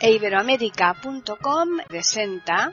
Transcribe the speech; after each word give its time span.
e 0.00 0.12
iberoamérica.com 0.12 1.68
presenta 1.86 2.72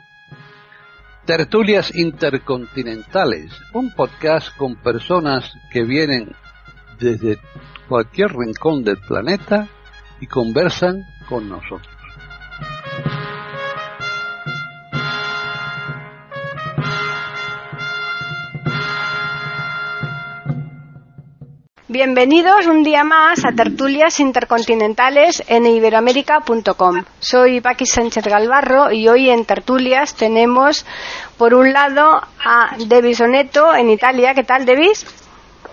Tertulias 1.25 1.93
Intercontinentales, 1.93 3.51
un 3.73 3.93
podcast 3.93 4.55
con 4.55 4.77
personas 4.77 5.51
que 5.71 5.83
vienen 5.83 6.33
desde 6.99 7.37
cualquier 7.89 8.33
rincón 8.33 8.83
del 8.83 8.97
planeta 8.97 9.67
y 10.21 10.27
conversan 10.27 11.03
con 11.27 11.49
nosotros. 11.49 11.96
Bienvenidos 21.97 22.67
un 22.67 22.83
día 22.83 23.03
más 23.03 23.39
a 23.43 23.55
Tertulias 23.55 24.19
Intercontinentales 24.19 25.41
en 25.47 25.65
iberoamérica.com. 25.65 27.03
Soy 27.19 27.59
Paqui 27.59 27.87
Sánchez 27.87 28.23
Galvarro 28.23 28.91
y 28.91 29.07
hoy 29.07 29.31
en 29.31 29.45
Tertulias 29.45 30.13
tenemos 30.13 30.85
por 31.39 31.55
un 31.55 31.73
lado 31.73 32.21
a 32.45 32.77
Devis 32.85 33.19
Oneto 33.19 33.73
en 33.73 33.89
Italia. 33.89 34.35
¿Qué 34.35 34.43
tal, 34.43 34.63
Devis? 34.67 35.07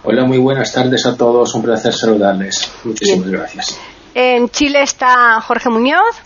Hola, 0.03 0.25
muy 0.25 0.39
buenas 0.39 0.73
tardes 0.73 1.05
a 1.05 1.15
todos. 1.15 1.55
Un 1.55 1.63
placer 1.63 1.93
saludarles. 1.93 2.73
Muchísimas 2.85 3.29
gracias. 3.29 3.79
En 4.15 4.49
Chile 4.49 4.81
está 4.81 5.43
Jorge 5.43 5.69
Muñoz. 5.69 6.17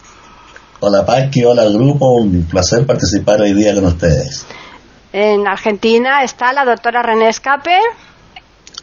Hola 0.79 1.05
Paqui, 1.05 1.45
hola 1.45 1.65
grupo. 1.65 2.21
Un 2.21 2.47
placer 2.49 2.87
participar 2.87 3.41
hoy 3.41 3.53
día 3.53 3.75
con 3.75 3.87
ustedes. 3.87 4.47
En 5.13 5.49
Argentina 5.49 6.23
está 6.23 6.53
la 6.53 6.65
doctora 6.65 7.03
René 7.03 7.31
Escape. 7.31 7.81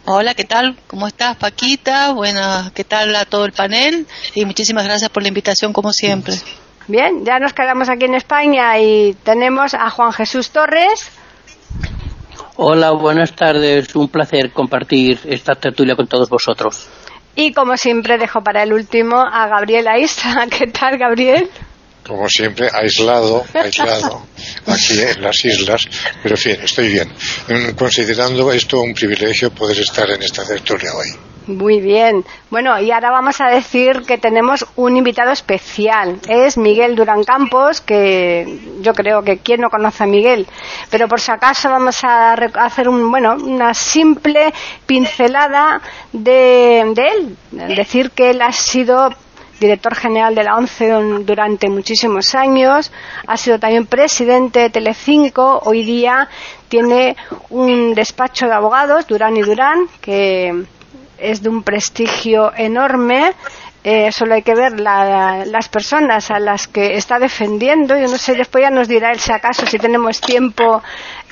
Hola, 0.03 0.33
¿qué 0.33 0.43
tal? 0.43 0.75
¿Cómo 0.87 1.07
estás, 1.07 1.37
Paquita? 1.37 2.11
Bueno, 2.11 2.41
¿qué 2.73 2.83
tal 2.83 3.15
a 3.15 3.25
todo 3.25 3.45
el 3.45 3.53
panel? 3.53 4.05
Y 4.33 4.45
muchísimas 4.45 4.83
gracias 4.83 5.09
por 5.09 5.23
la 5.23 5.29
invitación, 5.29 5.73
como 5.73 5.91
siempre. 5.91 6.35
Bien, 6.87 7.25
ya 7.25 7.39
nos 7.39 7.53
quedamos 7.53 7.89
aquí 7.89 8.05
en 8.05 8.15
España 8.15 8.77
y 8.79 9.15
tenemos 9.23 9.73
a 9.73 9.89
Juan 9.89 10.11
Jesús 10.11 10.51
Torres. 10.51 11.09
Hola, 12.57 12.91
buenas 12.91 13.33
tardes. 13.33 13.95
Un 13.95 14.09
placer 14.09 14.51
compartir 14.51 15.19
esta 15.25 15.55
tertulia 15.55 15.95
con 15.95 16.07
todos 16.07 16.29
vosotros. 16.29 16.87
Y 17.35 17.53
como 17.53 17.75
siempre 17.75 18.17
dejo 18.17 18.43
para 18.43 18.63
el 18.63 18.71
último 18.71 19.17
a 19.17 19.47
Gabriel 19.47 19.87
Aiza. 19.87 20.45
¿Qué 20.57 20.67
tal, 20.67 20.97
Gabriel? 20.97 21.49
Como 22.07 22.29
siempre, 22.29 22.69
aislado, 22.71 23.45
aislado, 23.53 24.27
aquí 24.67 25.01
en 25.01 25.21
las 25.21 25.43
islas, 25.43 25.87
pero 26.21 26.35
en 26.35 26.41
fin, 26.41 26.57
estoy 26.63 26.89
bien. 26.89 27.11
Considerando 27.75 28.51
esto 28.51 28.81
un 28.81 28.93
privilegio 28.93 29.51
poder 29.51 29.79
estar 29.79 30.09
en 30.09 30.21
esta 30.21 30.45
tertulia 30.45 30.93
hoy. 30.93 31.07
Muy 31.47 31.79
bien. 31.79 32.25
Bueno, 32.49 32.79
y 32.79 32.91
ahora 32.91 33.11
vamos 33.11 33.39
a 33.39 33.49
decir 33.49 34.01
que 34.07 34.17
tenemos 34.17 34.65
un 34.75 34.97
invitado 34.97 35.31
especial. 35.31 36.19
Es 36.27 36.57
Miguel 36.57 36.95
Durán 36.95 37.23
Campos, 37.23 37.81
que 37.81 38.59
yo 38.81 38.93
creo 38.93 39.21
que 39.21 39.37
quién 39.37 39.61
no 39.61 39.69
conoce 39.69 40.03
a 40.03 40.07
Miguel. 40.07 40.47
Pero 40.89 41.07
por 41.07 41.21
si 41.21 41.31
acaso 41.31 41.69
vamos 41.69 42.03
a 42.03 42.33
hacer 42.33 42.89
un, 42.89 43.11
bueno, 43.11 43.35
una 43.35 43.75
simple 43.75 44.53
pincelada 44.87 45.81
de, 46.11 46.91
de 46.95 47.07
él. 47.07 47.37
Decir 47.75 48.09
que 48.11 48.31
él 48.31 48.41
ha 48.41 48.51
sido 48.51 49.09
director 49.59 49.95
general 49.95 50.35
de 50.35 50.43
la 50.43 50.55
ONCE 50.55 50.89
durante 51.25 51.69
muchísimos 51.69 52.35
años, 52.35 52.91
ha 53.27 53.37
sido 53.37 53.59
también 53.59 53.85
presidente 53.85 54.59
de 54.59 54.69
Telecinco, 54.69 55.61
hoy 55.65 55.83
día 55.83 56.29
tiene 56.67 57.15
un 57.49 57.93
despacho 57.93 58.47
de 58.47 58.53
abogados, 58.53 59.07
Durán 59.07 59.37
y 59.37 59.41
Durán, 59.41 59.87
que 60.01 60.65
es 61.17 61.41
de 61.41 61.49
un 61.49 61.63
prestigio 61.63 62.51
enorme. 62.55 63.33
Eh, 63.83 64.11
solo 64.11 64.33
hay 64.33 64.41
que 64.41 64.55
ver 64.55 64.79
las 64.79 65.69
personas 65.69 66.31
a 66.31 66.39
las 66.39 66.67
que 66.67 66.95
está 66.95 67.19
defendiendo. 67.19 67.95
Yo 67.95 68.07
no 68.07 68.17
sé, 68.17 68.33
después 68.33 68.63
ya 68.63 68.71
nos 68.71 68.87
dirá 68.87 69.11
él 69.11 69.19
si 69.19 69.31
acaso, 69.31 69.67
si 69.67 69.77
tenemos 69.77 70.19
tiempo, 70.19 70.81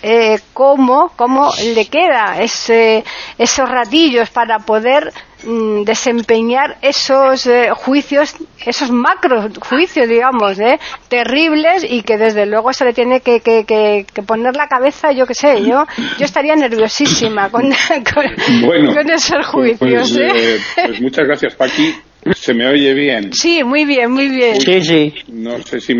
eh, 0.03 0.39
cómo, 0.53 1.11
cómo 1.15 1.49
le 1.73 1.87
queda 1.87 2.39
ese, 2.39 3.03
esos 3.39 3.67
ratillos 3.67 4.29
para 4.29 4.59
poder 4.59 5.11
Mm, 5.45 5.83
desempeñar 5.83 6.77
esos 6.81 7.47
eh, 7.47 7.69
juicios, 7.75 8.33
esos 8.65 8.91
macro 8.91 9.49
juicios, 9.59 10.07
digamos, 10.07 10.57
¿eh? 10.59 10.79
terribles 11.09 11.85
y 11.89 12.01
que 12.03 12.17
desde 12.17 12.45
luego 12.45 12.71
se 12.71 12.85
le 12.85 12.93
tiene 12.93 13.19
que, 13.19 13.41
que, 13.41 13.65
que, 13.65 14.23
poner 14.23 14.55
la 14.55 14.67
cabeza, 14.67 15.11
yo 15.11 15.25
qué 15.25 15.33
sé, 15.33 15.61
yo 15.65 15.85
yo 16.17 16.25
estaría 16.25 16.55
nerviosísima 16.55 17.49
con, 17.49 17.63
con, 18.13 19.09
esos 19.11 19.45
juicios. 19.47 19.79
Pues, 19.79 20.17
¿eh? 20.17 20.59
pues 20.85 21.01
muchas 21.01 21.27
gracias, 21.27 21.55
Paqui. 21.55 21.93
¿Se 22.33 22.53
me 22.53 22.67
oye 22.67 22.93
bien? 22.93 23.33
Sí, 23.33 23.65
muy 23.65 23.83
bien, 23.83 24.11
muy 24.11 24.29
bien. 24.29 24.61
Sí, 24.61 24.81
sí. 24.81 25.13
No 25.27 25.61
sé 25.61 25.81
si, 25.81 25.93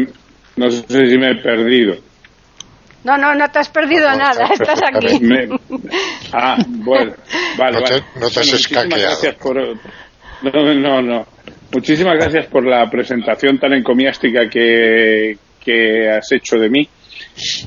no 0.56 0.72
sé 0.72 1.10
si 1.10 1.18
me 1.18 1.32
he 1.32 1.36
perdido. 1.42 1.96
No, 3.04 3.18
no, 3.18 3.36
no 3.36 3.50
te 3.50 3.60
has 3.60 3.70
perdido 3.70 4.08
nada, 4.16 4.50
estás 4.54 4.82
aquí. 4.82 5.20
Ah, 6.36 6.58
bueno, 6.68 7.14
vale, 7.58 7.80
no 7.80 7.84
te, 7.84 7.94
vale. 7.94 8.06
No 8.20 8.30
te 8.30 8.40
has 8.40 8.54
escaqueado. 8.54 9.38
Por... 9.40 9.56
No, 10.42 10.74
no, 10.74 11.02
no. 11.02 11.28
Muchísimas 11.72 12.16
gracias 12.16 12.48
por 12.48 12.66
la 12.66 12.90
presentación 12.90 13.60
tan 13.60 13.74
encomiástica 13.74 14.50
que, 14.50 15.38
que 15.64 16.10
has 16.10 16.32
hecho 16.32 16.58
de 16.58 16.70
mí. 16.70 16.90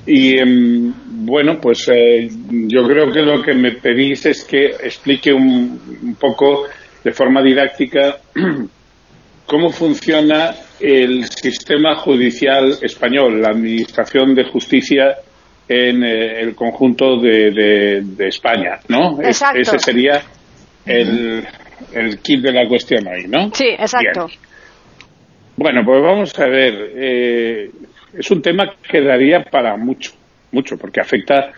Y 0.06 0.38
em, 0.38 0.92
bueno, 1.24 1.60
pues 1.60 1.88
eh, 1.92 2.28
yo 2.50 2.86
creo 2.88 3.12
que 3.12 3.22
lo 3.22 3.42
que 3.42 3.54
me 3.54 3.72
pedís 3.72 4.26
es 4.26 4.44
que 4.44 4.66
explique 4.66 5.32
un, 5.32 6.00
un 6.02 6.14
poco 6.16 6.64
de 7.04 7.12
forma 7.12 7.42
didáctica 7.42 8.18
cómo 9.46 9.70
funciona 9.70 10.54
el 10.80 11.24
sistema 11.24 11.96
judicial 11.96 12.74
español, 12.82 13.40
la 13.40 13.50
Administración 13.50 14.34
de 14.34 14.44
Justicia 14.44 15.16
en 15.68 16.04
eh, 16.04 16.40
el 16.40 16.54
conjunto 16.54 17.18
de, 17.18 18.02
de, 18.04 18.28
España, 18.28 18.78
¿no? 18.88 19.20
Exacto. 19.20 19.60
ese 19.60 19.78
sería 19.78 20.22
el, 20.84 21.44
el 21.92 22.18
kit 22.18 22.40
de 22.40 22.52
la 22.52 22.68
cuestión 22.68 23.06
ahí, 23.08 23.26
¿no? 23.26 23.50
Sí, 23.52 23.68
exacto. 23.68 24.28
Bueno, 25.56 25.82
pues 25.84 26.02
vamos 26.02 26.38
a 26.38 26.46
ver. 26.46 26.92
Eh, 26.94 27.70
es 28.16 28.30
un 28.30 28.42
tema 28.42 28.74
que 28.88 29.00
daría 29.00 29.42
para 29.42 29.76
mucho, 29.76 30.12
mucho, 30.52 30.76
porque 30.76 31.00
afecta 31.00 31.52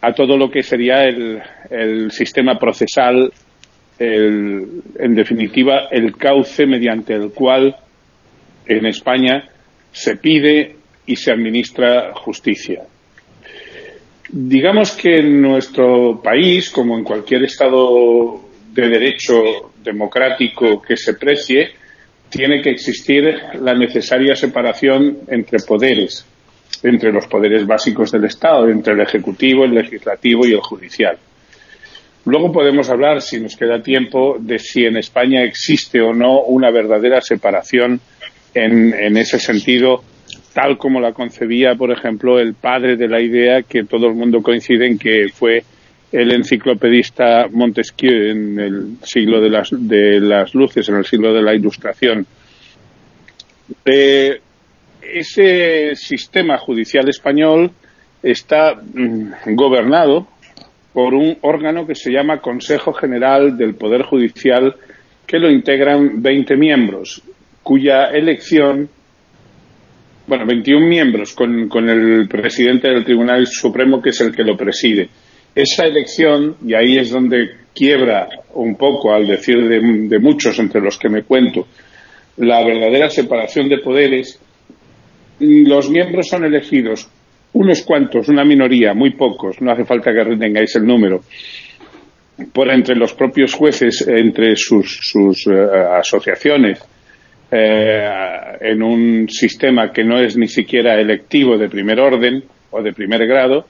a 0.00 0.12
todo 0.12 0.36
lo 0.36 0.50
que 0.50 0.62
sería 0.62 1.04
el, 1.04 1.40
el 1.70 2.10
sistema 2.10 2.58
procesal, 2.58 3.32
el, 3.98 4.82
en 4.98 5.14
definitiva, 5.14 5.88
el 5.90 6.16
cauce 6.16 6.66
mediante 6.66 7.14
el 7.14 7.30
cual 7.32 7.76
en 8.66 8.86
España 8.86 9.48
se 9.92 10.16
pide 10.16 10.76
y 11.06 11.16
se 11.16 11.32
administra 11.32 12.12
justicia. 12.14 12.82
Digamos 14.28 14.92
que 14.92 15.16
en 15.16 15.40
nuestro 15.40 16.20
país, 16.20 16.70
como 16.70 16.98
en 16.98 17.04
cualquier 17.04 17.44
Estado 17.44 18.40
de 18.72 18.88
derecho 18.88 19.72
democrático 19.82 20.82
que 20.82 20.96
se 20.96 21.14
precie, 21.14 21.70
tiene 22.28 22.60
que 22.60 22.70
existir 22.70 23.24
la 23.60 23.74
necesaria 23.74 24.34
separación 24.34 25.18
entre 25.28 25.60
poderes, 25.60 26.26
entre 26.82 27.12
los 27.12 27.26
poderes 27.28 27.64
básicos 27.66 28.10
del 28.10 28.24
Estado, 28.24 28.68
entre 28.68 28.94
el 28.94 29.00
Ejecutivo, 29.00 29.64
el 29.64 29.74
Legislativo 29.74 30.44
y 30.46 30.52
el 30.52 30.60
Judicial. 30.60 31.16
Luego 32.24 32.50
podemos 32.50 32.90
hablar, 32.90 33.22
si 33.22 33.40
nos 33.40 33.56
queda 33.56 33.80
tiempo, 33.80 34.36
de 34.40 34.58
si 34.58 34.84
en 34.84 34.96
España 34.96 35.44
existe 35.44 36.00
o 36.00 36.12
no 36.12 36.40
una 36.40 36.72
verdadera 36.72 37.20
separación 37.20 38.00
en, 38.56 39.16
ese 39.16 39.38
sentido 39.38 40.02
tal 40.54 40.78
como 40.78 41.00
la 41.00 41.12
concebía, 41.12 41.74
por 41.74 41.92
ejemplo, 41.92 42.38
el 42.38 42.54
padre 42.54 42.96
de 42.96 43.08
la 43.08 43.20
idea 43.20 43.62
que 43.62 43.84
todo 43.84 44.06
el 44.06 44.14
mundo 44.14 44.42
coincide 44.42 44.86
en 44.86 44.98
que 44.98 45.28
fue 45.32 45.62
el 46.10 46.32
enciclopedista 46.32 47.46
Montesquieu 47.50 48.30
en 48.30 48.58
el 48.58 48.96
siglo 49.02 49.40
de 49.40 49.50
las, 49.50 49.68
de 49.70 50.20
las 50.20 50.54
luces, 50.54 50.88
en 50.88 50.96
el 50.96 51.04
siglo 51.04 51.34
de 51.34 51.42
la 51.42 51.54
ilustración. 51.54 52.26
Eh, 53.84 54.40
ese 55.02 55.94
sistema 55.94 56.56
judicial 56.56 57.06
español 57.08 57.70
está 58.22 58.74
mm, 58.74 59.54
gobernado 59.54 60.26
por 60.94 61.12
un 61.12 61.36
órgano 61.42 61.86
que 61.86 61.94
se 61.94 62.10
llama 62.10 62.40
Consejo 62.40 62.94
General 62.94 63.58
del 63.58 63.74
Poder 63.74 64.02
Judicial, 64.02 64.74
que 65.26 65.38
lo 65.38 65.50
integran 65.50 66.22
20 66.22 66.56
miembros, 66.56 67.22
cuya 67.66 68.04
elección 68.12 68.88
bueno, 70.28 70.46
21 70.46 70.86
miembros 70.86 71.34
con, 71.34 71.88
el 71.88 72.28
presidente 72.28 72.88
del 72.88 73.04
Tribunal 73.04 73.44
Supremo, 73.48 74.00
que 74.00 74.10
es 74.10 74.20
el 74.20 74.34
que 74.34 74.44
lo 74.44 74.56
preside. 74.56 75.08
Esa 75.52 75.84
elección, 75.84 76.56
y 76.64 76.74
ahí 76.74 76.96
es 76.96 77.10
donde 77.10 77.50
quiebra 77.74 78.28
un 78.54 78.76
poco, 78.76 79.12
al 79.12 79.26
decir 79.26 79.56
de, 79.68 80.18
muchos 80.20 80.58
entre 80.60 80.80
los 80.80 80.96
que 80.96 81.08
me 81.08 81.24
cuento, 81.24 81.66
la 82.36 82.64
verdadera 82.64 83.08
separación 83.08 83.68
de 83.68 83.78
poderes, 83.78 84.40
los 85.40 85.90
miembros 85.90 86.28
son 86.28 86.44
elegidos, 86.44 87.08
unos 87.52 87.82
cuantos, 87.82 88.28
una 88.28 88.44
minoría, 88.44 88.94
muy 88.94 89.10
pocos, 89.10 89.60
no 89.60 89.72
hace 89.72 89.84
falta 89.84 90.12
que 90.12 90.22
retengáis 90.22 90.76
el 90.76 90.86
número, 90.86 91.20
por 92.52 92.70
entre 92.70 92.94
los 92.94 93.12
propios 93.14 93.54
jueces, 93.54 94.06
entre 94.06 94.54
sus, 94.54 95.14
uh, 95.16 95.32
asociaciones, 95.98 96.80
eh, 97.50 98.10
en 98.60 98.82
un 98.82 99.28
sistema 99.28 99.92
que 99.92 100.04
no 100.04 100.20
es 100.20 100.36
ni 100.36 100.48
siquiera 100.48 101.00
electivo 101.00 101.56
de 101.56 101.68
primer 101.68 102.00
orden 102.00 102.44
o 102.70 102.82
de 102.82 102.92
primer 102.92 103.26
grado, 103.26 103.66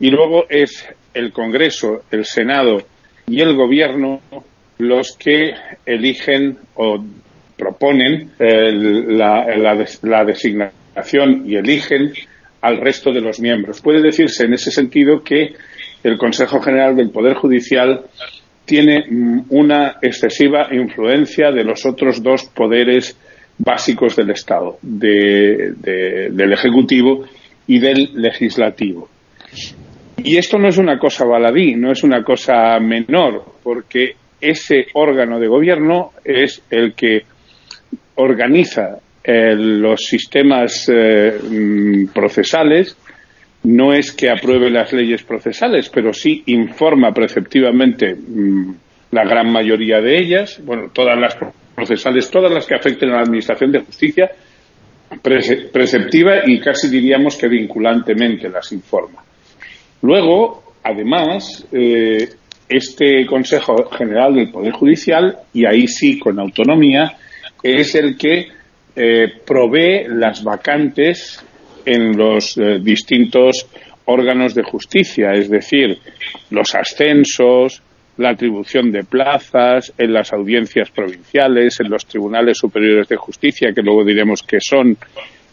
y 0.00 0.10
luego 0.10 0.46
es 0.48 0.88
el 1.14 1.32
Congreso, 1.32 2.02
el 2.10 2.24
Senado 2.24 2.82
y 3.28 3.40
el 3.40 3.54
Gobierno 3.54 4.20
los 4.78 5.16
que 5.16 5.52
eligen 5.84 6.56
o 6.74 7.04
proponen 7.56 8.30
eh, 8.38 8.72
la, 8.72 9.44
la 10.02 10.24
designación 10.24 11.44
y 11.46 11.56
eligen 11.56 12.12
al 12.62 12.78
resto 12.78 13.12
de 13.12 13.20
los 13.20 13.40
miembros. 13.40 13.80
Puede 13.80 14.02
decirse 14.02 14.44
en 14.44 14.54
ese 14.54 14.70
sentido 14.70 15.22
que 15.22 15.54
el 16.02 16.16
Consejo 16.16 16.60
General 16.60 16.96
del 16.96 17.10
Poder 17.10 17.34
Judicial 17.34 18.04
tiene 18.70 19.04
mm, 19.10 19.46
una 19.48 19.96
excesiva 20.00 20.68
influencia 20.70 21.50
de 21.50 21.64
los 21.64 21.84
otros 21.84 22.22
dos 22.22 22.44
poderes 22.54 23.18
básicos 23.58 24.14
del 24.14 24.30
Estado, 24.30 24.78
del 24.80 26.52
Ejecutivo 26.52 27.24
y 27.66 27.80
del 27.80 28.10
Legislativo. 28.14 29.08
Y 30.18 30.36
esto 30.36 30.56
no 30.56 30.68
es 30.68 30.78
una 30.78 31.00
cosa 31.00 31.24
baladí, 31.24 31.74
no 31.74 31.90
es 31.90 32.04
una 32.04 32.22
cosa 32.22 32.78
menor, 32.78 33.44
porque 33.64 34.14
ese 34.40 34.86
órgano 34.94 35.40
de 35.40 35.48
gobierno 35.48 36.12
es 36.24 36.62
el 36.70 36.94
que 36.94 37.22
organiza 38.14 39.00
eh, 39.24 39.56
los 39.56 40.00
sistemas 40.00 40.88
eh, 40.88 41.32
mm, 41.42 42.06
procesales, 42.14 42.96
no 43.62 43.92
es 43.92 44.12
que 44.12 44.30
apruebe 44.30 44.70
las 44.70 44.92
leyes 44.92 45.22
procesales, 45.22 45.90
pero 45.90 46.12
sí 46.12 46.42
informa 46.46 47.12
preceptivamente 47.12 48.14
mm, 48.14 48.74
la 49.10 49.24
gran 49.24 49.52
mayoría 49.52 50.00
de 50.00 50.18
ellas, 50.18 50.60
bueno, 50.64 50.90
todas 50.92 51.18
las 51.18 51.36
procesales, 51.74 52.30
todas 52.30 52.52
las 52.52 52.66
que 52.66 52.74
afecten 52.74 53.10
a 53.10 53.16
la 53.16 53.22
Administración 53.22 53.72
de 53.72 53.80
Justicia, 53.80 54.30
preceptiva 55.22 56.42
y 56.46 56.60
casi 56.60 56.88
diríamos 56.88 57.36
que 57.36 57.48
vinculantemente 57.48 58.48
las 58.48 58.70
informa. 58.72 59.24
Luego, 60.02 60.74
además, 60.84 61.66
eh, 61.72 62.28
este 62.68 63.26
Consejo 63.26 63.90
General 63.90 64.34
del 64.34 64.50
Poder 64.50 64.72
Judicial, 64.72 65.38
y 65.52 65.66
ahí 65.66 65.88
sí 65.88 66.18
con 66.18 66.38
autonomía, 66.38 67.16
es 67.62 67.94
el 67.96 68.16
que 68.16 68.46
eh, 68.94 69.26
provee 69.44 70.06
las 70.08 70.44
vacantes 70.44 71.44
en 71.84 72.16
los 72.16 72.56
eh, 72.58 72.78
distintos 72.80 73.66
órganos 74.04 74.54
de 74.54 74.62
justicia, 74.62 75.32
es 75.32 75.48
decir, 75.48 75.98
los 76.50 76.74
ascensos, 76.74 77.82
la 78.16 78.30
atribución 78.30 78.90
de 78.90 79.04
plazas 79.04 79.92
en 79.96 80.12
las 80.12 80.32
audiencias 80.32 80.90
provinciales, 80.90 81.80
en 81.80 81.90
los 81.90 82.04
tribunales 82.04 82.58
superiores 82.58 83.08
de 83.08 83.16
justicia, 83.16 83.72
que 83.74 83.82
luego 83.82 84.04
diremos 84.04 84.42
qué 84.42 84.58
son 84.60 84.96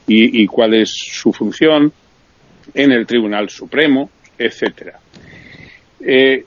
y, 0.08 0.46
cuál 0.48 0.74
es 0.74 0.90
su 0.90 1.34
función, 1.34 1.92
en 2.74 2.92
el 2.92 3.06
Tribunal 3.06 3.50
Supremo, 3.50 4.10
etcétera. 4.38 5.00
Eh, 6.00 6.44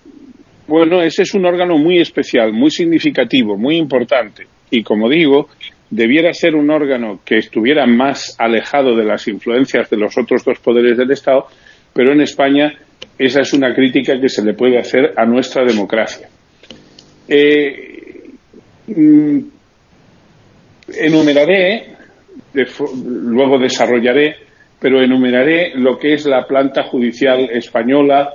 bueno, 0.66 1.02
ese 1.02 1.22
es 1.22 1.34
un 1.34 1.44
órgano 1.44 1.76
muy 1.78 1.98
especial, 1.98 2.52
muy 2.52 2.70
significativo, 2.70 3.56
muy 3.56 3.76
importante. 3.76 4.46
Y 4.70 4.82
como 4.82 5.08
digo, 5.08 5.48
debiera 5.90 6.32
ser 6.32 6.54
un 6.54 6.70
órgano 6.70 7.20
que 7.24 7.38
estuviera 7.38 7.86
más 7.86 8.36
alejado 8.38 8.96
de 8.96 9.04
las 9.04 9.26
influencias 9.28 9.90
de 9.90 9.96
los 9.96 10.16
otros 10.16 10.44
dos 10.44 10.58
poderes 10.60 10.96
del 10.96 11.10
Estado, 11.10 11.46
pero 11.92 12.12
en 12.12 12.20
España 12.20 12.72
esa 13.18 13.40
es 13.40 13.52
una 13.52 13.74
crítica 13.74 14.18
que 14.20 14.28
se 14.28 14.44
le 14.44 14.54
puede 14.54 14.78
hacer 14.78 15.12
a 15.16 15.26
nuestra 15.26 15.64
democracia. 15.64 16.28
Eh, 17.28 18.30
mm, 18.86 19.38
enumeraré, 20.98 21.96
luego 22.54 23.58
desarrollaré, 23.58 24.36
pero 24.80 25.02
enumeraré 25.02 25.72
lo 25.74 25.98
que 25.98 26.14
es 26.14 26.24
la 26.24 26.46
planta 26.46 26.84
judicial 26.84 27.50
española 27.52 28.30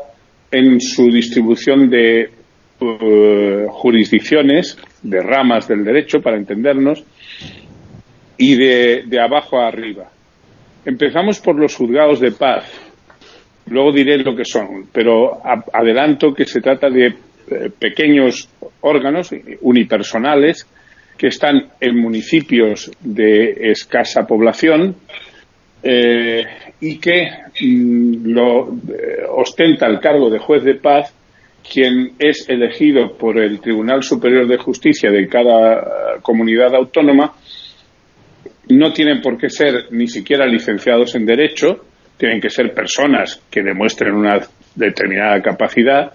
en 0.51 0.79
su 0.79 1.07
distribución 1.09 1.89
de 1.89 2.29
uh, 2.79 3.67
jurisdicciones, 3.69 4.77
de 5.05 5.21
ramas 5.21 5.67
del 5.67 5.83
derecho, 5.83 6.19
para 6.21 6.37
entendernos, 6.37 7.03
y 8.37 8.55
de, 8.55 9.03
de 9.05 9.19
abajo 9.21 9.59
a 9.59 9.67
arriba. 9.67 10.09
Empezamos 10.85 11.39
por 11.39 11.59
los 11.59 11.75
juzgados 11.75 12.19
de 12.19 12.31
paz. 12.31 12.71
Luego 13.67 13.91
diré 13.91 14.17
lo 14.17 14.35
que 14.35 14.45
son, 14.45 14.87
pero 14.91 15.41
adelanto 15.73 16.33
que 16.33 16.45
se 16.45 16.61
trata 16.61 16.89
de 16.89 17.07
eh, 17.07 17.69
pequeños 17.79 18.49
órganos 18.81 19.31
unipersonales 19.61 20.67
que 21.17 21.27
están 21.27 21.69
en 21.79 21.97
municipios 21.97 22.91
de 22.99 23.71
escasa 23.71 24.27
población 24.27 24.95
eh, 25.81 26.43
y 26.81 26.99
que 26.99 27.29
mm, 27.61 28.27
lo 28.27 28.67
eh, 28.69 29.25
ostenta 29.29 29.87
el 29.87 29.99
cargo 29.99 30.29
de 30.29 30.39
juez 30.39 30.63
de 30.63 30.75
paz 30.75 31.13
quien 31.71 32.13
es 32.19 32.47
elegido 32.49 33.17
por 33.17 33.37
el 33.37 33.59
Tribunal 33.59 34.03
Superior 34.03 34.47
de 34.47 34.57
Justicia 34.57 35.11
de 35.11 35.27
cada 35.27 36.19
comunidad 36.21 36.73
autónoma 36.75 37.33
no 38.69 38.91
tienen 38.93 39.21
por 39.21 39.37
qué 39.37 39.49
ser 39.49 39.87
ni 39.91 40.07
siquiera 40.07 40.45
licenciados 40.45 41.15
en 41.15 41.25
Derecho, 41.25 41.85
tienen 42.17 42.41
que 42.41 42.49
ser 42.49 42.73
personas 42.73 43.41
que 43.49 43.61
demuestren 43.61 44.15
una 44.15 44.39
determinada 44.75 45.41
capacidad 45.41 46.13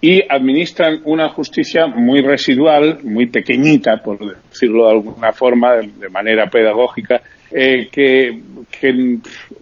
y 0.00 0.22
administran 0.28 1.00
una 1.04 1.28
justicia 1.30 1.86
muy 1.86 2.20
residual, 2.20 2.98
muy 3.02 3.26
pequeñita, 3.26 3.96
por 3.96 4.18
decirlo 4.48 4.84
de 4.84 4.92
alguna 4.92 5.32
forma, 5.32 5.76
de 5.76 6.08
manera 6.08 6.46
pedagógica, 6.46 7.20
eh, 7.50 7.88
que, 7.90 8.38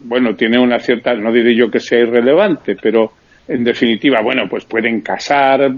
bueno, 0.01 0.35
tiene 0.35 0.59
una 0.59 0.79
cierta, 0.79 1.15
no 1.15 1.33
diré 1.33 1.57
yo 1.57 1.71
que 1.71 1.81
sea 1.81 2.01
irrelevante, 2.01 2.77
pero 2.81 3.13
en 3.49 3.65
definitiva, 3.65 4.21
bueno, 4.23 4.49
pues 4.49 4.65
pueden 4.65 5.01
casar 5.01 5.73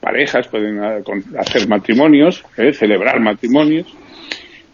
parejas, 0.00 0.48
pueden 0.48 0.80
hacer 1.38 1.68
matrimonios, 1.68 2.44
eh, 2.56 2.72
celebrar 2.72 3.20
matrimonios, 3.20 3.86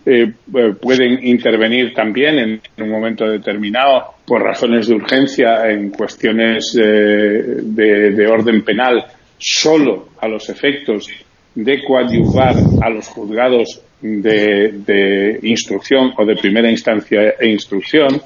eh, 0.07 0.33
eh, 0.55 0.75
pueden 0.81 1.27
intervenir 1.27 1.93
también 1.93 2.39
en, 2.39 2.61
un 2.79 2.91
momento 2.91 3.27
determinado 3.27 4.15
por 4.25 4.43
razones 4.43 4.89
de 4.89 4.95
urgencia 4.95 5.71
en 5.71 5.91
cuestiones 5.91 6.73
de, 6.73 8.27
orden 8.27 8.63
penal 8.65 9.05
solo 9.37 10.09
a 10.19 10.29
los 10.29 10.49
efectos 10.49 11.09
de 11.55 11.85
coadyuvar 11.85 12.55
a 12.83 12.89
los 12.89 13.09
juzgados 13.09 13.83
de, 14.01 15.39
instrucción 15.43 16.13
o 16.17 16.25
de 16.25 16.37
primera 16.37 16.71
instancia 16.71 17.35
e 17.39 17.49
instrucción 17.51 18.21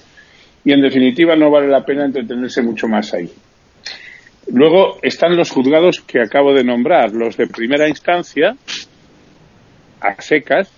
y 0.65 0.73
en 0.73 0.83
definitiva 0.83 1.35
no 1.35 1.51
vale 1.51 1.67
la 1.67 1.85
pena 1.85 2.05
entretenerse 2.05 2.63
mucho 2.63 2.87
más 2.87 3.13
ahí. 3.15 3.29
Luego 4.53 4.99
están 5.01 5.35
los 5.35 5.51
juzgados 5.51 6.01
que 6.01 6.21
acabo 6.21 6.53
de 6.53 6.63
nombrar, 6.63 7.13
los 7.13 7.39
de 7.39 7.47
primera 7.47 7.89
instancia, 7.89 8.55
a 10.01 10.21
secas, 10.21 10.71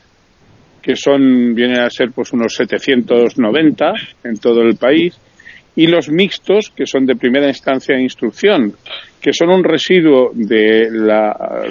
que 0.81 0.95
son, 0.95 1.54
vienen 1.54 1.81
a 1.81 1.90
ser 1.90 2.12
pues 2.14 2.33
unos 2.33 2.54
790 2.54 3.93
en 4.25 4.38
todo 4.38 4.62
el 4.62 4.76
país, 4.76 5.19
y 5.75 5.88
los 5.88 6.09
mixtos, 6.09 6.71
que 6.71 6.87
son 6.87 7.04
de 7.04 7.16
primera 7.16 7.49
instancia 7.49 7.97
de 7.97 8.02
instrucción, 8.02 8.75
que 9.21 9.33
son 9.33 9.50
un 9.50 9.64
residuo 9.64 10.31
de 10.35 10.88
la 10.93 11.64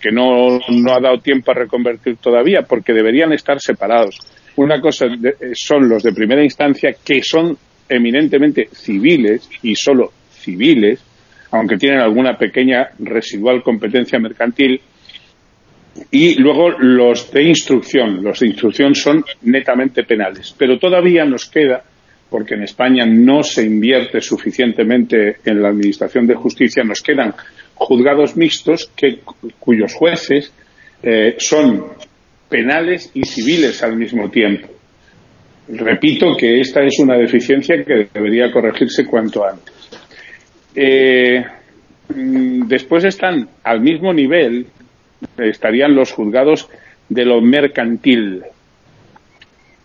que 0.00 0.10
no, 0.10 0.58
no 0.70 0.92
ha 0.92 1.00
dado 1.00 1.18
tiempo 1.18 1.52
a 1.52 1.54
reconvertir 1.54 2.16
todavía, 2.16 2.62
porque 2.68 2.92
deberían 2.92 3.32
estar 3.32 3.60
separados. 3.60 4.18
Una 4.56 4.80
cosa 4.80 5.06
son 5.54 5.88
los 5.88 6.02
de 6.02 6.12
primera 6.12 6.42
instancia, 6.42 6.96
que 7.04 7.22
son 7.22 7.56
eminentemente 7.88 8.68
civiles 8.72 9.48
y 9.62 9.76
solo 9.76 10.10
civiles, 10.46 11.02
aunque 11.50 11.76
tienen 11.76 12.00
alguna 12.00 12.38
pequeña 12.38 12.90
residual 12.98 13.62
competencia 13.62 14.18
mercantil, 14.18 14.80
y 16.10 16.34
luego 16.40 16.70
los 16.70 17.30
de 17.32 17.42
instrucción. 17.44 18.22
Los 18.22 18.40
de 18.40 18.48
instrucción 18.48 18.94
son 18.94 19.24
netamente 19.42 20.04
penales. 20.04 20.54
Pero 20.56 20.78
todavía 20.78 21.24
nos 21.24 21.46
queda, 21.46 21.82
porque 22.30 22.54
en 22.54 22.62
España 22.62 23.06
no 23.06 23.42
se 23.42 23.64
invierte 23.64 24.20
suficientemente 24.20 25.38
en 25.44 25.62
la 25.62 25.68
Administración 25.68 26.26
de 26.26 26.34
Justicia, 26.34 26.84
nos 26.84 27.00
quedan 27.00 27.34
juzgados 27.74 28.36
mixtos 28.36 28.90
que, 28.96 29.20
cuyos 29.58 29.94
jueces 29.94 30.52
eh, 31.02 31.34
son 31.38 31.84
penales 32.48 33.10
y 33.14 33.24
civiles 33.24 33.82
al 33.82 33.96
mismo 33.96 34.30
tiempo. 34.30 34.68
Repito 35.68 36.36
que 36.36 36.60
esta 36.60 36.82
es 36.82 36.98
una 37.00 37.16
deficiencia 37.16 37.82
que 37.84 38.08
debería 38.12 38.52
corregirse 38.52 39.04
cuanto 39.04 39.44
antes. 39.44 39.75
Eh, 40.76 41.42
mm, 42.14 42.68
después 42.68 43.04
están 43.04 43.48
al 43.64 43.80
mismo 43.80 44.12
nivel 44.12 44.66
estarían 45.38 45.94
los 45.94 46.12
juzgados 46.12 46.68
de 47.08 47.24
lo 47.24 47.40
mercantil. 47.40 48.42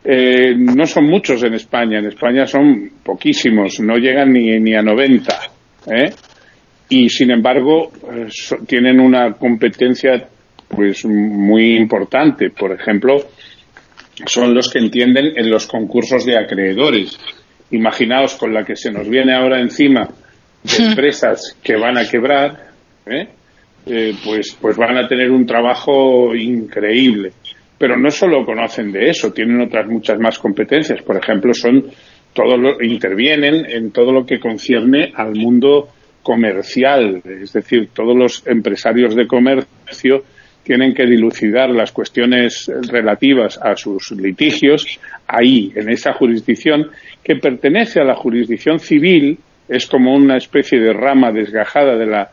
Eh, 0.03 0.55
no 0.55 0.85
son 0.85 1.05
muchos 1.05 1.43
en 1.43 1.53
España, 1.53 1.99
en 1.99 2.07
España 2.07 2.47
son 2.47 2.91
poquísimos, 3.03 3.79
no 3.79 3.97
llegan 3.97 4.33
ni, 4.33 4.75
a 4.75 4.81
90. 4.81 5.39
¿eh? 5.87 6.13
Y 6.89 7.07
sin 7.09 7.31
embargo, 7.31 7.91
tienen 8.67 8.99
una 8.99 9.33
competencia 9.33 10.27
pues 10.67 11.05
muy 11.05 11.75
importante. 11.75 12.49
Por 12.49 12.73
ejemplo, 12.73 13.17
son 14.25 14.53
los 14.53 14.69
que 14.69 14.79
entienden 14.79 15.37
en 15.37 15.49
los 15.49 15.67
concursos 15.67 16.25
de 16.25 16.37
acreedores. 16.37 17.17
Imaginaos 17.71 18.35
con 18.35 18.53
la 18.53 18.65
que 18.65 18.75
se 18.75 18.91
nos 18.91 19.07
viene 19.07 19.33
ahora 19.33 19.61
encima 19.61 20.09
de 20.63 20.85
empresas 20.85 21.57
que 21.63 21.75
van 21.75 21.97
a 21.97 22.07
quebrar, 22.09 22.71
¿eh? 23.05 23.27
Eh, 23.85 24.13
pues, 24.23 24.55
pues 24.61 24.77
van 24.77 24.97
a 24.97 25.07
tener 25.07 25.31
un 25.31 25.45
trabajo 25.45 26.35
increíble. 26.35 27.31
Pero 27.77 27.97
no 27.97 28.11
solo 28.11 28.45
conocen 28.45 28.91
de 28.91 29.09
eso, 29.09 29.33
tienen 29.33 29.59
otras 29.59 29.87
muchas 29.87 30.19
más 30.19 30.37
competencias. 30.37 31.01
Por 31.01 31.17
ejemplo, 31.17 31.51
son 31.53 31.85
todos 32.33 32.59
lo, 32.59 32.81
intervienen 32.81 33.65
en 33.67 33.91
todo 33.91 34.11
lo 34.11 34.25
que 34.25 34.39
concierne 34.39 35.11
al 35.15 35.35
mundo 35.35 35.89
comercial, 36.23 37.21
es 37.25 37.51
decir, 37.51 37.89
todos 37.93 38.15
los 38.15 38.45
empresarios 38.45 39.15
de 39.15 39.25
comercio 39.25 40.23
tienen 40.63 40.93
que 40.93 41.07
dilucidar 41.07 41.71
las 41.71 41.91
cuestiones 41.91 42.71
relativas 42.89 43.59
a 43.61 43.75
sus 43.75 44.11
litigios 44.11 44.99
ahí, 45.27 45.71
en 45.75 45.89
esa 45.89 46.13
jurisdicción 46.13 46.91
que 47.23 47.37
pertenece 47.37 47.99
a 47.99 48.03
la 48.03 48.15
jurisdicción 48.15 48.79
civil, 48.79 49.39
es 49.71 49.87
como 49.87 50.13
una 50.13 50.35
especie 50.35 50.77
de 50.79 50.91
rama 50.91 51.31
desgajada 51.31 51.95
de 51.95 52.05
la, 52.05 52.29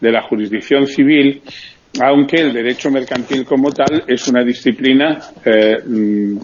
de 0.00 0.10
la 0.10 0.22
jurisdicción 0.22 0.86
civil, 0.86 1.42
aunque 2.00 2.40
el 2.40 2.52
derecho 2.54 2.90
mercantil 2.90 3.44
como 3.44 3.70
tal 3.70 4.04
es 4.06 4.26
una 4.26 4.42
disciplina 4.42 5.18
eh, 5.44 5.76
mm, 5.84 6.38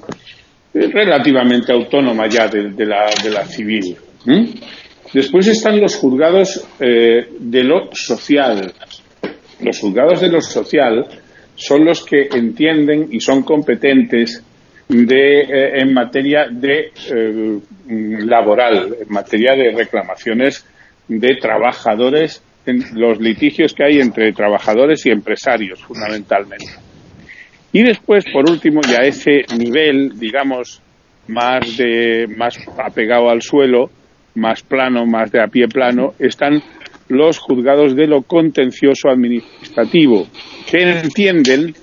relativamente 0.74 1.72
autónoma 1.72 2.28
ya 2.28 2.46
de, 2.48 2.84
la, 2.84 3.06
de 3.22 3.30
la, 3.30 3.46
civil. 3.46 3.96
Después 5.14 5.46
están 5.46 5.80
los 5.80 5.96
juzgados 5.96 6.62
eh, 6.78 7.26
de 7.38 7.64
lo 7.64 7.88
social. 7.92 8.70
Los 9.60 9.78
juzgados 9.78 10.20
de 10.20 10.28
lo 10.28 10.42
social 10.42 11.06
son 11.54 11.86
los 11.86 12.04
que 12.04 12.28
entienden 12.32 13.08
y 13.10 13.20
son 13.20 13.44
competentes 13.44 14.44
de, 14.88 15.40
eh, 15.40 15.80
en 15.80 15.94
materia 15.94 16.46
de 16.50 16.92
eh, 17.10 17.60
laboral, 17.88 18.96
en 19.00 19.12
materia 19.12 19.54
de 19.54 19.72
reclamaciones 19.72 20.66
de 21.08 21.36
trabajadores, 21.36 22.42
en 22.66 22.82
los 22.94 23.20
litigios 23.20 23.74
que 23.74 23.84
hay 23.84 24.00
entre 24.00 24.32
trabajadores 24.32 25.04
y 25.06 25.10
empresarios, 25.10 25.82
fundamentalmente. 25.82 26.72
Y 27.72 27.82
después, 27.82 28.24
por 28.32 28.48
último, 28.48 28.80
ya 28.82 28.98
ese 28.98 29.44
nivel, 29.58 30.18
digamos, 30.18 30.80
más 31.26 31.76
de 31.76 32.26
más 32.36 32.56
apegado 32.78 33.30
al 33.30 33.42
suelo, 33.42 33.90
más 34.34 34.62
plano, 34.62 35.06
más 35.06 35.30
de 35.32 35.42
a 35.42 35.48
pie 35.48 35.66
plano, 35.68 36.14
están 36.18 36.62
los 37.08 37.38
juzgados 37.38 37.94
de 37.94 38.06
lo 38.06 38.22
contencioso 38.22 39.08
administrativo, 39.08 40.26
que 40.70 41.00
entienden 41.00 41.74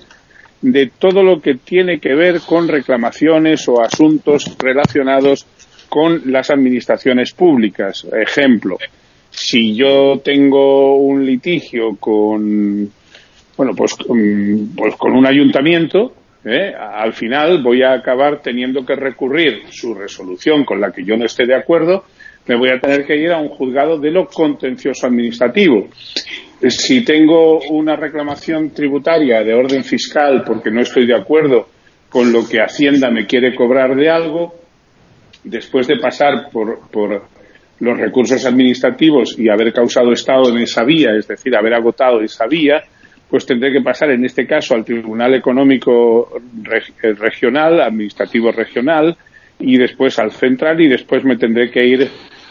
de 0.62 0.90
todo 0.98 1.22
lo 1.22 1.40
que 1.40 1.54
tiene 1.54 1.98
que 1.98 2.14
ver 2.14 2.40
con 2.40 2.68
reclamaciones 2.68 3.68
o 3.68 3.82
asuntos 3.82 4.56
relacionados 4.58 5.46
con 5.88 6.22
las 6.32 6.50
administraciones 6.50 7.32
públicas. 7.32 8.06
Ejemplo, 8.12 8.78
si 9.30 9.74
yo 9.74 10.20
tengo 10.24 10.96
un 10.96 11.26
litigio 11.26 11.96
con, 11.98 12.90
bueno, 13.56 13.72
pues, 13.76 13.96
pues 14.76 14.96
con 14.96 15.12
un 15.12 15.26
ayuntamiento, 15.26 16.14
¿eh? 16.44 16.72
al 16.74 17.12
final 17.12 17.62
voy 17.62 17.82
a 17.82 17.92
acabar 17.92 18.40
teniendo 18.40 18.86
que 18.86 18.94
recurrir 18.94 19.64
su 19.70 19.94
resolución 19.94 20.64
con 20.64 20.80
la 20.80 20.92
que 20.92 21.04
yo 21.04 21.16
no 21.16 21.24
esté 21.24 21.44
de 21.44 21.56
acuerdo 21.56 22.04
me 22.46 22.56
voy 22.56 22.70
a 22.70 22.80
tener 22.80 23.06
que 23.06 23.16
ir 23.16 23.30
a 23.30 23.38
un 23.38 23.48
juzgado 23.48 23.98
de 23.98 24.10
lo 24.10 24.26
contencioso 24.26 25.06
administrativo. 25.06 25.88
Si 26.68 27.04
tengo 27.04 27.60
una 27.70 27.96
reclamación 27.96 28.70
tributaria 28.70 29.42
de 29.42 29.54
orden 29.54 29.84
fiscal 29.84 30.42
porque 30.44 30.70
no 30.70 30.80
estoy 30.80 31.06
de 31.06 31.16
acuerdo 31.16 31.68
con 32.08 32.32
lo 32.32 32.46
que 32.48 32.60
Hacienda 32.60 33.10
me 33.10 33.26
quiere 33.26 33.54
cobrar 33.54 33.96
de 33.96 34.10
algo, 34.10 34.54
después 35.44 35.86
de 35.86 35.96
pasar 35.98 36.50
por, 36.52 36.88
por 36.90 37.24
los 37.80 37.98
recursos 37.98 38.44
administrativos 38.46 39.36
y 39.38 39.48
haber 39.48 39.72
causado 39.72 40.12
estado 40.12 40.50
en 40.50 40.58
esa 40.58 40.84
vía, 40.84 41.10
es 41.18 41.26
decir, 41.26 41.56
haber 41.56 41.74
agotado 41.74 42.20
esa 42.20 42.46
vía, 42.46 42.82
pues 43.28 43.46
tendré 43.46 43.72
que 43.72 43.80
pasar 43.80 44.10
en 44.10 44.24
este 44.24 44.46
caso 44.46 44.74
al 44.74 44.84
Tribunal 44.84 45.34
Económico 45.34 46.28
Regional, 47.00 47.80
Administrativo 47.80 48.52
Regional, 48.52 49.16
y 49.62 49.78
después 49.78 50.18
al 50.18 50.32
central 50.32 50.80
y 50.80 50.88
después 50.88 51.24
me 51.24 51.36
tendré 51.36 51.70
que 51.70 51.86
ir 51.86 52.08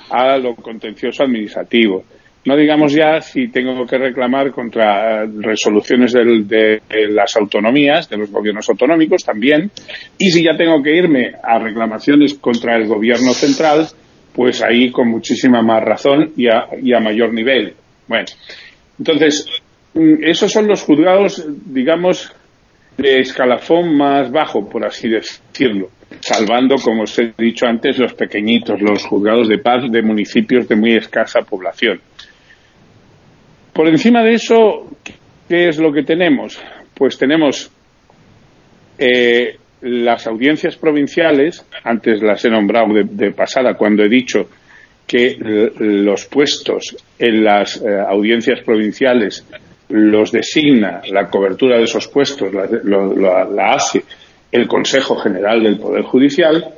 a 0.09 0.37
lo 0.37 0.55
contencioso 0.55 1.23
administrativo. 1.23 2.03
No 2.43 2.57
digamos 2.57 2.93
ya 2.93 3.21
si 3.21 3.49
tengo 3.49 3.85
que 3.85 3.99
reclamar 3.99 4.51
contra 4.51 5.25
resoluciones 5.25 6.11
del, 6.11 6.47
de, 6.47 6.81
las 7.09 7.35
autonomías, 7.35 8.09
de 8.09 8.17
los 8.17 8.31
gobiernos 8.31 8.67
autonómicos 8.67 9.23
también, 9.23 9.69
y 10.17 10.31
si 10.31 10.43
ya 10.43 10.57
tengo 10.57 10.81
que 10.81 10.95
irme 10.95 11.33
a 11.43 11.59
reclamaciones 11.59 12.33
contra 12.35 12.77
el 12.77 12.87
gobierno 12.87 13.31
central, 13.33 13.85
pues 14.33 14.63
ahí 14.63 14.89
con 14.91 15.09
muchísima 15.09 15.61
más 15.61 15.83
razón 15.83 16.31
y 16.35 16.47
a, 16.47 16.67
y 16.81 16.93
a 16.93 16.99
mayor 16.99 17.31
nivel. 17.31 17.75
Bueno, 18.07 18.25
entonces, 18.97 19.45
mm, 19.93 20.23
esos 20.23 20.51
son 20.51 20.67
los 20.67 20.81
juzgados, 20.81 21.45
digamos, 21.65 22.33
de 22.97 23.19
escalafón 23.19 23.97
más 23.97 24.31
bajo, 24.31 24.69
por 24.69 24.85
así 24.85 25.09
decirlo 25.09 25.89
salvando, 26.19 26.75
como 26.75 27.03
os 27.03 27.17
he 27.19 27.33
dicho 27.37 27.65
antes, 27.65 27.97
los 27.97 28.13
pequeñitos, 28.13 28.81
los 28.81 29.05
juzgados 29.05 29.47
de 29.47 29.59
paz 29.59 29.83
de 29.89 30.01
municipios 30.01 30.67
de 30.67 30.75
muy 30.75 30.95
escasa 30.95 31.41
población. 31.41 32.01
Por 33.73 33.87
encima 33.87 34.23
de 34.23 34.33
eso, 34.33 34.89
¿qué 35.47 35.69
es 35.69 35.79
lo 35.79 35.93
que 35.93 36.03
tenemos? 36.03 36.61
Pues 36.93 37.17
tenemos 37.17 37.71
eh, 38.97 39.57
las 39.81 40.27
audiencias 40.27 40.75
provinciales, 40.75 41.65
antes 41.83 42.21
las 42.21 42.43
he 42.43 42.49
nombrado 42.49 42.87
de, 42.93 43.31
pasada 43.31 43.75
cuando 43.75 44.03
he 44.03 44.09
dicho 44.09 44.49
que 45.07 45.35
los 45.79 46.25
puestos 46.25 46.95
en 47.17 47.43
las 47.43 47.77
eh, 47.77 47.81
audiencias 48.07 48.61
provinciales 48.61 49.45
los 49.91 50.31
designa 50.31 51.01
la 51.09 51.27
cobertura 51.29 51.77
de 51.77 51.83
esos 51.83 52.07
puestos, 52.07 52.53
la, 52.53 52.65
lo, 52.65 53.63
hace 53.63 54.03
el 54.51 54.67
Consejo 54.67 55.15
General 55.15 55.61
del 55.61 55.79
Poder 55.79 56.03
Judicial 56.03 56.73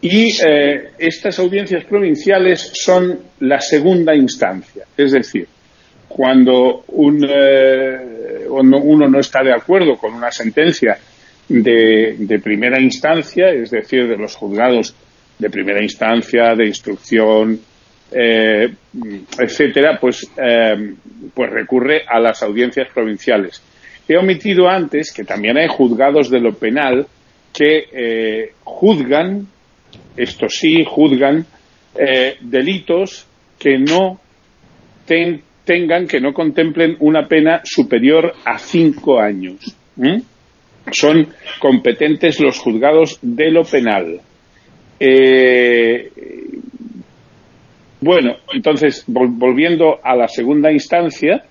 y 0.00 0.30
eh, 0.44 0.90
estas 0.98 1.38
audiencias 1.38 1.84
provinciales 1.84 2.72
son 2.74 3.18
la 3.40 3.60
segunda 3.60 4.14
instancia, 4.14 4.84
es 4.96 5.12
decir, 5.12 5.46
cuando 6.08 6.84
un, 6.88 7.24
eh, 7.28 8.46
uno 8.48 9.08
no 9.08 9.20
está 9.20 9.42
de 9.42 9.52
acuerdo 9.52 9.96
con 9.96 10.12
una 10.12 10.30
sentencia 10.30 10.98
de, 11.48 12.16
de, 12.18 12.38
primera 12.40 12.80
instancia, 12.80 13.50
es 13.50 13.70
decir, 13.70 14.08
de 14.08 14.16
los 14.16 14.34
juzgados 14.34 14.94
de 15.38 15.50
primera 15.50 15.82
instancia, 15.82 16.54
de 16.56 16.66
instrucción, 16.66 17.60
eh, 18.14 18.74
etcétera, 19.38 19.98
pues, 20.00 20.30
eh, 20.36 20.94
pues 21.34 21.50
recurre 21.50 22.02
a 22.06 22.20
las 22.20 22.42
audiencias 22.42 22.88
provinciales. 22.92 23.62
He 24.08 24.16
omitido 24.16 24.68
antes 24.68 25.12
que 25.12 25.24
también 25.24 25.56
hay 25.56 25.68
juzgados 25.68 26.28
de 26.30 26.40
lo 26.40 26.54
penal 26.54 27.06
que 27.52 27.84
eh, 27.92 28.52
juzgan, 28.64 29.46
esto 30.16 30.48
sí, 30.48 30.84
juzgan 30.86 31.46
eh, 31.94 32.36
delitos 32.40 33.26
que 33.58 33.78
no 33.78 34.20
ten, 35.06 35.42
tengan, 35.64 36.06
que 36.06 36.20
no 36.20 36.32
contemplen 36.32 36.96
una 37.00 37.28
pena 37.28 37.60
superior 37.64 38.34
a 38.44 38.58
cinco 38.58 39.20
años. 39.20 39.76
Son 40.90 41.28
competentes 41.60 42.40
los 42.40 42.58
juzgados 42.58 43.18
de 43.22 43.50
lo 43.50 43.64
penal. 43.64 44.20
Bueno, 48.02 48.34
entonces, 48.52 49.04
vol 49.06 49.28
volviendo 49.28 50.00
a 50.02 50.16
la 50.16 50.26
segunda 50.26 50.72
instancia, 50.72 51.44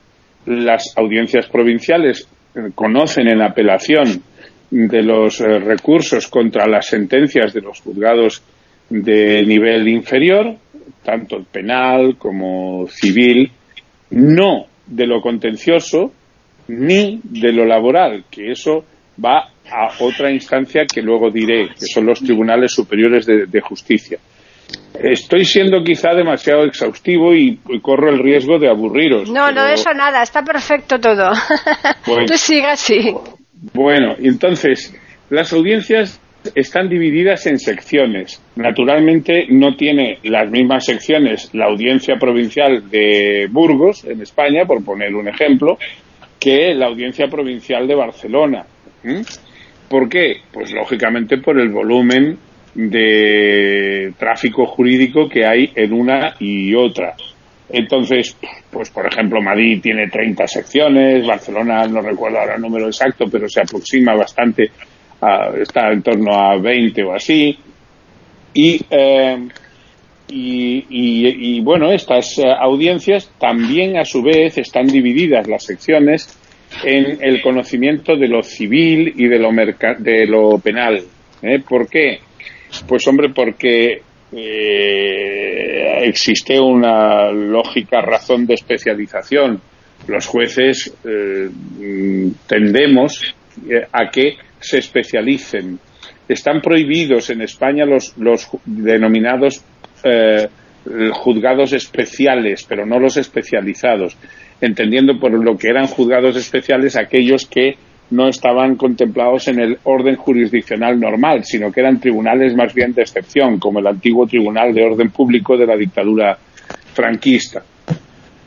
las 0.46 0.94
audiencias 0.98 1.48
provinciales 1.48 2.28
eh, 2.54 2.72
conocen 2.76 3.30
en 3.30 3.42
apelación 3.42 4.22
de 4.70 5.02
los 5.02 5.40
eh, 5.40 5.60
recursos 5.60 6.28
contra 6.28 6.68
las 6.68 6.88
sentencias 6.88 7.54
de 7.54 7.62
los 7.62 7.80
juzgados 7.80 8.44
de 8.90 9.44
nivel 9.44 9.88
inferior, 9.88 10.58
tanto 11.04 11.42
penal 11.50 12.18
como 12.18 12.86
civil, 12.90 13.50
no 14.10 14.66
de 14.86 15.08
lo 15.08 15.22
contencioso 15.22 16.12
ni 16.68 17.22
de 17.24 17.54
lo 17.54 17.66
laboral, 17.66 18.26
que 18.30 18.52
eso 18.52 18.84
va 19.24 19.52
a 19.72 19.90
otra 20.02 20.30
instancia 20.32 20.86
que 20.86 21.02
luego 21.02 21.32
diré, 21.32 21.70
que 21.70 21.86
son 21.86 22.06
los 22.06 22.20
tribunales 22.20 22.74
superiores 22.74 23.26
de, 23.26 23.46
de 23.46 23.62
justicia. 23.62 24.20
Estoy 24.94 25.46
siendo 25.46 25.84
quizá 25.84 26.14
demasiado 26.14 26.64
exhaustivo 26.64 27.34
y, 27.34 27.60
y, 27.70 27.80
corro 27.80 28.10
el 28.10 28.20
riesgo 28.20 28.60
de 28.60 28.70
aburriros. 28.70 29.30
No, 29.30 29.48
pero... 29.48 29.62
no, 29.62 29.68
eso 29.68 29.94
nada, 29.94 30.22
está 30.22 30.44
perfecto 30.44 31.00
todo. 31.00 31.32
Bueno, 32.06 32.26
Tú 32.28 32.38
sigas 32.38 32.74
así. 32.74 33.16
Bueno, 33.74 34.16
entonces, 34.20 34.94
las 35.30 35.54
audiencias 35.54 36.20
están 36.56 36.90
divididas 36.90 37.46
en 37.48 37.60
secciones. 37.60 38.42
Naturalmente 38.56 39.46
no 39.50 39.76
tiene 39.76 40.20
las 40.24 40.50
mismas 40.50 40.86
secciones 40.86 41.50
la 41.54 41.66
audiencia 41.66 42.16
provincial 42.20 42.90
de 42.90 43.48
Burgos, 43.50 44.06
en 44.06 44.22
España, 44.22 44.66
por 44.66 44.84
poner 44.84 45.14
un 45.16 45.28
ejemplo, 45.28 45.78
que 46.40 46.74
la 46.74 46.88
audiencia 46.88 47.28
provincial 47.28 47.88
de 47.88 47.96
Barcelona. 47.96 48.66
¿Mm? 49.04 49.22
¿Por 49.90 50.10
qué? 50.10 50.38
Pues 50.52 50.72
lógicamente 50.72 51.38
por 51.38 51.60
el 51.60 51.70
volumen 51.70 52.38
de 52.74 54.14
tráfico 54.18 54.66
jurídico 54.66 55.28
que 55.28 55.46
hay 55.46 55.72
en 55.76 55.94
una 55.94 56.36
y 56.40 56.74
otra. 56.74 57.16
Entonces, 57.70 58.38
pues 58.70 58.90
por 58.90 59.08
ejemplo, 59.08 59.42
Madrid 59.42 59.80
tiene 59.82 60.08
30 60.08 60.48
secciones, 60.48 61.26
Barcelona 61.26 61.88
no 61.88 62.02
recuerdo 62.02 62.40
ahora 62.40 62.56
el 62.56 62.62
número 62.62 62.88
exacto, 62.88 63.26
pero 63.32 63.48
se 63.48 63.62
aproxima 63.62 64.14
bastante, 64.16 64.72
está 65.62 65.92
en 65.92 66.02
torno 66.02 66.34
a 66.34 66.58
20 66.58 67.04
o 67.04 67.14
así. 67.14 67.58
Y, 68.54 68.82
eh, 68.90 69.48
y, 70.34 71.62
bueno, 71.62 71.92
estas 71.92 72.38
eh, 72.40 72.44
audiencias 72.60 73.32
también 73.40 73.98
a 73.98 74.06
su 74.06 74.22
vez 74.22 74.58
están 74.58 74.88
divididas 74.88 75.48
las 75.48 75.64
secciones 75.64 76.38
en 76.84 77.18
el 77.22 77.42
conocimiento 77.42 78.16
de 78.16 78.28
lo 78.28 78.44
civil 78.44 79.14
y 79.16 79.28
de 79.28 79.40
lo, 79.40 79.50
de 79.52 80.26
lo 80.26 80.58
penal. 80.60 81.02
¿eh? 81.42 81.60
¿Por 81.68 81.90
qué? 81.90 82.20
Pues 82.88 83.08
hombre, 83.08 83.30
porque 83.34 84.02
eh, 84.34 86.08
existe 86.08 86.60
una 86.60 87.32
lógica 87.32 88.02
razón 88.02 88.46
de 88.46 88.54
especialización. 88.54 89.62
Los 90.08 90.26
jueces 90.26 90.94
eh, 91.04 91.50
tendemos 92.48 93.36
eh, 93.70 93.86
a 93.92 94.10
que 94.10 94.38
se 94.60 94.80
especialicen. 94.80 95.80
Están 96.28 96.62
prohibidos 96.62 97.30
en 97.30 97.42
España 97.42 97.86
los, 97.86 98.18
los 98.18 98.48
denominados 98.66 99.64
juzgados 101.14 101.74
especiales, 101.74 102.66
pero 102.68 102.88
no 102.88 103.00
los 103.00 103.18
especializados, 103.18 104.18
entendiendo 104.62 105.20
por 105.20 105.32
lo 105.32 105.56
que 105.58 105.68
eran 105.68 105.86
juzgados 105.86 106.36
especiales 106.38 106.96
aquellos 106.96 107.46
que 107.46 107.76
no 108.12 108.28
estaban 108.28 108.76
contemplados 108.76 109.48
en 109.48 109.60
el 109.60 109.78
orden 109.84 110.16
jurisdiccional 110.16 111.00
normal, 111.00 111.44
sino 111.44 111.72
que 111.72 111.80
eran 111.80 112.00
tribunales 112.00 112.56
más 112.56 112.74
bien 112.74 112.94
de 112.94 113.02
excepción, 113.02 113.58
como 113.60 113.80
el 113.80 113.88
antiguo 113.88 114.28
Tribunal 114.28 114.74
de 114.74 114.84
Orden 114.84 115.10
Público 115.10 115.58
de 115.58 115.66
la 115.66 115.76
dictadura 115.76 116.38
franquista. 116.94 117.64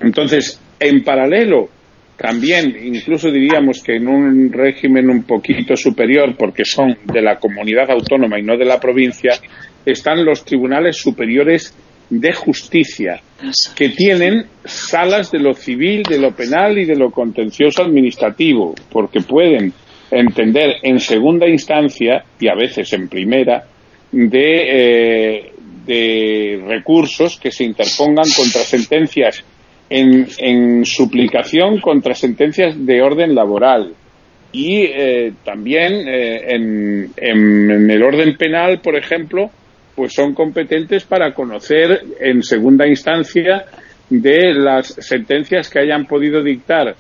Entonces, 0.01 0.61
en 0.79 1.03
paralelo, 1.03 1.69
también, 2.17 2.77
incluso 2.81 3.31
diríamos 3.31 3.83
que 3.83 3.97
en 3.97 4.07
un 4.07 4.53
régimen 4.53 5.11
un 5.11 5.25
poquito 5.25 5.77
superior, 5.77 6.37
porque 6.39 6.65
son 6.65 6.97
de 7.05 7.23
la 7.23 7.37
comunidad 7.37 7.91
autónoma 7.91 8.39
y 8.39 8.43
no 8.43 8.57
de 8.57 8.65
la 8.65 8.79
provincia, 8.79 9.33
están 9.85 10.25
los 10.25 10.45
tribunales 10.45 10.97
superiores 10.97 11.75
de 12.21 12.33
justicia, 12.33 13.21
que 13.75 13.91
tienen 13.91 14.47
salas 14.65 15.31
de 15.31 15.39
lo 15.39 15.55
civil, 15.55 16.03
de 16.03 16.19
lo 16.19 16.33
penal 16.33 16.79
y 16.79 16.85
de 16.85 16.97
lo 16.97 17.11
contencioso 17.11 17.83
administrativo, 17.83 18.75
porque 18.91 19.21
pueden 19.21 19.73
entender 20.11 20.77
en 20.83 21.01
segunda 21.01 21.49
instancia 21.49 22.25
y 22.39 22.49
a 22.49 22.55
veces 22.55 22.93
en 22.93 23.09
primera 23.09 23.65
de, 24.13 25.53
eh, 25.87 26.63
recursos 26.67 27.39
que 27.39 27.51
se 27.51 27.65
interpongan 27.65 28.27
contra 28.37 28.63
sentencias 28.63 29.45
en, 29.91 30.85
suplicación 30.85 31.81
contra 31.81 32.15
sentencias 32.15 32.75
de 32.87 33.03
orden 33.03 33.35
laboral 33.35 33.95
y 34.53 34.85
eh, 34.85 35.33
también 35.45 36.09
eh, 36.09 36.55
en 37.17 37.91
el 37.91 38.03
orden 38.03 38.37
penal, 38.37 38.81
por 38.81 38.97
ejemplo, 38.97 39.51
pues 39.95 40.13
son 40.13 40.35
competentes 40.35 41.05
para 41.05 41.33
conocer 41.33 42.03
en 42.21 42.43
segunda 42.43 42.87
instancia 42.87 43.67
de 44.11 44.55
las 44.55 44.89
sentencias 44.89 45.71
que 45.71 45.81
hayan 45.81 46.07
podido 46.07 46.43
dictar 46.43 46.95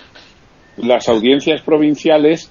las 0.79 1.09
audiencias 1.09 1.63
provinciales 1.63 2.51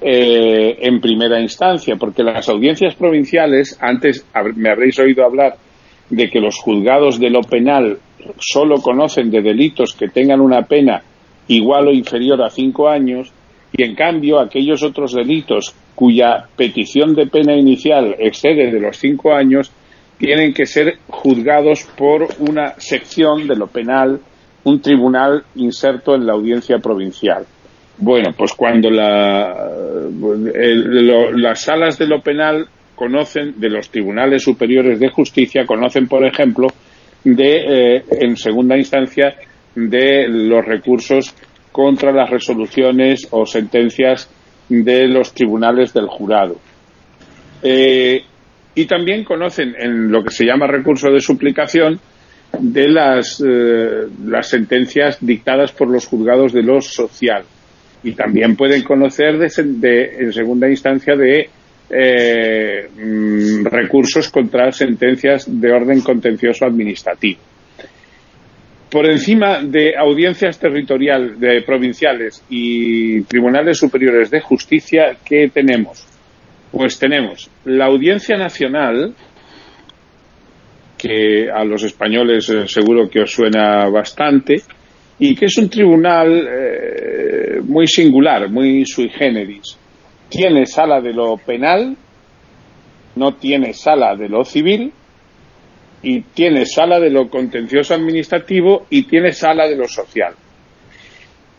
eh, 0.00 0.78
en 0.80 1.00
primera 1.00 1.40
instancia, 1.40 1.96
porque 1.96 2.22
las 2.22 2.48
audiencias 2.48 2.94
provinciales, 2.94 3.76
antes 3.80 4.24
me 4.56 4.70
habréis 4.70 4.98
oído 4.98 5.24
hablar 5.24 5.56
de 6.08 6.28
que 6.30 6.40
los 6.40 6.56
juzgados 6.56 7.20
de 7.20 7.30
lo 7.30 7.42
penal 7.42 7.98
solo 8.38 8.76
conocen 8.76 9.30
de 9.30 9.42
delitos 9.42 9.94
que 9.94 10.08
tengan 10.08 10.40
una 10.40 10.62
pena 10.62 11.02
igual 11.48 11.88
o 11.88 11.92
inferior 11.92 12.42
a 12.42 12.50
cinco 12.50 12.88
años, 12.88 13.32
y 13.72 13.84
en 13.84 13.94
cambio 13.94 14.40
aquellos 14.40 14.82
otros 14.82 15.12
delitos 15.12 15.74
cuya 15.94 16.46
petición 16.56 17.14
de 17.14 17.26
pena 17.26 17.54
inicial 17.54 18.16
excede 18.18 18.70
de 18.70 18.80
los 18.80 18.96
cinco 18.96 19.32
años 19.32 19.70
tienen 20.20 20.52
que 20.52 20.66
ser 20.66 20.98
juzgados 21.08 21.84
por 21.96 22.28
una 22.40 22.74
sección 22.78 23.48
de 23.48 23.56
lo 23.56 23.68
penal, 23.68 24.20
un 24.64 24.80
tribunal 24.82 25.44
inserto 25.54 26.14
en 26.14 26.26
la 26.26 26.34
audiencia 26.34 26.78
provincial. 26.78 27.46
Bueno, 27.96 28.28
pues 28.36 28.52
cuando 28.52 28.90
la, 28.90 29.70
las 31.34 31.60
salas 31.62 31.98
de 31.98 32.06
lo 32.06 32.20
penal 32.20 32.66
conocen, 32.94 33.58
de 33.58 33.70
los 33.70 33.88
tribunales 33.88 34.42
superiores 34.42 35.00
de 35.00 35.08
justicia, 35.08 35.64
conocen, 35.64 36.06
por 36.06 36.26
ejemplo, 36.26 36.68
de, 37.24 37.96
eh, 37.96 38.04
en 38.20 38.36
segunda 38.36 38.76
instancia, 38.76 39.34
de 39.74 40.28
los 40.28 40.66
recursos 40.66 41.34
contra 41.72 42.12
las 42.12 42.28
resoluciones 42.28 43.26
o 43.30 43.46
sentencias 43.46 44.28
de 44.68 45.08
los 45.08 45.32
tribunales 45.32 45.94
del 45.94 46.08
jurado. 46.08 46.56
Eh, 47.62 48.22
y 48.74 48.86
también 48.86 49.24
conocen 49.24 49.74
en 49.78 50.10
lo 50.10 50.22
que 50.22 50.30
se 50.30 50.44
llama 50.44 50.66
recurso 50.66 51.10
de 51.10 51.20
suplicación 51.20 52.00
de 52.58 52.88
las, 52.88 53.42
eh, 53.46 54.06
sentencias 54.42 55.18
dictadas 55.20 55.72
por 55.72 55.88
los 55.88 56.06
juzgados 56.06 56.52
de 56.52 56.62
lo 56.62 56.80
social 56.80 57.44
y 58.02 58.12
también 58.12 58.56
pueden 58.56 58.82
conocer 58.82 59.36
en 59.36 60.32
segunda 60.32 60.68
instancia 60.68 61.14
de 61.14 61.48
eh, 61.90 62.88
mm, 62.96 63.64
recursos 63.66 64.30
contra 64.30 64.70
sentencias 64.72 65.46
de 65.48 65.72
orden 65.72 66.00
contencioso 66.00 66.64
administrativo. 66.64 67.40
Por 68.90 69.06
encima 69.06 69.62
de 69.62 69.96
audiencias 69.96 70.58
territoriales, 70.58 71.38
de 71.38 71.62
provinciales 71.62 72.42
y 72.48 73.22
tribunales 73.22 73.78
superiores 73.78 74.30
de 74.30 74.40
justicia, 74.40 75.16
¿qué 75.24 75.48
tenemos? 75.52 76.09
Pues 76.70 76.98
tenemos 76.98 77.50
la 77.64 77.86
Audiencia 77.86 78.36
Nacional, 78.36 79.14
que 80.96 81.50
a 81.50 81.64
los 81.64 81.82
españoles 81.82 82.48
eh, 82.50 82.68
seguro 82.68 83.08
que 83.08 83.22
os 83.22 83.30
suena 83.32 83.88
bastante, 83.88 84.62
y 85.18 85.34
que 85.34 85.46
es 85.46 85.58
un 85.58 85.68
tribunal 85.68 86.48
eh, 86.48 87.60
muy 87.64 87.86
singular, 87.86 88.48
muy 88.48 88.84
sui 88.86 89.08
generis. 89.08 89.76
Tiene 90.28 90.64
sala 90.66 91.00
de 91.00 91.12
lo 91.12 91.36
penal, 91.38 91.96
no 93.16 93.34
tiene 93.34 93.74
sala 93.74 94.14
de 94.14 94.28
lo 94.28 94.44
civil, 94.44 94.92
y 96.02 96.20
tiene 96.20 96.64
sala 96.66 97.00
de 97.00 97.10
lo 97.10 97.28
contencioso 97.28 97.94
administrativo 97.94 98.86
y 98.88 99.02
tiene 99.02 99.32
sala 99.32 99.66
de 99.68 99.76
lo 99.76 99.86
social 99.86 100.34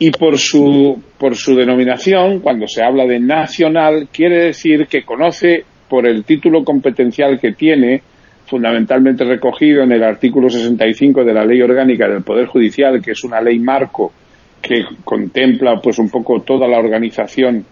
y 0.04 0.10
por 0.10 0.40
su, 0.40 1.00
por 1.20 1.36
su 1.36 1.54
denominación, 1.56 2.40
cuando 2.40 2.66
se 2.66 2.82
habla 2.82 3.06
de 3.06 3.20
nacional, 3.20 4.08
quiere 4.12 4.46
decir 4.46 4.88
que 4.88 5.04
conoce 5.04 5.64
por 5.88 6.08
el 6.08 6.24
título 6.24 6.64
competencial 6.64 7.40
que 7.40 7.52
tiene, 7.52 8.02
fundamentalmente 8.48 9.24
recogido 9.24 9.84
en 9.84 9.92
el 9.92 10.04
artículo 10.04 10.50
65 10.50 11.24
de 11.24 11.34
la 11.36 11.46
Ley 11.46 11.62
Orgánica 11.62 12.08
del 12.08 12.24
Poder 12.24 12.48
Judicial, 12.48 13.00
que 13.00 13.12
es 13.12 13.24
una 13.24 13.42
ley 13.42 13.60
marco 13.60 14.12
que 14.60 14.86
contempla 15.04 15.80
pues 15.80 16.00
un 16.00 16.10
poco 16.10 16.42
toda 16.42 16.68
la 16.68 16.80
organización 16.80 17.64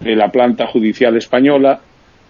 de 0.00 0.16
la 0.16 0.30
planta 0.30 0.66
judicial 0.66 1.14
española. 1.18 1.82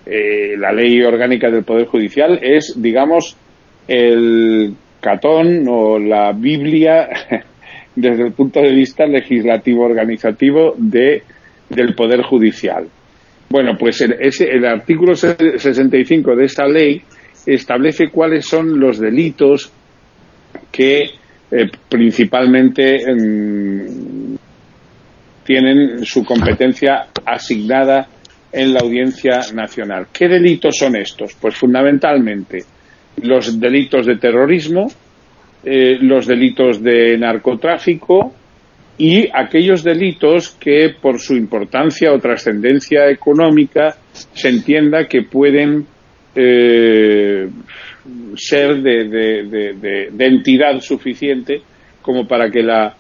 Eh, 0.05 0.57
la 0.59 0.73
Ley 0.73 1.01
Orgánica 1.01 1.49
del 1.49 1.63
Poder 1.63 1.87
Judicial 1.87 2.41
es, 2.43 2.75
digamos, 2.77 3.37
el 3.87 4.75
catón 5.01 5.65
o 5.69 6.01
la 6.01 6.33
Biblia 6.33 7.09
desde 7.95 8.27
el 8.27 8.33
punto 8.33 8.61
de 8.61 8.75
vista 8.75 9.07
legislativo 9.07 9.85
organizativo 9.85 10.75
de, 10.77 11.23
del 11.69 11.95
Poder 11.95 12.23
Judicial. 12.23 12.89
Bueno, 13.49 13.77
pues 13.79 14.01
el, 14.01 14.17
ese, 14.21 14.49
el 14.51 14.65
artículo 14.65 15.15
65 15.15 16.35
de 16.35 16.45
esta 16.45 16.67
ley 16.67 17.03
establece 17.47 18.09
cuáles 18.11 18.47
son 18.47 18.81
los 18.81 18.99
delitos 18.99 19.71
que 20.73 21.03
eh, 21.51 21.71
principalmente 21.89 22.99
mm, 23.15 24.35
tienen 25.45 26.05
su 26.05 26.25
competencia 26.25 27.07
asignada 27.25 28.09
en 28.51 28.73
la 28.73 28.81
Audiencia 28.81 29.41
Nacional. 29.53 30.07
¿Qué 30.13 30.27
delitos 30.29 30.77
son 30.79 30.97
estos? 30.97 31.35
Pues 31.35 31.55
fundamentalmente 31.57 32.65
los 33.23 33.61
delitos 33.61 34.07
de 34.07 34.17
terrorismo, 34.17 34.87
eh, 35.65 35.99
los 36.01 36.27
delitos 36.27 36.83
de 36.83 37.17
narcotráfico 37.17 38.35
y 38.99 39.29
aquellos 39.33 39.83
delitos 39.83 40.51
que 40.51 40.95
por 41.01 41.19
su 41.19 41.35
importancia 41.35 42.13
o 42.13 42.19
trascendencia 42.19 43.09
económica 43.09 43.97
se 44.13 44.49
entienda 44.49 45.07
que 45.07 45.23
pueden 45.23 45.87
eh, 46.35 47.49
ser 48.37 48.83
de, 48.83 50.11
entidad 50.19 50.81
suficiente 50.81 51.63
como 52.03 52.27
para 52.29 52.51
que 52.51 52.63
la, 52.63 52.95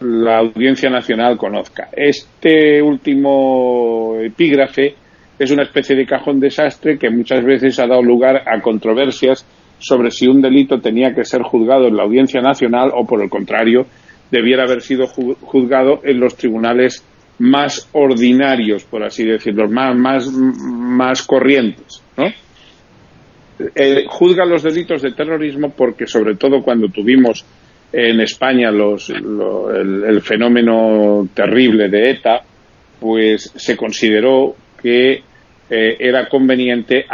la 0.00 0.38
Audiencia 0.38 0.90
Nacional 0.90 1.36
conozca. 1.36 1.88
Este 1.92 2.82
último 2.82 4.16
epígrafe 4.20 4.94
es 5.38 5.50
una 5.50 5.62
especie 5.62 5.96
de 5.96 6.06
cajón 6.06 6.38
desastre 6.38 6.98
que 6.98 7.08
muchas 7.08 7.42
veces 7.42 7.78
ha 7.78 7.86
dado 7.86 8.02
lugar 8.02 8.42
a 8.46 8.60
controversias 8.60 9.46
sobre 9.80 10.10
si 10.10 10.28
un 10.28 10.40
delito 10.40 10.80
tenía 10.80 11.14
que 11.14 11.24
ser 11.24 11.42
juzgado 11.42 11.88
en 11.88 11.96
la 11.96 12.04
Audiencia 12.04 12.40
Nacional 12.40 12.90
o, 12.94 13.04
por 13.06 13.22
el 13.22 13.28
contrario, 13.28 13.86
debiera 14.30 14.62
haber 14.64 14.82
sido 14.82 15.06
juzgado 15.06 16.00
en 16.04 16.20
los 16.20 16.36
tribunales 16.36 17.04
más 17.40 17.88
ordinarios, 17.92 18.84
por 18.84 19.02
así 19.02 19.24
decirlo, 19.24 19.68
más, 19.68 19.96
más, 19.96 20.30
más 20.30 21.22
corrientes. 21.22 22.02
¿no? 22.16 22.26
Eh, 23.74 24.04
juzga 24.08 24.44
los 24.44 24.62
delitos 24.62 25.02
de 25.02 25.12
terrorismo 25.12 25.70
porque, 25.70 26.06
sobre 26.06 26.36
todo, 26.36 26.62
cuando 26.62 26.88
tuvimos 26.88 27.44
en 27.92 28.20
España 28.20 28.68
el, 28.68 30.20
fenómeno 30.22 31.28
terrible 31.34 31.88
de 31.88 32.10
ETA, 32.10 32.42
pues 33.00 33.52
se 33.56 33.76
consideró 33.76 34.54
que 34.80 35.22
eh, 35.70 35.96
era 35.98 36.28
conveniente 36.28 37.04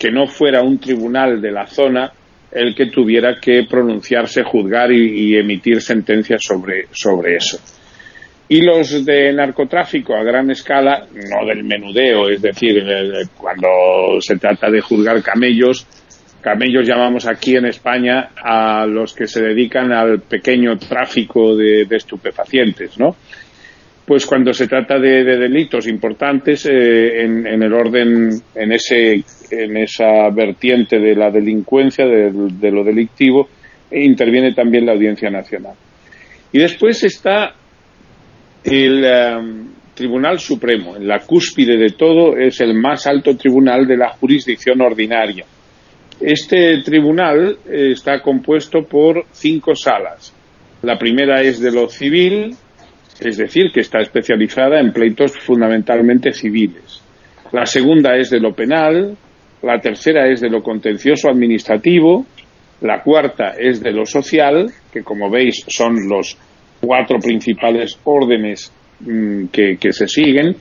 que 0.00 0.10
no 0.10 0.26
fuera 0.26 0.62
un 0.62 0.78
tribunal 0.78 1.42
de 1.42 1.52
la 1.52 1.66
zona 1.66 2.10
el 2.50 2.74
que 2.74 2.86
tuviera 2.86 3.36
que 3.38 3.64
pronunciarse, 3.68 4.42
juzgar 4.42 4.90
y, 4.90 5.36
emitir 5.36 5.82
sentencias 5.82 6.42
sobre, 6.42 6.86
sobre 6.90 7.36
eso. 7.36 7.58
Y 8.48 8.62
los 8.62 9.04
de 9.04 9.32
narcotráfico 9.32 10.16
a 10.16 10.24
gran 10.24 10.50
escala, 10.50 11.06
no 11.12 11.46
del 11.46 11.62
menudeo, 11.62 12.30
es 12.30 12.40
decir, 12.40 12.82
cuando 13.36 14.20
se 14.20 14.36
trata 14.38 14.70
de 14.70 14.80
juzgar 14.80 15.22
camellos, 15.22 15.86
camellos 16.40 16.88
llamamos 16.88 17.28
aquí 17.28 17.56
en 17.56 17.66
España 17.66 18.30
a 18.42 18.86
los 18.86 19.14
que 19.14 19.28
se 19.28 19.42
dedican 19.42 19.92
al 19.92 20.20
pequeño 20.22 20.78
tráfico 20.78 21.54
de, 21.54 21.86
estupefacientes, 21.90 22.98
¿no? 22.98 23.14
Pues 24.06 24.26
cuando 24.26 24.52
se 24.52 24.66
trata 24.66 24.98
de, 24.98 25.22
delitos 25.22 25.86
importantes 25.86 26.66
eh, 26.66 27.22
en, 27.22 27.62
el 27.62 27.72
orden, 27.72 28.30
en 28.56 28.72
ese, 28.72 29.22
en 29.50 29.76
esa 29.76 30.30
vertiente 30.30 30.98
de 30.98 31.14
la 31.14 31.30
delincuencia, 31.30 32.06
de, 32.06 32.70
lo 32.70 32.84
delictivo, 32.84 33.48
interviene 33.90 34.54
también 34.54 34.86
la 34.86 34.92
Audiencia 34.92 35.30
Nacional. 35.30 35.74
Y 36.52 36.58
después 36.58 37.02
está 37.04 37.54
el 38.64 39.04
um, 39.04 39.68
Tribunal 39.94 40.38
Supremo. 40.38 40.96
En 40.96 41.06
la 41.06 41.20
cúspide 41.20 41.76
de 41.76 41.90
todo 41.90 42.36
es 42.36 42.60
el 42.60 42.74
más 42.74 43.06
alto 43.06 43.36
tribunal 43.36 43.86
de 43.86 43.96
la 43.96 44.10
jurisdicción 44.10 44.80
ordinaria 44.80 45.44
este 46.20 46.82
tribunal 46.82 47.56
eh, 47.66 47.92
está 47.92 48.20
compuesto 48.20 48.82
por 48.82 49.24
cinco 49.32 49.74
salas. 49.74 50.34
La 50.82 50.98
primera 50.98 51.40
es 51.40 51.60
de 51.60 51.72
lo 51.72 51.88
civil, 51.88 52.54
es 53.18 53.36
decir, 53.38 53.72
que 53.72 53.80
está 53.80 54.00
especializada 54.00 54.80
en 54.80 54.92
pleitos 54.92 55.32
fundamentalmente 55.38 56.32
civiles. 56.32 57.02
La 57.52 57.64
segunda 57.64 58.16
es 58.16 58.30
de 58.30 58.40
lo 58.40 58.52
penal, 58.54 59.16
la 59.62 59.78
tercera 59.78 60.26
es 60.28 60.40
de 60.40 60.48
lo 60.48 60.62
contencioso 60.62 61.28
administrativo, 61.28 62.24
la 62.80 63.02
cuarta 63.02 63.54
es 63.58 63.82
de 63.82 63.92
lo 63.92 64.06
social, 64.06 64.70
que 64.92 65.02
como 65.02 65.30
veis 65.30 65.64
son 65.68 65.96
los 66.08 66.36
cuatro 66.80 67.18
principales 67.18 67.98
órdenes 68.04 68.72
mm, 69.00 69.46
que, 69.46 69.92
se 69.92 70.08
siguen, 70.08 70.56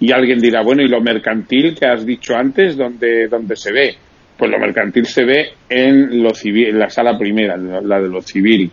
y 0.00 0.12
alguien 0.12 0.38
dirá, 0.38 0.62
bueno, 0.62 0.82
¿y 0.82 0.88
lo 0.88 1.00
mercantil 1.00 1.76
que 1.78 1.86
has 1.86 2.06
dicho 2.06 2.34
antes, 2.34 2.76
dónde, 2.76 3.28
dónde 3.28 3.54
se 3.54 3.72
ve? 3.72 3.94
Pues 4.36 4.50
lo 4.50 4.58
mercantil 4.58 5.04
se 5.04 5.24
ve 5.24 5.50
en 5.68 6.22
lo 6.22 6.32
civil, 6.32 6.68
en 6.68 6.78
la 6.78 6.88
sala 6.88 7.18
primera, 7.18 7.56
la 7.56 8.00
de 8.00 8.08
lo 8.08 8.22
civil. 8.22 8.70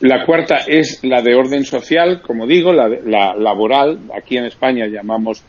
La 0.00 0.24
cuarta 0.24 0.58
es 0.66 1.02
la 1.02 1.22
de 1.22 1.34
orden 1.34 1.64
social, 1.64 2.20
como 2.22 2.46
digo, 2.46 2.72
la, 2.72 2.88
la 2.88 3.34
laboral. 3.34 3.98
Aquí 4.16 4.36
en 4.36 4.44
España 4.44 4.86
llamamos 4.86 5.42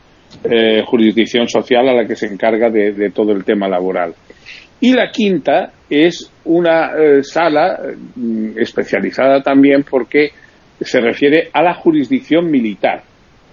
eh, 0.44 0.82
jurisdicción 0.84 1.48
social 1.48 1.88
a 1.88 1.94
la 1.94 2.06
que 2.06 2.16
se 2.16 2.26
encarga 2.26 2.70
de, 2.70 3.10
todo 3.10 3.32
el 3.32 3.44
tema 3.44 3.68
laboral. 3.68 4.14
Y 4.80 4.92
la 4.92 5.10
quinta 5.10 5.72
es 5.88 6.30
una 6.44 6.92
eh, 6.96 7.22
sala 7.22 7.78
mm, 8.16 8.58
especializada 8.58 9.42
también 9.42 9.84
porque 9.88 10.30
se 10.80 11.00
refiere 11.00 11.48
a 11.52 11.62
la 11.62 11.74
jurisdicción 11.74 12.50
militar 12.50 13.04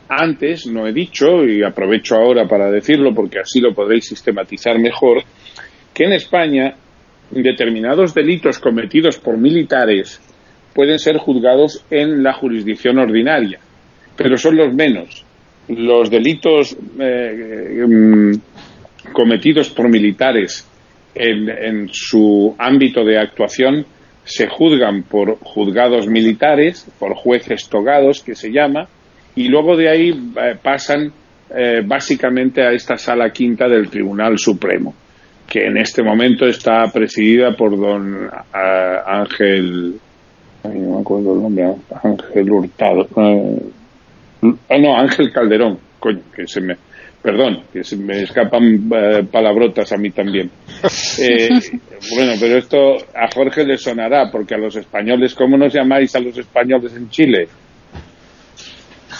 antes 0.10 0.66
no 0.66 0.88
he 0.88 0.92
dicho, 0.92 1.46
y 1.46 1.64
aprovecho 1.64 2.16
ahora 2.16 2.48
para 2.48 2.72
decirlo 2.72 3.14
porque 3.14 3.40
así 3.40 3.62
lo 3.62 3.76
podréis 3.76 4.08
sistematizar 4.08 4.80
mejor, 4.80 5.24
que 5.94 6.06
en 6.06 6.14
España 6.14 6.74
determinados 7.30 8.16
delitos 8.16 8.58
cometidos 8.58 9.20
por 9.20 9.38
militares 9.38 10.20
pueden 10.74 10.98
ser 10.98 11.18
juzgados 11.18 11.86
en 11.92 12.24
la 12.24 12.34
jurisdicción 12.34 12.98
ordinaria, 12.98 13.60
pero 14.18 14.36
son 14.36 14.58
los 14.58 14.74
menos. 14.74 15.26
Los 15.70 16.10
delitos 16.10 16.76
eh, 17.00 17.86
mm, 17.88 18.34
cometidos 19.14 19.70
por 19.70 19.90
militares 19.90 20.66
en 21.16 21.90
su 21.92 22.56
ámbito 22.58 23.04
de 23.04 23.18
actuación 23.18 23.86
se 24.30 24.48
juzgan 24.48 25.04
por 25.04 25.40
juzgados 25.40 26.08
militares, 26.08 26.88
por 27.00 27.16
jueces 27.16 27.68
togados, 27.68 28.22
que 28.22 28.36
se 28.36 28.52
llama, 28.52 28.88
y 29.36 29.48
luego 29.48 29.76
de 29.76 29.90
ahí 29.90 30.10
eh, 30.10 30.56
pasan 30.62 31.12
eh, 31.50 31.82
básicamente 31.84 32.62
a 32.62 32.72
esta 32.72 32.96
sala 32.98 33.32
quinta 33.32 33.68
del 33.68 33.90
Tribunal 33.90 34.38
Supremo, 34.38 34.94
que 35.48 35.66
en 35.66 35.78
este 35.78 36.04
momento 36.04 36.46
está 36.46 36.86
presidida 36.94 37.54
por 37.54 37.76
don 37.76 38.26
eh, 38.26 38.98
Ángel, 39.08 39.96
no 40.64 40.96
me 40.96 41.02
acuerdo 41.02 41.34
el 41.34 41.42
nombre, 41.42 41.66
Hurtado, 42.52 43.08
no, 44.42 44.98
Ángel 44.98 45.32
Calderón, 45.32 45.80
coño, 46.00 46.22
que 46.36 46.48
se 46.48 46.62
me, 46.62 46.76
perdón, 47.22 47.64
que 47.72 47.84
se 47.84 47.98
me 47.98 48.24
escapan 48.24 48.90
palabrotas 49.32 49.92
a 49.92 49.98
mí 49.98 50.12
también. 50.12 50.50
bueno, 52.16 52.34
pero 52.40 52.58
esto 52.58 52.96
a 53.14 53.30
Jorge 53.34 53.66
le 53.66 53.78
sonará, 53.78 54.30
porque 54.32 54.56
a 54.56 54.58
los 54.58 54.76
españoles, 54.76 55.36
¿cómo 55.36 55.58
nos 55.58 55.74
llamáis 55.74 56.16
a 56.16 56.20
los 56.20 56.38
españoles 56.38 56.94
en 56.96 57.10
Chile? 57.10 57.48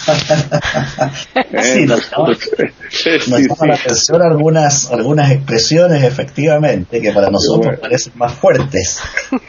sí, 1.60 1.84
nos 1.86 2.10
llama, 2.10 3.66
la 3.66 3.74
atención 3.74 4.22
algunas, 4.22 4.90
algunas 4.90 5.30
expresiones, 5.30 6.02
efectivamente, 6.02 7.00
que 7.00 7.12
para 7.12 7.30
nosotros 7.30 7.78
parecen 7.80 8.12
más 8.16 8.32
fuertes. 8.34 9.02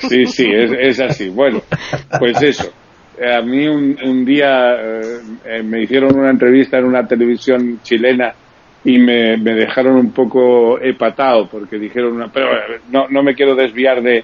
Sí, 0.09 0.25
sí, 0.25 0.45
es, 0.51 0.99
así. 0.99 1.29
Bueno, 1.29 1.61
pues 2.19 2.41
eso. 2.41 2.71
A 3.21 3.41
mí 3.41 3.67
un, 3.67 4.25
día 4.25 4.73
eh, 5.45 5.63
me 5.63 5.83
hicieron 5.83 6.17
una 6.17 6.31
entrevista 6.31 6.77
en 6.79 6.85
una 6.85 7.05
televisión 7.05 7.79
chilena 7.83 8.33
y 8.83 8.97
me, 8.97 9.37
dejaron 9.37 9.95
un 9.95 10.11
poco 10.11 10.79
hepatado 10.79 11.47
porque 11.47 11.77
dijeron, 11.77 12.31
pero 12.33 12.47
no, 12.89 13.07
no 13.09 13.21
me 13.21 13.35
quiero 13.35 13.55
desviar 13.55 14.01
de, 14.01 14.23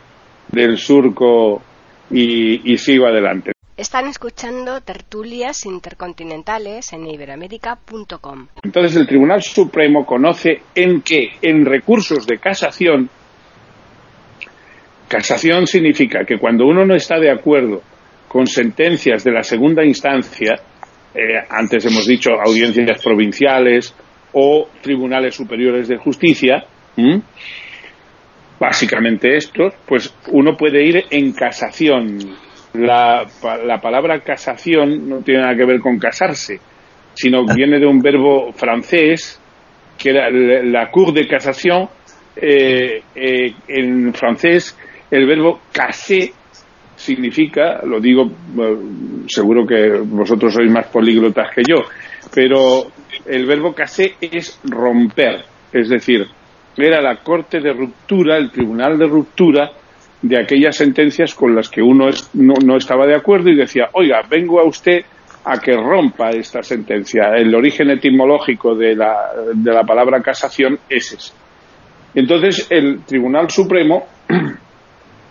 del 0.52 0.78
surco 0.78 1.62
y 2.10 2.78
sigo 2.78 3.06
adelante. 3.06 3.52
Están 3.78 4.08
escuchando 4.08 4.82
tertulias 4.82 5.68
intercontinentales 5.68 6.94
en 6.94 7.06
iberamérica.com. 7.06 8.48
Entonces 8.64 8.96
el 8.96 9.06
Tribunal 9.06 9.44
Supremo 9.44 10.04
conoce 10.04 10.64
en 10.74 11.04
que 11.04 11.34
en 11.44 11.64
recursos 11.64 12.26
de 12.26 12.40
casación, 12.40 13.08
casación 15.08 15.68
significa 15.68 16.26
que 16.26 16.40
cuando 16.40 16.66
uno 16.66 16.88
no 16.88 16.96
está 16.96 17.20
de 17.20 17.30
acuerdo 17.30 17.84
con 18.28 18.46
sentencias 18.48 19.24
de 19.24 19.32
la 19.32 19.44
segunda 19.44 19.86
instancia, 19.86 20.56
eh, 21.14 21.40
antes 21.50 21.86
hemos 21.86 22.06
dicho 22.06 22.32
audiencias 22.32 23.04
provinciales 23.04 23.96
o 24.34 24.68
tribunales 24.82 25.36
superiores 25.36 25.88
de 25.88 25.98
justicia, 25.98 26.66
básicamente 28.60 29.36
estos, 29.36 29.74
pues 29.88 30.14
uno 30.32 30.56
puede 30.58 30.86
ir 30.86 31.06
en 31.10 31.32
casación. 31.34 32.18
La, 32.74 33.26
la 33.66 33.80
palabra 33.80 34.20
casación 34.20 35.10
no 35.10 35.22
tiene 35.22 35.42
nada 35.42 35.56
que 35.56 35.66
ver 35.66 35.80
con 35.80 35.98
casarse, 35.98 36.60
sino 37.14 37.46
viene 37.56 37.80
de 37.80 37.88
un 37.88 38.00
verbo 38.00 38.52
francés, 38.54 39.42
que 39.98 40.10
era 40.10 40.30
la 40.30 40.92
cour 40.92 41.14
de 41.14 41.28
casación, 41.28 41.90
eh, 42.40 43.02
eh, 43.16 43.54
en 43.68 44.14
francés 44.14 44.78
el 45.10 45.26
verbo 45.26 45.60
casé 45.72 46.34
significa, 47.08 47.82
lo 47.86 48.02
digo, 48.02 48.30
seguro 49.28 49.66
que 49.66 50.00
vosotros 50.04 50.54
sois 50.54 50.70
más 50.70 50.88
políglotas 50.88 51.48
que 51.56 51.64
yo, 51.64 51.84
pero 52.36 52.92
el 53.26 53.46
verbo 53.46 53.74
casé 53.74 54.16
es 54.20 54.60
romper, 54.66 55.46
es 55.72 55.88
decir, 55.88 56.28
era 56.76 57.02
la 57.02 57.24
corte 57.24 57.62
de 57.62 57.72
ruptura, 57.72 58.38
el 58.38 58.52
tribunal 58.52 58.98
de 58.98 59.08
ruptura, 59.08 59.72
de 60.22 60.38
aquellas 60.38 60.76
sentencias 60.76 61.34
con 61.34 61.56
las 61.56 61.70
que 61.70 61.82
uno 61.82 62.10
no, 62.34 62.76
estaba 62.76 63.06
de 63.08 63.16
acuerdo 63.16 63.50
y 63.50 63.56
decía, 63.56 63.90
oiga, 63.94 64.22
vengo 64.30 64.60
a 64.60 64.66
usted 64.66 65.06
a 65.46 65.60
que 65.60 65.72
rompa 65.72 66.30
esta 66.32 66.62
sentencia. 66.62 67.30
El 67.38 67.56
origen 67.56 67.90
etimológico 67.92 68.76
de 68.76 68.96
la, 68.96 69.32
de 69.54 69.72
la 69.72 69.84
palabra 69.84 70.22
casación 70.22 70.78
es 70.90 71.14
ese. 71.14 71.34
Entonces, 72.16 72.68
el 72.70 73.04
Tribunal 73.06 73.50
Supremo 73.50 74.08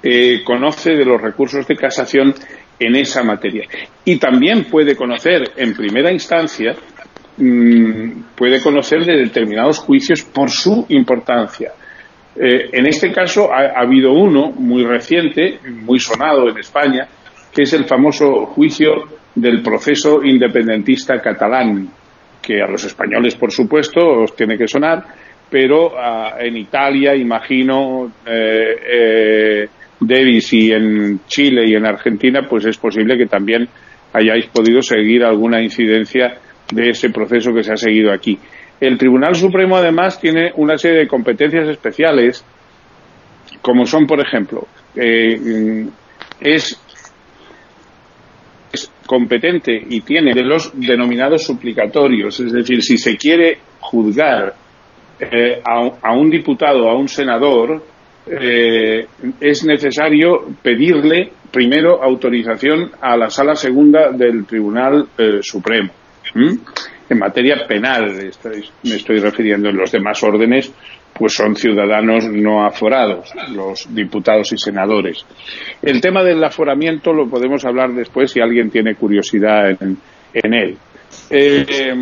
eh, 0.09 0.45
conoce 0.45 0.92
de 0.95 1.05
los 1.05 1.21
recursos 1.21 1.66
de 1.66 1.75
casación 1.75 2.33
en 2.79 2.95
esa 2.95 3.25
materia. 3.25 3.66
Y 4.05 4.19
también 4.19 4.66
puede 4.71 4.95
conocer 4.95 5.51
en 5.57 5.75
primera 5.75 6.12
instancia 6.12 6.77
mm, 7.37 8.37
puede 8.37 8.62
conocer 8.62 9.05
de 9.05 9.16
determinados 9.16 9.81
juicios 9.81 10.23
por 10.23 10.49
su 10.49 10.87
importancia. 10.90 11.73
Eh, 12.37 12.71
en 12.73 12.87
este 12.87 13.11
caso 13.11 13.53
ha, 13.53 13.81
habido 13.81 14.12
uno 14.12 14.53
muy 14.53 14.85
reciente, 14.85 15.59
muy 15.83 15.99
sonado 15.99 16.51
en 16.51 16.59
España, 16.59 17.09
que 17.53 17.62
es 17.62 17.73
el 17.73 17.87
famoso 17.87 18.47
juicio 18.47 18.92
del 19.35 19.61
proceso 19.61 20.23
independentista 20.23 21.21
catalán, 21.21 21.88
que 22.40 22.62
a 22.62 22.71
los 22.71 22.85
españoles, 22.85 23.35
por 23.35 23.51
supuesto, 23.51 24.01
os 24.23 24.37
tiene 24.37 24.57
que 24.57 24.69
sonar, 24.69 25.03
pero 25.51 25.99
ah, 25.99 26.37
en 26.38 26.57
Italia, 26.57 27.16
imagino, 27.16 28.12
eh, 28.25 29.66
Davis, 30.01 30.53
y 30.53 30.73
en 30.73 31.21
Chile 31.27 31.65
y 31.67 31.75
en 31.75 31.87
Argentina, 31.87 32.47
pues 32.49 32.67
es 32.67 32.77
posible 32.77 33.17
que 33.17 33.27
también 33.27 33.69
hayáis 34.13 34.47
podido 34.47 34.83
seguir 34.83 35.25
alguna 35.25 35.63
incidencia 35.63 36.39
de 36.73 36.91
ese 36.91 37.11
proceso 37.11 37.53
que 37.55 37.63
se 37.63 37.73
ha 37.73 37.77
seguido 37.77 38.13
aquí. 38.13 38.39
El 38.81 38.99
Tribunal 38.99 39.35
Supremo, 39.35 39.77
además, 39.77 40.21
tiene 40.21 40.53
una 40.57 40.77
serie 40.77 41.01
de 41.01 41.09
competencias 41.09 41.69
especiales, 41.69 42.45
como 43.63 43.87
son, 43.87 44.07
por 44.07 44.21
ejemplo, 44.21 44.67
eh, 44.95 45.87
es, 46.41 46.81
competente 49.07 49.81
y 49.89 50.01
tiene 50.01 50.35
de 50.35 50.43
los 50.43 50.73
denominados 50.75 51.45
suplicatorios, 51.45 52.41
es 52.41 52.53
decir, 52.53 52.83
si 52.83 52.99
se 52.99 53.17
quiere 53.17 53.59
juzgar 53.81 54.55
eh, 55.21 55.63
a, 55.65 56.13
un 56.13 56.29
diputado, 56.29 56.91
a 56.91 56.97
un 56.97 57.09
senador, 57.09 57.83
eh, 58.27 59.07
es 59.41 59.65
necesario 59.65 60.47
pedirle 60.62 61.33
primero 61.51 62.03
autorización 62.03 62.91
a 63.01 63.17
la 63.17 63.31
sala 63.31 63.55
segunda 63.55 64.11
del 64.11 64.45
Tribunal 64.47 65.07
Supremo 65.43 65.91
en 67.09 67.19
materia 67.19 67.67
penal 67.67 68.15
me 68.83 68.97
estoy 68.97 69.19
refiriendo 69.19 69.69
en 69.69 69.77
los 69.77 69.93
demás 69.93 70.23
órdenes 70.23 70.73
pues 71.15 71.35
son 71.35 71.57
ciudadanos 71.57 72.27
no 72.27 72.67
aforados 72.67 73.33
los 73.55 73.87
diputados 73.95 74.53
y 74.53 74.59
senadores. 74.59 75.25
El 75.81 76.01
tema 76.03 76.23
del 76.23 76.45
aforamiento 76.45 77.12
lo 77.15 77.27
podemos 77.27 77.65
hablar 77.65 77.95
después 77.95 78.31
si 78.31 78.41
alguien 78.41 78.71
tiene 78.71 78.97
curiosidad 78.97 79.71
en, 79.81 79.97
él. 80.53 80.77
Eh, 81.31 81.95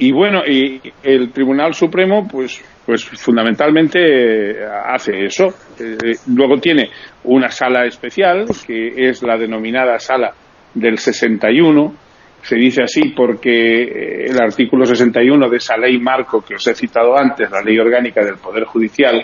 y 0.00 0.12
bueno 0.12 0.42
y 0.46 0.80
el 1.02 1.30
Tribunal 1.30 1.74
Supremo 1.74 2.26
pues 2.26 2.60
pues 2.84 3.04
fundamentalmente 3.04 4.64
hace 4.66 5.24
eso. 5.24 5.46
Eh, 5.78 6.16
luego 6.34 6.58
tiene 6.58 6.90
una 7.24 7.50
sala 7.50 7.86
especial 7.86 8.46
que 8.66 9.08
es 9.08 9.22
la 9.22 9.36
denominada 9.36 9.98
sala 10.00 10.34
del 10.74 10.98
61 10.98 11.94
se 12.42 12.56
dice 12.56 12.82
así 12.82 13.10
porque 13.14 13.82
eh, 13.82 14.24
el 14.30 14.40
artículo 14.40 14.86
61 14.86 15.48
de 15.48 15.56
esa 15.58 15.76
ley 15.76 15.98
marco 15.98 16.40
que 16.40 16.54
os 16.54 16.66
he 16.66 16.74
citado 16.74 17.16
antes, 17.16 17.50
la 17.50 17.60
ley 17.62 17.78
orgánica 17.78 18.24
del 18.24 18.38
Poder 18.38 18.64
Judicial, 18.64 19.22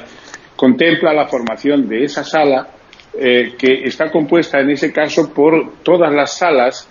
contempla 0.55 1.15
la 1.15 1.27
formación 1.27 1.89
de 1.89 2.05
esa 2.05 2.23
sala 2.23 2.69
eh, 3.19 3.55
que 3.59 3.85
está 3.85 4.11
compuesta 4.11 4.61
en 4.61 4.71
ese 4.71 4.93
caso 4.93 5.33
por 5.33 5.83
todas 5.83 6.13
las 6.13 6.37
salas 6.37 6.89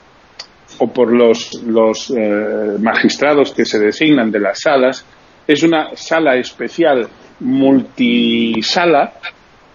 o 0.79 0.91
por 0.91 1.11
los, 1.11 1.53
los 1.63 2.11
eh, 2.11 2.77
magistrados 2.79 3.53
que 3.53 3.65
se 3.65 3.79
designan 3.79 4.31
de 4.31 4.39
las 4.39 4.59
salas. 4.61 5.05
Es 5.47 5.63
una 5.63 5.95
sala 5.95 6.35
especial 6.35 7.07
multisala 7.39 9.13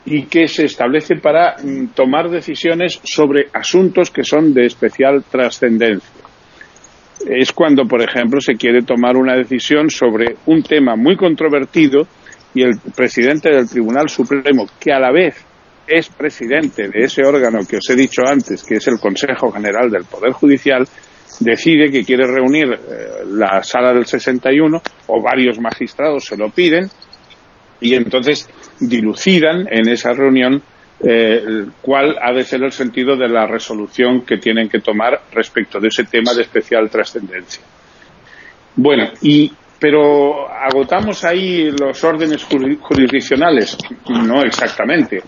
y 0.04 0.24
que 0.24 0.48
se 0.48 0.64
establece 0.64 1.16
para 1.16 1.56
mm, 1.62 1.88
tomar 1.94 2.30
decisiones 2.30 3.00
sobre 3.04 3.48
asuntos 3.52 4.10
que 4.10 4.24
son 4.24 4.54
de 4.54 4.66
especial 4.66 5.22
trascendencia 5.30 6.20
es 7.26 7.52
cuando, 7.52 7.86
por 7.86 8.02
ejemplo, 8.02 8.40
se 8.40 8.54
quiere 8.54 8.82
tomar 8.82 9.16
una 9.16 9.36
decisión 9.36 9.90
sobre 9.90 10.36
un 10.46 10.62
tema 10.62 10.96
muy 10.96 11.16
controvertido 11.16 12.06
y 12.54 12.62
el 12.62 12.78
presidente 12.96 13.50
del 13.50 13.68
Tribunal 13.68 14.08
Supremo, 14.08 14.66
que 14.78 14.92
a 14.92 14.98
la 14.98 15.12
vez 15.12 15.44
es 15.90 16.08
presidente 16.08 16.88
de 16.88 17.04
ese 17.04 17.22
órgano 17.24 17.60
que 17.68 17.76
os 17.76 17.90
he 17.90 17.96
dicho 17.96 18.22
antes, 18.24 18.62
que 18.62 18.76
es 18.76 18.86
el 18.86 18.98
Consejo 18.98 19.50
General 19.50 19.90
del 19.90 20.04
Poder 20.04 20.32
Judicial, 20.32 20.86
decide 21.40 21.90
que 21.90 22.04
quiere 22.04 22.26
reunir 22.26 22.72
eh, 22.72 23.24
la 23.26 23.62
sala 23.62 23.92
del 23.92 24.06
61 24.06 24.82
o 25.08 25.22
varios 25.22 25.58
magistrados 25.58 26.24
se 26.24 26.36
lo 26.36 26.50
piden 26.50 26.88
y 27.80 27.94
entonces 27.94 28.48
dilucidan 28.78 29.66
en 29.70 29.88
esa 29.88 30.12
reunión 30.12 30.62
eh, 31.02 31.66
cuál 31.80 32.16
ha 32.20 32.32
de 32.32 32.44
ser 32.44 32.62
el 32.62 32.72
sentido 32.72 33.16
de 33.16 33.28
la 33.28 33.46
resolución 33.46 34.22
que 34.26 34.36
tienen 34.36 34.68
que 34.68 34.80
tomar 34.80 35.22
respecto 35.32 35.80
de 35.80 35.88
ese 35.88 36.04
tema 36.04 36.34
de 36.34 36.42
especial 36.42 36.90
trascendencia. 36.90 37.62
Bueno, 38.76 39.10
y 39.22 39.50
pero 39.80 40.46
agotamos 40.50 41.24
ahí 41.24 41.70
los 41.70 42.04
órdenes 42.04 42.44
jurisdiccionales. 42.44 43.78
No 44.08 44.42
exactamente. 44.42 45.22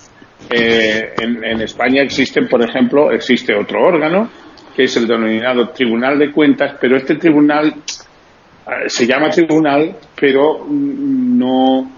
Eh, 0.50 1.14
en, 1.20 1.60
España 1.60 2.02
existen, 2.02 2.48
por 2.48 2.62
ejemplo, 2.62 3.10
existe 3.10 3.54
otro 3.54 3.82
órgano 3.82 4.28
que 4.74 4.84
es 4.84 4.96
el 4.96 5.06
denominado 5.06 5.68
Tribunal 5.68 6.18
de 6.18 6.30
Cuentas, 6.30 6.76
pero 6.80 6.96
este 6.96 7.16
tribunal 7.16 7.68
eh, 7.68 8.88
se 8.88 9.06
llama 9.06 9.28
tribunal, 9.28 9.96
pero 10.18 10.66
no 10.68 11.90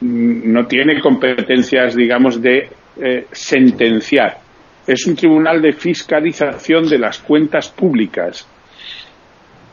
no 0.00 0.66
tiene 0.66 1.00
competencias, 1.00 1.96
digamos, 1.96 2.40
de 2.40 2.68
eh, 2.96 3.26
sentenciar. 3.32 4.38
Es 4.86 5.06
un 5.06 5.16
tribunal 5.16 5.60
de 5.60 5.72
fiscalización 5.72 6.88
de 6.88 6.98
las 6.98 7.18
cuentas 7.18 7.68
públicas. 7.70 8.46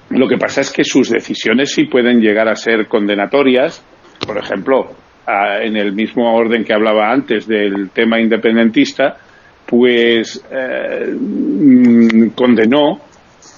Lo 0.10 0.28
que 0.28 0.38
pasa 0.38 0.62
es 0.62 0.72
que 0.72 0.84
sus 0.84 1.10
decisiones 1.10 1.72
sí 1.72 1.86
pueden 1.86 2.20
llegar 2.20 2.48
a 2.48 2.56
ser 2.56 2.88
condenatorias. 2.88 3.84
Por 4.26 4.38
ejemplo, 4.38 4.96
en 5.28 5.76
el 5.76 5.94
mismo 5.94 6.34
orden 6.34 6.64
que 6.64 6.74
hablaba 6.74 7.12
antes 7.12 7.48
del 7.48 7.90
tema 7.90 8.20
independentista, 8.20 9.18
pues 9.66 10.42
eh, 10.50 11.14
mm, 11.14 12.30
condenó 12.30 13.02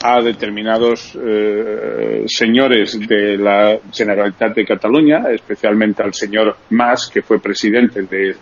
a 0.02 0.22
determinados 0.24 1.18
eh, 1.22 2.24
señores 2.26 2.98
de 3.08 3.38
la 3.38 3.78
Generalitat 3.94 4.56
de 4.56 4.66
Cataluña, 4.66 5.26
especialmente 5.32 6.02
al 6.02 6.14
señor 6.14 6.56
Mas, 6.70 7.10
que 7.14 7.22
fue 7.22 7.40
presidente 7.40 8.04
de, 8.04 8.36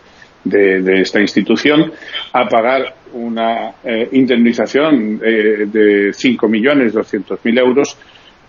de, 0.43 1.01
esta 1.01 1.19
institución 1.19 1.91
a 2.31 2.47
pagar 2.47 2.95
una 3.13 3.71
eh, 3.83 4.09
indemnización 4.11 5.19
eh, 5.23 5.65
de 5.65 6.09
5.200.000 6.11 7.59
euros 7.59 7.97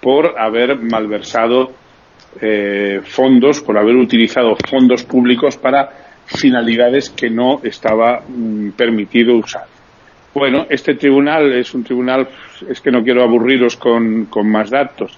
por 0.01 0.38
haber 0.38 0.79
malversado 0.79 1.73
eh, 2.41 3.01
fondos, 3.05 3.61
por 3.61 3.79
haber 3.79 3.97
utilizado 3.97 4.57
fondos 4.69 5.05
públicos 5.05 5.57
para 5.57 5.88
finalidades 6.27 7.11
que 7.11 7.31
no 7.31 7.61
estaba 7.62 8.23
mm, 8.27 8.71
permitido 8.71 9.37
usar. 9.37 9.64
Bueno, 10.35 10.67
este 10.69 10.95
tribunal 10.95 11.53
es 11.53 11.75
un 11.75 11.83
tribunal, 11.83 12.29
es 12.69 12.81
que 12.81 12.91
no 12.91 13.03
quiero 13.03 13.25
aburriros 13.25 13.77
con, 13.77 14.29
más 14.45 14.71
datos. 14.71 15.17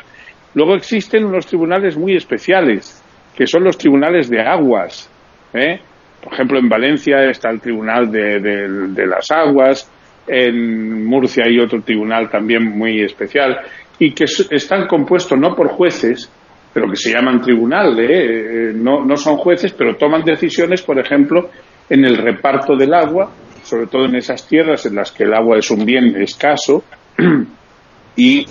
Luego 0.55 0.75
existen 0.75 1.25
unos 1.25 1.47
tribunales 1.47 1.97
muy 1.97 2.17
especiales, 2.17 3.03
que 3.37 3.47
son 3.47 3.65
los 3.65 3.77
tribunales 3.77 4.31
de 4.31 4.41
aguas. 4.41 5.11
¿eh? 5.53 5.81
Por 6.23 6.33
ejemplo, 6.33 6.59
en 6.59 6.69
Valencia 6.69 7.29
está 7.29 7.51
el 7.51 7.61
Tribunal 7.61 8.11
de, 8.11 9.07
las 9.07 9.31
Aguas, 9.31 9.91
en 10.27 11.05
Murcia 11.05 11.45
hay 11.47 11.59
otro 11.59 11.83
tribunal 11.83 12.31
también 12.31 12.65
muy 12.65 13.03
especial, 13.03 13.59
y 13.99 14.13
que 14.13 14.25
están 14.25 14.87
compuestos 14.87 15.39
no 15.39 15.55
por 15.55 15.69
jueces, 15.69 16.31
pero 16.73 16.89
que 16.89 16.97
se 16.97 17.13
llaman 17.13 17.41
tribunal, 17.41 17.99
¿eh? 17.99 18.09
Eh, 18.11 18.73
no, 18.75 19.05
no 19.05 19.17
son 19.17 19.37
jueces, 19.37 19.73
pero 19.73 19.97
toman 19.97 20.23
decisiones, 20.25 20.83
por 20.83 20.99
ejemplo, 20.99 21.51
en 21.89 22.05
el 22.05 22.17
reparto 22.17 22.77
del 22.77 22.95
agua, 22.95 23.31
sobre 23.63 23.87
todo 23.87 24.07
en 24.07 24.17
esas 24.17 24.47
tierras 24.47 24.87
en 24.87 24.95
las 24.95 25.13
que 25.13 25.25
el 25.25 25.35
agua 25.35 25.59
es 25.59 25.71
un 25.71 25.85
bien 25.85 26.17
escaso, 26.17 26.85
y, 28.17 28.47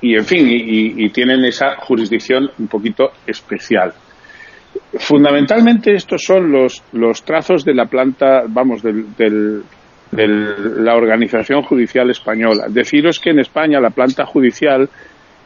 y 0.00 0.14
en 0.14 0.24
fin, 0.24 0.46
y 0.48 1.08
tienen 1.10 1.44
esa 1.44 1.76
jurisdicción 1.76 2.50
un 2.58 2.66
poquito 2.66 3.12
especial. 3.26 3.94
Fundamentalmente 4.98 5.92
estos 5.94 6.22
son 6.22 6.50
los, 6.50 6.82
los 6.92 7.22
trazos 7.24 7.64
de 7.64 7.74
la 7.74 7.86
planta, 7.86 8.44
vamos, 8.48 8.82
de 8.82 9.62
la 10.12 10.94
organización 10.94 11.62
judicial 11.62 12.10
española. 12.10 12.66
Deciros 12.68 13.18
que 13.18 13.30
en 13.30 13.40
España 13.40 13.80
la 13.80 13.90
planta 13.90 14.24
judicial 14.26 14.88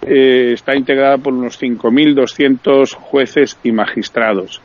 eh, 0.03 0.53
está 0.53 0.77
integrada 0.77 1.19
por 1.19 1.33
unos 1.33 1.61
5.200 1.61 2.95
jueces 2.95 3.59
y 3.65 3.73
magistrados. 3.73 4.61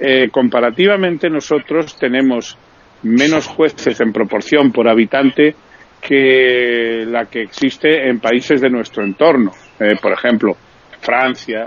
Eh, 0.00 0.30
comparativamente 0.30 1.28
nosotros 1.28 1.96
tenemos 1.98 2.56
menos 3.02 3.46
jueces 3.46 4.00
en 4.00 4.12
proporción 4.12 4.72
por 4.72 4.88
habitante 4.88 5.54
que 6.00 7.04
la 7.06 7.26
que 7.26 7.42
existe 7.42 8.08
en 8.08 8.20
países 8.20 8.60
de 8.60 8.70
nuestro 8.70 9.04
entorno. 9.04 9.52
Eh, 9.78 9.96
por 10.00 10.12
ejemplo, 10.12 10.56
Francia, 11.00 11.66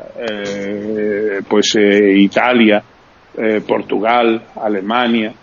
pues 1.48 1.76
Italia, 1.76 2.84
Portugal, 3.68 4.44
Alemania, 4.56 5.34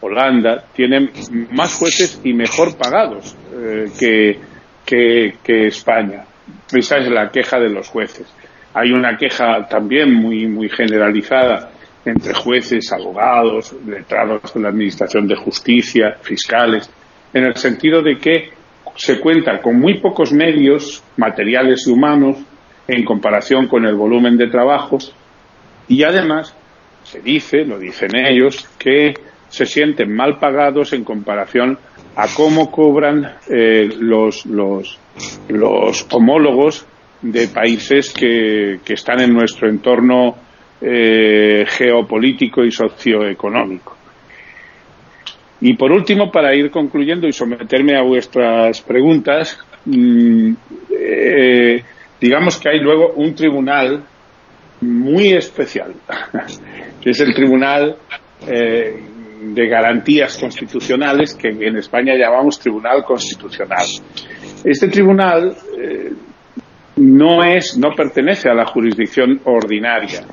Holanda, 0.00 0.64
tienen 0.74 1.10
más 1.52 1.74
jueces 1.74 2.20
y 2.24 2.32
mejor 2.32 2.76
pagados 2.76 3.36
que, 3.96 5.68
España. 5.68 6.24
Esa 6.72 6.98
es 6.98 7.08
la 7.08 7.30
queja 7.30 7.58
de 7.58 7.70
los 7.70 7.88
jueces. 7.88 8.26
Hay 8.74 8.92
una 8.92 9.16
queja 9.16 9.66
también 9.68 10.12
muy, 10.12 10.46
muy 10.46 10.68
generalizada 10.68 11.70
entre 12.04 12.34
jueces, 12.34 12.92
abogados, 12.92 13.74
letrados 13.86 14.54
de 14.54 14.60
la 14.60 14.68
Administración 14.68 15.26
de 15.26 15.36
Justicia, 15.36 16.16
fiscales, 16.20 16.90
en 17.32 17.44
el 17.44 17.56
sentido 17.56 18.02
de 18.02 18.16
que 18.16 18.50
se 18.94 19.20
cuenta 19.20 19.60
con 19.60 19.78
muy 19.78 20.00
pocos 20.00 20.32
medios 20.32 21.02
materiales 21.16 21.86
y 21.86 21.90
humanos 21.90 22.36
en 22.88 23.04
comparación 23.04 23.66
con 23.66 23.84
el 23.84 23.94
volumen 23.94 24.36
de 24.36 24.48
trabajo 24.48 24.98
y 25.88 26.02
además 26.02 26.56
se 27.02 27.20
dice, 27.20 27.64
lo 27.64 27.78
dicen 27.78 28.10
ellos, 28.16 28.68
que 28.78 29.14
se 29.48 29.66
sienten 29.66 30.14
mal 30.14 30.38
pagados 30.38 30.92
en 30.92 31.04
comparación 31.04 31.78
a 32.16 32.26
cómo 32.34 32.70
cobran 32.70 33.36
eh, 33.48 33.88
los, 33.98 34.46
los, 34.46 34.98
los 35.48 36.06
homólogos 36.12 36.86
de 37.22 37.48
países 37.48 38.12
que, 38.12 38.80
están 38.86 39.20
en 39.20 39.32
nuestro 39.32 39.68
entorno 39.68 40.36
eh, 40.80 41.64
geopolítico 41.66 42.64
y 42.64 42.70
socioeconómico. 42.70 43.96
Y 45.60 45.74
por 45.74 45.90
último, 45.90 46.30
para 46.30 46.54
ir 46.54 46.70
concluyendo 46.70 47.26
y 47.26 47.32
someterme 47.32 47.96
a 47.96 48.02
vuestras 48.02 48.82
preguntas, 48.82 49.58
mm, 49.86 50.52
eh, 50.90 51.82
digamos 52.20 52.58
que 52.58 52.68
hay 52.68 52.80
luego 52.80 53.12
un 53.14 53.34
tribunal 53.34 54.04
muy 54.82 55.32
especial, 55.32 55.94
que 57.00 57.10
es 57.10 57.20
el 57.20 57.34
Tribunal 57.34 57.96
eh, 58.46 59.02
de 59.42 59.68
Garantías 59.68 60.36
Constitucionales, 60.36 61.34
que 61.34 61.48
en 61.48 61.76
España 61.76 62.14
llamamos 62.14 62.58
Tribunal 62.58 63.02
Constitucional. 63.04 63.86
Este 64.66 64.88
tribunal 64.88 65.54
no 66.96 67.44
es, 67.44 67.76
no 67.78 67.90
pertenece 67.94 68.48
a 68.48 68.54
la 68.54 68.66
jurisdicción 68.66 69.40
ordinaria. 69.44 70.26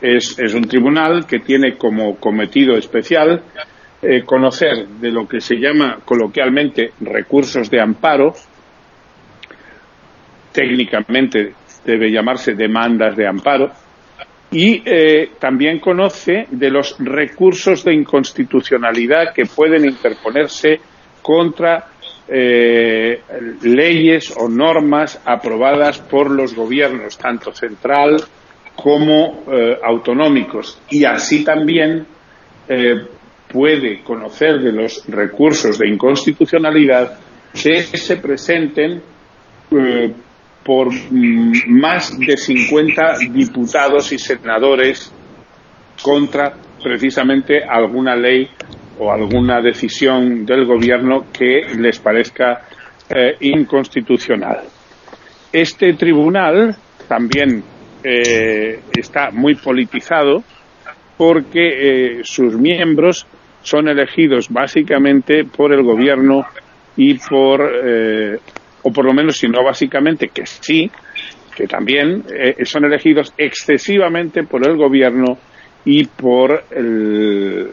Es, 0.00 0.38
un 0.54 0.62
tribunal 0.62 1.26
que 1.26 1.40
tiene 1.40 1.76
como 1.76 2.16
cometido 2.16 2.76
especial 2.76 3.42
eh, 4.02 4.22
conocer 4.24 4.86
de 4.86 5.10
lo 5.10 5.26
que 5.26 5.40
se 5.40 5.56
llama 5.56 5.98
coloquialmente 6.04 6.92
recursos 7.00 7.70
de 7.70 7.80
amparo, 7.80 8.34
técnicamente 10.52 11.54
debe 11.84 12.10
llamarse 12.10 12.54
demandas 12.54 13.16
de 13.16 13.26
amparo, 13.26 13.70
y 14.52 14.82
eh, 14.84 15.32
también 15.38 15.80
conoce 15.80 16.46
de 16.50 16.70
los 16.70 16.96
recursos 16.98 17.84
de 17.84 17.94
inconstitucionalidad 17.94 19.34
que 19.34 19.44
pueden 19.44 19.84
interponerse 19.84 20.80
contra 21.20 21.88
eh, 22.28 23.22
leyes 23.62 24.34
o 24.36 24.48
normas 24.48 25.20
aprobadas 25.24 25.98
por 25.98 26.30
los 26.30 26.54
gobiernos, 26.54 27.16
tanto 27.16 27.52
central 27.52 28.16
como 28.74 29.44
eh, 29.50 29.78
autonómicos. 29.82 30.80
Y 30.90 31.04
así 31.04 31.44
también 31.44 32.06
eh, 32.68 32.94
puede 33.48 34.02
conocer 34.02 34.60
de 34.60 34.72
los 34.72 35.06
recursos 35.06 35.78
de 35.78 35.88
inconstitucionalidad 35.88 37.18
que 37.52 37.82
se 37.82 38.16
presenten 38.16 39.02
por 40.62 40.88
más 41.68 42.18
de 42.18 42.36
50 42.36 43.18
diputados 43.32 44.12
y 44.12 44.18
senadores 44.18 45.12
contra 46.02 46.54
precisamente 46.82 47.64
alguna 47.64 48.14
ley 48.14 48.48
o 48.98 49.12
alguna 49.12 49.60
decisión 49.60 50.44
del 50.46 50.64
gobierno 50.64 51.26
que 51.32 51.62
les 51.78 51.98
parezca 51.98 52.62
inconstitucional. 53.40 54.62
Este 55.52 55.94
tribunal 55.94 56.76
también 57.08 57.62
eh, 58.04 58.80
está 58.96 59.30
muy 59.30 59.54
politizado 59.54 60.44
porque 61.16 62.18
eh, 62.18 62.20
sus 62.22 62.56
miembros 62.56 63.26
son 63.62 63.88
elegidos 63.88 64.48
básicamente 64.48 65.44
por 65.44 65.72
el 65.72 65.82
gobierno 65.82 66.44
y 66.96 67.14
por, 67.14 67.62
eh, 67.62 68.38
o 68.82 68.92
por 68.92 69.04
lo 69.04 69.12
menos 69.12 69.38
si 69.38 69.48
no 69.48 69.64
básicamente, 69.64 70.28
que 70.28 70.46
sí, 70.46 70.90
que 71.56 71.66
también 71.66 72.22
son 72.64 72.84
elegidos 72.84 73.32
excesivamente 73.38 74.42
por 74.42 74.68
el 74.68 74.76
gobierno 74.76 75.38
y 75.86 76.04
por 76.04 76.64
el, 76.70 77.70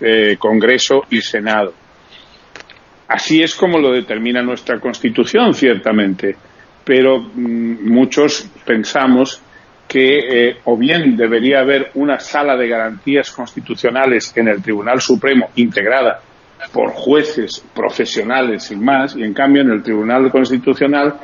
el 0.00 0.38
Congreso 0.38 1.02
y 1.10 1.20
Senado. 1.20 1.72
Así 3.06 3.42
es 3.42 3.54
como 3.54 3.78
lo 3.78 3.92
determina 3.92 4.42
nuestra 4.42 4.80
Constitución, 4.80 5.54
ciertamente 5.54 6.34
pero 6.84 7.20
mm, 7.20 7.90
muchos 7.90 8.48
pensamos 8.64 9.40
que 9.88 10.48
eh, 10.48 10.56
o 10.64 10.76
bien 10.76 11.16
debería 11.16 11.60
haber 11.60 11.90
una 11.94 12.18
sala 12.18 12.56
de 12.56 12.68
garantías 12.68 13.30
constitucionales 13.30 14.32
en 14.36 14.48
el 14.48 14.62
Tribunal 14.62 15.00
Supremo 15.00 15.50
integrada 15.56 16.20
por 16.72 16.92
jueces 16.92 17.64
profesionales 17.74 18.64
sin 18.64 18.82
más, 18.82 19.16
y 19.16 19.22
en 19.22 19.34
cambio 19.34 19.62
en 19.62 19.70
el 19.70 19.82
Tribunal 19.82 20.30
Constitucional 20.30 21.14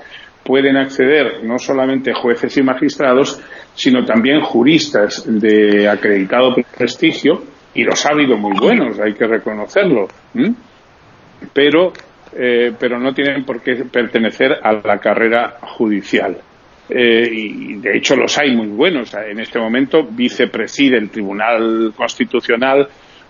pueden 0.48 0.78
acceder 0.78 1.44
no 1.44 1.58
solamente 1.58 2.14
jueces 2.14 2.56
y 2.56 2.62
magistrados, 2.62 3.38
sino 3.74 4.06
también 4.06 4.40
juristas 4.40 5.26
de 5.26 5.86
acreditado 5.86 6.54
prestigio, 6.74 7.42
y 7.74 7.84
los 7.84 8.06
ha 8.06 8.14
habido 8.14 8.38
muy 8.38 8.58
buenos, 8.58 8.98
hay 8.98 9.12
que 9.12 9.26
reconocerlo, 9.26 10.08
pero 11.52 11.92
eh, 12.32 12.72
pero 12.78 12.98
no 12.98 13.12
tienen 13.12 13.44
por 13.44 13.60
qué 13.60 13.74
pertenecer 13.92 14.52
a 14.62 14.72
la 14.72 14.98
carrera 14.98 15.58
judicial. 15.76 16.38
Eh, 16.88 17.28
y 17.30 17.74
de 17.74 17.98
hecho 17.98 18.16
los 18.16 18.38
hay 18.38 18.56
muy 18.56 18.68
buenos. 18.68 19.12
En 19.14 19.40
este 19.40 19.58
momento 19.58 20.04
vicepreside 20.10 20.96
el 20.96 21.10
Tribunal 21.10 21.92
Constitucional 21.94 22.88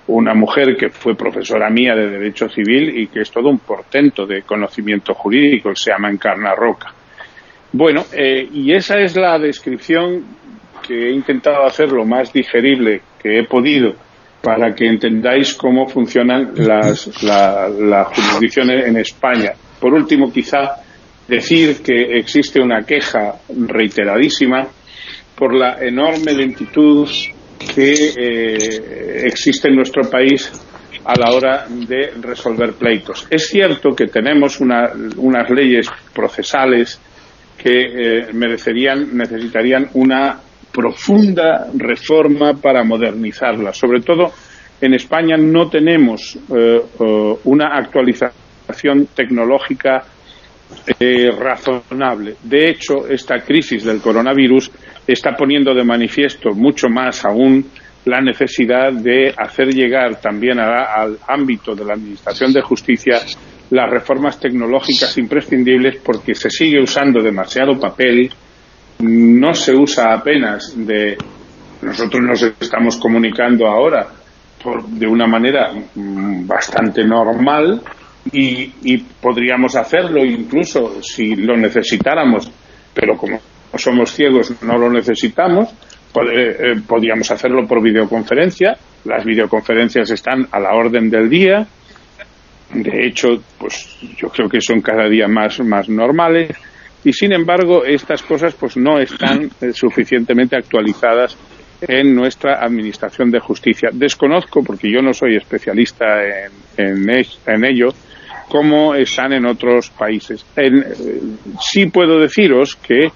una 0.09 0.35
mujer 0.35 0.76
que 0.76 0.88
fue 0.88 1.14
profesora 1.14 1.68
mía 1.68 1.94
de 1.94 2.09
Derecho 2.09 2.48
Civil 2.48 2.98
y 2.98 3.09
que 3.09 3.20
es 3.20 3.31
todo 3.31 3.50
un 3.50 3.59
portento 3.59 4.26
de 4.26 4.42
conocimiento 4.42 5.14
jurídico, 5.14 5.74
se 5.74 5.92
llama 5.92 6.11
Encarna 6.11 6.54
Roca. 6.54 6.94
Bueno, 7.72 8.04
eh, 8.12 8.48
y 8.52 8.72
esa 8.72 8.98
es 8.98 9.14
la 9.16 9.38
descripción 9.38 10.24
que 10.87 11.09
he 11.09 11.12
intentado 11.12 11.66
hacer 11.66 11.92
lo 11.92 12.04
más 12.07 12.33
digerible 12.33 13.02
que 13.22 13.40
he 13.40 13.44
podido 13.44 13.94
para 14.42 14.74
que 14.74 14.87
entendáis 14.87 15.54
cómo 15.54 15.87
funcionan 15.87 16.52
las, 16.57 17.22
la, 17.22 18.04
jurisdicción 18.04 18.70
en 18.70 18.96
España. 18.96 19.52
Por 19.81 19.92
último, 19.92 20.33
quizá 20.33 20.76
decir 21.26 21.83
que 21.83 22.16
existe 22.16 22.61
una 22.61 22.83
queja 22.83 23.35
reiteradísima 23.48 24.66
por 25.37 25.54
la 25.54 25.78
enorme 25.81 26.33
lentitud 26.33 27.09
que 27.74 27.92
eh, 27.92 29.26
existe 29.26 29.68
en 29.68 29.76
nuestro 29.76 30.09
país 30.09 30.50
a 31.04 31.18
la 31.18 31.31
hora 31.31 31.66
de 31.68 32.12
resolver 32.20 32.74
pleitos. 32.74 33.26
Es 33.31 33.48
cierto 33.48 33.90
que 33.90 34.07
tenemos 34.07 34.61
unas 34.61 35.50
leyes 35.50 35.88
procesales 36.14 37.00
que 37.59 37.71
eh, 37.71 38.33
merecerían, 38.33 39.16
necesitarían 39.16 39.88
una 39.94 40.38
profunda 40.73 41.66
reforma 41.75 42.55
para 42.55 42.85
modernizarla. 42.85 43.73
Sobre 43.73 44.01
todo 44.01 44.33
en 44.81 44.94
España 44.94 45.37
no 45.37 45.68
tenemos 45.68 46.37
eh, 46.37 46.81
eh, 47.01 47.35
una 47.44 47.77
actualización 47.77 49.09
tecnológica 49.14 50.05
razonable. 51.38 52.37
De 52.42 52.68
hecho, 52.68 53.09
esta 53.09 53.40
crisis 53.40 53.85
del 53.85 54.03
coronavirus 54.03 54.71
está 55.07 55.35
poniendo 55.35 55.75
de 55.75 55.83
manifiesto 55.83 56.51
mucho 56.51 56.88
más 56.90 57.25
aún 57.25 57.64
la 58.05 58.21
necesidad 58.21 58.92
de 58.92 59.35
hacer 59.37 59.69
llegar 59.69 60.21
también 60.21 60.59
al 60.61 61.19
ámbito 61.27 61.75
de 61.75 61.85
la 61.87 61.94
Administración 61.94 62.52
de 62.52 62.61
Justicia 62.61 63.21
las 63.71 63.90
reformas 63.90 64.40
tecnológicas 64.40 65.16
imprescindibles 65.19 66.00
porque 66.02 66.35
se 66.35 66.50
sigue 66.50 66.81
usando 66.81 67.23
demasiado 67.23 67.79
papel, 67.79 68.31
no 69.00 69.54
se 69.54 69.75
usa 69.75 70.14
apenas 70.14 70.75
de 70.77 71.16
nosotros 71.83 72.23
nos 72.23 72.42
estamos 72.60 72.96
comunicando 72.96 73.66
ahora 73.66 74.08
de 74.88 75.06
una 75.06 75.27
manera 75.27 75.73
mm, 75.94 76.46
bastante 76.46 77.04
normal 77.04 77.81
y, 78.33 78.98
podríamos 79.23 79.77
hacerlo 79.77 80.25
incluso 80.25 81.02
si 81.02 81.35
lo 81.37 81.56
necesitáramos, 81.56 82.50
pero 82.92 83.16
como 83.16 83.40
somos 83.77 84.12
ciegos 84.12 84.60
no 84.62 84.77
lo 84.77 84.90
necesitamos, 84.90 85.69
eh, 85.71 86.81
podríamos 86.87 87.31
hacerlo 87.31 87.66
por 87.66 87.81
videoconferencia. 87.81 88.77
Las 89.04 89.25
videoconferencias 89.25 90.10
están 90.10 90.46
a 90.50 90.58
la 90.58 90.75
orden 90.75 91.08
del 91.08 91.31
día. 91.31 91.66
De 92.73 93.06
hecho, 93.06 93.29
pues 93.58 93.98
yo 94.16 94.29
creo 94.29 94.48
que 94.48 94.60
son 94.60 94.81
cada 94.81 95.08
día 95.08 95.27
más, 95.27 95.58
más 95.60 95.88
normales 95.88 96.50
y 97.04 97.12
sin 97.12 97.33
embargo 97.33 97.85
estas 97.85 98.23
cosas 98.23 98.54
pues 98.54 98.77
no 98.77 98.98
están 98.98 99.50
eh, 99.60 99.73
suficientemente 99.73 100.56
actualizadas 100.56 101.37
en 101.81 102.14
nuestra 102.14 102.62
administración 102.62 103.31
de 103.31 103.40
justicia. 103.40 103.90
Desconozco, 103.92 104.62
porque 104.62 104.90
yo 104.90 105.00
no 105.00 105.12
soy 105.12 105.37
especialista 105.37 106.04
en, 106.77 107.08
en, 107.08 107.64
ello, 107.64 107.94
como 108.48 108.94
están 108.94 109.33
en 109.33 109.46
otros 109.46 109.90
países. 109.90 110.44
En, 110.56 110.85
sí 111.60 111.87
puedo 111.87 112.19
deciros 112.19 112.77
que 112.77 113.08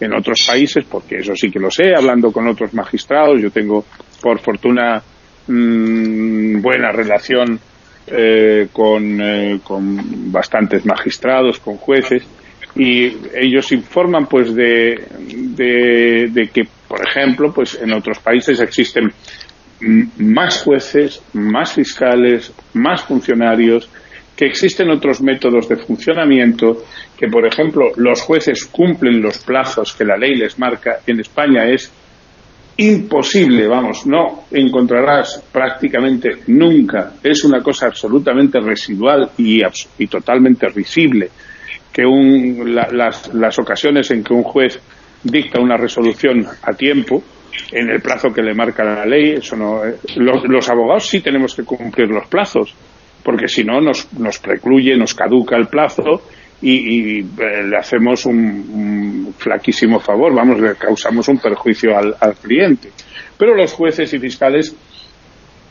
en 0.00 0.12
otros 0.12 0.44
países, 0.46 0.84
porque 0.90 1.16
eso 1.16 1.34
sí 1.36 1.50
que 1.50 1.60
lo 1.60 1.70
sé, 1.70 1.94
hablando 1.96 2.32
con 2.32 2.48
otros 2.48 2.74
magistrados, 2.74 3.40
yo 3.40 3.50
tengo 3.50 3.84
por 4.20 4.40
fortuna 4.40 5.00
mmm, 5.46 6.60
buena 6.60 6.90
relación 6.90 7.60
eh, 8.10 8.68
con, 8.72 9.20
eh, 9.20 9.60
con 9.62 10.32
bastantes 10.32 10.84
magistrados, 10.84 11.58
con 11.60 11.76
jueces, 11.76 12.26
y 12.74 13.06
ellos 13.34 13.72
informan 13.72 14.26
pues 14.26 14.54
de, 14.54 14.94
de, 15.56 16.28
de, 16.30 16.48
que 16.48 16.62
por 16.86 17.00
ejemplo 17.06 17.52
pues 17.52 17.80
en 17.80 17.92
otros 17.92 18.18
países 18.20 18.60
existen 18.60 19.08
más 20.18 20.62
jueces 20.62 21.22
más 21.32 21.72
fiscales 21.72 22.52
más 22.74 23.02
funcionarios 23.02 23.88
que 24.36 24.46
existen 24.46 24.90
otros 24.90 25.20
métodos 25.20 25.68
de 25.68 25.76
funcionamiento 25.76 26.84
que 27.18 27.26
por 27.26 27.46
ejemplo 27.46 27.90
los 27.96 28.22
jueces 28.22 28.66
cumplen 28.66 29.20
los 29.20 29.38
plazos 29.38 29.92
que 29.94 30.04
la 30.04 30.16
ley 30.16 30.36
les 30.36 30.58
marca 30.58 31.00
en 31.06 31.20
España 31.20 31.64
es 31.66 31.92
imposible, 32.80 33.68
vamos, 33.68 34.06
no 34.06 34.44
encontrarás 34.50 35.44
prácticamente 35.52 36.30
nunca, 36.46 37.12
es 37.22 37.44
una 37.44 37.62
cosa 37.62 37.86
absolutamente 37.86 38.58
residual 38.58 39.30
y, 39.36 39.60
totalmente 40.06 40.66
risible 40.68 41.28
que 41.92 42.06
un, 42.06 42.74
la, 42.74 42.88
las, 42.90 43.34
las 43.34 43.58
ocasiones 43.58 44.10
en 44.12 44.24
que 44.24 44.32
un 44.32 44.44
juez 44.44 44.80
dicta 45.22 45.60
una 45.60 45.76
resolución 45.76 46.46
a 46.62 46.72
tiempo, 46.72 47.22
en 47.72 47.90
el 47.90 48.00
plazo 48.00 48.32
que 48.32 48.42
le 48.42 48.54
marca 48.54 48.82
la 48.82 49.04
ley, 49.04 49.32
eso 49.32 49.56
no, 49.56 49.84
eh, 49.84 49.96
los, 50.16 50.42
los, 50.44 50.70
abogados 50.70 51.06
sí 51.06 51.20
tenemos 51.20 51.54
que 51.54 51.64
cumplir 51.64 52.08
los 52.08 52.28
plazos, 52.28 52.74
porque 53.22 53.46
si 53.46 53.62
no 53.62 53.80
nos, 53.82 54.10
nos 54.14 54.38
precluye, 54.38 54.96
nos 54.96 55.14
caduca 55.14 55.56
el 55.56 55.66
plazo 55.66 56.22
y, 56.62 57.20
eh, 57.20 57.24
le 57.64 57.76
hacemos 57.76 58.26
un, 58.26 59.34
flaquísimo 59.36 60.00
favor, 60.00 60.34
vamos, 60.34 60.60
le 60.60 60.74
causamos 60.74 61.28
un 61.28 61.38
perjuicio 61.38 61.96
al, 61.96 62.34
cliente. 62.42 62.90
Pero 63.38 63.54
los 63.54 63.72
jueces 63.72 64.12
y 64.12 64.18
fiscales 64.18 64.74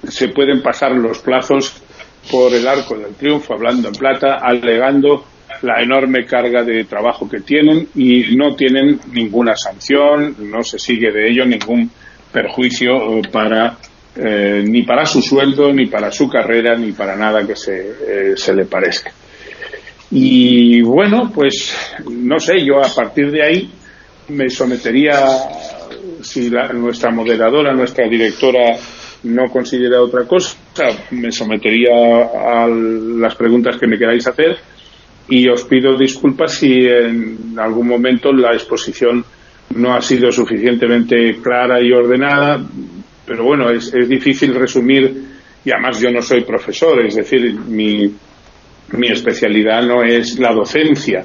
se 0.07 0.29
pueden 0.29 0.61
pasar 0.61 0.91
los 0.91 1.19
plazos 1.19 1.83
por 2.31 2.53
el 2.53 2.67
arco 2.67 2.97
del 2.97 3.13
triunfo, 3.15 3.53
hablando 3.53 3.89
en 3.89 3.95
plata, 3.95 4.37
alegando 4.41 5.25
la 5.61 5.81
enorme 5.81 6.25
carga 6.25 6.63
de 6.63 6.85
trabajo 6.85 7.29
que 7.29 7.41
tienen 7.41 7.87
y 7.95 8.35
no 8.35 8.55
tienen 8.55 8.99
ninguna 9.11 9.55
sanción, 9.55 10.35
no 10.39 10.63
se 10.63 10.79
sigue 10.79 11.11
de 11.11 11.29
ello 11.29 11.45
ningún 11.45 11.91
perjuicio 12.31 13.21
para 13.31 13.77
eh, 14.15 14.63
ni 14.67 14.83
para 14.83 15.05
su 15.05 15.21
sueldo, 15.21 15.71
ni 15.71 15.85
para 15.85 16.11
su 16.11 16.27
carrera, 16.27 16.75
ni 16.75 16.91
para 16.91 17.15
nada 17.15 17.45
que 17.45 17.55
se, 17.55 18.31
eh, 18.31 18.33
se 18.35 18.53
le 18.53 18.65
parezca. 18.65 19.11
Y 20.12 20.82
bueno, 20.82 21.32
pues 21.34 21.76
no 22.10 22.39
sé, 22.39 22.66
yo 22.66 22.84
a 22.84 22.93
partir 22.93 23.32
de 23.32 23.43
ahí 23.43 23.72
me 24.30 24.49
sometería, 24.49 25.14
si 26.22 26.49
la, 26.49 26.74
nuestra 26.74 27.12
moderadora, 27.12 27.74
nuestra 27.74 28.07
directora 28.07 28.76
no 29.24 29.45
considera 29.51 30.01
otra 30.01 30.26
cosa, 30.26 30.57
me 31.12 31.32
sometería 31.32 31.91
a 32.24 32.68
las 32.68 33.36
preguntas 33.36 33.78
que 33.78 33.88
me 33.88 33.97
queráis 33.97 34.26
hacer 34.28 34.57
y 35.28 35.47
os 35.47 35.64
pido 35.66 35.95
disculpas 35.95 36.53
si 36.53 36.88
en 36.88 37.55
algún 37.57 37.88
momento 37.88 38.32
la 38.32 38.53
exposición 38.53 39.24
no 39.76 39.93
ha 39.93 40.01
sido 40.01 40.32
suficientemente 40.32 41.39
clara 41.41 41.80
y 41.82 41.91
ordenada, 41.91 42.60
pero 43.26 43.43
bueno, 43.43 43.70
es, 43.70 43.93
es 43.93 44.10
difícil 44.10 44.55
resumir 44.55 45.24
y 45.64 45.72
además 45.72 45.99
yo 45.99 46.10
no 46.10 46.22
soy 46.22 46.43
profesor, 46.43 47.05
es 47.05 47.16
decir, 47.16 47.53
mi, 47.53 48.12
mi 48.93 49.07
especialidad 49.07 49.81
no 49.83 50.03
es 50.03 50.39
la 50.39 50.53
docencia. 50.53 51.23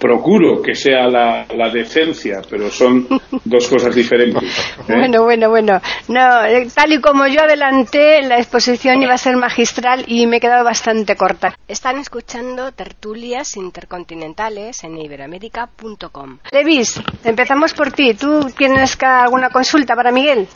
Procuro 0.00 0.60
que 0.60 0.74
sea 0.74 1.06
la, 1.06 1.46
la 1.56 1.70
decencia, 1.70 2.42
pero 2.50 2.70
son 2.70 3.06
dos 3.44 3.68
cosas 3.68 3.94
diferentes. 3.94 4.42
¿eh? 4.88 4.94
Bueno, 4.96 5.22
bueno, 5.22 5.48
bueno. 5.48 5.80
No, 6.08 6.44
eh, 6.44 6.66
tal 6.74 6.92
y 6.92 7.00
como 7.00 7.28
yo 7.28 7.42
adelanté, 7.42 8.20
la 8.22 8.38
exposición 8.38 9.00
iba 9.00 9.14
a 9.14 9.18
ser 9.18 9.36
magistral 9.36 10.04
y 10.08 10.26
me 10.26 10.38
he 10.38 10.40
quedado 10.40 10.64
bastante 10.64 11.14
corta. 11.14 11.56
Están 11.68 11.98
escuchando 11.98 12.72
tertulias 12.72 13.56
intercontinentales 13.56 14.82
en 14.82 14.98
iberoamérica.com. 14.98 16.38
Levis, 16.50 17.00
empezamos 17.22 17.72
por 17.72 17.92
ti. 17.92 18.14
¿Tú 18.14 18.50
tienes 18.58 18.98
alguna 19.00 19.50
consulta 19.50 19.94
para 19.94 20.10
Miguel? 20.10 20.48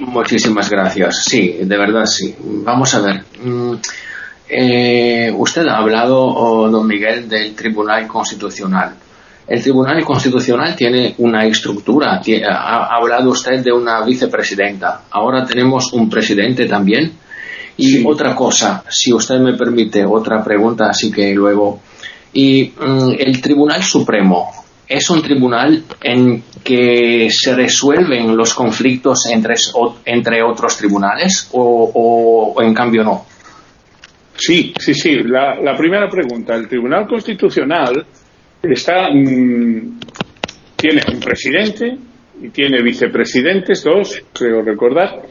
Muchísimas 0.00 0.68
gracias. 0.68 1.24
Sí, 1.24 1.60
de 1.62 1.78
verdad 1.78 2.04
sí. 2.04 2.34
Vamos 2.38 2.94
a 2.94 3.00
ver. 3.00 3.24
Mm, 3.42 3.76
eh, 4.50 5.32
usted 5.36 5.66
ha 5.68 5.78
hablado, 5.78 6.20
oh, 6.20 6.68
don 6.68 6.86
Miguel, 6.86 7.28
del 7.28 7.54
Tribunal 7.54 8.06
Constitucional. 8.08 8.94
El 9.46 9.62
Tribunal 9.62 10.04
Constitucional 10.04 10.76
tiene 10.76 11.14
una 11.18 11.44
estructura. 11.44 12.20
Ha 12.48 12.96
hablado 12.96 13.30
usted 13.30 13.60
de 13.64 13.72
una 13.72 14.04
vicepresidenta. 14.04 15.02
Ahora 15.10 15.44
tenemos 15.44 15.92
un 15.92 16.08
presidente 16.08 16.66
también. 16.66 17.12
Y 17.76 17.98
sí. 17.98 18.04
otra 18.06 18.34
cosa, 18.34 18.84
si 18.88 19.12
usted 19.12 19.38
me 19.40 19.54
permite, 19.54 20.04
otra 20.04 20.42
pregunta, 20.44 20.86
así 20.90 21.10
que 21.10 21.34
luego. 21.34 21.80
Y 22.32 22.72
mm, 22.78 23.12
el 23.18 23.40
Tribunal 23.40 23.82
Supremo 23.82 24.50
es 24.86 25.08
un 25.10 25.22
tribunal 25.22 25.84
en 26.02 26.42
que 26.64 27.28
se 27.30 27.54
resuelven 27.54 28.36
los 28.36 28.54
conflictos 28.54 29.26
entre, 29.32 29.54
entre 30.04 30.42
otros 30.42 30.76
tribunales 30.76 31.48
o, 31.52 31.90
o, 31.94 32.52
o 32.54 32.62
en 32.62 32.74
cambio 32.74 33.04
no. 33.04 33.29
Sí, 34.40 34.72
sí, 34.78 34.94
sí. 34.94 35.22
La, 35.24 35.60
la, 35.60 35.76
primera 35.76 36.08
pregunta. 36.08 36.54
El 36.54 36.66
Tribunal 36.66 37.06
Constitucional 37.06 38.06
está, 38.62 39.10
mmm, 39.12 40.00
tiene 40.76 41.02
un 41.12 41.20
presidente 41.20 41.98
y 42.40 42.48
tiene 42.48 42.82
vicepresidentes, 42.82 43.84
dos, 43.84 44.22
creo 44.32 44.62
recordar, 44.62 45.22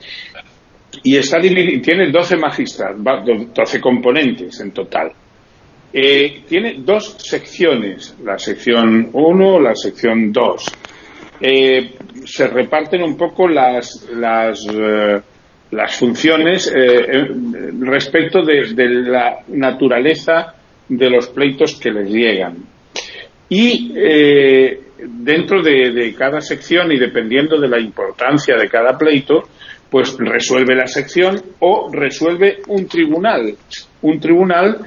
y 1.03 1.18
está 1.18 1.39
tiene 1.39 2.12
12 2.12 2.38
magistrados, 2.38 3.01
12 3.53 3.82
componentes 3.82 4.60
en 4.60 4.72
total. 4.72 5.12
Eh, 5.91 6.43
tiene 6.47 6.76
dos 6.80 7.16
secciones, 7.18 8.16
la 8.24 8.38
sección 8.38 9.10
1, 9.12 9.60
la 9.60 9.74
sección 9.74 10.32
2. 10.32 10.66
Eh, 11.41 11.95
se 12.26 12.47
reparten 12.47 13.01
un 13.01 13.18
poco 13.18 13.47
las, 13.47 14.07
las 14.14 14.68
eh, 14.72 15.20
las 15.72 15.97
funciones 15.97 16.72
eh, 16.76 17.28
respecto 17.80 18.43
de, 18.43 18.74
de, 18.74 18.89
la 19.09 19.39
naturaleza 19.49 20.53
de 20.88 21.09
los 21.09 21.28
pleitos 21.30 21.80
que 21.80 21.91
les 21.91 22.09
llegan. 22.09 22.57
Y 23.49 23.93
eh, 23.95 24.80
dentro 24.97 25.61
de, 25.61 25.91
de, 25.91 26.13
cada 26.15 26.41
sección 26.41 26.91
y 26.91 26.99
dependiendo 26.99 27.59
de 27.59 27.67
la 27.67 27.80
importancia 27.80 28.55
de 28.57 28.67
cada 28.67 28.97
pleito, 28.97 29.43
pues 29.89 30.15
resuelve 30.17 30.76
la 30.76 30.88
sección 30.88 31.41
o 31.59 31.89
resuelve 31.91 32.57
un 32.67 32.88
tribunal. 32.88 33.55
Un 34.01 34.20
tribunal 34.20 34.78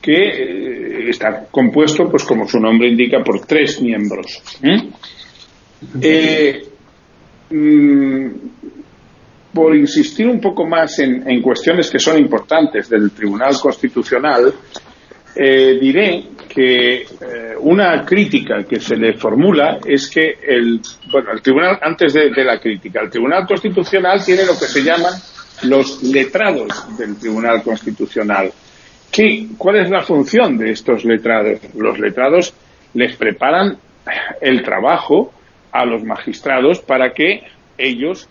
que 0.00 0.12
eh, 0.12 1.10
está 1.10 1.46
compuesto, 1.50 2.08
pues 2.10 2.24
como 2.24 2.46
su 2.46 2.58
nombre 2.58 2.88
indica, 2.88 3.22
por 3.22 3.44
tres 3.46 3.80
miembros. 3.80 4.42
¿eh? 4.62 4.90
Por 9.58 9.74
insistir 9.74 10.28
un 10.28 10.40
poco 10.40 10.64
más 10.64 11.00
en, 11.00 11.28
en, 11.28 11.42
cuestiones 11.42 11.90
que 11.90 11.98
son 11.98 12.16
importantes 12.16 12.88
del 12.88 13.10
Tribunal 13.10 13.56
Constitucional, 13.60 14.54
eh, 15.34 15.76
diré 15.80 16.26
que 16.48 16.98
eh, 16.98 17.06
una 17.58 18.04
crítica 18.04 18.62
que 18.62 18.78
se 18.78 18.94
le 18.94 19.14
formula 19.14 19.80
es 19.84 20.08
que 20.08 20.38
el, 20.46 20.80
bueno, 21.10 21.32
el 21.32 21.42
Tribunal, 21.42 21.76
antes 21.82 22.12
de, 22.12 22.30
de, 22.30 22.44
la 22.44 22.60
crítica, 22.60 23.00
el 23.00 23.10
Tribunal 23.10 23.48
Constitucional 23.48 24.24
tiene 24.24 24.46
lo 24.46 24.52
que 24.52 24.66
se 24.66 24.80
llaman 24.80 25.14
los 25.64 26.04
letrados 26.04 26.96
del 26.96 27.18
Tribunal 27.18 27.60
Constitucional. 27.64 28.52
¿Qué, 29.10 29.48
¿Cuál 29.58 29.80
es 29.80 29.90
la 29.90 30.04
función 30.04 30.56
de 30.56 30.70
estos 30.70 31.04
letrados? 31.04 31.58
Los 31.74 31.98
letrados 31.98 32.54
les 32.94 33.16
preparan 33.16 33.76
el 34.40 34.62
trabajo 34.62 35.32
a 35.72 35.84
los 35.84 36.04
magistrados 36.04 36.78
para 36.78 37.12
que 37.12 37.42
ellos 37.76 38.28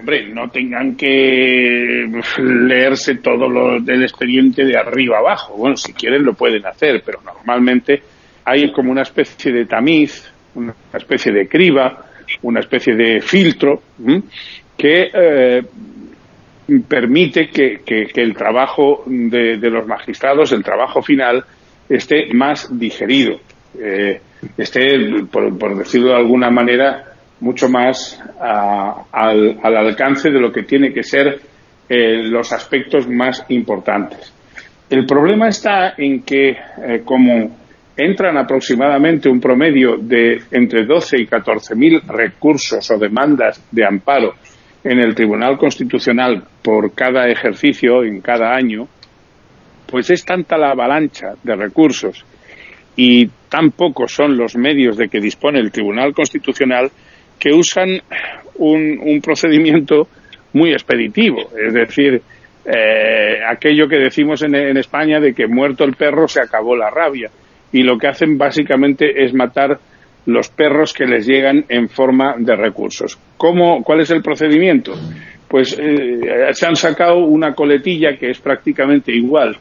hombre, 0.00 0.26
no 0.28 0.48
tengan 0.50 0.96
que 0.96 2.06
leerse 2.38 3.16
todo 3.16 3.48
lo 3.48 3.80
del 3.80 4.02
expediente 4.02 4.64
de 4.64 4.76
arriba 4.76 5.18
abajo. 5.18 5.54
Bueno, 5.56 5.76
si 5.76 5.92
quieren 5.92 6.24
lo 6.24 6.32
pueden 6.32 6.66
hacer, 6.66 7.02
pero 7.04 7.20
normalmente 7.22 8.02
hay 8.44 8.72
como 8.72 8.90
una 8.90 9.02
especie 9.02 9.52
de 9.52 9.66
tamiz, 9.66 10.32
una 10.54 10.74
especie 10.94 11.32
de 11.32 11.46
criba, 11.46 12.06
una 12.42 12.60
especie 12.60 12.94
de 12.94 13.20
filtro 13.20 13.82
que 14.76 15.10
eh, 15.12 15.62
permite 16.88 17.48
que, 17.48 17.80
que, 17.84 18.08
el 18.14 18.34
trabajo 18.34 19.02
de, 19.06 19.58
de, 19.58 19.70
los 19.70 19.86
magistrados, 19.86 20.52
el 20.52 20.64
trabajo 20.64 21.02
final, 21.02 21.44
esté 21.88 22.32
más 22.32 22.78
digerido, 22.78 23.38
eh, 23.78 24.20
esté, 24.56 24.80
por, 25.30 25.58
por 25.58 25.76
decirlo 25.76 26.08
de 26.08 26.16
alguna 26.16 26.50
manera, 26.50 27.10
mucho 27.40 27.68
más 27.68 28.20
al, 28.38 29.58
al, 29.62 29.76
alcance 29.76 30.30
de 30.30 30.40
lo 30.40 30.52
que 30.52 30.62
tiene 30.62 30.92
que 30.92 31.02
ser 31.02 31.40
eh, 31.88 32.22
los 32.22 32.52
aspectos 32.52 33.08
más 33.08 33.44
importantes. 33.48 34.32
El 34.88 35.06
problema 35.06 35.48
está 35.48 35.94
en 35.96 36.22
que, 36.22 36.50
eh, 36.50 37.02
como 37.04 37.56
entran 37.96 38.36
aproximadamente 38.36 39.28
un 39.28 39.40
promedio 39.40 39.96
de 39.96 40.40
entre 40.50 40.84
12 40.84 41.20
y 41.20 41.26
14 41.26 41.74
mil 41.74 42.00
recursos 42.06 42.90
o 42.90 42.98
demandas 42.98 43.62
de 43.70 43.84
amparo 43.84 44.34
en 44.82 44.98
el 44.98 45.14
Tribunal 45.14 45.58
Constitucional 45.58 46.42
por 46.62 46.94
cada 46.94 47.28
ejercicio 47.28 48.02
en 48.02 48.20
cada 48.20 48.54
año, 48.54 48.88
pues 49.86 50.10
es 50.10 50.24
tanta 50.24 50.56
la 50.56 50.70
avalancha 50.70 51.34
de 51.42 51.56
recursos 51.56 52.24
y 52.96 53.28
tan 53.48 53.70
pocos 53.72 54.12
son 54.12 54.36
los 54.36 54.56
medios 54.56 54.96
de 54.96 55.08
que 55.08 55.20
dispone 55.20 55.58
el 55.58 55.72
Tribunal 55.72 56.14
Constitucional 56.14 56.90
que 57.40 57.50
usan 57.54 58.00
un, 58.56 59.20
procedimiento 59.22 60.06
muy 60.52 60.72
expeditivo, 60.72 61.50
es 61.58 61.72
decir, 61.72 62.20
eh, 62.66 63.38
aquello 63.48 63.88
que 63.88 63.96
decimos 63.96 64.42
en, 64.42 64.76
España 64.76 65.18
de 65.18 65.32
que 65.32 65.46
muerto 65.46 65.84
el 65.84 65.94
perro 65.94 66.28
se 66.28 66.42
acabó 66.42 66.76
la 66.76 66.90
rabia 66.90 67.30
y 67.72 67.82
lo 67.82 67.96
que 67.96 68.08
hacen 68.08 68.36
básicamente 68.36 69.24
es 69.24 69.32
matar 69.32 69.78
los 70.26 70.50
perros 70.50 70.92
que 70.92 71.06
les 71.06 71.26
llegan 71.26 71.64
en 71.68 71.88
forma 71.88 72.34
de 72.38 72.54
recursos. 72.54 73.18
¿Cómo, 73.38 73.82
¿Cuál 73.82 74.00
es 74.00 74.10
el 74.10 74.22
procedimiento? 74.22 74.92
Pues 75.48 75.76
eh, 75.80 76.52
se 76.52 76.66
han 76.66 76.76
sacado 76.76 77.24
una 77.24 77.54
coletilla 77.54 78.18
que 78.18 78.30
es 78.30 78.38
prácticamente 78.38 79.12
igual 79.12 79.56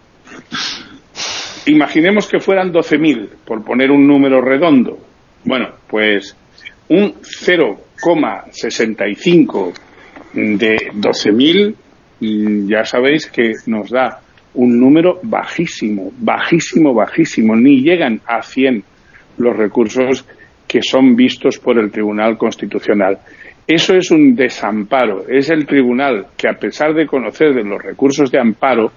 Imaginemos 1.66 2.28
que 2.28 2.40
fueran 2.40 2.72
12.000, 2.72 3.30
por 3.44 3.64
poner 3.64 3.90
un 3.90 4.06
número 4.06 4.42
redondo. 4.42 5.10
Bueno, 5.44 5.70
pues 5.88 6.36
un 6.90 7.14
0,65 7.14 9.74
de 10.34 10.78
12.000 10.94 11.76
mm, 12.20 12.70
ya 12.70 12.86
sabéis 12.86 13.26
que 13.28 13.54
nos 13.66 13.90
da 13.90 14.22
un 14.54 14.80
número 14.80 15.20
bajísimo, 15.24 16.12
bajísimo, 16.20 16.94
bajísimo. 16.94 17.56
Ni 17.56 17.82
llegan 17.82 18.22
a 18.26 18.42
100 18.42 18.84
los 19.38 19.56
recursos 19.56 20.26
que 20.68 20.82
son 20.82 21.16
vistos 21.16 21.58
por 21.58 21.80
el 21.80 21.90
Tribunal 21.92 22.38
Constitucional. 22.38 23.20
Eso 23.68 23.96
es 23.96 24.12
un 24.12 24.36
desamparo. 24.36 25.28
Es 25.28 25.50
el 25.50 25.66
tribunal 25.66 26.28
que, 26.36 26.50
a 26.50 26.54
pesar 26.54 26.94
de 26.94 27.06
conocer 27.06 27.54
de 27.54 27.64
los 27.64 27.82
recursos 27.82 28.32
de 28.32 28.40
amparo, 28.40 28.92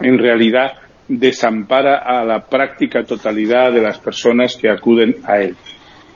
en 0.00 0.18
realidad 0.18 0.72
desampara 1.10 1.98
a 1.98 2.24
la 2.24 2.40
práctica 2.46 3.02
totalidad 3.02 3.72
de 3.72 3.82
las 3.82 3.98
personas 3.98 4.56
que 4.56 4.70
acuden 4.70 5.16
a 5.24 5.40
él. 5.40 5.56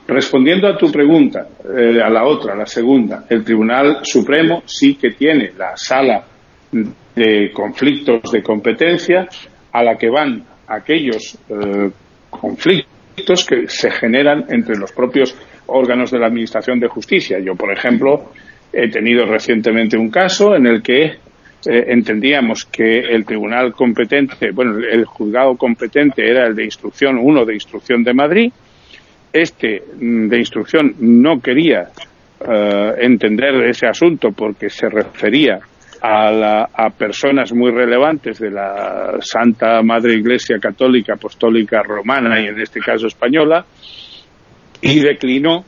Respondiendo 0.07 0.67
a 0.67 0.77
tu 0.77 0.89
pregunta, 0.91 1.47
eh, 1.65 2.01
a 2.01 2.09
la 2.09 2.25
otra, 2.25 2.55
la 2.55 2.65
segunda, 2.65 3.25
el 3.29 3.43
Tribunal 3.43 3.99
Supremo 4.03 4.63
sí 4.65 4.95
que 4.95 5.11
tiene 5.11 5.51
la 5.57 5.75
sala 5.75 6.23
de 6.71 7.51
conflictos 7.51 8.31
de 8.31 8.41
competencia 8.41 9.27
a 9.71 9.83
la 9.83 9.97
que 9.97 10.09
van 10.09 10.43
aquellos 10.67 11.37
eh, 11.49 11.91
conflictos 12.29 13.45
que 13.45 13.67
se 13.67 13.91
generan 13.91 14.45
entre 14.49 14.77
los 14.77 14.91
propios 14.93 15.35
órganos 15.67 16.11
de 16.11 16.19
la 16.19 16.27
Administración 16.27 16.79
de 16.79 16.87
Justicia. 16.87 17.39
Yo, 17.39 17.55
por 17.55 17.73
ejemplo, 17.73 18.31
he 18.71 18.89
tenido 18.89 19.25
recientemente 19.25 19.97
un 19.97 20.09
caso 20.09 20.55
en 20.55 20.67
el 20.67 20.81
que 20.81 21.17
eh, 21.67 21.85
entendíamos 21.87 22.65
que 22.65 22.99
el 22.99 23.25
tribunal 23.25 23.73
competente, 23.73 24.51
bueno, 24.51 24.77
el 24.79 25.05
juzgado 25.05 25.55
competente 25.55 26.27
era 26.29 26.47
el 26.47 26.55
de 26.55 26.65
instrucción, 26.65 27.17
uno 27.17 27.45
de 27.45 27.53
instrucción 27.53 28.03
de 28.03 28.13
Madrid. 28.13 28.51
Este 29.31 29.81
mm, 29.99 30.27
de 30.27 30.37
instrucción 30.37 30.95
no 30.99 31.39
quería 31.41 31.89
eh, 32.39 32.93
entender 32.99 33.55
ese 33.65 33.87
asunto 33.87 34.31
porque 34.31 34.69
se 34.69 34.89
refería 34.89 35.59
a, 36.01 36.67
a, 36.71 36.89
personas 36.91 37.51
muy 37.53 37.71
relevantes 37.71 38.39
de 38.39 38.51
la 38.51 39.17
Santa 39.21 39.81
Madre 39.81 40.13
Iglesia 40.13 40.59
Católica 40.59 41.13
Apostólica 41.13 41.81
Romana 41.81 42.39
y 42.39 42.47
en 42.47 42.59
este 42.59 42.79
caso 42.79 43.07
española 43.07 43.65
y 44.81 44.99
declinó, 44.99 45.65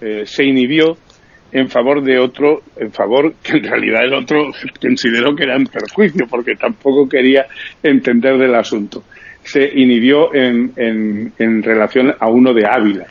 eh, 0.00 0.24
se 0.26 0.44
inhibió 0.44 0.96
en 1.52 1.68
favor 1.68 2.02
de 2.02 2.18
otro, 2.18 2.62
en 2.76 2.92
favor 2.92 3.34
que 3.42 3.58
en 3.58 3.64
realidad 3.64 4.04
el 4.04 4.14
otro 4.14 4.50
consideró 4.80 5.34
que 5.34 5.44
era 5.44 5.56
en 5.56 5.66
perjuicio, 5.66 6.26
porque 6.28 6.54
tampoco 6.54 7.08
quería 7.08 7.46
entender 7.82 8.38
del 8.38 8.54
asunto. 8.54 9.02
Se 9.42 9.62
inhibió 9.74 10.34
en, 10.34 10.72
en, 10.76 11.32
en 11.38 11.62
relación 11.62 12.14
a 12.18 12.28
uno 12.28 12.52
de 12.52 12.66
Ávila. 12.66 13.06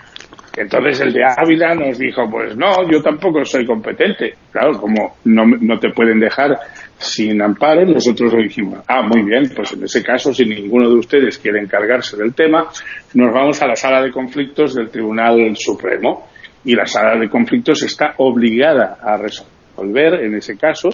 Entonces 0.57 0.99
el 1.01 1.13
de 1.13 1.21
Ávila 1.23 1.73
nos 1.75 1.97
dijo, 1.97 2.29
pues 2.29 2.55
no, 2.55 2.89
yo 2.91 3.01
tampoco 3.01 3.45
soy 3.45 3.65
competente. 3.65 4.33
Claro, 4.51 4.73
como 4.79 5.15
no, 5.25 5.45
no 5.45 5.79
te 5.79 5.91
pueden 5.91 6.19
dejar 6.19 6.57
sin 6.97 7.41
amparo, 7.41 7.85
nosotros 7.85 8.33
le 8.33 8.43
dijimos, 8.43 8.83
ah, 8.87 9.01
muy 9.01 9.23
bien, 9.23 9.49
pues 9.55 9.71
en 9.71 9.83
ese 9.83 10.03
caso, 10.03 10.33
si 10.33 10.43
ninguno 10.43 10.89
de 10.89 10.95
ustedes 10.95 11.37
quiere 11.37 11.61
encargarse 11.61 12.17
del 12.17 12.33
tema, 12.33 12.67
nos 13.13 13.33
vamos 13.33 13.61
a 13.61 13.67
la 13.67 13.75
sala 13.75 14.01
de 14.01 14.11
conflictos 14.11 14.75
del 14.75 14.89
Tribunal 14.89 15.55
Supremo 15.55 16.27
y 16.63 16.75
la 16.75 16.85
sala 16.85 17.19
de 17.19 17.29
conflictos 17.29 17.83
está 17.83 18.13
obligada 18.17 18.97
a 19.01 19.17
resolver 19.17 20.25
en 20.25 20.35
ese 20.35 20.57
caso 20.57 20.89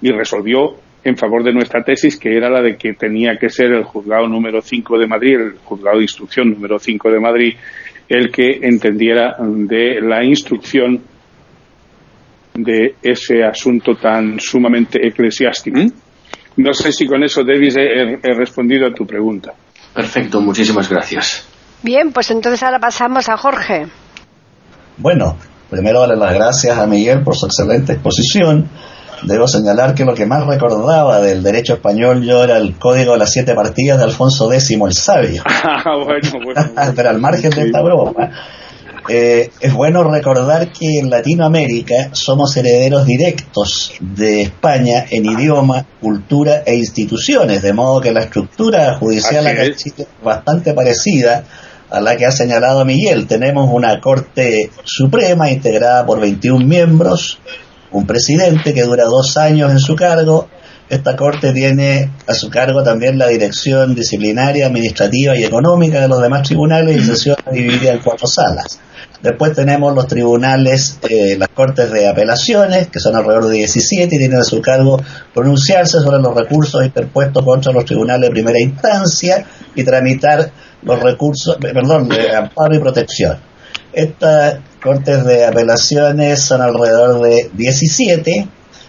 y 0.00 0.10
resolvió 0.10 0.76
en 1.02 1.16
favor 1.16 1.42
de 1.42 1.52
nuestra 1.52 1.82
tesis, 1.82 2.18
que 2.18 2.36
era 2.36 2.50
la 2.50 2.60
de 2.60 2.76
que 2.76 2.92
tenía 2.92 3.36
que 3.38 3.48
ser 3.48 3.72
el 3.72 3.84
juzgado 3.84 4.28
número 4.28 4.60
5 4.60 4.98
de 4.98 5.06
Madrid, 5.06 5.34
el 5.34 5.58
juzgado 5.64 5.96
de 5.96 6.04
instrucción 6.04 6.50
número 6.50 6.78
5 6.78 7.10
de 7.10 7.20
Madrid, 7.20 7.54
el 8.08 8.30
que 8.30 8.58
entendiera 8.62 9.36
de 9.38 10.00
la 10.02 10.24
instrucción 10.24 11.00
de 12.54 12.96
ese 13.02 13.44
asunto 13.44 13.94
tan 13.94 14.38
sumamente 14.40 14.98
eclesiástico. 15.06 15.78
¿Mm? 15.78 15.92
No 16.56 16.74
sé 16.74 16.92
si 16.92 17.06
con 17.06 17.22
eso, 17.22 17.42
Davis, 17.44 17.76
he, 17.76 18.18
he 18.22 18.34
respondido 18.34 18.86
a 18.86 18.92
tu 18.92 19.06
pregunta. 19.06 19.54
Perfecto, 19.94 20.40
muchísimas 20.40 20.90
gracias. 20.90 21.48
Bien, 21.82 22.12
pues 22.12 22.30
entonces 22.30 22.62
ahora 22.62 22.78
pasamos 22.78 23.28
a 23.28 23.36
Jorge. 23.36 23.86
Bueno, 24.96 25.36
primero 25.68 26.00
darle 26.00 26.16
las 26.16 26.34
gracias 26.34 26.78
a 26.78 26.86
Miguel 26.86 27.22
por 27.22 27.36
su 27.36 27.46
excelente 27.46 27.92
exposición. 27.92 28.68
Debo 29.22 29.46
señalar 29.46 29.94
que 29.94 30.04
lo 30.04 30.14
que 30.14 30.24
más 30.24 30.46
recordaba 30.46 31.20
del 31.20 31.42
derecho 31.42 31.74
español 31.74 32.22
yo 32.24 32.42
era 32.42 32.56
el 32.56 32.76
código 32.76 33.12
de 33.12 33.18
las 33.18 33.30
siete 33.30 33.54
partidas 33.54 33.98
de 33.98 34.04
Alfonso 34.04 34.50
X 34.52 34.70
el 34.70 34.92
Sabio. 34.92 35.42
Ah, 35.62 35.96
bueno, 36.04 36.92
Pero 36.96 37.10
al 37.10 37.20
margen 37.20 37.50
de 37.50 37.62
esta 37.66 37.82
broma, 37.82 38.30
eh, 39.08 39.50
es 39.60 39.74
bueno 39.74 40.04
recordar 40.04 40.72
que 40.72 40.98
en 40.98 41.10
Latinoamérica 41.10 42.10
somos 42.12 42.56
herederos 42.56 43.06
directos 43.06 43.94
de 44.00 44.42
España 44.42 45.04
en 45.10 45.26
idioma, 45.26 45.86
cultura 46.00 46.62
e 46.66 46.76
instituciones, 46.76 47.62
de 47.62 47.72
modo 47.72 48.00
que 48.00 48.12
la 48.12 48.20
estructura 48.20 48.94
judicial 48.94 49.46
acá 49.46 49.64
es 49.64 49.94
bastante 50.22 50.74
parecida 50.74 51.44
a 51.90 52.00
la 52.00 52.16
que 52.16 52.26
ha 52.26 52.32
señalado 52.32 52.84
Miguel. 52.84 53.26
Tenemos 53.26 53.68
una 53.72 54.00
Corte 54.00 54.70
Suprema 54.84 55.50
integrada 55.50 56.06
por 56.06 56.20
21 56.20 56.64
miembros, 56.64 57.38
un 57.90 58.06
presidente 58.06 58.72
que 58.72 58.84
dura 58.84 59.04
dos 59.04 59.36
años 59.36 59.72
en 59.72 59.80
su 59.80 59.96
cargo 59.96 60.48
Esta 60.88 61.16
Corte 61.16 61.52
tiene 61.52 62.10
a 62.26 62.34
su 62.34 62.50
cargo 62.50 62.82
también 62.82 63.18
la 63.18 63.28
dirección 63.28 63.94
disciplinaria, 63.94 64.66
administrativa 64.66 65.36
y 65.36 65.44
económica 65.44 66.00
de 66.00 66.08
los 66.08 66.20
demás 66.20 66.42
tribunales 66.42 66.96
y 66.96 67.04
sesión 67.04 67.36
dividida 67.52 67.92
en 67.92 68.00
cuatro 68.00 68.26
salas. 68.26 68.80
Después 69.22 69.52
tenemos 69.52 69.94
los 69.94 70.06
tribunales, 70.06 70.98
eh, 71.08 71.36
las 71.38 71.50
cortes 71.50 71.92
de 71.92 72.08
apelaciones, 72.08 72.88
que 72.88 73.00
son 73.00 73.14
alrededor 73.14 73.48
de 73.48 73.56
17 73.58 74.16
y 74.16 74.18
tienen 74.18 74.38
a 74.38 74.44
su 74.44 74.62
cargo 74.62 75.00
pronunciarse 75.34 76.00
sobre 76.00 76.22
los 76.22 76.34
recursos 76.34 76.82
interpuestos 76.84 77.44
contra 77.44 77.70
los 77.70 77.84
tribunales 77.84 78.28
de 78.28 78.30
primera 78.30 78.58
instancia 78.58 79.44
y 79.74 79.84
tramitar 79.84 80.50
los 80.82 81.00
recursos, 81.00 81.56
eh, 81.56 81.72
perdón, 81.72 82.08
de 82.08 82.34
amparo 82.34 82.74
y 82.74 82.78
protección. 82.78 83.38
Estas 83.92 84.60
cortes 84.82 85.24
de 85.24 85.44
apelaciones 85.44 86.40
son 86.40 86.62
alrededor 86.62 87.20
de 87.22 87.50
17 87.52 88.48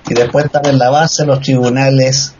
y 0.10 0.14
después 0.14 0.46
están 0.46 0.66
en 0.66 0.78
la 0.78 0.90
base 0.90 1.26
los 1.26 1.42
tribunales 1.42 2.34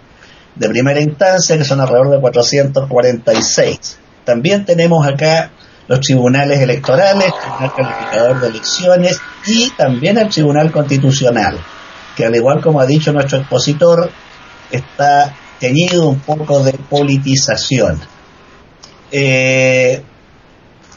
de 0.56 0.70
primera 0.70 1.02
instancia, 1.02 1.58
que 1.58 1.64
son 1.64 1.80
alrededor 1.80 2.12
de 2.12 2.20
446. 2.20 3.98
También 4.26 4.66
tenemos 4.66 5.06
acá 5.08 5.52
los 5.88 6.00
tribunales 6.00 6.60
electorales, 6.60 7.26
el 7.26 7.34
Tribunal 7.34 7.74
Calificador 7.76 8.40
de 8.40 8.48
Elecciones 8.48 9.20
y 9.46 9.70
también 9.72 10.18
el 10.18 10.30
Tribunal 10.30 10.72
Constitucional, 10.72 11.58
que 12.16 12.26
al 12.26 12.36
igual 12.36 12.62
como 12.62 12.80
ha 12.80 12.86
dicho 12.86 13.12
nuestro 13.12 13.40
expositor, 13.40 14.10
está 14.72 15.34
teñido 15.60 16.08
un 16.08 16.20
poco 16.20 16.64
de 16.64 16.74
politización. 16.74 18.00
Eh, 19.12 20.04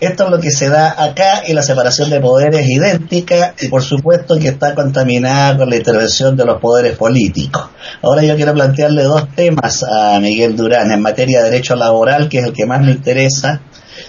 esto 0.00 0.24
es 0.24 0.30
lo 0.30 0.40
que 0.40 0.50
se 0.50 0.68
da 0.68 1.02
acá 1.02 1.44
y 1.46 1.52
la 1.54 1.62
separación 1.62 2.10
de 2.10 2.20
poderes 2.20 2.60
es 2.60 2.70
idéntica 2.70 3.54
y 3.60 3.68
por 3.68 3.82
supuesto 3.82 4.36
que 4.38 4.48
está 4.48 4.74
contaminada 4.74 5.56
con 5.56 5.70
la 5.70 5.76
intervención 5.76 6.36
de 6.36 6.44
los 6.44 6.60
poderes 6.60 6.96
políticos. 6.96 7.70
Ahora 8.02 8.22
yo 8.22 8.36
quiero 8.36 8.52
plantearle 8.52 9.04
dos 9.04 9.28
temas 9.34 9.84
a 9.84 10.18
Miguel 10.20 10.56
Durán 10.56 10.90
en 10.92 11.00
materia 11.00 11.42
de 11.42 11.50
derecho 11.50 11.76
laboral, 11.76 12.28
que 12.28 12.38
es 12.38 12.44
el 12.44 12.52
que 12.52 12.66
más 12.66 12.82
me 12.82 12.90
interesa. 12.90 13.62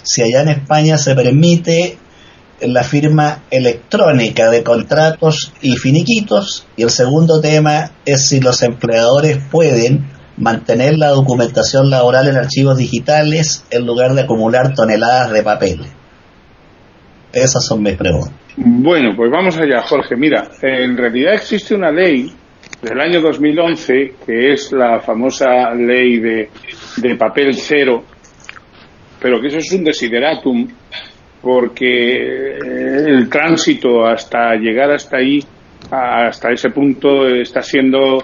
Si 0.04 0.22
allá 0.22 0.42
en 0.42 0.50
España 0.50 0.98
se 0.98 1.16
permite 1.16 1.98
la 2.62 2.84
firma 2.84 3.44
electrónica 3.52 4.50
de 4.50 4.64
contratos 4.64 5.54
y 5.62 5.76
finiquitos 5.76 6.66
y 6.76 6.84
el 6.84 6.90
segundo 6.90 7.40
tema 7.42 7.92
es 8.06 8.28
si 8.28 8.40
los 8.40 8.62
empleadores 8.64 9.38
pueden 9.52 10.15
mantener 10.38 10.98
la 10.98 11.10
documentación 11.10 11.90
laboral 11.90 12.28
en 12.28 12.38
archivos 12.38 12.78
digitales 12.78 13.66
en 13.72 13.86
lugar 13.86 14.14
de 14.14 14.22
acumular 14.22 14.74
toneladas 14.74 15.32
de 15.32 15.44
papel. 15.44 15.80
Esas 17.32 17.66
son 17.66 17.84
mis 17.84 17.96
preguntas. 17.96 18.34
Bueno, 18.58 19.14
pues 19.16 19.30
vamos 19.30 19.58
allá, 19.58 19.82
Jorge. 19.82 20.16
Mira, 20.16 20.50
en 20.62 20.96
realidad 20.96 21.34
existe 21.34 21.76
una 21.76 21.92
ley 21.92 22.32
del 22.82 23.00
año 23.00 23.22
2011 23.22 24.16
que 24.26 24.54
es 24.54 24.72
la 24.72 25.00
famosa 25.00 25.74
ley 25.74 26.20
de, 26.20 26.50
de 26.98 27.16
papel 27.16 27.54
cero, 27.54 28.04
pero 29.20 29.42
que 29.42 29.48
eso 29.48 29.58
es 29.58 29.72
un 29.74 29.84
desideratum 29.84 30.68
porque 31.42 32.58
el 32.58 33.30
tránsito 33.30 34.06
hasta 34.06 34.56
llegar 34.56 34.92
hasta 34.92 35.18
ahí, 35.18 35.40
hasta 35.92 36.52
ese 36.52 36.70
punto, 36.70 37.28
está 37.28 37.62
siendo 37.62 38.18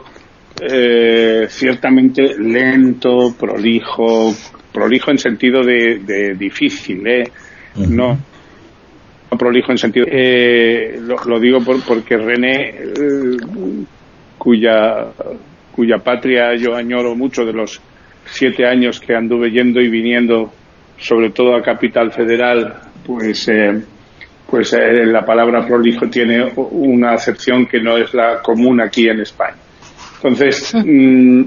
eh, 0.60 1.47
ciertamente 1.49 2.36
lento, 2.38 3.34
prolijo, 3.39 4.34
prolijo 4.72 5.12
en 5.12 5.18
sentido 5.18 5.62
de, 5.64 6.36
difícil, 6.38 7.08
¿eh? 7.08 7.24
No, 7.76 8.18
prolijo 9.38 9.72
en 9.72 9.78
sentido. 9.78 10.06
Eh, 10.10 10.99
lo, 11.26 11.39
digo 11.39 11.60
porque 11.88 12.18
René, 12.18 12.70
eh, 12.70 13.38
cuya, 14.38 15.08
cuya 15.72 15.97
patria 15.97 16.56
yo 16.56 16.76
añoro 16.76 17.16
mucho 17.16 17.43
de 17.43 17.54
los 17.54 17.82
siete 18.26 18.66
años 18.66 18.99
que 18.99 19.16
anduve 19.16 19.49
yendo 19.49 19.82
y 19.82 19.89
viniendo, 19.89 20.52
sobre 20.99 21.32
todo 21.32 21.56
a 21.56 21.64
Capital 21.64 22.12
Federal, 22.12 22.82
pues, 23.04 23.49
pues 24.47 24.76
la 24.78 25.26
palabra 25.26 25.66
prolijo 25.66 26.08
tiene 26.08 26.52
una 26.56 27.14
acepción 27.14 27.66
que 27.66 27.82
no 27.82 27.97
es 27.97 28.14
la 28.14 28.41
común 28.43 28.80
aquí 28.80 29.08
en 29.08 29.22
España. 29.22 29.70
Entonces, 30.24 30.74
mm, 30.76 31.43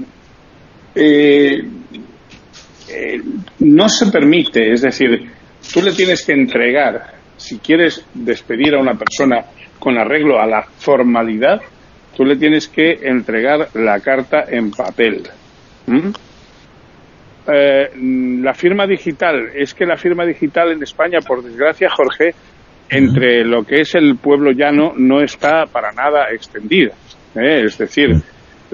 eh, 0.95 1.63
eh, 2.89 3.21
no 3.59 3.89
se 3.89 4.11
permite, 4.11 4.73
es 4.73 4.81
decir, 4.81 5.31
tú 5.73 5.81
le 5.81 5.93
tienes 5.93 6.25
que 6.25 6.33
entregar, 6.33 7.15
si 7.37 7.59
quieres 7.59 8.05
despedir 8.13 8.75
a 8.75 8.79
una 8.79 8.95
persona 8.95 9.45
con 9.79 9.97
arreglo 9.97 10.39
a 10.39 10.45
la 10.45 10.63
formalidad, 10.63 11.61
tú 12.15 12.25
le 12.25 12.35
tienes 12.35 12.67
que 12.67 12.99
entregar 13.03 13.69
la 13.75 13.99
carta 13.99 14.45
en 14.49 14.71
papel. 14.71 15.23
Eh, 17.47 17.89
la 18.41 18.53
firma 18.53 18.87
digital, 18.87 19.51
es 19.53 19.73
que 19.73 19.85
la 19.85 19.97
firma 19.97 20.25
digital 20.25 20.71
en 20.71 20.83
España, 20.83 21.19
por 21.25 21.43
desgracia, 21.43 21.89
Jorge, 21.89 22.33
entre 22.89 23.43
lo 23.45 23.63
que 23.63 23.81
es 23.81 23.95
el 23.95 24.17
pueblo 24.17 24.51
llano 24.51 24.93
no 24.95 25.21
está 25.21 25.65
para 25.65 25.91
nada 25.91 26.27
extendida. 26.31 26.93
Es 27.35 27.77
decir, 27.77 28.21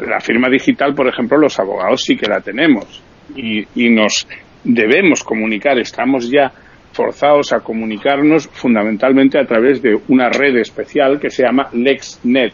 la 0.02 0.20
firma 0.20 0.50
digital, 0.50 0.94
por 0.94 1.08
ejemplo, 1.08 1.38
los 1.38 1.60
abogados 1.60 2.02
sí 2.04 2.16
que 2.16 2.28
la 2.28 2.42
tenemos. 2.42 3.02
Y, 3.36 3.66
nos 3.90 4.28
debemos 4.64 5.24
comunicar, 5.24 5.78
estamos 5.80 6.30
ya 6.30 6.52
forzados 6.92 7.54
a 7.54 7.62
comunicarnos 7.62 8.48
fundamentalmente 8.48 9.40
a 9.40 9.46
través 9.46 9.82
de 9.82 9.98
una 10.10 10.30
red 10.30 10.58
especial 10.58 11.20
que 11.20 11.30
se 11.30 11.44
llama 11.44 11.70
LexNet, 11.72 12.54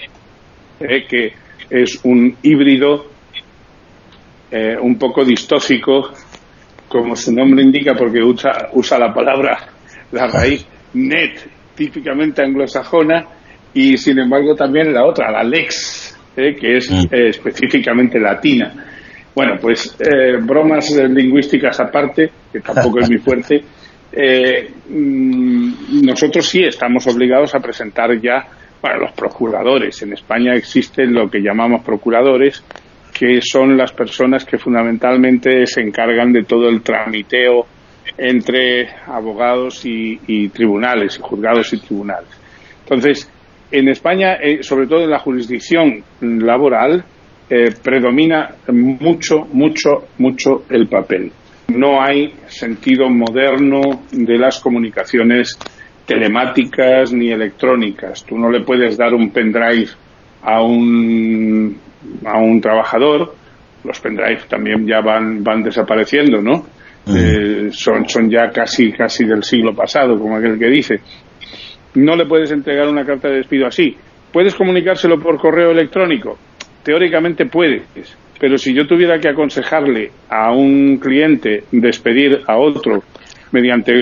eh, 0.80 1.06
que 1.10 1.34
es 1.70 2.00
un 2.04 2.36
híbrido 2.44 3.08
eh, 4.52 4.78
un 4.80 4.98
poco 4.98 5.26
distófico, 5.26 6.12
como 6.88 7.16
su 7.16 7.34
nombre 7.34 7.64
indica, 7.64 7.96
porque 7.96 8.22
usa, 8.22 8.70
usa 8.74 9.00
la 9.00 9.14
palabra, 9.14 9.58
la 10.12 10.28
raíz 10.28 10.66
net, 10.94 11.50
típicamente 11.76 12.44
anglosajona, 12.44 13.26
y 13.74 13.98
sin 13.98 14.20
embargo 14.20 14.56
también 14.56 14.94
la 14.94 15.06
otra, 15.06 15.32
la 15.32 15.44
lex, 15.44 16.17
¿eh? 16.38 16.56
que 16.56 16.78
es 16.78 16.90
mm. 16.90 17.08
eh, 17.12 17.30
específicamente 17.30 18.20
latina. 18.20 18.74
Bueno, 19.36 19.56
pues 19.60 19.96
eh, 20.00 20.38
bromas 20.42 20.90
lingüísticas 20.92 21.80
aparte, 21.80 22.32
que 22.52 22.60
tampoco 22.60 23.00
es 23.00 23.10
mi 23.10 23.18
fuerte, 23.18 23.62
mm, 24.90 26.06
nosotros 26.06 26.48
sí 26.48 26.64
estamos 26.64 27.06
obligados 27.08 27.54
a 27.54 27.60
presentar 27.60 28.20
ya 28.22 28.48
para 28.80 28.98
los 28.98 29.12
procuradores. 29.12 30.02
En 30.02 30.14
España 30.14 30.54
existen 30.54 31.14
lo 31.14 31.30
que 31.30 31.40
llamamos 31.40 31.84
procuradores, 31.84 32.64
que 33.14 33.40
son 33.42 33.78
las 33.78 33.92
personas 33.92 34.46
que 34.46 34.58
fundamentalmente 34.58 35.66
se 35.66 35.82
encargan 35.82 36.32
de 36.32 36.44
todo 36.44 36.70
el 36.70 36.82
tramiteo 36.82 37.66
entre 38.18 38.90
abogados 39.06 39.86
y, 39.86 40.20
y 40.28 40.50
tribunales, 40.50 41.18
y 41.18 41.22
juzgados 41.22 41.74
y 41.74 41.80
tribunales. 41.80 42.30
Entonces, 42.84 43.30
en 43.72 43.90
España, 43.90 44.36
eh, 44.36 44.64
sobre 44.64 44.88
todo 44.88 45.04
en 45.04 45.10
la 45.10 45.20
jurisdicción 45.20 46.04
laboral, 46.22 47.04
eh, 47.50 47.74
predomina 47.82 48.56
mucho, 48.70 49.48
mucho, 49.52 50.08
mucho 50.18 50.66
el 50.70 50.88
papel. 50.88 51.32
No 51.70 52.02
hay 52.02 52.34
sentido 52.48 53.10
moderno 53.10 53.82
de 54.12 54.38
las 54.38 54.60
comunicaciones 54.60 55.58
telemáticas 56.06 57.12
ni 57.12 57.32
electrónicas. 57.32 58.26
Tú 58.26 58.38
no 58.38 58.50
le 58.50 58.62
puedes 58.62 58.98
dar 58.98 59.14
un 59.14 59.30
pendrive 59.32 59.90
a 60.42 60.62
un, 60.62 61.78
a 62.26 62.40
un 62.40 62.62
trabajador. 62.62 63.34
Los 63.84 64.00
pendrive 64.00 64.42
también 64.50 64.88
ya 64.88 65.02
van, 65.02 65.44
van 65.44 65.64
desapareciendo, 65.64 66.42
¿no? 66.42 66.66
Eh, 67.10 67.70
son, 67.72 68.08
son 68.10 68.30
ya 68.30 68.50
casi, 68.50 68.92
casi 68.92 69.26
del 69.26 69.44
siglo 69.44 69.74
pasado, 69.74 70.20
como 70.20 70.36
aquel 70.36 70.60
que 70.60 70.68
dice 70.68 71.00
no 71.98 72.16
le 72.16 72.26
puedes 72.26 72.52
entregar 72.52 72.88
una 72.88 73.06
carta 73.06 73.28
de 73.28 73.38
despido 73.38 73.68
así. 73.68 73.96
¿Puedes 74.32 74.56
comunicárselo 74.56 75.20
por 75.20 75.40
correo 75.40 75.72
electrónico? 75.72 76.38
Teóricamente 76.84 77.48
puedes, 77.48 78.16
pero 78.40 78.58
si 78.58 78.74
yo 78.74 78.86
tuviera 78.86 79.20
que 79.20 79.30
aconsejarle 79.30 80.12
a 80.30 80.52
un 80.52 80.98
cliente 80.98 81.64
despedir 81.72 82.42
a 82.48 82.58
otro 82.58 83.04
mediante 83.52 83.94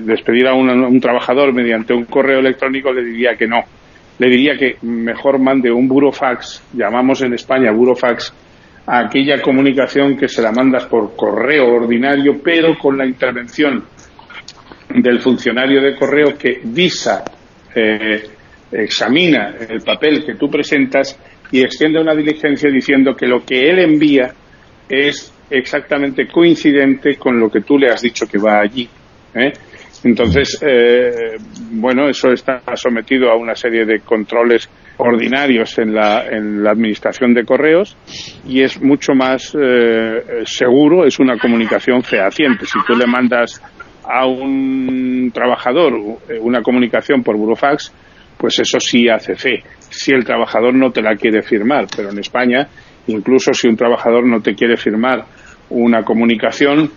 despedir 0.00 0.48
a 0.48 0.54
un, 0.54 1.00
trabajador 1.00 1.52
mediante 1.54 1.94
un 1.94 2.04
correo 2.04 2.40
electrónico 2.40 2.92
le 2.92 3.04
diría 3.04 3.36
que 3.36 3.46
no. 3.46 3.62
Le 4.18 4.28
diría 4.28 4.56
que 4.58 4.76
mejor 4.82 5.38
mande 5.38 5.72
un 5.72 5.88
burofax, 5.88 6.62
llamamos 6.74 7.22
en 7.22 7.32
España 7.32 7.72
burofax, 7.72 8.34
a 8.86 9.06
aquella 9.06 9.40
comunicación 9.40 10.16
que 10.16 10.28
se 10.28 10.42
la 10.42 10.52
mandas 10.52 10.84
por 10.86 11.16
correo 11.16 11.72
ordinario, 11.72 12.40
pero 12.42 12.76
con 12.76 12.98
la 12.98 13.06
intervención 13.06 13.84
del 14.94 15.20
funcionario 15.20 15.80
de 15.82 15.96
correo 15.96 16.36
que 16.36 16.60
visa, 16.64 17.22
eh, 17.74 18.22
examina 18.72 19.54
el 19.68 19.80
papel 19.80 20.24
que 20.24 20.34
tú 20.34 20.48
presentas 20.50 21.18
y 21.50 21.62
extiende 21.62 22.00
una 22.00 22.14
diligencia 22.14 22.70
diciendo 22.70 23.14
que 23.14 23.26
lo 23.26 23.44
que 23.44 23.68
él 23.68 23.80
envía 23.80 24.32
es 24.88 25.32
exactamente 25.50 26.26
coincidente 26.28 27.16
con 27.16 27.38
lo 27.38 27.48
que 27.48 27.60
tú 27.62 27.78
le 27.78 27.88
has 27.88 28.02
dicho 28.02 28.26
que 28.26 28.38
va 28.38 28.60
allí. 28.60 28.88
¿eh? 29.34 29.52
Entonces, 30.04 30.58
eh, 30.62 31.36
bueno, 31.72 32.08
eso 32.08 32.32
está 32.32 32.62
sometido 32.74 33.30
a 33.30 33.36
una 33.36 33.54
serie 33.54 33.84
de 33.84 34.00
controles 34.00 34.68
ordinarios 34.96 35.78
en 35.78 35.94
la, 35.94 36.26
en 36.26 36.62
la 36.62 36.70
administración 36.70 37.34
de 37.34 37.44
correos 37.44 37.96
y 38.46 38.62
es 38.62 38.80
mucho 38.80 39.12
más 39.14 39.54
seguro, 40.44 41.04
es 41.04 41.18
una 41.18 41.38
comunicación 41.38 42.02
fehaciente. 42.02 42.66
Si 42.66 42.78
tú 42.86 42.94
le 42.94 43.06
mandas 43.06 43.60
a 44.10 44.26
un 44.26 45.30
trabajador 45.32 45.92
una 46.40 46.62
comunicación 46.62 47.22
por 47.22 47.36
burofax, 47.36 47.92
pues 48.36 48.58
eso 48.58 48.80
sí 48.80 49.08
hace 49.08 49.36
fe. 49.36 49.62
Si 49.78 50.12
el 50.12 50.24
trabajador 50.24 50.74
no 50.74 50.90
te 50.90 51.02
la 51.02 51.14
quiere 51.14 51.42
firmar, 51.42 51.86
pero 51.94 52.10
en 52.10 52.18
España, 52.18 52.66
incluso 53.06 53.52
si 53.52 53.68
un 53.68 53.76
trabajador 53.76 54.26
no 54.26 54.40
te 54.40 54.54
quiere 54.54 54.76
firmar 54.76 55.24
una 55.68 56.02
comunicación, 56.02 56.90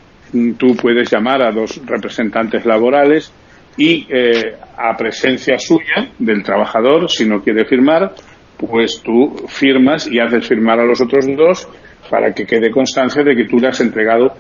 tú 0.57 0.76
puedes 0.76 1.11
llamar 1.11 1.43
a 1.43 1.51
dos 1.51 1.82
representantes 1.86 2.66
laborales 2.66 3.32
y 3.78 4.07
eh, 4.09 4.55
a 4.78 4.95
presencia 4.95 5.57
suya 5.57 6.11
del 6.18 6.43
trabajador, 6.43 7.09
si 7.09 7.26
no 7.26 7.41
quiere 7.41 7.66
firmar, 7.66 8.14
pues 8.57 9.01
tú 9.03 9.36
firmas 9.47 10.07
y 10.07 10.20
haces 10.20 10.47
firmar 10.47 10.80
a 10.80 10.86
los 10.86 11.01
otros 11.01 11.26
dos 11.36 11.68
para 12.09 12.34
que 12.34 12.45
quede 12.45 12.72
constancia 12.72 13.24
de 13.24 13.36
que 13.36 13.45
tú 13.45 13.57
le 13.57 13.68
has 13.68 13.82
entregado 13.82 14.34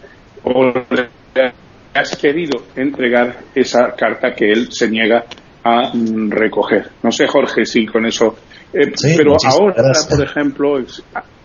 has 1.93 2.15
querido 2.15 2.63
entregar 2.75 3.37
esa 3.53 3.93
carta 3.95 4.33
que 4.33 4.51
él 4.51 4.71
se 4.71 4.89
niega 4.89 5.25
a 5.63 5.91
mm, 5.93 6.31
recoger. 6.31 6.89
No 7.03 7.11
sé, 7.11 7.27
Jorge, 7.27 7.65
si 7.65 7.85
con 7.85 8.05
eso. 8.05 8.35
Eh, 8.73 8.91
pero 9.15 9.35
ahora, 9.45 9.91
por 10.09 10.23
ejemplo, 10.23 10.77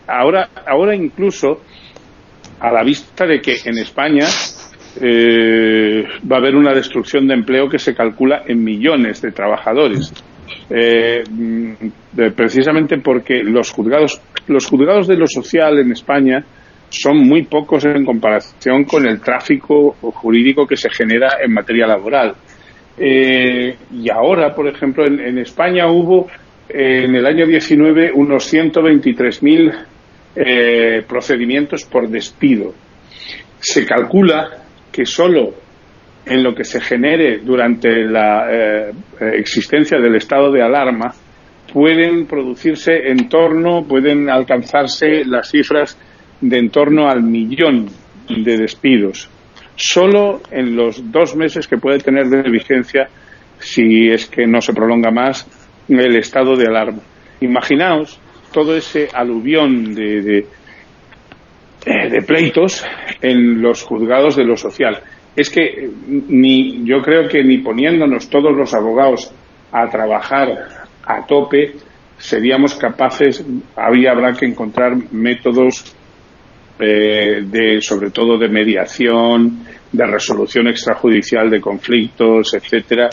ahora, 0.07 0.49
ahora 0.67 0.95
incluso 0.95 1.61
a 2.61 2.73
la 2.73 2.83
vista 2.83 3.27
de 3.27 3.41
que 3.41 3.57
en 3.65 3.79
España 3.79 4.27
eh, 5.01 6.05
va 6.31 6.37
a 6.37 6.39
haber 6.41 6.57
una 6.57 6.73
destrucción 6.73 7.29
de 7.29 7.35
empleo 7.35 7.69
que 7.69 7.79
se 7.79 7.95
calcula 7.95 8.43
en 8.47 8.65
millones 8.65 9.21
de 9.21 9.31
trabajadores. 9.33 10.13
Eh, 10.71 11.23
mm, 11.29 11.73
precisamente 12.35 12.99
porque 12.99 13.43
los 13.43 13.71
juzgados, 13.71 14.21
los 14.49 14.67
juzgados 14.67 15.07
de 15.07 15.17
lo 15.17 15.27
social 15.27 15.79
en 15.79 15.93
España 15.93 16.45
son 16.91 17.19
muy 17.19 17.45
pocos 17.45 17.85
en 17.85 18.05
comparación 18.05 18.85
con 18.85 19.07
el 19.07 19.21
tráfico 19.21 19.93
jurídico 20.01 20.67
que 20.67 20.77
se 20.77 20.91
genera 20.91 21.39
en 21.43 21.53
materia 21.53 21.87
laboral. 21.87 22.35
Eh, 22.97 23.77
y 23.93 24.11
ahora, 24.11 24.55
por 24.55 24.67
ejemplo, 24.67 25.05
en, 25.07 25.39
España 25.39 25.91
hubo 25.91 26.29
en 26.69 27.15
el 27.15 27.27
año 27.27 27.47
19 27.47 28.11
unos 28.13 28.53
123.000 28.53 29.87
eh, 30.35 31.03
procedimientos 31.07 31.85
por 31.85 32.09
despido. 32.09 32.75
Se 33.61 33.85
calcula 33.87 34.49
que 34.91 35.05
solo 35.05 35.55
en 36.27 36.43
lo 36.43 36.55
que 36.55 36.65
se 36.65 36.81
genere 36.81 37.39
durante 37.39 38.05
la 38.05 38.47
eh, 38.51 38.93
existencia 39.35 39.99
del 39.99 40.17
estado 40.17 40.51
de 40.51 40.63
alarma 40.63 41.15
pueden 41.73 42.27
producirse 42.27 42.93
en 43.09 43.29
torno, 43.29 43.85
pueden 43.87 44.29
alcanzarse 44.29 45.25
las 45.25 45.51
cifras 45.51 45.99
de 46.41 46.59
en 46.59 46.71
torno 46.71 47.09
al 47.09 47.23
millón 47.23 47.87
de 48.29 48.57
despidos, 48.57 49.29
solo 49.77 50.41
en 50.51 50.77
los 50.77 51.11
dos 51.11 51.35
meses 51.37 51.67
que 51.67 51.79
puede 51.79 51.99
tener 51.99 52.27
de 52.27 52.51
vigencia, 52.51 53.09
si 53.59 54.09
es 54.09 54.27
que 54.27 54.47
no 54.47 54.61
se 54.61 54.73
prolonga 54.73 55.11
más, 55.11 55.47
el 55.89 56.17
estado 56.17 56.57
de 56.57 56.67
alarma. 56.67 57.01
Imaginaos 57.41 58.21
todo 58.53 58.77
ese 58.77 59.09
aluvión 59.13 59.95
de, 59.95 60.23
de, 60.23 60.39
eh, 61.87 62.23
pleitos 62.27 62.85
en 63.23 63.63
los 63.63 63.83
juzgados 63.83 64.37
de 64.37 64.45
lo 64.45 64.57
social. 64.57 65.01
Es 65.37 65.51
que 65.51 65.89
ni, 66.29 66.85
yo 66.85 67.01
creo 67.01 67.29
que 67.29 67.43
ni 67.45 67.59
poniéndonos 67.59 68.29
todos 68.29 68.57
los 68.57 68.75
abogados 68.75 69.33
a 69.71 69.89
trabajar 69.89 70.49
a 71.05 71.27
tope, 71.27 71.75
seríamos 72.19 72.75
capaces, 72.75 73.45
había, 73.77 74.11
habrá 74.11 74.33
que 74.33 74.47
encontrar 74.47 74.97
métodos 75.13 75.95
eh, 76.79 77.43
de, 77.45 77.81
sobre 77.81 78.11
todo 78.11 78.39
de 78.39 78.49
mediación, 78.49 79.65
de 79.91 80.07
resolución 80.07 80.69
extrajudicial 80.69 81.51
de 81.51 81.61
conflictos, 81.61 82.55
etcétera, 82.55 83.09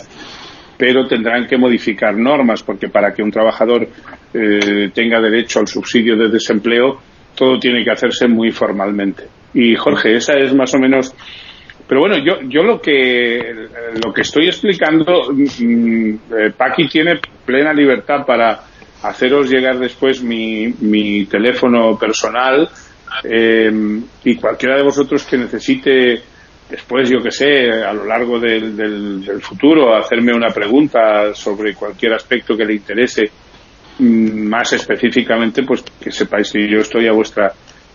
pero 0.76 1.06
tendrán 1.06 1.46
que 1.46 1.56
modificar 1.56 2.16
normas 2.16 2.62
porque 2.62 2.88
para 2.88 3.12
que 3.12 3.22
un 3.22 3.30
trabajador 3.30 3.88
eh, 4.34 4.90
tenga 4.92 5.20
derecho 5.20 5.60
al 5.60 5.66
subsidio 5.66 6.16
de 6.16 6.28
desempleo 6.28 7.00
todo 7.36 7.58
tiene 7.58 7.84
que 7.84 7.90
hacerse 7.90 8.26
muy 8.26 8.50
formalmente. 8.50 9.24
Y 9.54 9.76
Jorge, 9.76 10.16
esa 10.16 10.32
es 10.34 10.52
más 10.54 10.74
o 10.74 10.78
menos. 10.78 11.14
Pero 11.86 12.00
bueno, 12.00 12.16
yo, 12.18 12.40
yo 12.48 12.62
lo 12.62 12.80
que 12.80 13.52
lo 14.04 14.12
que 14.12 14.22
estoy 14.22 14.46
explicando, 14.46 15.30
mm, 15.32 16.10
eh, 16.10 16.52
Paqui 16.56 16.88
tiene 16.88 17.20
plena 17.44 17.72
libertad 17.72 18.26
para 18.26 18.60
haceros 19.02 19.48
llegar 19.48 19.78
después 19.78 20.22
mi, 20.22 20.74
mi 20.80 21.26
teléfono 21.26 21.96
personal 21.96 22.68
eh, 23.24 23.70
y 24.24 24.36
cualquiera 24.36 24.76
de 24.76 24.82
vosotros 24.82 25.24
que 25.24 25.38
necesite 25.38 26.22
después, 26.68 27.08
yo 27.08 27.22
que 27.22 27.30
sé, 27.30 27.70
a 27.70 27.92
lo 27.92 28.04
largo 28.04 28.38
del, 28.38 28.76
del, 28.76 29.40
futuro, 29.40 29.96
hacerme 29.96 30.32
una 30.34 30.52
pregunta 30.52 31.32
sobre 31.32 31.74
cualquier 31.74 32.14
aspecto 32.14 32.56
que 32.56 32.64
le 32.64 32.74
interese 32.74 33.30
mm, 33.98 34.48
más 34.48 34.72
específicamente, 34.72 35.62
pues 35.62 35.82
que 35.82 36.10
sepáis 36.10 36.50
que 36.52 36.68
yo 36.68 36.80
estoy 36.80 37.06
a 37.06 37.12
vuestra 37.12 37.52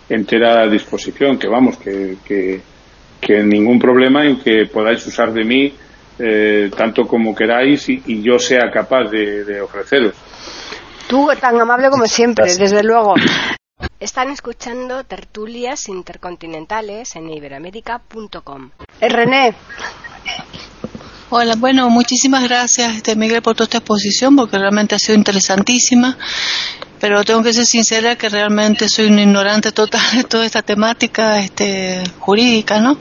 entera 0.08 0.68
disposición, 0.68 1.38
que 1.38 1.48
vamos, 1.48 1.76
que, 1.78 2.16
que, 2.24 2.60
que 3.20 3.42
ningún 3.42 3.78
problema 3.78 4.24
en 4.24 4.38
que 4.38 4.66
podáis 4.72 5.06
usar 5.06 5.32
de 5.32 5.44
mí 5.44 5.72
eh, 6.18 6.70
tanto 6.76 7.02
como 7.02 7.34
queráis 7.34 7.88
y, 7.88 8.22
yo 8.22 8.38
sea 8.38 8.70
capaz 8.72 9.10
de, 9.10 9.44
de 9.44 9.60
ofreceros. 9.60 10.14
Tú 11.08 11.28
tan 11.40 11.60
amable 11.60 11.88
como 11.90 12.06
siempre, 12.06 12.46
desde 12.46 12.82
luego. 12.82 13.14
Están 14.00 14.30
escuchando 14.30 15.04
tertulias 15.04 15.88
intercontinentales 15.88 17.14
en 17.16 17.30
iberoamérica.com. 17.30 18.70
Eh, 19.00 19.08
René. 19.08 19.54
Hola, 21.30 21.54
bueno, 21.56 21.88
muchísimas 21.88 22.44
gracias, 22.44 22.96
este, 22.96 23.16
Miguel, 23.16 23.42
por 23.42 23.54
toda 23.54 23.64
esta 23.64 23.78
exposición, 23.78 24.36
porque 24.36 24.58
realmente 24.58 24.94
ha 24.94 24.98
sido 24.98 25.16
interesantísima 25.16 26.18
pero 27.02 27.24
tengo 27.24 27.42
que 27.42 27.52
ser 27.52 27.66
sincera 27.66 28.14
que 28.14 28.28
realmente 28.28 28.88
soy 28.88 29.06
un 29.06 29.18
ignorante 29.18 29.72
total 29.72 30.00
de 30.18 30.22
toda 30.22 30.46
esta 30.46 30.62
temática 30.62 31.40
este, 31.40 32.00
jurídica, 32.20 32.78
¿no? 32.78 32.96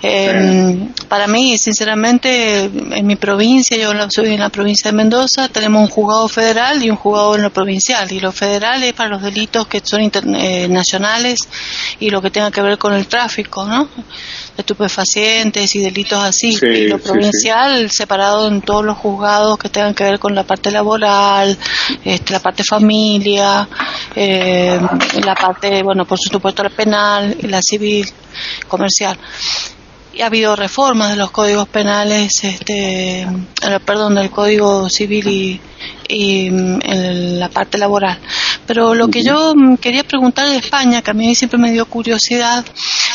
Em, 0.00 0.88
para 1.10 1.26
mí, 1.26 1.58
sinceramente, 1.58 2.64
en 2.64 3.06
mi 3.06 3.16
provincia, 3.16 3.76
yo 3.76 3.92
soy 4.08 4.32
en 4.32 4.40
la 4.40 4.48
provincia 4.48 4.90
de 4.90 4.96
Mendoza, 4.96 5.50
tenemos 5.50 5.82
un 5.82 5.88
juzgado 5.88 6.26
federal 6.26 6.82
y 6.82 6.88
un 6.88 6.96
juzgado 6.96 7.36
en 7.36 7.42
lo 7.42 7.52
provincial, 7.52 8.10
y 8.10 8.18
lo 8.18 8.32
federal 8.32 8.82
es 8.82 8.94
para 8.94 9.10
los 9.10 9.20
delitos 9.20 9.66
que 9.66 9.82
son 9.84 10.02
internacionales 10.02 11.40
eh, 11.42 11.96
y 12.00 12.08
lo 12.08 12.22
que 12.22 12.30
tenga 12.30 12.50
que 12.50 12.62
ver 12.62 12.78
con 12.78 12.94
el 12.94 13.06
tráfico, 13.06 13.66
¿no? 13.66 13.90
Estupefacientes 14.56 15.74
y 15.74 15.80
delitos 15.80 16.22
así. 16.22 16.56
y 16.62 16.88
lo 16.88 16.98
provincial 16.98 17.90
separado 17.90 18.48
en 18.48 18.60
todos 18.62 18.84
los 18.84 18.96
juzgados 18.96 19.58
que 19.58 19.68
tengan 19.68 19.94
que 19.94 20.04
ver 20.04 20.18
con 20.18 20.34
la 20.34 20.44
parte 20.44 20.70
laboral, 20.70 21.56
este, 22.04 22.32
la 22.32 22.40
parte 22.40 22.62
familia, 22.64 23.68
eh, 24.14 24.80
la 25.24 25.34
parte, 25.34 25.82
bueno, 25.82 26.04
por 26.04 26.18
supuesto 26.18 26.62
la 26.62 26.70
penal, 26.70 27.36
la 27.42 27.60
civil, 27.62 28.08
comercial. 28.68 29.18
Y 30.12 30.22
ha 30.22 30.26
habido 30.26 30.54
reformas 30.54 31.10
de 31.10 31.16
los 31.16 31.32
códigos 31.32 31.66
penales, 31.66 32.44
este, 32.44 33.22
eh, 33.22 33.80
perdón, 33.84 34.14
del 34.14 34.30
código 34.30 34.88
civil 34.88 35.26
y, 35.26 35.60
y 36.06 36.50
mm, 36.50 36.78
en 36.84 37.40
la 37.40 37.48
parte 37.48 37.78
laboral. 37.78 38.20
Pero 38.66 38.94
lo 38.94 39.08
que 39.08 39.22
yo 39.22 39.54
mm, 39.54 39.76
quería 39.76 40.04
preguntar 40.04 40.48
de 40.48 40.56
España, 40.56 41.02
que 41.02 41.10
a 41.10 41.14
mí 41.14 41.34
siempre 41.34 41.58
me 41.58 41.70
dio 41.70 41.86
curiosidad, 41.86 42.64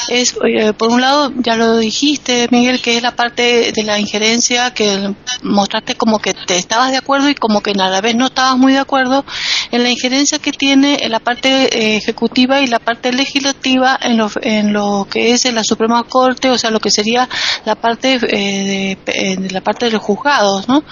es, 0.09 0.35
por 0.77 0.89
un 0.89 1.01
lado, 1.01 1.31
ya 1.37 1.55
lo 1.55 1.77
dijiste, 1.77 2.47
Miguel, 2.51 2.81
que 2.81 2.97
es 2.97 3.03
la 3.03 3.15
parte 3.15 3.71
de 3.71 3.83
la 3.83 3.99
injerencia 3.99 4.73
que 4.73 5.13
mostraste 5.43 5.95
como 5.95 6.19
que 6.19 6.33
te 6.33 6.57
estabas 6.57 6.91
de 6.91 6.97
acuerdo 6.97 7.29
y 7.29 7.35
como 7.35 7.61
que 7.61 7.71
a 7.71 7.89
la 7.89 8.01
vez 8.01 8.15
no 8.15 8.25
estabas 8.25 8.57
muy 8.57 8.73
de 8.73 8.79
acuerdo 8.79 9.23
en 9.71 9.83
la 9.83 9.89
injerencia 9.89 10.39
que 10.39 10.51
tiene 10.51 10.99
en 11.01 11.11
la 11.11 11.19
parte 11.19 11.49
eh, 11.49 11.97
ejecutiva 11.97 12.61
y 12.61 12.67
la 12.67 12.79
parte 12.79 13.11
legislativa 13.11 13.97
en 14.01 14.17
lo, 14.17 14.31
en 14.41 14.73
lo 14.73 15.07
que 15.09 15.31
es 15.31 15.45
en 15.45 15.55
la 15.55 15.63
Suprema 15.63 16.03
Corte, 16.03 16.49
o 16.49 16.57
sea, 16.57 16.71
lo 16.71 16.79
que 16.79 16.91
sería 16.91 17.27
la 17.65 17.75
parte 17.75 18.15
eh, 18.15 18.97
de, 19.05 19.35
de, 19.37 19.49
la 19.51 19.61
parte 19.61 19.85
de 19.85 19.91
los 19.91 20.01
juzgados, 20.01 20.67
¿no? 20.67 20.83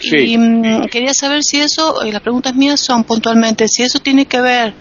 Y 0.00 0.36
mm, 0.36 0.86
quería 0.86 1.12
saber 1.14 1.42
si 1.42 1.60
eso, 1.60 2.04
y 2.04 2.12
las 2.12 2.22
preguntas 2.22 2.54
mías 2.54 2.80
son 2.80 3.04
puntualmente, 3.04 3.68
si 3.68 3.82
eso 3.82 3.91
tiene 4.00 4.26
que 4.26 4.40
ver 4.40 4.74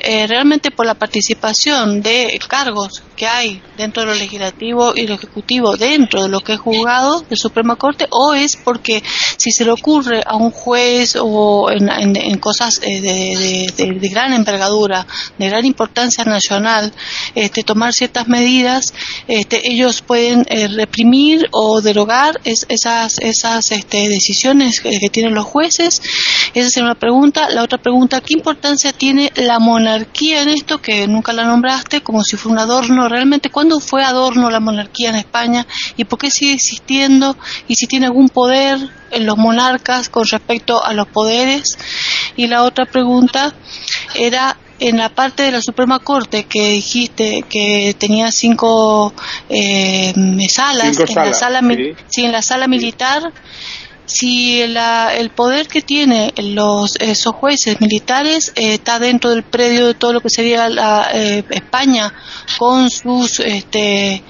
eh, 0.00 0.26
realmente 0.26 0.70
por 0.70 0.86
la 0.86 0.94
participación 0.94 2.02
de 2.02 2.38
cargos 2.48 3.02
que 3.16 3.26
hay 3.26 3.62
dentro 3.76 4.02
de 4.02 4.08
lo 4.08 4.14
legislativo 4.14 4.92
y 4.94 5.06
lo 5.06 5.14
ejecutivo 5.14 5.76
dentro 5.76 6.22
de 6.22 6.28
lo 6.28 6.40
que 6.40 6.52
es 6.54 6.60
juzgado 6.60 7.22
de 7.22 7.36
Suprema 7.36 7.76
Corte 7.76 8.06
o 8.10 8.34
es 8.34 8.56
porque 8.56 9.02
si 9.36 9.50
se 9.50 9.64
le 9.64 9.72
ocurre 9.72 10.22
a 10.24 10.36
un 10.36 10.50
juez 10.50 11.16
o 11.20 11.70
en, 11.70 12.38
cosas 12.38 12.80
eh, 12.82 13.00
de, 13.00 14.08
gran 14.10 14.32
envergadura, 14.32 15.06
de 15.38 15.48
gran 15.48 15.64
importancia 15.64 16.24
nacional, 16.24 16.92
este, 17.34 17.62
tomar 17.62 17.92
ciertas 17.92 18.28
medidas, 18.28 18.92
este, 19.26 19.60
ellos 19.64 20.02
pueden 20.02 20.46
eh, 20.48 20.68
reprimir 20.68 21.48
o 21.52 21.80
derogar 21.80 22.40
esas, 22.44 23.18
esas 23.18 23.70
este, 23.72 24.08
decisiones 24.08 24.80
que, 24.80 24.98
tienen 25.10 25.34
los 25.34 25.46
jueces. 25.46 26.02
Esa 26.54 26.68
es 26.68 26.76
una 26.76 26.94
pregunta. 26.94 27.48
La 27.50 27.62
otra 27.62 27.78
pregunta, 27.78 28.20
¿qué 28.20 28.34
importancia 28.46 28.92
tiene 28.92 29.32
la 29.34 29.58
monarquía 29.58 30.42
en 30.42 30.50
esto? 30.50 30.80
Que 30.80 31.08
nunca 31.08 31.32
la 31.32 31.44
nombraste, 31.44 32.00
como 32.00 32.22
si 32.22 32.36
fuera 32.36 32.52
un 32.52 32.58
adorno. 32.60 33.08
¿Realmente 33.08 33.50
cuándo 33.50 33.80
fue 33.80 34.04
adorno 34.04 34.50
la 34.50 34.60
monarquía 34.60 35.10
en 35.10 35.16
España? 35.16 35.66
¿Y 35.96 36.04
por 36.04 36.20
qué 36.20 36.30
sigue 36.30 36.52
existiendo? 36.52 37.36
¿Y 37.66 37.74
si 37.74 37.88
tiene 37.88 38.06
algún 38.06 38.28
poder 38.28 38.78
en 39.10 39.26
los 39.26 39.36
monarcas 39.36 40.08
con 40.08 40.24
respecto 40.26 40.84
a 40.84 40.94
los 40.94 41.08
poderes? 41.08 41.76
Y 42.36 42.46
la 42.46 42.62
otra 42.62 42.84
pregunta 42.84 43.52
era 44.14 44.56
en 44.78 44.98
la 44.98 45.08
parte 45.08 45.42
de 45.42 45.50
la 45.50 45.60
Suprema 45.60 45.98
Corte 45.98 46.44
que 46.44 46.70
dijiste 46.70 47.42
que 47.48 47.96
tenía 47.98 48.30
cinco 48.30 49.12
eh, 49.48 50.12
salas, 50.48 51.00
en, 51.00 51.14
la 51.14 51.32
sala, 51.32 51.60
sí. 52.06 52.24
en 52.24 52.32
la 52.32 52.42
sala 52.42 52.68
militar, 52.68 53.32
si 54.06 54.62
el 54.62 55.30
poder 55.30 55.68
que 55.68 55.82
tienen 55.82 56.32
los, 56.54 56.96
esos 57.00 57.34
jueces 57.34 57.80
militares 57.80 58.52
eh, 58.54 58.74
está 58.74 58.98
dentro 58.98 59.30
del 59.30 59.42
predio 59.42 59.86
de 59.88 59.94
todo 59.94 60.14
lo 60.14 60.20
que 60.20 60.30
sería 60.30 60.68
la, 60.68 61.08
eh, 61.12 61.44
España, 61.50 62.12
con 62.58 62.88
sus 62.88 63.40
este, 63.40 64.22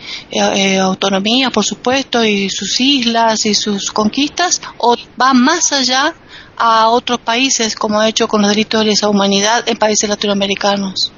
autonomías, 0.80 1.52
por 1.52 1.64
supuesto, 1.64 2.24
y 2.24 2.50
sus 2.50 2.80
islas 2.80 3.46
y 3.46 3.54
sus 3.54 3.92
conquistas, 3.92 4.60
o 4.78 4.96
va 5.20 5.34
más 5.34 5.72
allá 5.72 6.14
a 6.56 6.88
otros 6.88 7.20
países 7.20 7.74
como 7.74 8.00
ha 8.00 8.08
hecho 8.08 8.28
con 8.28 8.42
los 8.42 8.50
delitos 8.50 8.80
de 8.80 8.86
lesa 8.86 9.08
humanidad 9.08 9.68
en 9.68 9.76
países 9.76 10.08
latinoamericanos? 10.08 11.12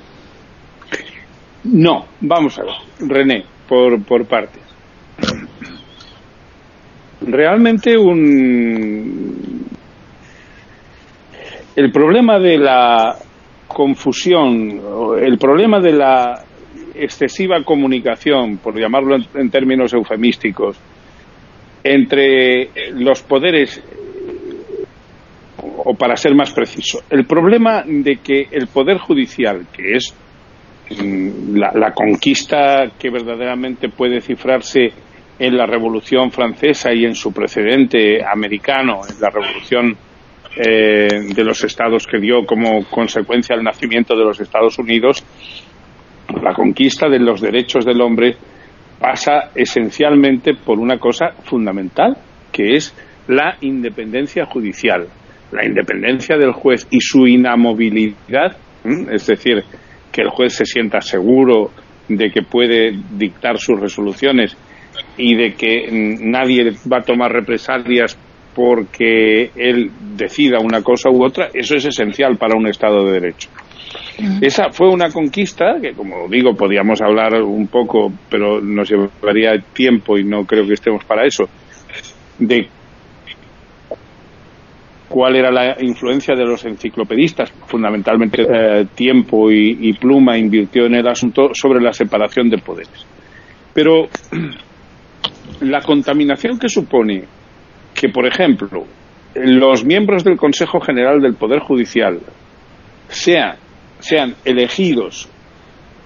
No, 1.64 2.06
vamos 2.20 2.58
a 2.58 2.62
ver, 2.62 2.74
René, 2.98 3.44
por, 3.68 4.02
por 4.04 4.26
partes. 4.26 4.67
Realmente 7.20 7.96
un... 7.96 9.66
El 11.76 11.92
problema 11.92 12.38
de 12.38 12.58
la 12.58 13.16
confusión, 13.68 14.80
el 15.20 15.38
problema 15.38 15.78
de 15.78 15.92
la 15.92 16.42
excesiva 16.94 17.62
comunicación, 17.62 18.58
por 18.58 18.76
llamarlo 18.76 19.16
en 19.34 19.50
términos 19.50 19.92
eufemísticos, 19.94 20.76
entre 21.84 22.70
los 22.94 23.22
poderes 23.22 23.80
o 25.84 25.94
para 25.94 26.16
ser 26.16 26.34
más 26.34 26.52
preciso, 26.52 27.02
el 27.08 27.24
problema 27.24 27.82
de 27.86 28.16
que 28.16 28.48
el 28.50 28.66
Poder 28.66 28.98
Judicial, 28.98 29.66
que 29.72 29.94
es 29.94 30.14
mm, 30.90 31.56
la, 31.56 31.92
conquista 31.92 32.90
que 32.98 33.10
verdaderamente 33.10 33.88
puede 33.88 34.20
cifrarse 34.20 34.88
en 35.38 35.56
la 35.56 35.66
Revolución 35.66 36.30
Francesa 36.30 36.92
y 36.92 37.04
en 37.04 37.14
su 37.14 37.32
precedente 37.32 38.24
americano, 38.24 39.00
en 39.08 39.20
la 39.20 39.30
Revolución 39.30 39.96
eh, 40.56 41.08
de 41.34 41.44
los 41.44 41.62
Estados 41.64 42.06
que 42.06 42.18
dio 42.18 42.44
como 42.44 42.84
consecuencia 42.86 43.54
el 43.54 43.62
nacimiento 43.62 44.16
de 44.16 44.24
los 44.24 44.40
Estados 44.40 44.78
Unidos, 44.78 45.24
la 46.42 46.52
conquista 46.54 47.08
de 47.08 47.20
los 47.20 47.40
derechos 47.40 47.84
del 47.84 48.00
hombre 48.00 48.36
pasa 48.98 49.50
esencialmente 49.54 50.54
por 50.54 50.78
una 50.78 50.98
cosa 50.98 51.30
fundamental, 51.44 52.16
que 52.50 52.74
es 52.74 52.94
la 53.28 53.56
independencia 53.60 54.44
judicial 54.46 55.06
la 55.50 55.64
independencia 55.64 56.36
del 56.36 56.52
juez 56.52 56.86
y 56.90 57.00
su 57.00 57.26
inamovilidad, 57.26 58.56
es 59.10 59.26
decir, 59.26 59.62
que 60.12 60.22
el 60.22 60.30
juez 60.30 60.54
se 60.54 60.64
sienta 60.64 61.00
seguro 61.00 61.70
de 62.08 62.30
que 62.30 62.42
puede 62.42 62.92
dictar 63.12 63.58
sus 63.58 63.80
resoluciones 63.80 64.56
y 65.16 65.34
de 65.34 65.54
que 65.54 65.88
nadie 66.20 66.72
va 66.90 66.98
a 66.98 67.02
tomar 67.02 67.32
represalias 67.32 68.18
porque 68.54 69.50
él 69.54 69.90
decida 70.16 70.58
una 70.58 70.82
cosa 70.82 71.10
u 71.10 71.24
otra, 71.24 71.48
eso 71.54 71.76
es 71.76 71.84
esencial 71.84 72.36
para 72.36 72.56
un 72.56 72.66
Estado 72.66 73.04
de 73.04 73.12
Derecho. 73.12 73.48
Esa 74.40 74.70
fue 74.70 74.90
una 74.90 75.10
conquista 75.10 75.76
que, 75.80 75.92
como 75.92 76.28
digo, 76.28 76.54
podíamos 76.54 77.00
hablar 77.00 77.40
un 77.40 77.68
poco, 77.68 78.12
pero 78.28 78.60
nos 78.60 78.90
llevaría 78.90 79.52
tiempo 79.72 80.18
y 80.18 80.24
no 80.24 80.44
creo 80.44 80.66
que 80.66 80.74
estemos 80.74 81.04
para 81.04 81.24
eso, 81.24 81.44
de 82.38 82.68
cuál 85.08 85.36
era 85.36 85.50
la 85.50 85.76
influencia 85.80 86.34
de 86.34 86.44
los 86.44 86.64
enciclopedistas. 86.64 87.50
Fundamentalmente, 87.66 88.42
eh, 88.42 88.86
tiempo 88.94 89.50
y, 89.50 89.92
pluma 89.94 90.36
invirtió 90.36 90.86
en 90.86 90.96
el 90.96 91.08
asunto 91.08 91.50
sobre 91.54 91.80
la 91.80 91.92
separación 91.92 92.50
de 92.50 92.58
poderes. 92.58 93.06
Pero 93.72 94.08
la 95.60 95.80
contaminación 95.80 96.58
que 96.58 96.68
supone 96.68 97.24
que, 97.94 98.08
por 98.08 98.26
ejemplo, 98.26 98.84
los 99.34 99.84
miembros 99.84 100.24
del 100.24 100.36
Consejo 100.36 100.80
General 100.80 101.20
del 101.20 101.34
Poder 101.34 101.60
Judicial 101.60 102.20
sean, 103.08 103.56
elegidos 104.44 105.28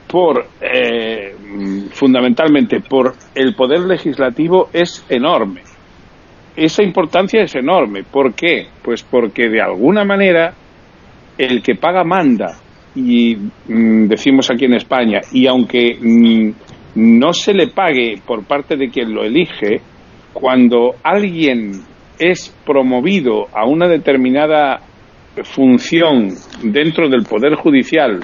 por 0.09 0.47
eh, 0.61 1.35
fundamentalmente 1.91 2.81
por 2.81 3.15
el 3.35 3.55
poder 3.55 3.81
legislativo 3.81 4.69
es 4.73 5.05
enorme 5.09 5.63
esa 6.57 6.83
importancia 6.83 7.43
es 7.43 7.55
enorme. 7.55 8.03
¿Por 8.05 8.35
qué? 8.35 8.67
Pues 8.83 9.03
porque 9.03 9.49
de 9.49 9.61
alguna 9.61 10.05
manera 10.05 10.55
el 11.39 11.63
que 11.63 11.75
paga 11.77 12.05
manda, 12.05 12.59
y 12.95 13.37
mm, 13.37 14.07
decimos 14.07 14.51
aquí 14.51 14.67
en 14.67 14.75
España, 14.75 15.21
y 15.33 15.47
aunque 15.47 15.97
mm, 15.99 16.51
no 16.95 17.33
se 17.33 17.55
le 17.55 17.69
pague 17.69 18.21
por 18.27 18.45
parte 18.45 18.77
de 18.77 18.91
quien 18.91 19.15
lo 19.15 19.25
elige, 19.25 19.81
cuando 20.33 20.95
alguien 21.03 21.73
es 22.19 22.55
promovido 22.65 23.47
a 23.53 23.67
una 23.67 23.89
determinada 23.89 24.81
función 25.45 26.29
dentro 26.63 27.09
del 27.09 27.25
Poder 27.25 27.55
Judicial 27.55 28.21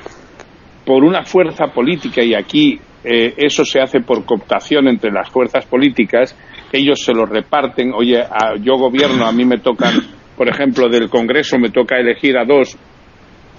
por 0.84 1.04
una 1.04 1.24
fuerza 1.24 1.66
política, 1.66 2.22
y 2.22 2.34
aquí 2.34 2.78
eh, 3.04 3.34
eso 3.36 3.64
se 3.64 3.80
hace 3.80 4.00
por 4.00 4.24
cooptación 4.24 4.88
entre 4.88 5.10
las 5.10 5.30
fuerzas 5.30 5.66
políticas, 5.66 6.36
ellos 6.72 7.00
se 7.02 7.12
lo 7.12 7.26
reparten, 7.26 7.92
oye, 7.94 8.22
yo 8.60 8.74
gobierno, 8.76 9.26
a 9.26 9.32
mí 9.32 9.44
me 9.44 9.58
tocan, 9.58 9.94
por 10.36 10.48
ejemplo, 10.48 10.88
del 10.88 11.08
Congreso 11.08 11.58
me 11.58 11.70
toca 11.70 11.98
elegir 11.98 12.36
a 12.36 12.44
dos 12.44 12.76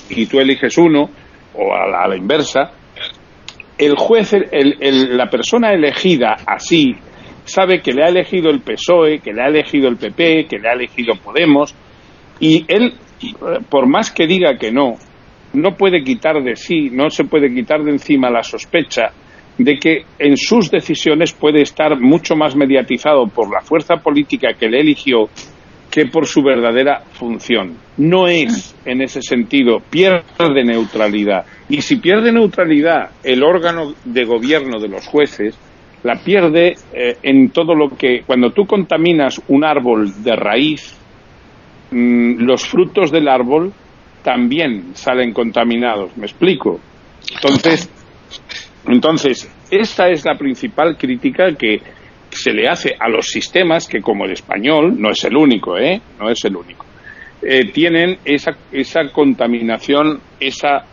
y 0.10 0.26
tú 0.26 0.40
eliges 0.40 0.78
uno, 0.78 1.10
o 1.56 1.74
a 1.74 2.08
la, 2.08 2.16
inversa, 2.16 2.72
el 3.80 3.96
juez, 3.96 4.34
la 4.52 5.30
persona 5.30 5.72
elegida 5.72 6.36
así, 6.46 6.94
sabe 7.46 7.82
que 7.82 7.94
le 7.94 8.04
ha 8.04 8.10
elegido 8.10 8.50
el 8.50 8.60
PSOE, 8.60 9.20
que 9.20 9.32
le 9.32 9.42
ha 9.42 9.48
elegido 9.48 9.88
el 9.88 9.96
PP, 9.96 10.48
que 10.48 10.60
le 10.60 10.70
ha 10.70 10.74
elegido 10.74 11.16
Podemos, 11.16 11.74
y 12.42 12.66
él, 12.68 12.94
por 13.70 13.88
más 13.88 14.12
que 14.12 14.28
diga 14.28 14.58
que 14.58 14.72
no, 14.72 14.96
no 15.54 15.76
puede 15.76 16.04
quitar 16.04 16.44
de 16.44 16.56
sí, 16.58 16.90
no 16.92 17.10
se 17.10 17.24
puede 17.24 17.54
quitar 17.54 17.82
de 17.84 17.92
encima 17.92 18.30
la 18.30 18.44
sospecha 18.44 19.12
de 19.58 19.78
que 19.78 20.06
en 20.18 20.38
sus 20.38 20.70
decisiones 20.70 21.34
puede 21.34 21.62
estar 21.62 22.00
mucho 22.00 22.36
más 22.36 22.56
mediatizado 22.56 23.28
por 23.28 23.52
la 23.52 23.62
fuerza 23.62 23.96
política 23.98 24.54
que 24.58 24.70
le 24.70 24.80
eligió 24.80 25.30
que 25.90 26.06
por 26.06 26.28
su 26.28 26.42
verdadera 26.44 27.02
función. 27.14 27.78
No 27.98 28.28
es, 28.28 28.76
en 28.86 29.02
ese 29.02 29.22
sentido, 29.22 29.80
pierde 29.90 30.64
neutralidad. 30.64 31.46
Y 31.68 31.82
si 31.82 31.98
pierde 31.98 32.32
neutralidad 32.32 33.12
el 33.24 33.44
órgano 33.44 33.94
de 34.06 34.26
gobierno 34.26 34.80
de 34.80 34.88
los 34.88 35.08
jueces, 35.08 35.58
la 36.04 36.16
pierde 36.24 36.76
eh, 36.94 37.18
en 37.24 37.50
todo 37.50 37.76
lo 37.76 37.90
que, 37.90 38.22
cuando 38.26 38.52
tú 38.52 38.66
contaminas 38.66 39.42
un 39.48 39.66
árbol 39.66 40.24
de 40.24 40.36
raíz, 40.36 40.96
mm, 41.92 42.42
los 42.42 42.66
frutos 42.66 43.12
del 43.12 43.28
árbol 43.28 43.74
también 44.24 44.96
salen 44.96 45.34
contaminados. 45.34 46.16
¿Me 46.16 46.26
explico? 46.26 46.80
Entonces, 47.36 47.90
entonces, 48.88 49.52
esta 49.72 50.10
es 50.10 50.26
la 50.26 50.38
principal 50.38 50.98
crítica 50.98 51.54
que 51.56 51.82
se 52.40 52.52
le 52.52 52.68
hace 52.68 52.96
a 52.98 53.10
los 53.10 53.28
sistemas 53.28 53.88
que, 53.88 54.02
como 54.02 54.26
el 54.26 54.32
español, 54.32 55.00
no 55.00 55.12
es 55.12 55.24
el 55.24 55.36
único, 55.36 55.78
¿eh? 55.78 56.02
No 56.20 56.30
es 56.30 56.44
el 56.46 56.56
único. 56.56 56.86
Eh, 57.42 57.72
tienen 57.72 58.18
esa, 58.26 58.52
esa 58.72 59.10
contaminación, 59.12 60.20
esa 60.40 60.86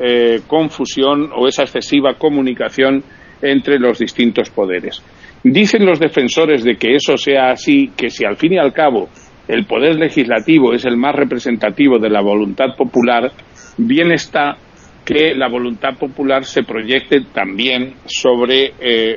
eh, 0.00 0.40
confusión 0.46 1.30
o 1.34 1.46
esa 1.46 1.62
excesiva 1.62 2.14
comunicación 2.14 3.02
entre 3.40 3.78
los 3.78 3.98
distintos 3.98 4.50
poderes. 4.50 5.02
Dicen 5.44 5.84
los 5.84 5.98
defensores 5.98 6.62
de 6.62 6.76
que 6.76 6.94
eso 6.94 7.16
sea 7.16 7.50
así, 7.50 7.92
que 7.96 8.10
si 8.10 8.24
al 8.24 8.36
fin 8.36 8.54
y 8.54 8.58
al 8.58 8.72
cabo 8.72 9.08
el 9.48 9.64
poder 9.64 9.96
legislativo 9.96 10.72
es 10.72 10.84
el 10.84 10.96
más 10.96 11.14
representativo 11.14 11.98
de 11.98 12.10
la 12.10 12.20
voluntad 12.20 12.76
popular, 12.76 13.32
bien 13.76 14.12
está 14.12 14.56
que 15.04 15.34
la 15.34 15.48
voluntad 15.48 15.96
popular 15.98 16.44
se 16.44 16.62
proyecte 16.62 17.22
también 17.32 17.94
sobre 18.06 18.72
eh, 18.80 19.16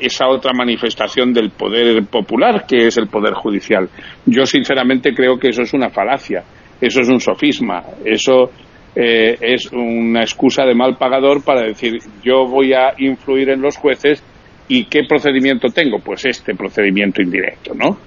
esa 0.00 0.28
otra 0.28 0.52
manifestación 0.52 1.32
del 1.32 1.50
poder 1.50 2.04
popular, 2.06 2.64
que 2.66 2.86
es 2.86 2.96
el 2.96 3.08
poder 3.08 3.34
judicial. 3.34 3.88
Yo, 4.26 4.44
sinceramente, 4.46 5.14
creo 5.14 5.38
que 5.38 5.48
eso 5.48 5.62
es 5.62 5.72
una 5.74 5.90
falacia, 5.90 6.42
eso 6.80 7.00
es 7.00 7.08
un 7.08 7.20
sofisma, 7.20 7.82
eso 8.04 8.50
eh, 8.94 9.36
es 9.40 9.70
una 9.72 10.20
excusa 10.20 10.64
de 10.64 10.74
mal 10.74 10.96
pagador 10.96 11.42
para 11.44 11.62
decir 11.62 11.94
yo 12.22 12.46
voy 12.46 12.74
a 12.74 12.92
influir 12.98 13.48
en 13.48 13.62
los 13.62 13.76
jueces 13.76 14.22
y 14.68 14.84
qué 14.84 15.04
procedimiento 15.08 15.68
tengo, 15.68 15.98
pues 15.98 16.24
este 16.26 16.54
procedimiento 16.54 17.22
indirecto, 17.22 17.74
¿no? 17.74 17.98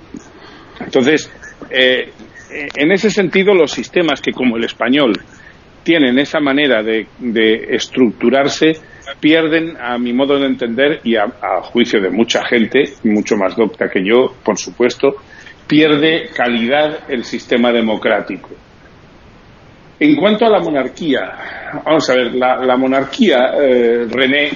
Entonces, 0.79 1.31
eh, 1.69 2.11
en 2.75 2.91
ese 2.91 3.09
sentido, 3.09 3.53
los 3.53 3.71
sistemas 3.71 4.21
que, 4.21 4.31
como 4.31 4.57
el 4.57 4.63
español, 4.63 5.13
tienen 5.83 6.17
esa 6.17 6.39
manera 6.39 6.81
de, 6.81 7.07
estructurarse, 7.69 8.73
pierden, 9.19 9.77
a 9.79 9.97
mi 9.97 10.13
modo 10.13 10.39
de 10.39 10.47
entender, 10.47 11.01
y 11.03 11.15
a, 11.15 11.27
juicio 11.61 12.01
de 12.01 12.09
mucha 12.09 12.45
gente, 12.45 12.83
mucho 13.03 13.35
más 13.35 13.55
docta 13.55 13.89
que 13.89 14.01
yo, 14.03 14.33
por 14.43 14.57
supuesto, 14.57 15.15
pierde 15.67 16.29
calidad 16.35 17.09
el 17.09 17.23
sistema 17.23 17.71
democrático. 17.71 18.49
En 19.99 20.15
cuanto 20.15 20.45
a 20.45 20.49
la 20.49 20.59
monarquía, 20.59 21.21
vamos 21.85 22.09
a 22.09 22.15
ver, 22.15 22.35
la, 22.35 22.77
monarquía, 22.77 23.37
eh, 23.59 24.05
René, 24.09 24.51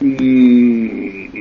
mm, 0.00 1.40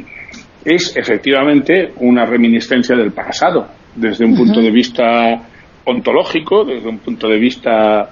es 0.65 0.95
efectivamente 0.97 1.93
una 1.97 2.25
reminiscencia 2.25 2.95
del 2.95 3.11
pasado, 3.11 3.67
desde 3.95 4.25
un 4.25 4.35
punto 4.35 4.61
de 4.61 4.71
vista 4.71 5.41
ontológico, 5.85 6.65
desde 6.65 6.87
un 6.87 6.99
punto 6.99 7.27
de 7.27 7.39
vista 7.39 8.09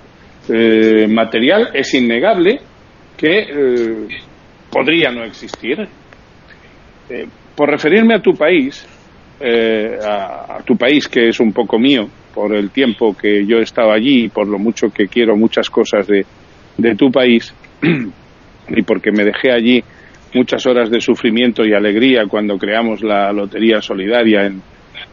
eh, 0.49 1.07
material, 1.07 1.69
es 1.73 1.93
innegable 1.93 2.59
que 3.17 3.39
eh, 3.39 4.07
podría 4.77 5.09
no 5.09 5.23
existir. 5.23 5.87
Eh, 7.09 7.25
por 7.55 7.69
referirme 7.69 8.13
a 8.13 8.21
tu 8.21 8.33
país, 8.33 8.85
a, 9.41 10.59
tu 10.63 10.75
país 10.77 11.07
que 11.07 11.29
es 11.29 11.39
un 11.39 11.51
poco 11.51 11.79
mío, 11.79 12.07
por 12.31 12.53
el 12.55 12.69
tiempo 12.69 13.17
que 13.17 13.43
yo 13.47 13.57
he 13.57 13.63
estado 13.63 13.91
allí 13.91 14.25
y 14.25 14.29
por 14.29 14.47
lo 14.47 14.59
mucho 14.59 14.89
que 14.89 15.07
quiero 15.07 15.35
muchas 15.35 15.71
cosas 15.71 16.05
de, 16.05 16.23
de 16.77 16.95
tu 16.95 17.09
país, 17.09 17.51
y 17.81 18.81
porque 18.83 19.11
me 19.11 19.23
dejé 19.23 19.51
allí 19.51 19.83
muchas 20.35 20.63
horas 20.67 20.91
de 20.91 21.01
sufrimiento 21.01 21.65
y 21.65 21.73
alegría 21.73 22.25
cuando 22.29 22.59
creamos 22.59 23.01
la 23.01 23.31
Lotería 23.31 23.81
Solidaria 23.81 24.45
en, 24.45 24.61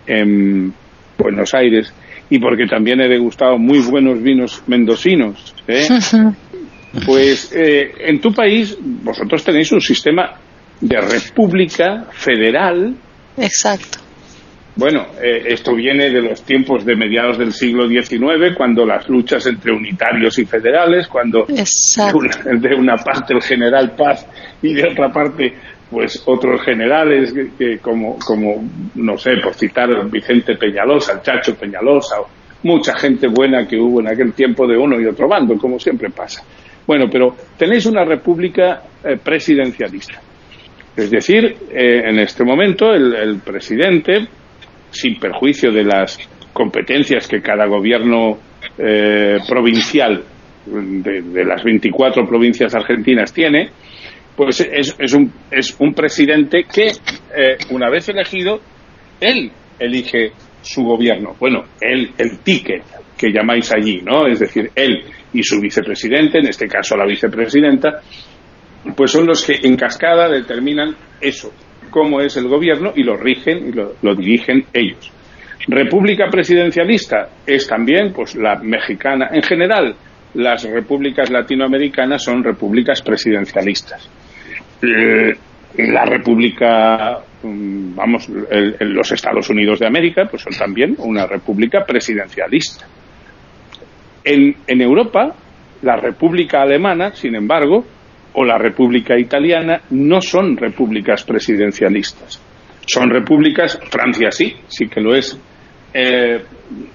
en 0.06 0.74
Buenos 1.16 1.54
Aires, 1.54 1.94
y 2.28 2.38
porque 2.38 2.66
también 2.66 3.00
he 3.00 3.08
degustado 3.08 3.56
muy 3.56 3.78
buenos 3.78 4.22
vinos 4.22 4.62
mendocinos. 4.66 5.54
¿eh? 5.68 5.86
pues 7.04 7.52
eh, 7.52 7.92
en 8.00 8.20
tu 8.20 8.32
país 8.32 8.76
vosotros 8.80 9.42
tenéis 9.44 9.72
un 9.72 9.80
sistema 9.80 10.34
de 10.80 11.00
república 11.00 12.06
federal. 12.10 12.94
Exacto. 13.36 13.98
Bueno, 14.76 15.06
eh, 15.22 15.44
esto 15.46 15.72
viene 15.74 16.10
de 16.10 16.20
los 16.20 16.42
tiempos 16.42 16.84
de 16.84 16.96
mediados 16.96 17.38
del 17.38 17.52
siglo 17.52 17.88
XIX, 17.88 18.56
cuando 18.56 18.84
las 18.84 19.08
luchas 19.08 19.46
entre 19.46 19.72
unitarios 19.72 20.36
y 20.40 20.46
federales, 20.46 21.06
cuando 21.06 21.44
de 21.46 21.64
una, 22.12 22.58
de 22.58 22.74
una, 22.74 22.96
parte 22.96 23.34
el 23.34 23.42
general 23.42 23.94
Paz 23.96 24.26
y 24.62 24.74
de 24.74 24.88
otra 24.88 25.12
parte 25.12 25.54
pues 25.90 26.22
otros 26.26 26.60
generales 26.62 27.32
que, 27.56 27.78
como, 27.78 28.18
como, 28.18 28.68
no 28.96 29.16
sé, 29.16 29.32
por 29.42 29.54
citar 29.54 29.90
a 29.92 30.02
Vicente 30.02 30.56
Peñalosa, 30.56 31.12
el 31.12 31.22
Chacho 31.22 31.54
Peñalosa, 31.54 32.20
o 32.20 32.26
mucha 32.64 32.98
gente 32.98 33.28
buena 33.28 33.66
que 33.66 33.76
hubo 33.76 34.00
en 34.00 34.08
aquel 34.08 34.32
tiempo 34.32 34.66
de 34.66 34.76
uno 34.76 35.00
y 35.00 35.06
otro 35.06 35.28
bando, 35.28 35.56
como 35.56 35.78
siempre 35.78 36.10
pasa. 36.10 36.42
Bueno, 36.86 37.06
pero 37.10 37.34
tenéis 37.58 37.86
una 37.86 38.04
república 38.04 38.82
eh, 39.02 39.16
presidencialista. 39.22 40.20
Es 40.96 41.10
decir, 41.10 41.44
eh, 41.72 42.02
en 42.08 42.18
este 42.20 42.44
momento 42.44 42.92
el, 42.92 43.40
presidente, 43.44 44.28
sin 44.90 45.18
perjuicio 45.18 45.72
de 45.72 45.84
las 45.84 46.18
competencias 46.52 47.26
que 47.26 47.40
cada 47.40 47.66
gobierno 47.66 48.38
eh, 48.78 49.38
provincial 49.48 50.22
de, 50.66 51.22
de, 51.22 51.44
las 51.44 51.64
24 51.64 52.24
provincias 52.26 52.74
argentinas 52.74 53.32
tiene, 53.32 53.70
pues 54.36 54.60
es, 54.60 54.94
es, 54.98 55.12
un, 55.14 55.32
es 55.50 55.76
un 55.80 55.94
presidente 55.94 56.64
que, 56.72 56.86
eh, 56.86 57.56
una 57.70 57.90
vez 57.90 58.08
elegido, 58.08 58.60
él 59.20 59.50
elige 59.78 60.30
su 60.62 60.82
gobierno. 60.82 61.34
Bueno, 61.38 61.64
él, 61.80 62.10
el 62.18 62.38
ticket 62.38 62.82
que 63.16 63.32
llamáis 63.32 63.72
allí, 63.72 64.00
¿no? 64.02 64.26
Es 64.26 64.40
decir, 64.40 64.70
él 64.74 65.02
y 65.34 65.42
su 65.42 65.60
vicepresidente, 65.60 66.38
en 66.38 66.48
este 66.48 66.66
caso 66.66 66.96
la 66.96 67.04
vicepresidenta, 67.04 68.00
pues 68.96 69.10
son 69.10 69.26
los 69.26 69.44
que 69.44 69.60
en 69.62 69.76
cascada 69.76 70.28
determinan 70.28 70.94
eso, 71.20 71.52
cómo 71.90 72.20
es 72.20 72.36
el 72.36 72.48
gobierno 72.48 72.92
y 72.94 73.02
lo 73.02 73.16
rigen 73.16 73.68
y 73.68 73.72
lo, 73.72 74.14
dirigen 74.14 74.64
ellos. 74.72 75.12
República 75.66 76.26
presidencialista 76.30 77.28
es 77.46 77.66
también, 77.66 78.12
pues, 78.12 78.34
la 78.36 78.56
mexicana. 78.56 79.30
En 79.32 79.42
general, 79.42 79.94
las 80.34 80.64
repúblicas 80.64 81.30
latinoamericanas 81.30 82.22
son 82.22 82.44
repúblicas 82.44 83.00
presidencialistas. 83.02 84.08
Eh, 84.82 85.32
la 85.78 86.04
República, 86.04 87.18
mm, 87.42 87.94
vamos, 87.94 88.28
los 88.28 89.12
Estados 89.12 89.48
Unidos 89.48 89.80
de 89.80 89.86
América, 89.86 90.26
pues 90.30 90.42
son 90.42 90.52
también 90.52 90.94
una 90.98 91.26
república 91.26 91.84
presidencialista. 91.86 92.86
En, 94.24 94.56
en 94.66 94.80
Europa, 94.80 95.34
la 95.82 95.96
República 95.96 96.62
Alemana, 96.62 97.12
sin 97.14 97.34
embargo, 97.34 97.84
o 98.34 98.44
la 98.44 98.58
República 98.58 99.18
Italiana 99.18 99.80
no 99.90 100.20
son 100.20 100.56
repúblicas 100.56 101.24
presidencialistas. 101.24 102.40
Son 102.86 103.08
repúblicas, 103.08 103.78
Francia 103.90 104.30
sí, 104.30 104.54
sí 104.66 104.88
que 104.88 105.00
lo 105.00 105.14
es. 105.14 105.38
Eh, 105.92 106.42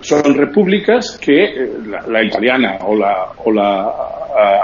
son 0.02 0.36
repúblicas 0.36 1.18
que 1.24 1.44
eh, 1.44 1.70
la, 2.08 2.24
italiana 2.24 2.80
o 2.82 2.96
la, 2.96 3.32
o 3.46 3.52
la 3.52 3.94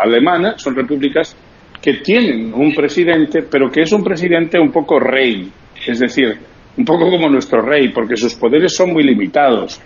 alemana 0.04 0.58
son 0.58 0.76
repúblicas 0.76 1.36
que 1.82 1.94
tienen 1.96 2.54
un 2.54 2.74
presidente, 2.74 3.44
pero 3.44 3.70
que 3.70 3.82
es 3.82 3.92
un 3.92 4.04
presidente 4.04 4.60
un 4.60 4.72
poco 4.72 5.00
rey, 5.00 5.50
es 5.86 6.00
decir, 6.00 6.36
un 6.78 6.84
poco 6.84 7.10
como 7.10 7.30
nuestro 7.30 7.62
rey, 7.62 7.90
porque 7.90 8.18
sus 8.18 8.36
poderes 8.36 8.76
son 8.76 8.92
muy 8.92 9.04
limitados, 9.04 9.80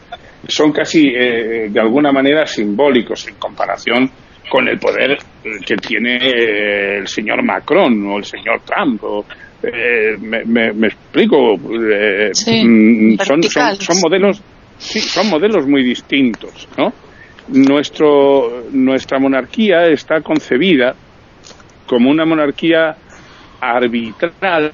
son 0.48 0.72
casi 0.72 1.08
eh, 1.10 1.70
de 1.70 1.80
alguna 1.80 2.12
manera 2.12 2.46
simbólicos 2.46 3.28
en 3.28 3.36
comparación 3.36 4.10
con 4.50 4.68
el 4.68 4.80
poder 4.80 5.18
que 5.66 5.76
tiene 5.76 6.18
eh, 6.18 6.98
el 7.00 7.08
señor 7.08 7.44
Macron 7.44 8.06
o 8.08 8.18
el 8.18 8.26
señor 8.26 8.62
Trump. 8.62 9.02
Eh, 9.62 10.18
me, 10.18 10.88
explico, 10.88 11.58
mm, 11.58 13.18
son, 13.20 13.44
son, 13.44 13.98
modelos, 14.02 14.42
sí, 14.78 15.00
son 15.00 15.30
modelos 15.30 15.68
muy 15.68 15.84
distintos, 15.84 16.68
¿no? 16.78 16.94
Nuestro, 17.50 18.64
nuestra 18.72 19.20
monarquía 19.20 19.88
está 19.88 20.22
concebida 20.22 20.96
como 21.86 22.10
una 22.10 22.26
monarquía 22.26 22.96
arbitral 23.60 24.72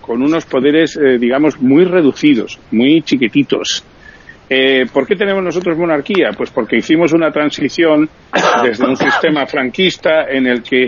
con 0.00 0.22
unos 0.22 0.44
poderes, 0.44 0.96
eh, 0.96 1.18
digamos, 1.18 1.60
muy 1.60 1.84
reducidos, 1.84 2.58
muy 2.70 3.02
chiquititos. 3.02 3.84
Eh, 4.48 4.86
¿Por 4.92 5.06
qué 5.06 5.16
tenemos 5.16 5.42
nosotros 5.42 5.76
monarquía? 5.76 6.30
Pues 6.36 6.50
porque 6.50 6.76
hicimos 6.76 7.12
una 7.12 7.30
transición 7.30 8.08
desde 8.62 8.86
un 8.86 8.96
sistema 8.96 9.46
franquista 9.46 10.26
en 10.28 10.46
el 10.46 10.62
que 10.62 10.84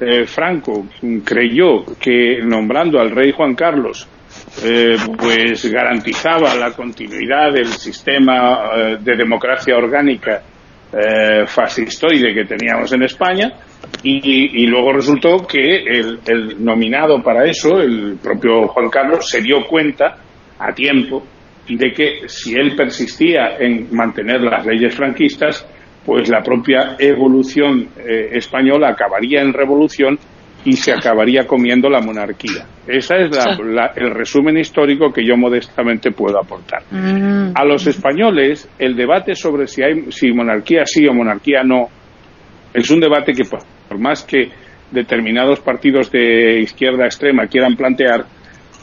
eh, 0.00 0.24
Franco 0.24 0.86
creyó 1.24 1.84
que 2.00 2.38
nombrando 2.44 3.00
al 3.00 3.10
rey 3.10 3.32
Juan 3.32 3.54
Carlos 3.54 4.08
pues 5.18 5.70
garantizaba 5.70 6.54
la 6.54 6.72
continuidad 6.72 7.52
del 7.52 7.66
sistema 7.66 8.96
de 8.98 9.14
democracia 9.14 9.76
orgánica 9.76 10.42
fascistoide 11.46 12.34
que 12.34 12.46
teníamos 12.46 12.90
en 12.94 13.02
España 13.02 13.52
y, 14.02 14.66
luego 14.66 14.92
resultó 14.92 15.46
que 15.46 15.84
el, 15.84 16.64
nominado 16.64 17.22
para 17.22 17.44
eso, 17.44 17.80
el 17.80 18.18
propio 18.22 18.66
Juan 18.68 18.90
Carlos, 18.90 19.28
se 19.28 19.40
dio 19.40 19.64
cuenta 19.66 20.16
a 20.58 20.72
tiempo 20.72 21.22
de 21.68 21.92
que 21.92 22.28
si 22.28 22.54
él 22.54 22.74
persistía 22.76 23.56
en 23.58 23.88
mantener 23.94 24.40
las 24.40 24.66
leyes 24.66 24.94
franquistas, 24.94 25.66
pues 26.04 26.28
la 26.28 26.42
propia 26.42 26.96
evolución 26.98 27.88
eh, 27.96 28.30
española 28.32 28.88
acabaría 28.90 29.40
en 29.40 29.52
revolución 29.52 30.18
y 30.64 30.72
se 30.72 30.92
acabaría 30.92 31.44
comiendo 31.46 31.88
la 31.88 32.00
monarquía. 32.00 32.66
Ese 32.86 33.14
es 33.22 33.38
el 33.96 34.10
resumen 34.10 34.58
histórico 34.58 35.12
que 35.12 35.24
yo 35.26 35.36
modestamente 35.36 36.12
puedo 36.12 36.38
aportar. 36.38 36.82
Mm. 36.90 37.52
A 37.54 37.64
los 37.64 37.86
españoles, 37.86 38.68
el 38.78 38.94
debate 38.94 39.34
sobre 39.34 39.66
si 39.66 39.82
hay 39.82 40.10
si 40.10 40.32
monarquía 40.32 40.82
sí 40.84 41.06
o 41.06 41.14
monarquía 41.14 41.62
no 41.64 41.88
es 42.72 42.90
un 42.90 43.00
debate 43.00 43.32
que, 43.32 43.42
por 43.44 43.98
más 43.98 44.24
que 44.24 44.50
determinados 44.90 45.60
partidos 45.60 46.10
de 46.10 46.60
izquierda 46.60 47.06
extrema 47.06 47.46
quieran 47.46 47.76
plantear, 47.76 48.24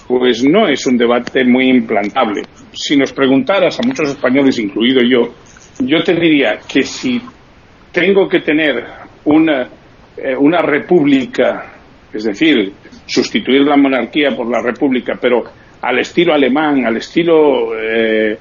pues 0.10 0.44
no 0.44 0.68
es 0.68 0.88
un 0.88 0.98
debate 0.98 1.46
muy 1.46 1.70
implantable. 1.70 2.42
Si 2.74 2.98
nos 2.98 3.14
preguntaras 3.14 3.80
a 3.80 3.84
muchos 3.86 4.10
españoles, 4.10 4.58
incluido 4.58 5.02
yo, 5.04 5.36
yo 5.86 6.04
te 6.04 6.16
diría 6.16 6.58
que 6.68 6.82
si 6.82 7.22
tengo 7.92 8.28
que 8.28 8.40
tener 8.40 8.84
un 9.26 9.48
eh, 9.50 10.36
una 10.36 10.64
república, 10.64 11.74
es 12.12 12.24
decir, 12.24 12.74
sustituir 13.06 13.62
la 13.62 13.78
monarquía 13.78 14.36
por 14.36 14.50
la 14.50 14.64
república, 14.64 15.14
pero 15.22 15.44
al 15.82 16.00
estilo 16.00 16.34
alemán, 16.34 16.88
al 16.88 16.98
estilo 16.98 17.70
eh, 17.80 18.36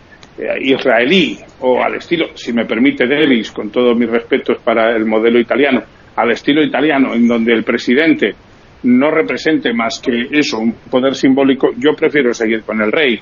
israelí 0.62 1.38
o 1.60 1.82
al 1.82 1.96
estilo, 1.96 2.28
si 2.34 2.54
me 2.54 2.64
permite 2.64 3.06
Davis, 3.06 3.52
con 3.52 3.70
todos 3.70 3.94
mis 3.94 4.08
respetos 4.08 4.56
para 4.64 4.96
el 4.96 5.04
modelo 5.04 5.38
italiano, 5.38 5.82
al 6.16 6.30
estilo 6.30 6.62
italiano, 6.64 7.14
en 7.14 7.28
donde 7.28 7.52
el 7.52 7.62
presidente 7.62 8.34
no 8.82 9.10
represente 9.10 9.72
más 9.72 10.00
que 10.00 10.28
eso, 10.30 10.58
un 10.58 10.72
poder 10.90 11.14
simbólico, 11.14 11.70
yo 11.76 11.94
prefiero 11.94 12.32
seguir 12.32 12.62
con 12.62 12.80
el 12.80 12.92
rey, 12.92 13.18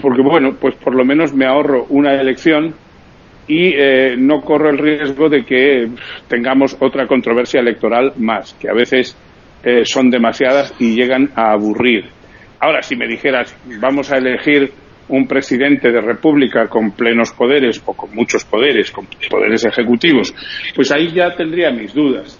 porque 0.00 0.22
bueno, 0.22 0.56
pues 0.60 0.74
por 0.76 0.94
lo 0.94 1.04
menos 1.04 1.32
me 1.32 1.46
ahorro 1.46 1.86
una 1.90 2.14
elección 2.20 2.74
y 3.46 3.74
eh, 3.74 4.16
no 4.16 4.40
corro 4.40 4.70
el 4.70 4.78
riesgo 4.78 5.28
de 5.28 5.44
que 5.44 5.88
tengamos 6.28 6.76
otra 6.80 7.06
controversia 7.06 7.60
electoral 7.60 8.12
más, 8.16 8.54
que 8.54 8.68
a 8.68 8.74
veces 8.74 9.16
eh, 9.62 9.84
son 9.84 10.10
demasiadas 10.10 10.74
y 10.78 10.94
llegan 10.94 11.30
a 11.34 11.52
aburrir. 11.52 12.04
Ahora, 12.60 12.82
si 12.82 12.96
me 12.96 13.06
dijeras, 13.06 13.56
vamos 13.80 14.12
a 14.12 14.18
elegir 14.18 14.70
un 15.08 15.26
presidente 15.26 15.90
de 15.90 16.00
república 16.00 16.68
con 16.68 16.92
plenos 16.92 17.32
poderes 17.32 17.82
o 17.84 17.94
con 17.94 18.14
muchos 18.14 18.44
poderes, 18.44 18.90
con 18.90 19.06
poderes 19.28 19.64
ejecutivos, 19.64 20.34
pues 20.74 20.92
ahí 20.92 21.10
ya 21.12 21.34
tendría 21.34 21.70
mis 21.70 21.92
dudas. 21.92 22.39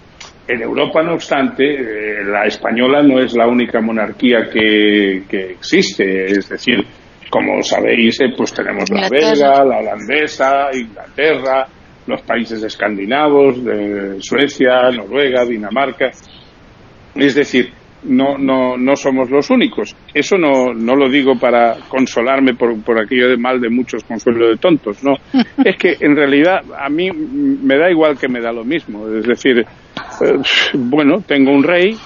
En 0.53 0.61
Europa, 0.61 1.01
no 1.01 1.13
obstante, 1.13 1.63
eh, 1.63 2.25
la 2.25 2.43
española 2.43 3.01
no 3.01 3.19
es 3.19 3.33
la 3.37 3.47
única 3.47 3.79
monarquía 3.79 4.49
que, 4.51 5.23
existe. 5.29 6.25
Es 6.25 6.49
decir, 6.49 6.85
como 7.29 7.63
sabéis, 7.63 8.19
eh, 8.19 8.33
pues 8.35 8.53
tenemos 8.53 8.89
la 8.89 9.07
belga, 9.07 9.63
la 9.63 9.77
holandesa, 9.77 10.69
Inglaterra, 10.73 11.67
los 12.05 12.21
países 12.23 12.61
escandinavos, 12.63 13.63
de 13.63 14.17
Suecia, 14.19 14.91
Noruega, 14.91 15.45
Dinamarca. 15.45 16.09
Es 17.15 17.33
decir, 17.33 17.71
no, 18.03 18.37
no, 18.37 18.75
no 18.75 18.95
somos 18.97 19.29
los 19.29 19.49
únicos. 19.49 19.95
Eso 20.13 20.37
no, 20.37 20.73
no 20.73 20.95
lo 20.97 21.09
digo 21.09 21.39
para 21.39 21.77
consolarme 21.87 22.55
por, 22.55 22.83
por 22.83 22.99
aquello 22.99 23.29
de 23.29 23.37
mal 23.37 23.61
de 23.61 23.69
muchos 23.69 24.03
consuelo 24.03 24.49
de 24.49 24.57
tontos, 24.57 25.01
no. 25.01 25.13
es 25.63 25.77
que 25.77 25.95
en 26.01 26.13
realidad 26.13 26.59
a 26.77 26.89
mí 26.89 27.09
me 27.09 27.77
da 27.77 27.89
igual 27.89 28.17
que 28.19 28.27
me 28.27 28.41
da 28.41 28.51
lo 28.51 28.65
mismo. 28.65 29.07
Es 29.07 29.25
decir, 29.25 29.65
eh, 30.23 30.39
bueno, 30.73 31.21
tengo 31.25 31.51
un 31.51 31.63
rey 31.63 31.97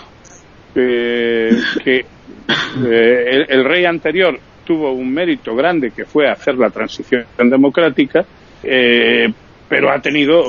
eh, 0.76 1.50
que 1.84 1.98
eh, 1.98 3.46
el, 3.48 3.64
rey 3.66 3.86
anterior 3.86 4.40
tuvo 4.66 4.92
un 4.92 5.14
mérito 5.14 5.56
grande 5.56 5.92
que 5.92 6.06
fue 6.06 6.30
hacer 6.30 6.56
la 6.56 6.70
transición 6.70 7.26
democrática, 7.38 8.26
pero 8.62 9.92
ha 9.92 10.00
tenido 10.00 10.42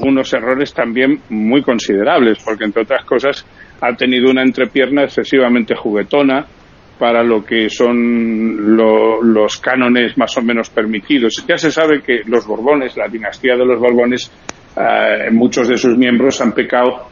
unos 0.00 0.32
errores 0.32 0.72
también 0.72 1.20
muy 1.30 1.62
considerables, 1.62 2.38
porque 2.44 2.64
entre 2.64 2.82
otras 2.82 3.04
cosas 3.04 3.44
ha 3.80 3.94
tenido 3.94 4.30
una 4.30 4.42
entrepierna 4.42 5.04
excesivamente 5.04 5.74
juguetona 5.74 6.46
para 6.98 7.22
lo 7.22 7.44
que 7.44 7.70
son 7.70 8.76
los 8.76 9.56
cánones 9.58 10.18
más 10.18 10.36
o 10.36 10.42
menos 10.42 10.68
permitidos. 10.70 11.44
Ya 11.48 11.56
se 11.56 11.70
sabe 11.70 12.02
que 12.02 12.22
los 12.26 12.46
Borbones, 12.46 12.96
la 12.96 13.08
dinastía 13.08 13.56
de 13.56 13.64
los 13.64 13.78
Borbones, 13.78 14.30
eh, 14.78 15.30
muchos 15.32 15.68
de 15.68 15.76
sus 15.76 15.96
miembros 15.96 16.40
han 16.40 16.52
pecado 16.52 17.08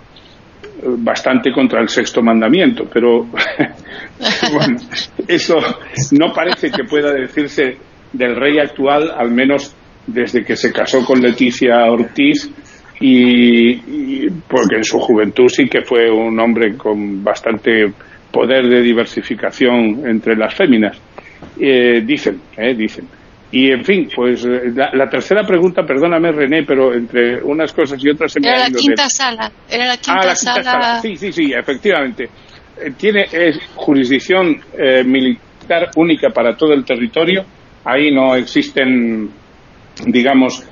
eh, 0.62 0.85
bastante 0.99 1.53
contra 1.53 1.81
el 1.81 1.89
sexto 1.89 2.23
mandamiento, 2.23 2.85
pero 2.93 3.25
bueno, 4.53 4.77
eso 5.27 5.57
no 6.12 6.33
parece 6.33 6.71
que 6.71 6.85
pueda 6.85 7.12
decirse 7.12 7.77
del 8.12 8.37
rey 8.37 8.59
actual, 8.59 9.11
al 9.17 9.31
menos 9.31 9.75
desde 10.07 10.45
que 10.45 10.57
se 10.57 10.73
casó 10.73 11.05
con 11.05 11.21
Leticia 11.21 11.85
Ortiz 11.91 12.51
y, 13.01 14.31
porque 14.49 14.77
en 14.77 14.85
su 14.85 14.99
juventud 14.99 15.49
sí 15.49 15.69
que 15.69 15.83
fue 15.83 16.11
un 16.11 16.39
hombre 16.41 16.77
con 16.77 17.23
bastante 17.23 17.93
poder 18.31 18.69
de 18.69 18.81
diversificación 18.81 20.07
entre 20.07 20.37
las 20.37 20.55
féminas. 20.55 20.99
Eh, 21.59 22.03
dicen, 22.05 22.41
eh, 22.57 22.75
dicen. 22.75 23.07
Y 23.59 23.73
en 23.73 23.83
fin, 23.87 24.07
pues 24.15 24.45
eh, 24.45 24.71
la, 24.75 25.09
tercera 25.09 25.43
pregunta, 25.47 25.83
perdóname 25.83 26.31
René, 26.31 26.65
pero 26.65 26.93
entre 26.93 27.43
unas 27.43 27.73
cosas 27.73 27.99
y 28.05 28.11
otras 28.11 28.31
se 28.31 28.39
me 28.39 28.49
Era 28.49 28.69
la 28.69 28.71
quinta 28.71 29.09
sala, 29.09 29.51
era 29.67 29.87
la 29.87 29.97
quinta, 29.97 30.31
ah, 30.31 30.35
sala. 30.37 31.01
Sí, 31.01 31.17
sí, 31.17 31.33
sí, 31.33 31.55
efectivamente. 31.55 32.25
Eh, 32.25 32.91
tiene 32.99 33.25
jurisdicción 33.75 34.61
militar 35.07 35.89
única 35.97 36.29
para 36.29 36.55
todo 36.55 36.75
el 36.75 36.85
territorio. 36.85 37.47
Ahí 37.83 38.11
no 38.15 38.37
existen, 38.37 39.31
digamos, 40.05 40.63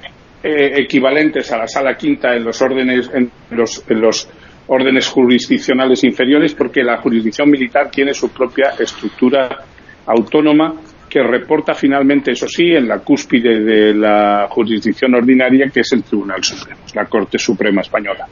eh, 0.43 0.83
equivalentes 0.83 1.51
a 1.53 1.57
la 1.57 1.67
sala 1.67 1.97
quinta 1.97 2.37
en 2.37 2.45
los 2.45 2.61
órdenes 2.61 3.11
en 3.15 3.31
los, 3.53 3.83
en 3.89 3.99
los 4.03 4.29
órdenes 4.67 5.09
jurisdiccionales 5.09 6.05
inferiores 6.05 6.53
porque 6.55 6.83
la 6.83 6.99
jurisdicción 6.99 7.49
militar 7.49 7.91
tiene 7.91 8.13
su 8.13 8.29
propia 8.29 8.75
estructura 8.79 9.65
autónoma 10.05 10.75
que 11.15 11.23
reporta 11.23 11.75
finalmente, 11.75 12.33
eso 12.33 12.49
sí, 12.49 12.73
en 12.73 12.89
la 12.89 12.99
cúspide 12.99 13.61
de 13.61 13.95
la 13.95 14.49
jurisdicción 14.51 15.15
ordinaria, 15.15 15.71
que 15.73 15.79
es 15.79 15.93
el 15.93 16.03
Tribunal 16.03 16.43
Supremo, 16.43 16.81
la 16.93 17.05
Corte 17.05 17.39
Suprema 17.39 17.83
Española. 17.83 18.27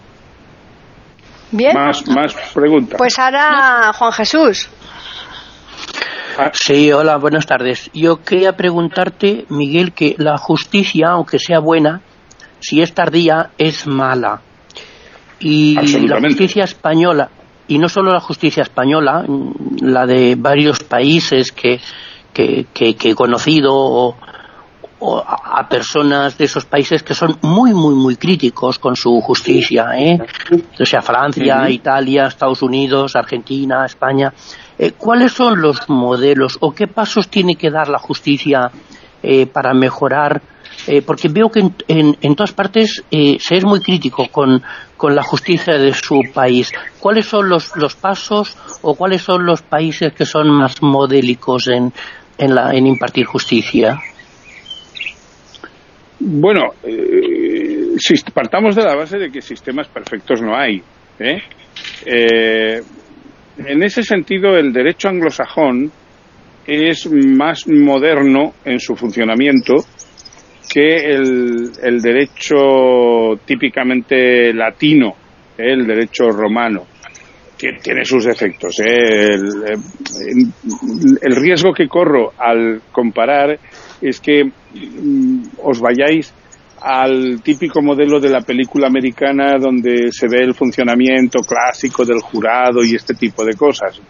Bien. 1.52 1.76
Más, 1.76 2.04
más 2.08 2.34
preguntas. 2.52 2.98
Pues 2.98 3.16
ahora, 3.20 3.92
Juan 3.92 4.10
Jesús. 4.10 4.68
Ah. 6.36 6.50
Sí, 6.54 6.90
hola, 6.90 7.18
buenas 7.18 7.46
tardes. 7.46 7.88
Yo 7.94 8.16
quería 8.24 8.56
preguntarte, 8.56 9.44
Miguel, 9.48 9.92
que 9.92 10.16
la 10.18 10.36
justicia, 10.36 11.10
aunque 11.10 11.38
sea 11.38 11.60
buena, 11.60 12.00
si 12.58 12.82
es 12.82 12.92
tardía, 12.92 13.50
es 13.58 13.86
mala. 13.86 14.40
Y 15.38 15.76
la 16.08 16.20
justicia 16.20 16.64
española, 16.64 17.30
y 17.68 17.78
no 17.78 17.88
solo 17.88 18.12
la 18.12 18.18
justicia 18.18 18.64
española, 18.64 19.24
la 19.80 20.04
de 20.04 20.34
varios 20.36 20.80
países 20.80 21.52
que, 21.52 21.78
que, 22.32 22.66
he 22.78 23.14
conocido, 23.14 23.72
o, 23.74 24.16
a 25.04 25.68
personas 25.68 26.38
de 26.38 26.44
esos 26.44 26.64
países 26.64 27.02
que 27.02 27.14
son 27.14 27.36
muy, 27.42 27.74
muy, 27.74 27.94
muy 27.94 28.16
críticos 28.16 28.78
con 28.78 28.94
su 28.94 29.20
justicia, 29.20 29.90
¿eh? 29.96 30.18
o 30.78 30.86
sea, 30.86 31.02
Francia, 31.02 31.68
Italia, 31.68 32.26
Estados 32.26 32.62
Unidos, 32.62 33.16
Argentina, 33.16 33.84
España. 33.84 34.32
Eh, 34.78 34.92
¿Cuáles 34.96 35.32
son 35.32 35.60
los 35.60 35.88
modelos 35.88 36.56
o 36.60 36.72
qué 36.72 36.86
pasos 36.86 37.28
tiene 37.28 37.56
que 37.56 37.70
dar 37.70 37.88
la 37.88 37.98
justicia 37.98 38.70
eh, 39.22 39.46
para 39.46 39.74
mejorar? 39.74 40.40
Eh, 40.86 41.02
porque 41.02 41.28
veo 41.28 41.50
que 41.50 41.70
en, 41.86 42.34
todas 42.34 42.52
partes 42.52 43.04
se 43.10 43.56
es 43.56 43.64
muy 43.64 43.80
crítico 43.80 44.26
con, 44.28 44.62
la 45.02 45.22
justicia 45.22 45.78
de 45.78 45.92
su 45.94 46.22
país. 46.32 46.72
¿Cuáles 46.98 47.26
son 47.26 47.48
los, 47.48 47.76
los, 47.76 47.94
pasos 47.96 48.56
o 48.82 48.94
cuáles 48.94 49.22
son 49.22 49.44
los 49.44 49.60
países 49.60 50.12
que 50.12 50.24
son 50.24 50.48
más 50.48 50.80
modélicos 50.80 51.68
en, 51.68 51.92
en, 52.42 52.54
la, 52.54 52.72
en 52.72 52.86
impartir 52.86 53.24
justicia? 53.24 53.98
Bueno, 56.18 56.74
si 57.98 58.14
partamos 58.32 58.76
de 58.76 58.82
la 58.84 58.94
base 58.94 59.18
de 59.18 59.30
que 59.30 59.40
sistemas 59.40 59.88
perfectos 59.88 60.40
no 60.40 60.56
hay. 60.56 60.82
¿eh? 61.18 62.80
en 63.58 63.82
ese 63.82 64.02
sentido, 64.02 64.56
el 64.56 64.72
derecho 64.72 65.08
anglosajón 65.08 65.90
es 66.66 67.10
más 67.10 67.66
moderno 67.68 68.54
en 68.64 68.78
su 68.78 68.94
funcionamiento 68.94 69.74
que 70.72 71.10
el, 71.10 72.00
derecho 72.00 73.36
típicamente 73.44 74.54
latino, 74.54 75.14
¿eh? 75.58 75.72
el 75.72 75.86
derecho 75.86 76.30
romano. 76.30 76.86
Tiene 77.82 78.04
sus 78.04 78.26
efectos. 78.26 78.80
¿eh? 78.80 79.34
el, 81.20 81.36
riesgo 81.36 81.72
que 81.72 81.86
corro 81.86 82.32
al 82.36 82.82
comparar 82.90 83.56
es 84.00 84.20
que 84.20 84.44
mm, 84.44 85.42
os 85.62 85.80
vayáis 85.80 86.34
al 86.80 87.40
típico 87.42 87.80
modelo 87.80 88.18
de 88.18 88.30
la 88.30 88.40
película 88.40 88.88
americana 88.88 89.56
donde 89.60 90.10
se 90.10 90.26
ve 90.26 90.42
el 90.42 90.54
funcionamiento 90.54 91.38
clásico 91.40 92.04
del 92.04 92.20
jurado 92.20 92.82
y 92.84 92.96
este 92.96 93.14
tipo 93.14 93.44
de 93.44 93.54
cosas. 93.54 94.00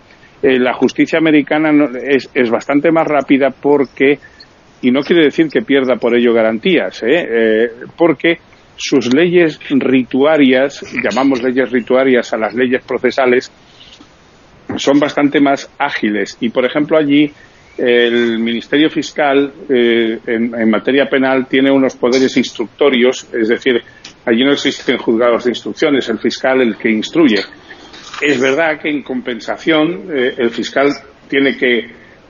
Eh, 0.43 0.59
la 0.59 0.73
justicia 0.73 1.19
americana 1.19 1.70
es, 2.03 2.31
es, 2.33 2.51
bastante 2.51 2.91
más 2.91 3.07
rápida 3.07 3.51
porque, 3.51 4.19
y 4.81 4.91
no 4.91 5.03
quiere 5.03 5.27
decir 5.27 5.49
que 5.49 5.61
pierda 5.61 5.97
por 5.97 6.16
ello 6.16 6.33
garantías, 6.33 7.03
¿eh? 7.03 7.27
Eh, 7.29 7.70
porque 7.97 8.39
sus 8.83 9.15
leyes 9.15 9.61
rituarias, 9.71 10.85
llamamos 11.05 11.41
leyes 11.41 11.71
rituarias 11.71 12.33
a 12.33 12.37
las 12.37 12.53
leyes 12.53 12.83
procesales, 12.85 13.51
son 14.77 14.99
bastante 14.99 15.41
más 15.41 15.71
ágiles. 15.79 16.37
Y, 16.41 16.49
por 16.49 16.65
ejemplo, 16.65 16.99
allí 16.99 17.31
el 17.79 18.41
Ministerio 18.41 18.91
Fiscal 18.91 19.53
eh, 19.69 20.19
en, 20.27 20.69
materia 20.69 21.07
penal 21.09 21.47
tiene 21.49 21.71
unos 21.71 21.95
poderes 21.95 22.37
instructorios, 22.37 23.29
es 23.33 23.49
decir, 23.49 23.81
allí 24.27 24.45
no 24.45 24.53
existen 24.53 24.99
juzgados 24.99 25.45
de 25.45 25.51
instrucciones, 25.51 26.09
el 26.09 26.19
fiscal 26.19 26.61
el 26.61 26.77
que 26.77 26.91
instruye. 26.91 27.39
Es 28.21 28.41
verdad 28.41 28.81
que 28.81 28.91
en 28.91 29.03
compensación 29.05 30.09
eh, 30.13 30.35
el 30.39 30.51
fiscal 30.51 30.91
tiene 31.29 31.57
que 31.57 31.79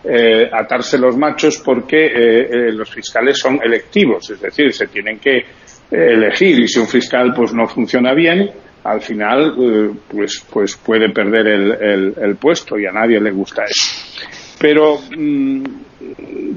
eh, 0.05 0.51
atarse 0.53 0.99
los 0.99 1.16
machos 1.16 1.62
porque 1.65 2.51
los 2.73 2.91
fiscales 2.91 3.39
son 3.39 3.59
electivos, 3.65 4.31
es 4.31 4.41
decir, 4.41 4.73
se 4.73 4.87
tienen 4.89 5.19
que 5.19 5.45
elegir 5.93 6.60
y 6.60 6.69
si 6.69 6.81
un 6.81 6.89
fiscal 6.89 7.32
pues 7.35 7.52
no 7.52 7.66
funciona 7.66 8.14
bien, 8.14 8.51
al 8.85 9.01
final 9.01 9.55
eh, 9.60 9.90
pues 10.09 10.44
pues 10.51 10.77
puede 10.77 11.10
perder 11.10 11.47
el, 11.47 12.14
el, 12.20 12.36
puesto 12.36 12.78
y 12.78 12.86
a 12.86 12.93
nadie 12.93 13.20
le 13.20 13.31
gusta 13.31 13.64
eso. 13.64 14.27
Pero 14.59 14.98
mm, 15.16 15.62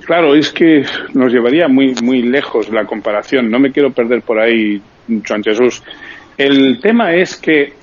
claro 0.05 0.35
es 0.35 0.51
que 0.51 0.83
nos 1.13 1.31
llevaría 1.31 1.67
muy 1.67 1.93
muy 2.01 2.23
lejos 2.23 2.69
la 2.69 2.85
comparación. 2.85 3.51
No 3.51 3.59
me 3.59 3.71
quiero 3.71 3.91
perder 3.91 4.21
por 4.21 4.39
ahí 4.39 4.81
Juan 5.27 5.43
Jesús. 5.43 5.83
El 6.37 6.79
tema 6.81 7.13
es 7.13 7.35
que 7.35 7.73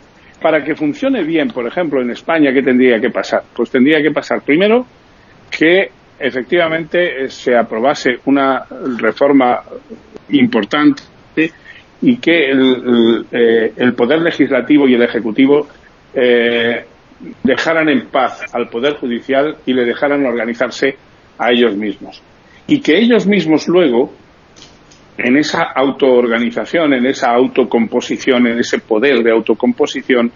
para 0.40 0.64
que 0.64 0.74
funcione 0.74 1.22
bien 1.22 1.48
por 1.48 1.66
ejemplo 1.66 2.00
en 2.00 2.10
España 2.10 2.52
qué 2.52 2.62
tendría 2.62 3.00
que 3.00 3.10
pasar 3.10 3.42
pues 3.54 3.70
tendría 3.70 4.02
que 4.02 4.10
pasar 4.10 4.42
primero 4.42 4.84
que 5.50 5.90
efectivamente 6.18 7.28
se 7.28 7.54
aprobase 7.56 8.16
una 8.24 8.64
reforma 8.98 9.60
importante 10.30 11.11
y 12.02 12.16
que 12.16 12.50
el, 12.50 13.26
eh, 13.30 13.92
poder 13.96 14.20
legislativo 14.22 14.88
y 14.88 14.94
el 14.94 15.02
ejecutivo 15.02 15.68
eh, 16.14 16.84
dejaran 17.44 17.88
en 17.88 18.06
paz 18.08 18.42
al 18.52 18.68
poder 18.68 18.94
judicial 18.94 19.56
y 19.64 19.72
le 19.72 19.84
dejaran 19.84 20.26
organizarse 20.26 20.96
a 21.38 21.50
ellos 21.50 21.76
mismos. 21.76 22.20
Y 22.66 22.80
que 22.80 22.98
ellos 22.98 23.26
mismos 23.26 23.68
luego 23.68 24.12
en 25.16 25.36
esa 25.36 25.62
autoorganización, 25.62 26.94
en 26.94 27.06
esa 27.06 27.30
autocomposición, 27.30 28.48
en 28.48 28.58
ese 28.58 28.78
poder 28.80 29.22
de 29.22 29.30
autocomposición, 29.30 30.32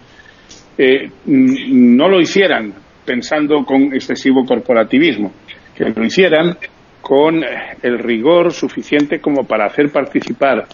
eh, 0.77 1.09
no 1.25 2.07
lo 2.07 2.21
hicieran 2.21 2.73
pensando 3.05 3.65
con 3.65 3.93
excesivo 3.93 4.45
corporativismo, 4.45 5.33
que 5.75 5.85
lo 5.85 6.05
hicieran 6.05 6.57
con 7.01 7.41
el 7.81 7.99
rigor 7.99 8.51
suficiente 8.51 9.19
como 9.19 9.45
para 9.45 9.65
hacer 9.65 9.91
participar 9.91 10.67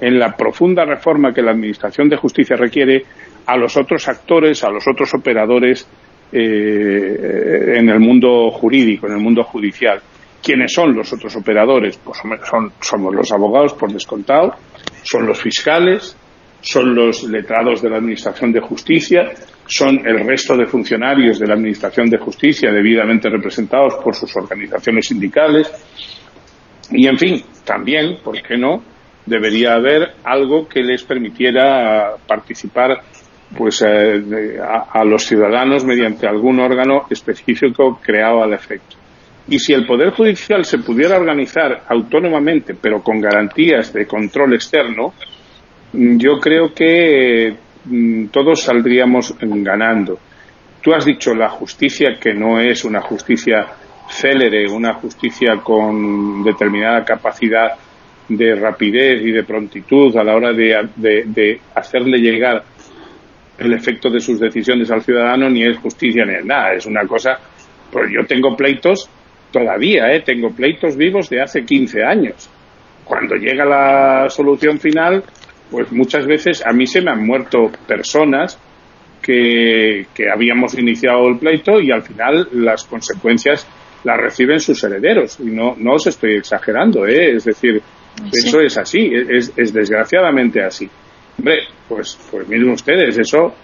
en 0.00 0.18
la 0.18 0.36
profunda 0.36 0.84
reforma 0.84 1.32
que 1.32 1.42
la 1.42 1.52
Administración 1.52 2.08
de 2.08 2.16
Justicia 2.16 2.56
requiere 2.56 3.04
a 3.46 3.56
los 3.56 3.76
otros 3.76 4.08
actores, 4.08 4.62
a 4.64 4.70
los 4.70 4.86
otros 4.86 5.12
operadores 5.14 5.86
eh, 6.32 7.74
en 7.76 7.88
el 7.88 8.00
mundo 8.00 8.50
jurídico, 8.50 9.06
en 9.06 9.14
el 9.14 9.20
mundo 9.20 9.42
judicial. 9.42 10.00
¿Quiénes 10.42 10.72
son 10.72 10.94
los 10.94 11.12
otros 11.12 11.34
operadores? 11.36 11.98
Pues 11.98 12.18
son, 12.48 12.72
somos 12.80 13.14
los 13.14 13.30
abogados 13.32 13.74
por 13.74 13.92
descontado, 13.92 14.54
son 15.02 15.26
los 15.26 15.40
fiscales, 15.40 16.16
son 16.60 16.94
los 16.94 17.24
letrados 17.24 17.82
de 17.82 17.90
la 17.90 17.96
Administración 17.96 18.52
de 18.52 18.60
Justicia, 18.60 19.32
son 19.66 20.06
el 20.06 20.26
resto 20.26 20.56
de 20.56 20.66
funcionarios 20.66 21.38
de 21.38 21.46
la 21.46 21.54
Administración 21.54 22.08
de 22.08 22.18
Justicia 22.18 22.70
debidamente 22.72 23.28
representados 23.28 23.96
por 24.02 24.14
sus 24.14 24.34
organizaciones 24.36 25.06
sindicales. 25.06 25.70
Y, 26.90 27.06
en 27.06 27.18
fin, 27.18 27.42
también, 27.64 28.18
¿por 28.22 28.40
qué 28.42 28.56
no?, 28.56 28.82
debería 29.26 29.74
haber 29.74 30.14
algo 30.24 30.68
que 30.68 30.82
les 30.82 31.02
permitiera 31.04 32.16
participar 32.26 33.02
pues 33.56 33.82
eh, 33.82 34.58
a, 34.60 35.04
los 35.04 35.24
ciudadanos 35.24 35.84
mediante 35.84 36.26
algún 36.26 36.60
órgano 36.60 37.06
específico 37.10 37.98
creado 38.02 38.42
al 38.42 38.52
efecto. 38.52 38.96
Y 39.48 39.58
si 39.58 39.72
el 39.72 39.86
Poder 39.86 40.10
Judicial 40.10 40.64
se 40.64 40.78
pudiera 40.78 41.18
organizar 41.18 41.82
autónomamente, 41.88 42.74
pero 42.80 43.02
con 43.02 43.20
garantías 43.20 43.92
de 43.92 44.06
control 44.06 44.54
externo, 44.54 45.14
mm, 45.92 46.16
yo 46.18 46.38
creo 46.38 46.72
que 46.72 47.56
mm, 47.84 48.26
todos 48.26 48.62
saldríamos 48.62 49.34
ganando. 49.40 50.18
Tú 50.80 50.94
has 50.94 51.04
dicho 51.04 51.34
la 51.34 51.48
justicia 51.48 52.18
que 52.20 52.32
no 52.32 52.60
es 52.60 52.84
una 52.84 53.00
justicia 53.00 53.66
célere, 54.08 54.70
una 54.70 54.94
justicia 54.94 55.56
con 55.62 56.42
determinada 56.44 57.04
capacidad 57.04 57.76
de 58.30 58.54
rapidez 58.54 59.22
y 59.22 59.32
de 59.32 59.42
prontitud 59.42 60.16
a 60.16 60.22
la 60.22 60.36
hora 60.36 60.52
de, 60.52 61.60
hacerle 61.74 62.18
llegar 62.18 62.62
el 63.58 63.72
efecto 63.72 64.08
de 64.08 64.20
sus 64.20 64.38
decisiones 64.38 64.90
al 64.90 65.02
ciudadano 65.02 65.50
ni 65.50 65.64
es 65.64 65.78
justicia 65.78 66.24
ni 66.24 66.34
es 66.34 66.44
nada. 66.44 66.72
Es 66.74 66.86
una 66.86 67.04
cosa, 67.06 67.38
pues 67.90 68.10
yo 68.10 68.24
tengo 68.26 68.56
pleitos 68.56 69.10
todavía, 69.50 70.12
¿eh? 70.14 70.22
tengo 70.24 70.50
pleitos 70.50 70.96
vivos 70.96 71.28
de 71.28 71.42
hace 71.42 71.64
15 71.64 72.04
años. 72.04 72.48
Cuando 73.04 73.34
llega 73.34 73.64
la 73.64 74.28
solución 74.28 74.78
final, 74.78 75.24
pues 75.70 75.90
muchas 75.90 76.24
veces 76.26 76.64
a 76.64 76.72
mí 76.72 76.86
se 76.86 77.02
me 77.02 77.10
han 77.10 77.26
muerto 77.26 77.70
personas 77.86 78.58
que, 79.20 80.06
que 80.14 80.30
habíamos 80.30 80.78
iniciado 80.78 81.28
el 81.28 81.38
pleito 81.38 81.80
y 81.80 81.90
al 81.90 82.02
final 82.02 82.48
las 82.52 82.84
consecuencias 82.84 83.66
las 84.04 84.18
reciben 84.18 84.60
sus 84.60 84.82
herederos. 84.84 85.38
Y 85.40 85.46
no, 85.46 85.74
no 85.76 85.94
os 85.94 86.06
estoy 86.06 86.36
exagerando, 86.36 87.06
¿eh? 87.06 87.36
es 87.36 87.44
decir, 87.44 87.82
eso 88.32 88.60
es 88.60 88.78
así, 88.78 89.10
es, 89.12 89.54
desgraciadamente 89.72 90.62
así. 90.62 90.88
Hombre, 91.38 91.58
pues, 91.88 92.18
pues 92.30 92.46
miren 92.48 92.70
ustedes, 92.70 93.18
eso 93.18 93.54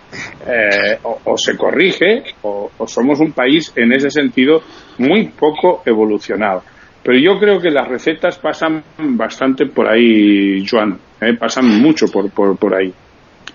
eh, 0.46 0.98
o, 1.02 1.36
se 1.36 1.56
corrige 1.56 2.22
o, 2.42 2.70
somos 2.86 3.20
un 3.20 3.32
país 3.32 3.72
en 3.76 3.92
ese 3.92 4.10
sentido 4.10 4.62
muy 4.98 5.28
poco 5.28 5.82
evolucionado. 5.84 6.62
Pero 7.02 7.18
yo 7.18 7.38
creo 7.38 7.60
que 7.60 7.70
las 7.70 7.86
recetas 7.86 8.38
pasan 8.38 8.82
bastante 8.98 9.66
por 9.66 9.86
ahí, 9.88 10.66
Joan, 10.68 10.98
eh, 11.20 11.34
pasan 11.38 11.80
mucho 11.80 12.06
por, 12.06 12.30
por, 12.30 12.74
ahí. 12.74 12.92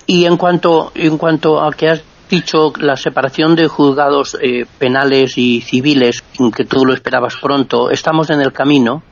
Y 0.08 0.26
en 0.26 0.38
cuanto, 0.38 0.92
en 0.96 1.18
cuanto 1.18 1.62
a 1.62 1.72
que 1.74 1.90
has 1.90 2.04
dicho 2.30 2.72
la 2.80 2.96
separación 2.96 3.56
de 3.56 3.68
juzgados 3.68 4.38
eh, 4.42 4.66
penales 4.80 5.38
y 5.38 5.62
civiles, 5.62 6.24
que 6.56 6.64
tú 6.64 6.86
lo 6.86 6.94
esperabas 6.94 7.36
pronto, 7.36 7.92
estamos 7.92 8.30
en 8.30 8.40
el 8.40 8.54
camino. 8.54 9.04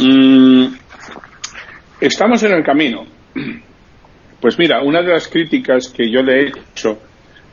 Mm, 0.00 0.74
estamos 2.00 2.42
en 2.42 2.52
el 2.52 2.64
camino. 2.64 3.06
Pues 4.40 4.58
mira, 4.58 4.82
una 4.82 5.02
de 5.02 5.12
las 5.12 5.28
críticas 5.28 5.88
que 5.88 6.10
yo 6.10 6.22
le 6.22 6.40
he 6.40 6.48
hecho 6.48 6.98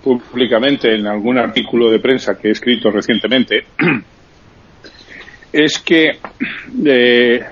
públicamente 0.02 0.96
en 0.96 1.06
algún 1.06 1.38
artículo 1.38 1.92
de 1.92 2.00
prensa 2.00 2.38
que 2.38 2.48
he 2.48 2.52
escrito 2.52 2.90
recientemente 2.90 3.66
es 5.52 5.80
que, 5.80 6.20
eh, 6.86 7.46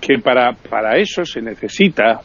que 0.00 0.18
para, 0.18 0.52
para 0.54 0.98
eso 0.98 1.24
se 1.24 1.40
necesita 1.40 2.20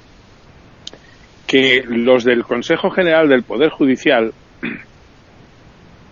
que 1.46 1.84
los 1.86 2.24
del 2.24 2.44
Consejo 2.44 2.90
General 2.90 3.30
del 3.30 3.44
Poder 3.44 3.70
Judicial 3.70 4.34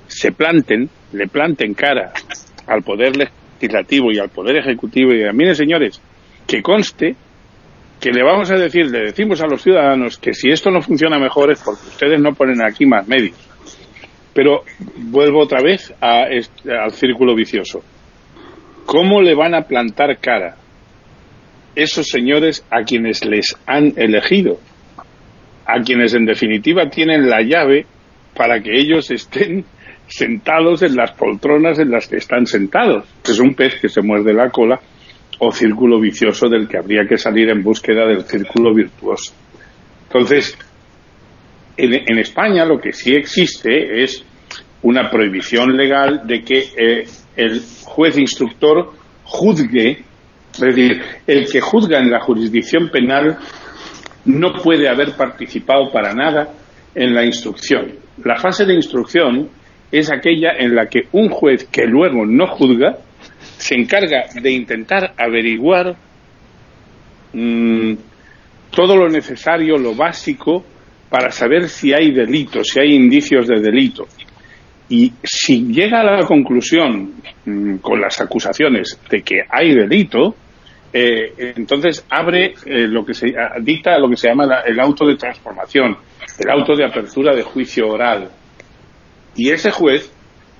se 0.05 0.31
planten, 0.31 0.87
le 1.13 1.27
planten 1.27 1.73
cara 1.73 2.13
al 2.67 2.83
Poder 2.83 3.17
legislativo 3.17 3.42
y 3.67 4.19
al 4.19 4.29
poder 4.29 4.57
ejecutivo 4.57 5.11
y 5.11 5.17
digan, 5.17 5.35
miren 5.35 5.55
señores, 5.55 6.01
que 6.47 6.61
conste 6.61 7.15
que 7.99 8.11
le 8.11 8.23
vamos 8.23 8.51
a 8.51 8.55
decir, 8.55 8.87
le 8.87 9.05
decimos 9.05 9.41
a 9.41 9.47
los 9.47 9.61
ciudadanos 9.61 10.17
que 10.17 10.33
si 10.33 10.49
esto 10.49 10.69
no 10.69 10.81
funciona 10.81 11.17
mejor 11.19 11.51
es 11.51 11.61
porque 11.63 11.87
ustedes 11.87 12.19
no 12.19 12.33
ponen 12.33 12.61
aquí 12.61 12.85
más 12.85 13.07
medios. 13.07 13.37
Pero 14.33 14.63
vuelvo 14.97 15.41
otra 15.41 15.61
vez 15.61 15.93
al 16.01 16.91
círculo 16.91 17.33
vicioso. 17.35 17.81
¿Cómo 18.85 19.21
le 19.21 19.35
van 19.35 19.55
a 19.55 19.61
plantar 19.61 20.17
cara 20.19 20.57
esos 21.75 22.07
señores 22.07 22.65
a 22.69 22.83
quienes 22.83 23.23
les 23.23 23.55
han 23.65 23.93
elegido? 23.95 24.59
A 25.65 25.81
quienes 25.81 26.13
en 26.13 26.25
definitiva 26.25 26.89
tienen 26.89 27.29
la 27.29 27.41
llave 27.41 27.85
para 28.35 28.59
que 28.59 28.77
ellos 28.77 29.09
estén 29.11 29.63
sentados 30.15 30.83
en 30.83 30.95
las 30.95 31.11
poltronas 31.13 31.79
en 31.79 31.89
las 31.89 32.07
que 32.07 32.17
están 32.17 32.45
sentados. 32.45 33.05
Es 33.27 33.39
un 33.39 33.55
pez 33.55 33.79
que 33.81 33.89
se 33.89 34.03
muerde 34.03 34.31
la 34.31 34.51
cola 34.51 34.79
o 35.39 35.51
círculo 35.51 35.99
vicioso 35.99 36.47
del 36.47 36.67
que 36.67 36.77
habría 36.77 37.07
que 37.09 37.17
salir 37.17 37.49
en 37.49 37.63
búsqueda 37.63 38.05
del 38.05 38.21
círculo 38.21 38.75
virtuoso. 38.75 39.33
Entonces, 40.03 40.55
en, 41.75 42.19
España 42.19 42.63
lo 42.63 42.79
que 42.79 42.93
sí 42.93 43.15
existe 43.15 44.03
es 44.03 44.23
una 44.83 45.09
prohibición 45.09 45.75
legal 45.75 46.21
de 46.27 46.43
que 46.43 46.59
eh, 46.59 47.07
el 47.35 47.61
juez 47.83 48.15
instructor 48.19 48.93
juzgue, 49.23 50.03
es 50.53 50.59
decir, 50.59 51.01
el 51.25 51.49
que 51.51 51.59
juzga 51.59 51.99
en 51.99 52.11
la 52.11 52.19
jurisdicción 52.19 52.89
penal 52.89 53.39
no 54.25 54.53
puede 54.61 54.87
haber 54.87 55.15
participado 55.15 55.91
para 55.91 56.13
nada 56.13 56.53
en 56.93 57.15
la 57.15 57.25
instrucción. 57.25 57.93
La 58.23 58.35
fase 58.35 58.65
de 58.65 58.75
instrucción 58.75 59.49
es 59.93 60.11
aquella 60.11 60.53
en 60.57 60.75
la 60.75 60.87
que 60.87 61.03
un 61.11 61.29
juez 61.29 61.65
que 61.71 61.85
luego 61.85 62.25
no 62.25 62.47
juzga 62.47 62.97
se 63.57 63.75
encarga 63.75 64.25
de 64.33 64.51
intentar 64.51 65.13
averiguar 65.15 65.95
mm, 67.31 67.93
todo 68.71 68.97
lo 68.97 69.07
necesario, 69.07 69.77
lo 69.77 69.93
básico, 69.93 70.65
para 71.09 71.29
saber 71.29 71.69
si 71.69 71.93
hay 71.93 72.11
delito, 72.11 72.63
si 72.63 72.79
hay 72.79 72.95
indicios 72.95 73.47
de 73.47 73.61
delito. 73.61 74.07
Y 74.89 75.13
si 75.23 75.67
llega 75.71 76.01
a 76.01 76.03
la 76.03 76.25
conclusión, 76.25 77.13
mm, 77.45 77.75
con 77.77 78.01
las 78.01 78.19
acusaciones, 78.19 78.99
de 79.11 79.21
que 79.21 79.43
hay 79.47 79.75
delito, 79.75 80.35
eh, 80.91 81.53
entonces 81.55 82.03
abre 82.09 82.55
eh, 82.65 82.87
lo 82.87 83.05
que 83.05 83.13
se 83.13 83.27
dicta 83.61 83.99
lo 83.99 84.09
que 84.09 84.15
se 84.15 84.27
llama 84.27 84.63
el 84.65 84.79
auto 84.79 85.05
de 85.05 85.17
transformación, 85.17 85.97
el 86.39 86.49
auto 86.49 86.75
de 86.75 86.83
apertura 86.83 87.35
de 87.35 87.43
juicio 87.43 87.87
oral, 87.89 88.29
y 89.35 89.51
ese 89.51 89.71
juez 89.71 90.11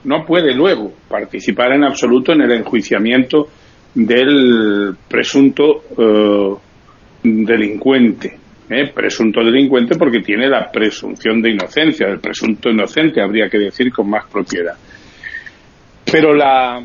no 0.04 0.26
puede 0.26 0.54
luego 0.54 0.92
participar 1.08 1.74
en 1.74 1.84
absoluto 1.84 2.34
en 2.34 2.42
el 2.42 2.52
enjuiciamiento 2.52 3.48
del 3.94 4.96
presunto 5.08 5.84
eh, 5.98 6.56
delincuente. 7.24 8.38
¿eh? 8.70 8.92
presunto 8.94 9.44
delincuente 9.44 9.96
porque 9.98 10.22
tiene 10.22 10.48
la 10.48 10.70
presunción 10.72 11.42
de 11.42 11.52
inocencia. 11.52 12.08
El 12.08 12.20
presunto 12.20 12.70
inocente 12.70 13.22
habría 13.22 13.50
que 13.50 13.60
decir 13.60 13.92
con 13.92 14.10
más 14.10 14.26
propiedad. 14.30 14.76
Pero 16.12 16.34
la, 16.34 16.82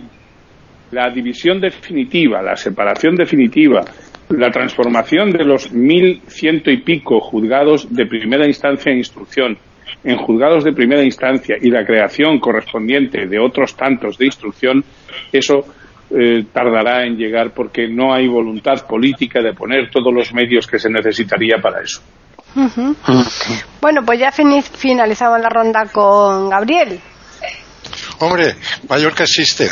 la 0.90 1.10
división 1.10 1.60
definitiva, 1.60 2.42
la 2.42 2.56
separación 2.56 3.16
definitiva, 3.16 3.84
la 4.30 4.50
transformación 4.50 5.32
de 5.32 5.44
los 5.44 5.72
mil 5.72 6.20
ciento 6.26 6.70
y 6.70 6.82
pico 6.82 7.20
juzgados 7.20 7.92
de 7.92 8.06
primera 8.06 8.46
instancia 8.46 8.92
e 8.92 8.98
instrucción 8.98 9.56
en 10.04 10.16
juzgados 10.18 10.64
de 10.64 10.72
primera 10.72 11.02
instancia 11.02 11.56
y 11.60 11.70
la 11.70 11.84
creación 11.84 12.38
correspondiente 12.38 13.26
de 13.26 13.38
otros 13.38 13.76
tantos 13.76 14.18
de 14.18 14.26
instrucción, 14.26 14.84
eso 15.32 15.64
eh, 16.10 16.44
tardará 16.52 17.04
en 17.04 17.16
llegar 17.16 17.52
porque 17.52 17.88
no 17.88 18.14
hay 18.14 18.28
voluntad 18.28 18.86
política 18.86 19.40
de 19.42 19.52
poner 19.52 19.90
todos 19.90 20.12
los 20.12 20.32
medios 20.32 20.66
que 20.66 20.78
se 20.78 20.88
necesitaría 20.88 21.56
para 21.62 21.82
eso. 21.82 22.00
Bueno, 23.80 24.02
pues 24.04 24.18
ya 24.18 24.32
finalizamos 24.32 25.40
la 25.40 25.48
ronda 25.48 25.84
con 25.92 26.48
Gabriel. 26.48 26.98
Hombre, 28.20 28.56
Mallorca 28.88 29.24
existe. 29.24 29.68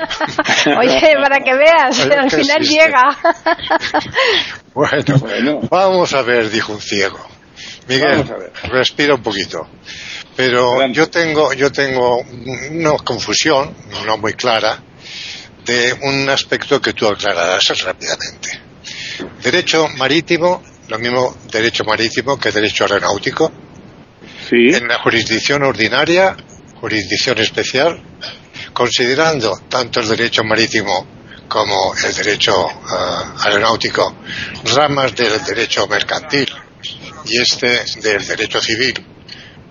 Oye, 0.78 1.14
para 1.20 1.40
que 1.40 1.54
veas, 1.54 2.00
al 2.00 2.30
final 2.30 2.62
llega. 2.62 3.02
bueno, 4.74 5.18
bueno, 5.18 5.60
vamos 5.68 6.14
a 6.14 6.22
ver, 6.22 6.48
dijo 6.50 6.72
un 6.72 6.80
ciego. 6.80 7.18
Miguel, 7.90 8.24
respira 8.70 9.14
un 9.16 9.22
poquito. 9.22 9.68
Pero 10.36 10.86
yo 10.92 11.10
tengo, 11.10 11.52
yo 11.52 11.72
tengo 11.72 12.18
una 12.70 12.92
confusión, 12.98 13.74
no 14.06 14.16
muy 14.16 14.34
clara, 14.34 14.80
de 15.64 15.92
un 16.02 16.30
aspecto 16.30 16.80
que 16.80 16.92
tú 16.92 17.08
aclararás 17.08 17.66
rápidamente. 17.82 18.60
Derecho 19.42 19.88
marítimo, 19.96 20.62
lo 20.86 20.98
mismo 21.00 21.36
derecho 21.50 21.82
marítimo 21.84 22.38
que 22.38 22.52
derecho 22.52 22.84
aeronáutico. 22.84 23.50
Sí. 24.48 24.72
En 24.72 24.86
la 24.86 25.00
jurisdicción 25.00 25.64
ordinaria, 25.64 26.36
jurisdicción 26.80 27.38
especial, 27.38 28.00
considerando 28.72 29.62
tanto 29.68 29.98
el 29.98 30.08
derecho 30.08 30.44
marítimo 30.44 31.06
como 31.48 31.92
el 31.94 32.14
derecho 32.14 32.52
eh, 32.70 33.44
aeronáutico 33.44 34.14
ramas 34.76 35.16
del 35.16 35.42
derecho 35.44 35.88
mercantil 35.88 36.48
y 37.24 37.40
este 37.40 37.84
del 38.00 38.26
derecho 38.26 38.60
civil, 38.60 38.94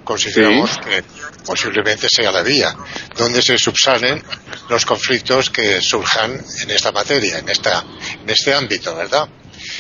consideramos 0.04 0.78
que 0.80 1.04
posiblemente 1.46 2.08
sea 2.10 2.32
la 2.32 2.42
vía 2.42 2.76
donde 3.16 3.42
se 3.42 3.58
subsanen 3.58 4.24
los 4.70 4.86
conflictos 4.86 5.50
que 5.50 5.82
surjan 5.82 6.32
en 6.62 6.72
esta 6.72 6.92
materia, 6.92 7.40
en, 7.40 7.50
esta, 7.50 7.84
en 8.22 8.30
este 8.30 8.54
ámbito, 8.54 8.96
¿verdad? 8.96 9.28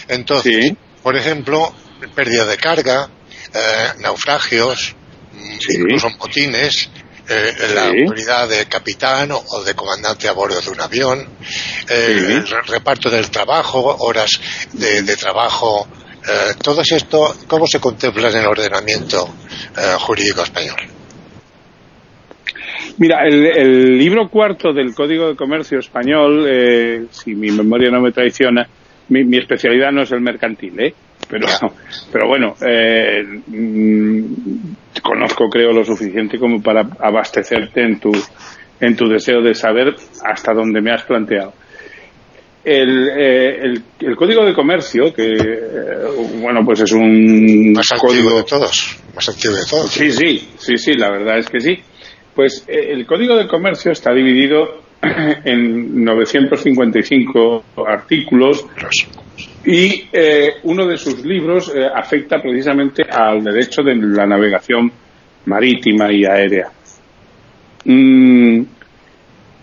Entonces, 0.07 0.73
por 1.01 1.15
ejemplo, 1.15 1.73
pérdida 2.15 2.45
de 2.45 2.57
carga, 2.57 3.09
eh, 3.53 3.93
naufragios, 3.99 4.95
incluso 5.69 6.09
motines, 6.11 6.89
eh, 7.27 7.53
la 7.75 7.87
autoridad 7.87 8.49
de 8.49 8.65
capitán 8.65 9.31
o, 9.31 9.63
de 9.63 9.75
comandante 9.75 10.27
a 10.27 10.31
bordo 10.31 10.59
de 10.59 10.69
un 10.69 10.81
avión, 10.81 11.29
el 11.87 12.47
reparto 12.67 13.09
del 13.09 13.29
trabajo, 13.29 13.97
horas 13.99 14.31
de, 14.73 15.03
de 15.03 15.15
trabajo 15.15 15.87
eh, 16.27 16.53
todo 16.61 16.81
esto, 16.81 17.35
¿cómo 17.47 17.65
se 17.65 17.79
contempla 17.79 18.29
en 18.29 18.37
el 18.37 18.47
ordenamiento 18.47 19.27
eh, 19.77 19.95
jurídico 19.99 20.43
español? 20.43 20.77
Mira, 22.97 23.25
el, 23.25 23.97
libro 23.97 24.27
cuarto 24.29 24.73
del 24.73 24.93
Código 24.93 25.29
de 25.29 25.35
Comercio 25.35 25.79
Español, 25.79 26.45
eh, 26.49 27.05
si 27.11 27.33
mi 27.33 27.49
memoria 27.51 27.89
no 27.89 28.01
me 28.01 28.11
traiciona, 28.11 28.67
mi, 29.07 29.37
especialidad 29.37 29.91
no 29.91 30.01
es 30.01 30.11
el 30.11 30.21
mercantil, 30.21 30.79
¿eh? 30.79 30.93
Pero, 31.29 31.47
pero 32.11 32.27
bueno, 32.27 32.55
mm, 33.47 34.23
conozco, 35.01 35.49
creo, 35.49 35.71
lo 35.71 35.85
suficiente 35.85 36.37
como 36.37 36.61
para 36.61 36.81
abastecerte 36.99 37.81
en 37.81 37.99
tu, 37.99 38.11
en 38.81 38.95
tu 38.95 39.07
deseo 39.07 39.41
de 39.41 39.53
saber 39.53 39.95
hasta 40.23 40.53
dónde 40.53 40.81
me 40.81 40.91
has 40.91 41.03
planteado. 41.03 41.53
Eh, 42.63 43.57
el, 43.61 43.81
el, 44.01 44.15
Código 44.17 44.45
de 44.45 44.53
Comercio, 44.53 45.13
que 45.13 45.31
eh, 45.31 46.41
bueno, 46.41 46.59
pues 46.65 46.81
es 46.81 46.91
un 46.91 47.71
más 47.71 47.87
código 47.97 48.35
de 48.35 48.43
todos, 48.43 48.97
más 49.15 49.29
activo 49.29 49.53
de 49.53 49.65
todos. 49.69 49.89
Sí, 49.89 50.11
sí, 50.11 50.49
sí, 50.57 50.77
sí, 50.77 50.93
la 50.93 51.09
verdad 51.09 51.37
es 51.37 51.47
que 51.47 51.61
sí. 51.61 51.79
Pues 52.35 52.65
eh, 52.67 52.91
el 52.91 53.05
Código 53.05 53.37
de 53.37 53.47
Comercio 53.47 53.93
está 53.93 54.13
dividido 54.13 54.81
en 55.01 56.03
955 56.03 57.63
artículos 57.87 58.65
y 59.65 60.05
uno 60.63 60.85
de 60.85 60.97
sus 60.97 61.23
libros 61.23 61.71
afecta 61.95 62.41
precisamente 62.41 63.03
al 63.09 63.41
derecho 63.41 63.83
de 63.83 63.95
la 63.95 64.25
navegación 64.25 64.91
marítima 65.45 66.11
y 66.11 66.25
aérea. 66.25 66.69
Mm, 67.85 68.63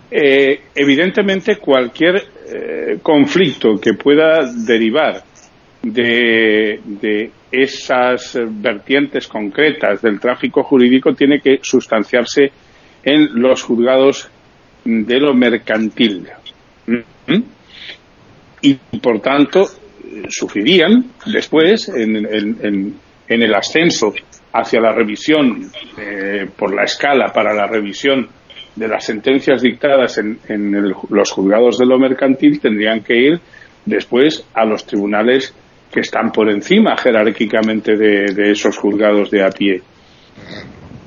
evidentemente, 0.09 1.57
cualquier 1.57 2.36
eh, 2.49 2.99
conflicto 3.01 3.75
que 3.79 3.93
pueda 3.93 4.51
derivar 4.65 5.23
de, 5.83 7.31
esas 7.51 8.37
vertientes 8.49 9.27
concretas 9.27 10.01
del 10.01 10.19
tráfico 10.19 10.63
jurídico 10.63 11.13
tiene 11.13 11.39
que 11.39 11.59
sustanciarse 11.61 12.51
en 13.03 13.41
los 13.41 13.63
juzgados 13.63 14.29
de 14.83 15.19
lo 15.19 15.33
mercantil. 15.33 16.27
¿Mm? 16.85 17.41
Y 18.61 18.73
por 18.99 19.21
tanto, 19.21 19.65
sufrirían 20.29 21.11
después 21.25 21.89
en, 21.89 22.95
el 23.27 23.55
ascenso 23.55 24.13
hacia 24.53 24.79
la 24.81 24.93
revisión 24.93 25.69
eh, 25.97 26.47
por 26.57 26.73
la 26.73 26.83
escala 26.83 27.31
para 27.33 27.53
la 27.53 27.67
revisión 27.67 28.27
de 28.77 28.87
las 28.87 29.05
sentencias 29.05 29.61
dictadas 29.61 30.19
en, 30.19 30.93
los 31.09 31.31
juzgados 31.31 31.77
de 31.79 31.85
lo 31.85 31.97
mercantil 31.97 32.59
tendrían 32.59 33.01
que 33.01 33.15
ir 33.15 33.39
después 33.85 34.45
a 34.53 34.65
los 34.65 34.85
tribunales 34.85 35.53
que 35.91 36.01
están 36.01 36.31
por 36.31 36.49
encima 36.49 36.95
jerárquicamente 36.95 37.95
de, 37.95 38.51
esos 38.51 38.77
juzgados 38.77 39.31
de 39.31 39.43
a 39.43 39.49
pie. 39.49 39.81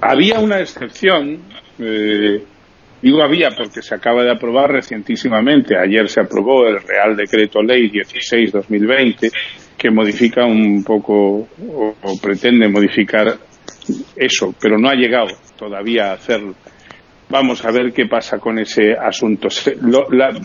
Había 0.00 0.40
una 0.40 0.58
excepción, 0.58 1.38
eh, 1.78 2.42
digo 3.00 3.22
había 3.22 3.50
porque 3.50 3.82
se 3.82 3.94
acaba 3.94 4.24
de 4.24 4.32
aprobar 4.32 4.72
recientísimamente, 4.72 5.76
ayer 5.76 6.08
se 6.08 6.20
aprobó 6.20 6.66
el 6.66 6.80
Real 6.82 7.16
Decreto 7.16 7.62
Ley 7.62 7.88
16-2020, 7.90 9.30
que 9.78 9.90
modifica 9.90 10.44
un 10.44 10.82
poco 10.82 11.46
o 11.46 12.20
pretende 12.20 12.68
modificar 12.68 13.38
eso, 14.16 14.54
pero 14.60 14.76
no 14.76 14.88
ha 14.88 14.94
llegado 14.94 15.28
todavía 15.56 16.10
a 16.10 16.14
hacerlo 16.14 16.54
vamos 17.30 17.64
a 17.64 17.70
ver 17.70 17.92
qué 17.92 18.06
pasa 18.06 18.38
con 18.38 18.58
ese 18.58 18.92
asunto. 18.92 19.48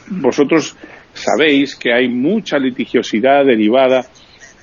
vosotros 0.09 0.77
sabéis 1.13 1.75
que 1.75 1.93
hay 1.93 2.07
mucha 2.07 2.57
litigiosidad 2.57 3.43
derivada 3.45 4.05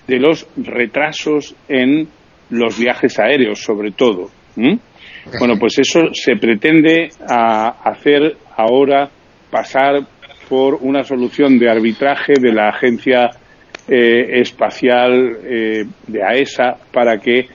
de 0.07 0.19
los 0.19 0.47
retrasos 0.57 1.55
en 1.69 2.09
los 2.51 2.79
viajes 2.79 3.19
aéreos, 3.19 3.61
sobre 3.61 3.93
todo. 3.93 4.31
Bueno, 5.39 5.59
pues 5.59 5.79
eso 5.79 6.01
se 6.13 6.37
pretende 6.37 7.11
hacer 7.29 8.37
ahora 8.57 9.11
pasar 9.51 10.03
por 10.49 10.75
una 10.81 11.03
solución 11.05 11.59
de 11.59 11.71
arbitraje 11.71 12.35
de 12.41 12.53
la 12.53 12.69
Agencia 12.69 13.31
eh, 13.89 14.41
Espacial 14.41 15.39
eh, 15.45 15.85
de 16.07 16.23
AESA 16.23 16.77
para 16.93 17.19
que 17.19 17.47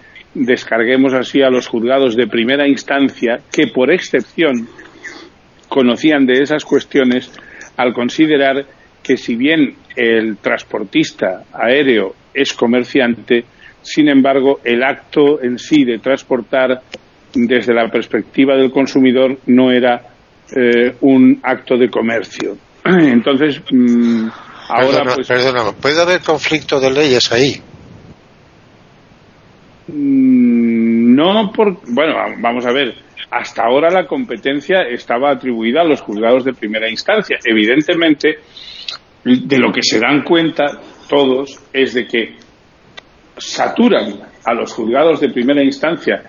descarguemos 0.45 1.13
así 1.13 1.41
a 1.41 1.49
los 1.49 1.67
juzgados 1.67 2.15
de 2.15 2.27
primera 2.27 2.67
instancia 2.67 3.39
que 3.51 3.67
por 3.67 3.91
excepción 3.91 4.67
conocían 5.67 6.25
de 6.25 6.41
esas 6.41 6.63
cuestiones 6.63 7.31
al 7.75 7.93
considerar 7.93 8.65
que 9.01 9.17
si 9.17 9.35
bien 9.35 9.75
el 9.95 10.37
transportista 10.37 11.43
aéreo 11.53 12.13
es 12.33 12.53
comerciante, 12.53 13.45
sin 13.81 14.09
embargo 14.09 14.59
el 14.63 14.83
acto 14.83 15.41
en 15.41 15.57
sí 15.57 15.83
de 15.83 15.99
transportar 15.99 16.81
desde 17.33 17.73
la 17.73 17.89
perspectiva 17.89 18.55
del 18.55 18.71
consumidor 18.71 19.39
no 19.47 19.71
era 19.71 20.01
eh, 20.55 20.95
un 21.01 21.39
acto 21.43 21.77
de 21.77 21.89
comercio. 21.89 22.57
Entonces, 22.85 23.61
mm, 23.71 24.27
ahora 24.69 25.03
pues, 25.15 25.27
¿puede 25.81 26.01
haber 26.01 26.21
conflicto 26.21 26.79
de 26.79 26.91
leyes 26.91 27.31
ahí? 27.31 27.61
Mm, 29.87 31.15
no, 31.15 31.51
por, 31.51 31.79
bueno, 31.93 32.15
vamos 32.39 32.65
a 32.65 32.71
ver. 32.71 32.95
Hasta 33.29 33.63
ahora 33.63 33.89
la 33.89 34.07
competencia 34.07 34.83
estaba 34.83 35.31
atribuida 35.31 35.81
a 35.81 35.85
los 35.85 36.01
juzgados 36.01 36.45
de 36.45 36.53
primera 36.53 36.89
instancia. 36.89 37.37
Evidentemente, 37.43 38.39
de 39.23 39.57
lo 39.57 39.71
que 39.71 39.81
se 39.81 39.99
dan 39.99 40.23
cuenta 40.23 40.79
todos 41.09 41.59
es 41.73 41.93
de 41.93 42.05
que 42.05 42.35
saturan 43.37 44.19
a 44.45 44.53
los 44.53 44.73
juzgados 44.73 45.19
de 45.19 45.29
primera 45.29 45.63
instancia 45.63 46.23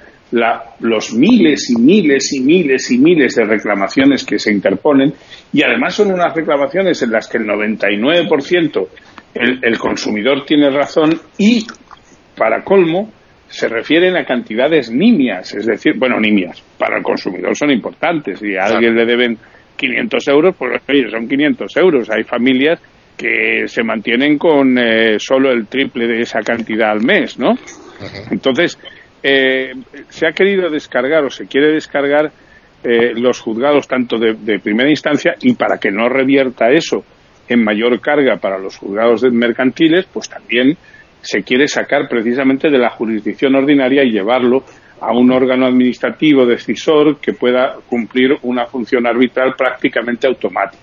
los 0.80 1.14
miles 1.14 1.70
y 1.70 1.80
miles 1.80 2.32
y 2.34 2.40
miles 2.40 2.90
y 2.90 2.98
miles 2.98 3.34
de 3.34 3.44
reclamaciones 3.44 4.26
que 4.26 4.38
se 4.38 4.52
interponen 4.52 5.14
y 5.54 5.62
además 5.62 5.94
son 5.94 6.12
unas 6.12 6.34
reclamaciones 6.34 7.00
en 7.02 7.12
las 7.12 7.28
que 7.28 7.38
el 7.38 7.44
99% 7.44 8.88
el, 9.34 9.60
el 9.62 9.78
consumidor 9.78 10.44
tiene 10.44 10.68
razón 10.68 11.18
y 11.38 11.66
para 12.36 12.62
colmo, 12.62 13.10
se 13.48 13.68
refieren 13.68 14.16
a 14.16 14.24
cantidades 14.24 14.90
nimias, 14.90 15.54
es 15.54 15.66
decir, 15.66 15.94
bueno, 15.96 16.20
nimias, 16.20 16.62
para 16.78 16.98
el 16.98 17.02
consumidor 17.02 17.56
son 17.56 17.70
importantes. 17.70 18.38
Si 18.38 18.56
a 18.56 18.64
alguien 18.64 18.94
le 18.94 19.06
deben 19.06 19.38
500 19.76 20.28
euros, 20.28 20.54
pues 20.56 20.82
oye, 20.88 21.10
son 21.10 21.26
500 21.28 21.76
euros. 21.78 22.10
Hay 22.10 22.24
familias 22.24 22.80
que 23.16 23.66
se 23.66 23.82
mantienen 23.82 24.38
con 24.38 24.78
eh, 24.78 25.18
solo 25.18 25.50
el 25.50 25.66
triple 25.66 26.06
de 26.06 26.20
esa 26.20 26.40
cantidad 26.40 26.90
al 26.90 27.02
mes, 27.02 27.38
¿no? 27.38 27.54
Entonces, 28.30 28.78
eh, 29.22 29.72
se 30.08 30.26
ha 30.26 30.32
querido 30.32 30.70
descargar 30.70 31.24
o 31.24 31.30
se 31.30 31.46
quiere 31.46 31.72
descargar 31.72 32.30
eh, 32.84 33.12
los 33.14 33.40
juzgados 33.40 33.88
tanto 33.88 34.18
de, 34.18 34.34
de, 34.34 34.60
primera 34.60 34.88
instancia 34.88 35.34
y 35.40 35.54
para 35.54 35.78
que 35.78 35.90
no 35.90 36.08
revierta 36.08 36.70
eso 36.70 37.02
en 37.48 37.64
mayor 37.64 38.00
carga 38.00 38.36
para 38.36 38.58
los 38.58 38.76
juzgados 38.76 39.24
mercantiles, 39.32 40.06
pues 40.12 40.28
también 40.28 40.76
se 41.20 41.42
quiere 41.42 41.68
sacar 41.68 42.08
precisamente 42.08 42.70
de 42.70 42.78
la 42.78 42.90
jurisdicción 42.90 43.54
ordinaria 43.54 44.04
y 44.04 44.10
llevarlo 44.10 44.64
a 45.00 45.12
un 45.12 45.30
órgano 45.30 45.66
administrativo 45.66 46.44
decisor 46.44 47.18
que 47.20 47.32
pueda 47.32 47.76
cumplir 47.88 48.36
una 48.42 48.66
función 48.66 49.06
arbitral 49.06 49.54
prácticamente 49.56 50.26
automática. 50.26 50.82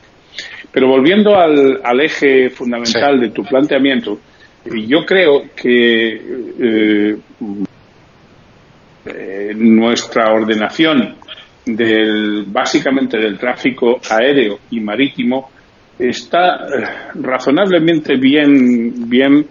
Pero 0.71 0.87
volviendo 0.87 1.35
al, 1.35 1.79
al 1.83 2.01
eje 2.01 2.49
fundamental 2.49 3.19
de 3.19 3.29
tu 3.29 3.43
planteamiento, 3.43 4.19
yo 4.65 5.05
creo 5.05 5.43
que 5.55 6.13
eh, 6.13 7.17
eh, 9.05 9.53
nuestra 9.55 10.33
ordenación 10.33 11.15
del, 11.65 12.45
básicamente 12.47 13.17
del 13.17 13.37
tráfico 13.37 13.99
aéreo 14.09 14.59
y 14.71 14.79
marítimo 14.79 15.51
está 15.97 16.55
eh, 16.55 17.11
razonablemente 17.15 18.15
bien, 18.17 19.07
bien 19.07 19.45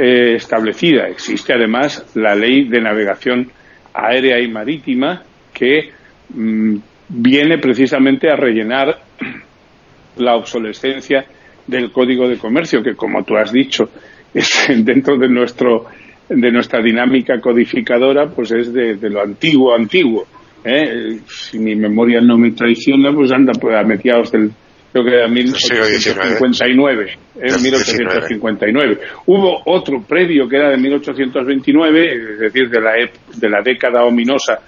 eh, 0.00 0.36
establecida. 0.36 1.08
Existe 1.08 1.52
además 1.52 2.12
la 2.14 2.36
ley 2.36 2.68
de 2.68 2.80
navegación 2.80 3.50
aérea 3.92 4.38
y 4.38 4.46
marítima 4.46 5.24
que 5.52 5.90
mm, 6.32 6.76
viene 7.08 7.58
precisamente 7.58 8.30
a 8.30 8.36
rellenar 8.36 8.96
la 10.18 10.36
obsolescencia 10.36 11.24
del 11.66 11.90
Código 11.90 12.28
de 12.28 12.38
Comercio, 12.38 12.80
que 12.80 12.94
como 12.94 13.24
tú 13.24 13.36
has 13.36 13.52
dicho, 13.52 13.90
es 14.34 14.68
dentro 14.84 15.18
de 15.18 15.28
nuestro 15.28 15.86
de 16.28 16.52
nuestra 16.52 16.80
dinámica 16.80 17.40
codificadora, 17.40 18.28
pues 18.28 18.52
es 18.52 18.72
de, 18.72 18.96
lo 19.10 19.22
antiguo 19.22 19.74
antiguo. 19.74 20.26
¿eh? 20.62 21.18
Si 21.26 21.58
mi 21.58 21.74
memoria 21.74 22.20
no 22.20 22.38
me 22.38 22.52
traiciona, 22.52 23.12
pues 23.12 23.32
anda 23.32 23.52
pues, 23.58 23.74
a 23.74 23.82
mediados 23.82 24.30
del 24.30 24.52
creo 24.92 25.04
que 25.04 25.10
era 25.10 25.28
1859, 25.28 27.18
en 27.36 27.62
1859. 27.62 28.98
Hubo 29.26 29.62
otro 29.66 30.02
previo 30.02 30.48
que 30.48 30.56
era 30.56 30.70
de 30.70 30.78
1829, 30.78 32.12
es 32.12 32.38
decir, 32.40 32.68
de 32.68 32.80
la, 32.80 32.92
de 32.92 33.48
la 33.48 33.62
década 33.62 34.04
ominosa 34.04 34.58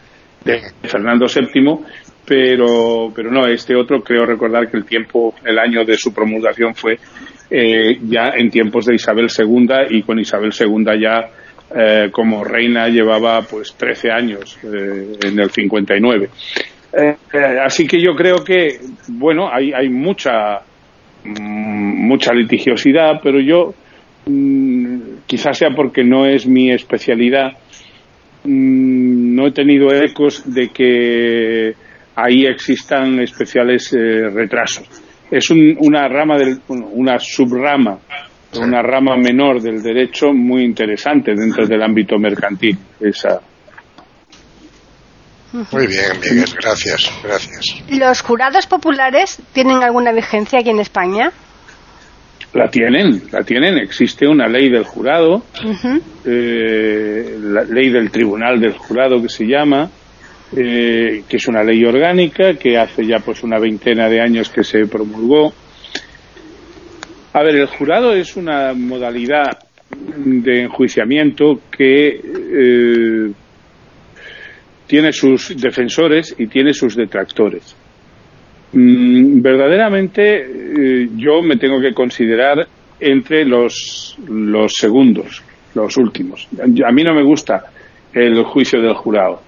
de 0.44 0.60
Fernando 0.82 1.26
VII, 1.26 1.78
pero, 2.26 3.12
pero 3.14 3.30
no, 3.30 3.47
este 3.47 3.74
otro 3.74 4.02
creo 4.02 4.24
recordar 4.24 4.70
que 4.70 4.76
el 4.76 4.84
tiempo, 4.84 5.34
el 5.44 5.59
año 5.59 5.84
de 5.84 5.97
su 5.97 6.12
promulgación 6.14 6.74
fue 6.74 6.98
eh, 7.51 7.98
ya 8.02 8.30
en 8.36 8.51
tiempos 8.51 8.86
de 8.86 8.94
Isabel 8.94 9.26
II 9.36 9.68
y 9.90 10.02
con 10.02 10.18
Isabel 10.20 10.52
II 10.59 10.84
ya 11.01 11.28
eh, 11.74 12.10
como 12.10 12.42
reina 12.44 12.88
llevaba 12.88 13.42
pues 13.42 13.74
13 13.74 14.10
años 14.10 14.59
eh, 14.62 15.18
en 15.22 15.38
el 15.38 15.51
59. 15.51 16.30
Eh, 16.92 17.16
así 17.64 17.86
que 17.86 18.00
yo 18.00 18.14
creo 18.14 18.42
que, 18.44 18.80
bueno, 19.08 19.48
hay, 19.52 19.72
hay 19.72 19.88
mucha, 19.88 20.60
mm, 21.24 22.06
mucha 22.06 22.32
litigiosidad, 22.32 23.20
pero 23.22 23.40
yo, 23.40 23.74
mm, 24.26 24.98
quizás 25.26 25.56
sea 25.58 25.70
porque 25.70 26.02
no 26.02 26.26
es 26.26 26.46
mi 26.46 26.72
especialidad, 26.72 27.52
mm, 28.44 29.34
no 29.34 29.46
he 29.46 29.52
tenido 29.52 29.92
ecos 29.94 30.42
de 30.52 30.68
que 30.68 31.74
ahí 32.16 32.44
existan 32.46 33.20
especiales 33.20 33.92
eh, 33.92 34.28
retrasos. 34.28 34.88
Es 35.30 35.48
una 35.50 36.08
rama, 36.08 36.36
del, 36.36 36.58
una 36.68 37.20
subrama, 37.20 38.00
una 38.60 38.82
rama 38.82 39.16
menor 39.16 39.62
del 39.62 39.80
derecho 39.80 40.32
muy 40.32 40.64
interesante 40.64 41.34
dentro 41.36 41.68
del 41.68 41.80
ámbito 41.82 42.18
mercantil, 42.18 42.76
esa, 42.98 43.40
muy 45.52 45.86
bien, 45.86 46.12
Miguel, 46.20 46.48
gracias, 46.60 47.10
gracias. 47.22 47.82
¿Los 47.89 48.22
jurados 48.22 48.66
populares 48.66 49.43
tienen 49.52 49.82
alguna 49.82 50.12
vigencia 50.12 50.60
aquí 50.60 50.70
en 50.70 50.81
España? 50.81 51.32
La 52.52 52.68
tienen, 52.68 53.22
la 53.31 53.43
tienen. 53.43 53.78
Existe 53.78 54.27
una 54.27 54.48
ley 54.48 54.70
del 54.70 54.85
jurado, 54.85 55.44
eh, 56.24 57.36
la 57.40 57.62
ley 57.62 57.90
del 57.90 58.10
tribunal 58.10 58.60
del 58.60 58.77
jurado 58.77 59.22
que 59.22 59.28
se 59.28 59.44
llama, 59.44 59.89
eh, 60.56 61.22
que 61.28 61.36
es 61.36 61.47
una 61.47 61.62
ley 61.62 61.85
orgánica 61.85 62.55
que 62.55 62.77
hace 62.77 63.06
ya 63.06 63.18
pues 63.20 63.44
una 63.44 63.60
veintena 63.60 64.09
de 64.09 64.20
años 64.20 64.51
que 64.51 64.64
se 64.64 64.86
promulgó. 64.86 65.52
A 67.32 67.43
ver, 67.44 67.55
el 67.55 67.66
jurado 67.66 68.12
es 68.14 68.36
una 68.36 68.72
modalidad 68.74 69.59
de 70.16 70.62
enjuiciamiento 70.62 71.60
que 71.70 72.09
eh, 72.09 73.32
tiene 74.90 75.12
sus 75.12 75.54
defensores 75.56 76.34
y 76.36 76.48
tiene 76.48 76.74
sus 76.74 76.96
detractores. 76.96 77.76
Mm, 78.72 79.40
verdaderamente 79.40 80.22
eh, 80.40 81.08
yo 81.14 81.42
me 81.42 81.56
tengo 81.58 81.80
que 81.80 81.94
considerar 81.94 82.66
entre 82.98 83.44
los, 83.44 84.16
segundos, 84.66 85.44
los 85.76 85.96
últimos. 85.96 86.48
A 86.60 86.90
mí 86.90 87.04
no 87.04 87.14
me 87.14 87.22
gusta 87.22 87.66
el 88.12 88.42
juicio 88.42 88.82
del 88.82 88.94
jurado. 88.94 89.40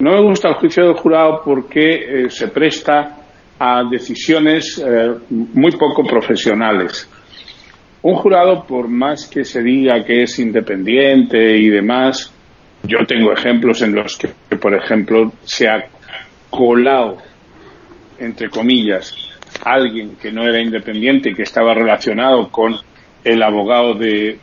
No 0.00 0.12
me 0.12 0.20
gusta 0.20 0.48
el 0.48 0.54
juicio 0.56 0.84
del 0.84 0.96
jurado 0.96 1.40
porque 1.42 2.24
eh, 2.26 2.28
se 2.28 2.48
presta 2.48 3.16
a 3.58 3.84
decisiones 3.90 4.84
eh, 4.86 5.14
muy 5.30 5.72
poco 5.72 6.04
profesionales. 6.04 7.08
Un 8.02 8.16
jurado, 8.16 8.66
por 8.66 8.86
más 8.88 9.26
que 9.28 9.44
se 9.44 9.62
diga 9.62 10.04
que 10.04 10.24
es 10.24 10.38
independiente 10.38 11.56
y 11.56 11.70
demás, 11.70 12.33
yo 12.86 12.98
tengo 13.06 13.32
ejemplos 13.32 13.82
en 13.82 13.94
los 13.94 14.16
que, 14.16 14.28
por 14.56 14.74
ejemplo, 14.74 15.32
se 15.42 15.68
ha 15.68 15.84
colado, 16.50 17.18
entre 18.18 18.48
comillas, 18.48 19.14
alguien 19.64 20.16
que 20.16 20.30
no 20.30 20.42
era 20.42 20.60
independiente 20.60 21.32
que 21.34 21.42
estaba 21.42 21.74
relacionado 21.74 22.50
con 22.50 22.74
el 23.24 23.42
abogado 23.42 23.94
de, 23.94 24.38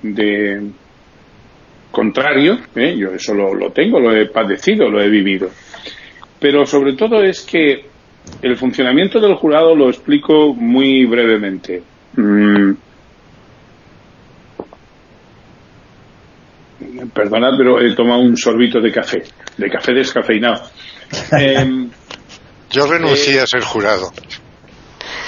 contrario, 1.91 2.57
¿eh? 2.75 2.95
yo 2.97 3.09
eso 3.13 3.33
lo, 3.33 3.71
tengo, 3.71 3.99
lo 3.99 4.15
he 4.15 4.27
padecido, 4.27 4.89
lo 4.89 5.01
he 5.01 5.09
vivido. 5.09 5.49
Pero 6.39 6.65
sobre 6.65 6.93
todo 6.93 7.21
es 7.21 7.41
que 7.41 7.85
el 8.41 8.55
funcionamiento 8.55 9.19
del 9.19 9.35
jurado 9.35 9.75
lo 9.75 9.89
explico 9.89 10.53
muy 10.53 11.05
brevemente. 11.05 11.83
Mm, 12.15 12.60
Perdonad, 17.21 17.51
pero 17.55 17.79
he 17.79 17.93
tomado 17.93 18.19
un 18.21 18.35
sorbito 18.35 18.81
de 18.81 18.91
café, 18.91 19.21
de 19.55 19.69
café 19.69 19.93
descafeinado. 19.93 20.63
Em, 21.37 21.87
Yo 22.71 22.87
renuncié 22.87 23.41
a 23.41 23.45
ser 23.45 23.61
jurado. 23.61 24.11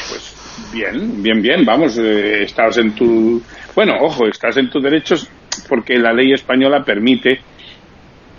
Pues 0.10 0.72
bien, 0.74 1.22
bien, 1.22 1.40
bien, 1.40 1.64
vamos, 1.64 2.00
eh, 2.00 2.44
estás 2.44 2.80
en 2.80 2.96
tu... 2.96 3.40
Bueno, 3.76 3.94
ojo, 4.02 4.28
estás 4.28 4.58
en 4.58 4.72
tus 4.72 4.82
derechos 4.82 5.30
porque 5.70 6.00
la 6.00 6.14
ley 6.14 6.34
española 6.34 6.84
permite... 6.84 7.42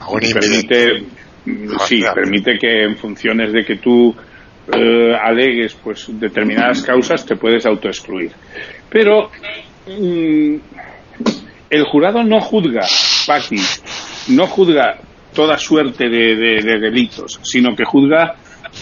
permite 0.00 1.04
ah, 1.46 1.84
sí, 1.86 2.02
permite 2.12 2.58
que 2.58 2.84
en 2.86 2.96
funciones 2.96 3.52
de 3.52 3.64
que 3.64 3.76
tú 3.76 4.16
eh, 4.72 5.14
alegues 5.14 5.74
pues 5.74 6.06
determinadas 6.08 6.82
causas 6.82 7.24
te 7.24 7.36
puedes 7.36 7.64
autoexcluir. 7.66 8.32
Pero 8.90 9.30
mm, 9.86 10.56
el 11.74 11.84
jurado 11.84 12.22
no 12.22 12.40
juzga, 12.40 12.82
No 14.28 14.46
juzga 14.46 14.98
toda 15.34 15.58
suerte 15.58 16.08
de, 16.08 16.78
delitos, 16.80 17.40
sino 17.42 17.74
que 17.74 17.84
juzga 17.84 18.36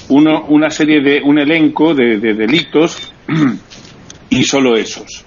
uno, 0.08 0.46
una 0.48 0.70
serie 0.70 1.00
de, 1.00 1.20
un 1.22 1.38
elenco 1.38 1.94
de, 1.94 2.18
delitos 2.18 3.12
y 4.30 4.42
solo 4.44 4.76
esos. 4.76 5.24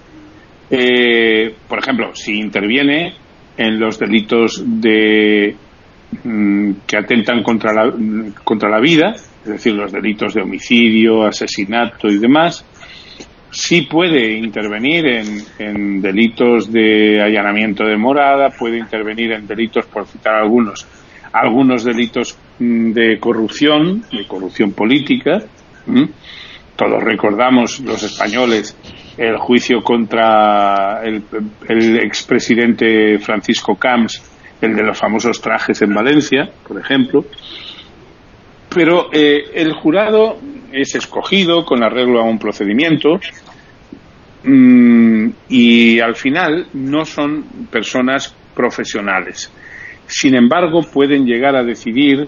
Eh, 0.69 1.53
por 1.67 1.79
ejemplo, 1.79 2.15
si 2.15 2.39
interviene 2.39 3.13
en 3.57 3.79
los 3.79 3.99
delitos 3.99 4.63
de 4.65 5.55
mm, 6.23 6.71
que 6.87 6.97
atentan 6.97 7.43
contra 7.43 7.73
la, 7.73 7.93
contra 8.43 8.69
la 8.69 8.79
vida, 8.79 9.15
es 9.43 9.51
decir, 9.51 9.73
los 9.73 9.91
delitos 9.91 10.33
de 10.33 10.41
homicidio, 10.41 11.23
asesinato 11.23 12.07
y 12.07 12.17
demás, 12.17 12.65
sí 13.56 13.84
puede 13.84 14.34
intervenir 14.34 15.06
en, 15.60 16.02
delitos 16.02 16.72
de 16.72 17.22
allanamiento 17.22 17.86
de 17.86 17.95
morada, 17.95 18.49
puede 18.49 18.77
intervenir 18.77 19.32
en 19.32 19.48
delitos, 19.48 19.86
por 19.86 20.06
citar 20.06 20.36
algunos, 20.36 20.86
algunos 21.32 21.86
delitos 21.86 22.38
mm, 22.60 22.91
de 22.91 23.18
corrupción, 23.18 24.03
de 24.11 24.27
corrupción 24.27 24.73
política. 24.73 25.41
Todos 26.76 27.02
recordamos, 27.02 27.80
los 27.80 28.03
españoles, 28.03 28.77
el 29.18 29.38
juicio 29.38 29.82
contra 29.82 31.02
el, 31.03 31.23
expresidente 32.03 33.18
Francisco 33.19 33.76
Camps 33.76 34.32
el 34.61 34.76
de 34.76 34.84
los 34.84 34.98
famosos 34.98 35.40
trajes 35.41 35.82
en 35.82 35.94
Valencia, 35.94 36.49
por 36.68 36.80
ejemplo. 36.80 37.23
Pero 38.73 39.10
eh, 39.14 39.44
el 39.53 39.73
jurado 39.73 40.38
es 40.73 40.95
escogido 40.95 41.64
con 41.64 41.84
arreglo 41.84 42.19
a 42.19 42.23
un 42.23 42.38
procedimiento 42.38 43.19
mm, 44.45 45.30
y 45.49 45.99
al 45.99 46.15
final 46.15 46.67
no 46.73 47.05
son 47.05 47.43
personas 47.72 48.35
profesionales. 48.55 49.51
Sin 50.07 50.35
embargo, 50.35 50.81
pueden 50.81 51.26
llegar 51.26 51.55
a 51.55 51.63
decidir 51.63 52.27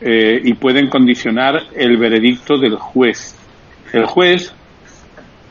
eh, 0.00 0.40
y 0.42 0.54
pueden 0.54 0.88
condicionar 0.88 1.54
el 1.76 1.96
veredicto 1.96 2.58
del 2.58 2.76
juez. 2.76 3.36
El 3.92 4.06
juez, 4.06 4.52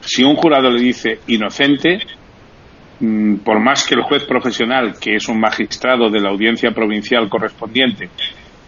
si 0.01 0.23
un 0.23 0.35
jurado 0.35 0.69
le 0.69 0.81
dice 0.81 1.19
inocente, 1.27 1.99
mm, 2.99 3.35
por 3.37 3.59
más 3.61 3.87
que 3.87 3.95
el 3.95 4.01
juez 4.01 4.25
profesional, 4.25 4.95
que 4.99 5.15
es 5.15 5.27
un 5.29 5.39
magistrado 5.39 6.09
de 6.09 6.19
la 6.19 6.29
audiencia 6.29 6.71
provincial 6.71 7.29
correspondiente, 7.29 8.09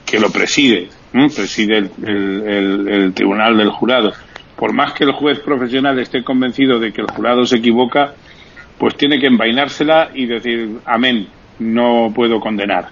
que 0.06 0.20
lo 0.20 0.30
preside, 0.30 0.90
preside 1.36 1.78
el, 1.78 3.14
tribunal 3.14 3.58
del 3.58 3.70
jurado, 3.70 4.14
por 4.56 4.74
más 4.74 4.94
que 4.94 5.04
el 5.04 5.12
juez 5.12 5.40
profesional 5.40 6.00
esté 6.00 6.24
convencido 6.24 6.80
de 6.80 6.92
que 6.92 7.02
el 7.02 7.08
jurado 7.08 7.46
se 7.46 7.58
equivoca, 7.58 8.14
pues 8.78 8.96
tiene 8.96 9.20
que 9.20 9.28
envainársela 9.28 10.10
y 10.14 10.26
decir, 10.26 10.80
amén, 10.86 11.28
no 11.60 12.12
puedo 12.14 12.40
condenar. 12.40 12.90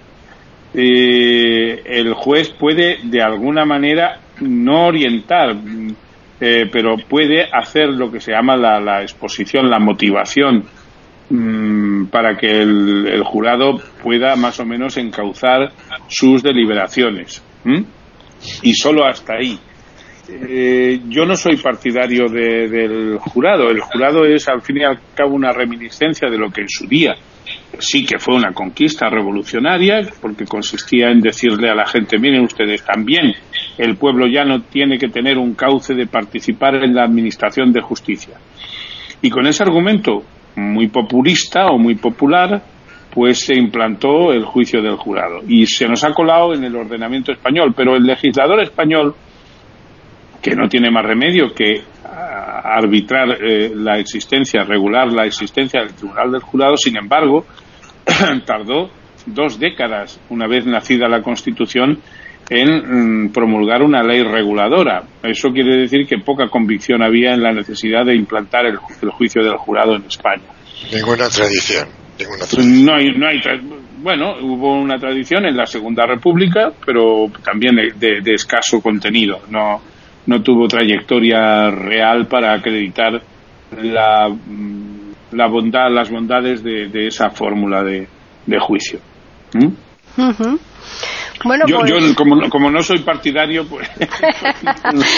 Eh, 0.74 1.82
el 1.86 2.14
juez 2.14 2.50
puede, 2.52 3.00
de 3.04 3.22
alguna 3.22 3.66
manera, 3.66 4.20
no 4.40 4.88
orientar, 4.88 5.56
eh, 6.40 6.70
pero 6.72 6.96
puede 7.10 7.44
hacer 7.52 7.90
lo 7.90 8.12
que 8.12 8.20
se 8.20 8.32
llama 8.32 8.56
la, 8.56 9.02
exposición, 9.02 9.70
la 9.70 9.80
motivación, 9.80 10.64
mm, 11.30 12.06
para 12.06 12.38
que 12.38 12.62
el, 12.62 13.22
jurado 13.24 13.80
pueda 14.02 14.36
más 14.36 14.60
o 14.60 14.66
menos 14.66 14.98
encauzar 14.98 15.72
sus 16.08 16.42
deliberaciones. 16.42 17.44
Y 18.64 18.74
solo 18.74 19.06
hasta 19.06 19.34
ahí. 19.36 19.60
Eh, 20.34 21.02
yo 21.08 21.26
no 21.26 21.36
soy 21.36 21.58
partidario 21.58 22.28
del 22.28 23.18
jurado. 23.20 23.70
El 23.70 23.82
jurado 23.82 24.26
es, 24.26 24.48
al 24.48 24.62
fin 24.62 24.78
y 24.78 24.84
al 24.84 25.00
cabo, 25.14 25.36
una 25.36 25.52
reminiscencia 25.52 26.30
de 26.30 26.38
lo 26.38 26.50
que 26.50 26.62
en 26.62 26.70
su 26.70 26.88
día 26.88 27.16
sí 27.80 28.06
que 28.06 28.20
fue 28.20 28.36
una 28.36 28.54
conquista 28.54 29.10
revolucionaria, 29.10 30.02
porque 30.22 30.46
consistía 30.46 31.10
en 31.10 31.22
decirle 31.22 31.70
a 31.70 31.76
la 31.76 31.86
gente, 31.86 32.18
miren 32.20 32.44
ustedes, 32.44 32.84
también 32.84 33.34
el 33.78 33.96
pueblo 33.98 34.28
ya 34.28 34.44
no 34.44 34.62
tiene 34.62 34.98
que 34.98 35.08
tener 35.08 35.38
un 35.38 35.56
cauce 35.56 35.94
de 35.94 36.08
participar 36.08 36.76
en 36.76 36.94
la 36.94 37.04
administración 37.04 37.72
de 37.72 37.82
justicia. 37.82 38.36
Y 39.22 39.30
con 39.30 39.48
ese 39.48 39.64
argumento 39.64 40.24
muy 40.56 40.88
populista 40.88 41.68
o 41.68 41.78
muy 41.78 41.96
popular, 41.96 42.62
pues 43.14 43.46
se 43.46 43.56
implantó 43.56 44.32
el 44.32 44.46
juicio 44.46 44.82
del 44.82 44.96
jurado. 44.96 45.42
Y 45.48 45.66
se 45.66 45.88
nos 45.88 46.04
ha 46.04 46.14
colado 46.14 46.54
en 46.54 46.64
el 46.64 46.76
ordenamiento 46.76 47.32
español, 47.32 47.74
pero 47.76 47.96
el 47.96 48.04
legislador 48.04 48.62
español, 48.62 49.16
que 50.42 50.56
no 50.56 50.68
tiene 50.68 50.90
más 50.90 51.06
remedio 51.06 51.54
que 51.54 51.82
arbitrar 52.04 53.38
eh, 53.42 53.72
la 53.76 54.00
existencia, 54.00 54.64
regular 54.64 55.12
la 55.12 55.26
existencia 55.26 55.82
del 55.82 55.94
Tribunal 55.94 56.32
del 56.32 56.42
Jurado, 56.42 56.78
sin 56.78 56.98
embargo, 56.98 57.46
tardó 58.46 58.90
dos 59.26 59.60
décadas, 59.60 60.20
una 60.30 60.48
vez 60.48 60.66
nacida 60.66 61.08
la 61.08 61.22
Constitución, 61.22 62.00
en 62.50 63.26
mm, 63.26 63.32
promulgar 63.32 63.82
una 63.82 64.04
ley 64.04 64.24
reguladora. 64.24 65.04
Eso 65.24 65.50
quiere 65.52 65.78
decir 65.78 66.06
que 66.06 66.18
poca 66.18 66.50
convicción 66.50 67.02
había 67.02 67.34
en 67.34 67.42
la 67.42 67.54
necesidad 67.54 68.06
de 68.06 68.16
implantar 68.16 68.66
el, 68.66 68.78
juicio 68.78 69.44
del 69.44 69.56
jurado 69.56 69.96
en 69.96 70.04
España. 70.04 70.44
Ninguna 70.92 71.30
tradición. 71.30 71.88
No 72.84 72.94
hay, 72.94 73.14
no 73.18 73.28
hay 73.28 73.40
bueno, 74.02 74.36
hubo 74.42 74.74
una 74.74 74.98
tradición 74.98 75.46
en 75.46 75.56
la 75.56 75.66
Segunda 75.66 76.06
República, 76.06 76.72
pero 76.86 77.32
también 77.44 77.76
de, 77.76 78.34
escaso 78.34 78.82
contenido. 78.82 79.42
No, 79.50 79.82
no 80.26 80.42
tuvo 80.42 80.68
trayectoria 80.68 81.70
real 81.72 82.28
para 82.28 82.54
acreditar 82.54 83.22
la, 83.82 84.30
mm, 84.30 85.12
la 85.32 85.48
bondad, 85.48 85.90
las 85.92 86.10
bondades 86.10 86.64
de, 86.64 87.08
esa 87.08 87.30
fórmula 87.30 87.84
de, 87.84 88.08
juicio. 88.60 89.00
¿Mm? 89.54 89.68
Bueno, 91.44 91.66
yo, 91.68 91.86
yo 91.86 91.98
pues- 92.00 92.16
como, 92.16 92.50
como, 92.50 92.70
no 92.70 92.82
soy 92.82 93.00
partidario, 93.00 93.66
pues. 93.68 93.90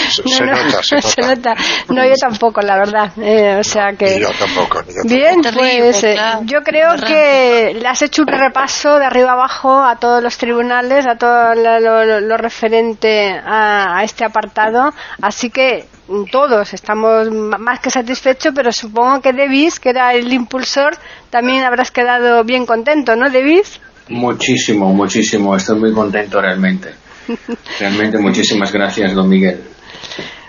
se, 0.08 0.46
nota, 0.46 0.82
se, 0.82 1.22
nota. 1.22 1.54
No, 1.88 2.04
yo 2.04 2.14
tampoco, 2.20 2.60
la 2.60 2.76
verdad. 2.76 3.12
Eh, 3.18 3.56
o 3.58 3.64
sea 3.64 3.92
que. 3.92 4.20
Yo 4.20 4.30
tampoco. 4.38 4.82
Bien, 5.04 5.42
pues 5.42 6.04
eh, 6.04 6.16
yo 6.42 6.62
creo 6.62 6.94
que 6.96 7.76
le 7.78 7.88
has 7.88 8.00
hecho 8.02 8.22
un 8.22 8.28
repaso 8.28 8.98
de 8.98 9.04
arriba 9.04 9.32
abajo 9.32 9.82
a 9.82 9.96
todos 9.96 10.22
los 10.22 10.36
tribunales, 10.38 11.06
a 11.06 11.16
todo 11.16 11.54
lo, 11.54 12.36
referente 12.36 13.30
a, 13.44 14.02
este 14.02 14.24
apartado. 14.24 14.92
Así 15.20 15.50
que 15.50 15.86
todos 16.30 16.74
estamos 16.74 17.30
más 17.30 17.80
que 17.80 17.90
satisfechos, 17.90 18.52
pero 18.54 18.72
supongo 18.72 19.20
que 19.20 19.32
Davis, 19.32 19.80
que 19.80 19.90
era 19.90 20.14
el 20.14 20.32
impulsor, 20.32 20.96
también 21.30 21.64
habrás 21.64 21.90
quedado 21.90 22.44
bien 22.44 22.66
contento, 22.66 23.16
¿no, 23.16 23.30
Davis? 23.30 23.80
Muchísimo, 24.08 24.92
muchísimo. 24.92 25.56
Estoy 25.56 25.78
muy 25.78 25.92
contento 25.92 26.40
realmente. 26.40 26.94
Realmente 27.80 28.18
muchísimas 28.18 28.70
gracias, 28.70 29.14
don 29.14 29.28
Miguel. 29.28 29.62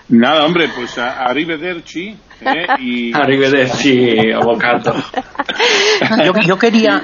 Nada, 0.08 0.44
hombre, 0.44 0.68
pues 0.74 0.98
a, 0.98 1.24
arrivederci. 1.24 2.16
¿eh? 2.40 2.66
Y... 2.78 3.12
arrivederci, 3.14 4.30
abogado. 4.30 4.94
Yo, 6.24 6.32
yo 6.46 6.58
quería, 6.58 7.02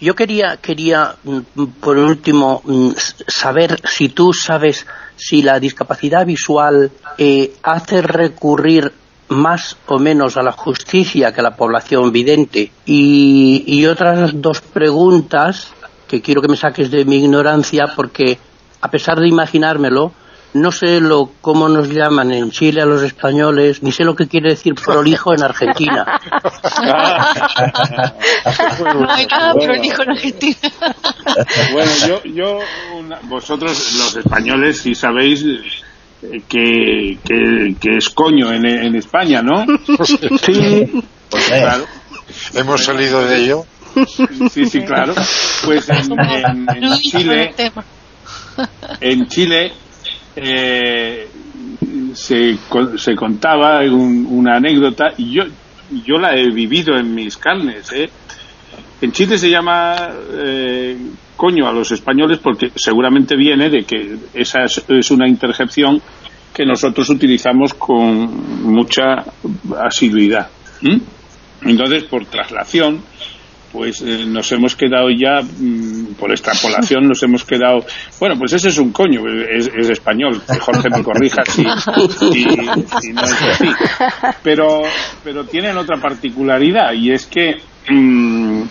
yo 0.00 0.14
quería, 0.14 0.58
quería, 0.58 1.14
mm, 1.24 1.64
por 1.80 1.96
último, 1.96 2.60
mm, 2.64 2.90
saber 3.26 3.80
si 3.88 4.10
tú 4.10 4.32
sabes 4.32 4.86
si 5.16 5.42
la 5.42 5.58
discapacidad 5.58 6.26
visual 6.26 6.90
eh, 7.18 7.52
hace 7.62 8.02
recurrir 8.02 8.92
más 9.28 9.76
o 9.86 9.98
menos 9.98 10.36
a 10.36 10.42
la 10.42 10.52
justicia 10.52 11.32
que 11.32 11.40
a 11.40 11.44
la 11.44 11.56
población 11.56 12.12
vidente. 12.12 12.70
Y, 12.84 13.64
y 13.66 13.86
otras 13.86 14.30
dos 14.34 14.60
preguntas 14.60 15.72
que 16.06 16.20
quiero 16.20 16.42
que 16.42 16.48
me 16.48 16.56
saques 16.56 16.90
de 16.90 17.04
mi 17.04 17.16
ignorancia 17.16 17.92
porque 17.94 18.38
a 18.80 18.88
pesar 18.88 19.18
de 19.18 19.28
imaginármelo, 19.28 20.12
no 20.54 20.70
sé 20.70 21.00
lo 21.00 21.30
cómo 21.40 21.68
nos 21.68 21.88
llaman 21.88 22.32
en 22.32 22.50
Chile 22.50 22.80
a 22.80 22.86
los 22.86 23.02
españoles, 23.02 23.82
ni 23.82 23.90
sé 23.90 24.04
lo 24.04 24.14
que 24.14 24.28
quiere 24.28 24.50
decir 24.50 24.74
prolijo 24.74 25.34
en 25.34 25.42
Argentina. 25.42 26.20
prolijo 29.54 30.02
en 30.02 30.10
Argentina. 30.10 30.56
bueno, 31.72 31.90
yo, 32.06 32.22
yo 32.24 32.58
vosotros 33.24 33.94
los 33.98 34.16
españoles, 34.16 34.78
si 34.78 34.94
sabéis 34.94 35.44
eh, 36.22 36.42
que, 36.48 37.18
que, 37.24 37.96
es 37.96 38.10
coño 38.10 38.52
en, 38.52 38.64
en 38.66 38.94
España, 38.94 39.42
¿no? 39.42 39.66
sí. 40.40 41.02
Pues 41.30 41.44
claro. 41.46 41.84
Hemos 42.54 42.84
salido 42.84 43.24
de 43.26 43.42
ello. 43.42 43.66
Sí, 44.50 44.66
sí, 44.66 44.80
claro. 44.82 45.14
Pues 45.64 45.88
en, 45.88 47.00
Chile, 47.00 47.54
en 49.00 49.26
Chile 49.26 49.72
eh, 50.36 51.28
se, 52.14 52.56
se 52.96 53.14
contaba 53.14 53.80
una 53.80 54.56
anécdota 54.56 55.12
y 55.16 55.32
yo, 55.32 55.44
yo 56.04 56.16
la 56.16 56.34
he 56.34 56.50
vivido 56.50 56.96
en 56.96 57.14
mis 57.14 57.36
carnes. 57.36 57.92
¿eh? 57.92 58.08
En 59.00 59.12
Chile 59.12 59.38
se 59.38 59.50
llama 59.50 60.08
eh, 60.32 60.96
coño 61.36 61.68
a 61.68 61.72
los 61.72 61.90
españoles 61.92 62.38
porque 62.42 62.70
seguramente 62.74 63.36
viene 63.36 63.68
de 63.68 63.84
que 63.84 64.16
esa 64.34 64.64
es, 64.64 65.10
una 65.10 65.28
interjección 65.28 66.00
que 66.52 66.64
nosotros 66.64 67.10
utilizamos 67.10 67.74
con 67.74 68.72
mucha 68.72 69.24
asiduidad. 69.84 70.48
Entonces, 71.62 72.04
por 72.04 72.26
traslación, 72.26 73.02
pues 73.74 74.00
eh, 74.02 74.24
nos 74.24 74.50
hemos 74.52 74.76
quedado 74.76 75.08
ya, 75.10 75.42
mm, 75.42 76.14
por 76.14 76.30
extrapolación, 76.30 77.08
nos 77.08 77.20
hemos 77.24 77.44
quedado. 77.44 77.84
Bueno, 78.20 78.36
pues 78.38 78.52
ese 78.52 78.68
es 78.68 78.78
un 78.78 78.92
coño, 78.92 79.22
es, 79.50 79.66
español, 79.90 80.40
que 80.46 80.60
Jorge 80.60 80.88
me 80.90 81.02
corrija 81.02 81.42
si, 81.44 81.64
no 81.64 83.22
es 83.22 83.42
así. 83.42 83.68
Pero, 84.44 84.82
pero 85.24 85.44
tienen 85.44 85.76
otra 85.76 86.00
particularidad 86.00 86.92
y 86.92 87.10
es 87.10 87.26
que 87.26 87.56
mm, 87.90 88.62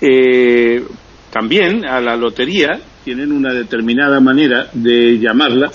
eh, 0.00 0.82
también 1.30 1.84
a 1.84 2.00
la 2.00 2.16
lotería 2.16 2.80
tienen 3.04 3.30
una 3.30 3.52
determinada 3.52 4.20
manera 4.20 4.68
de 4.72 5.18
llamarla 5.18 5.70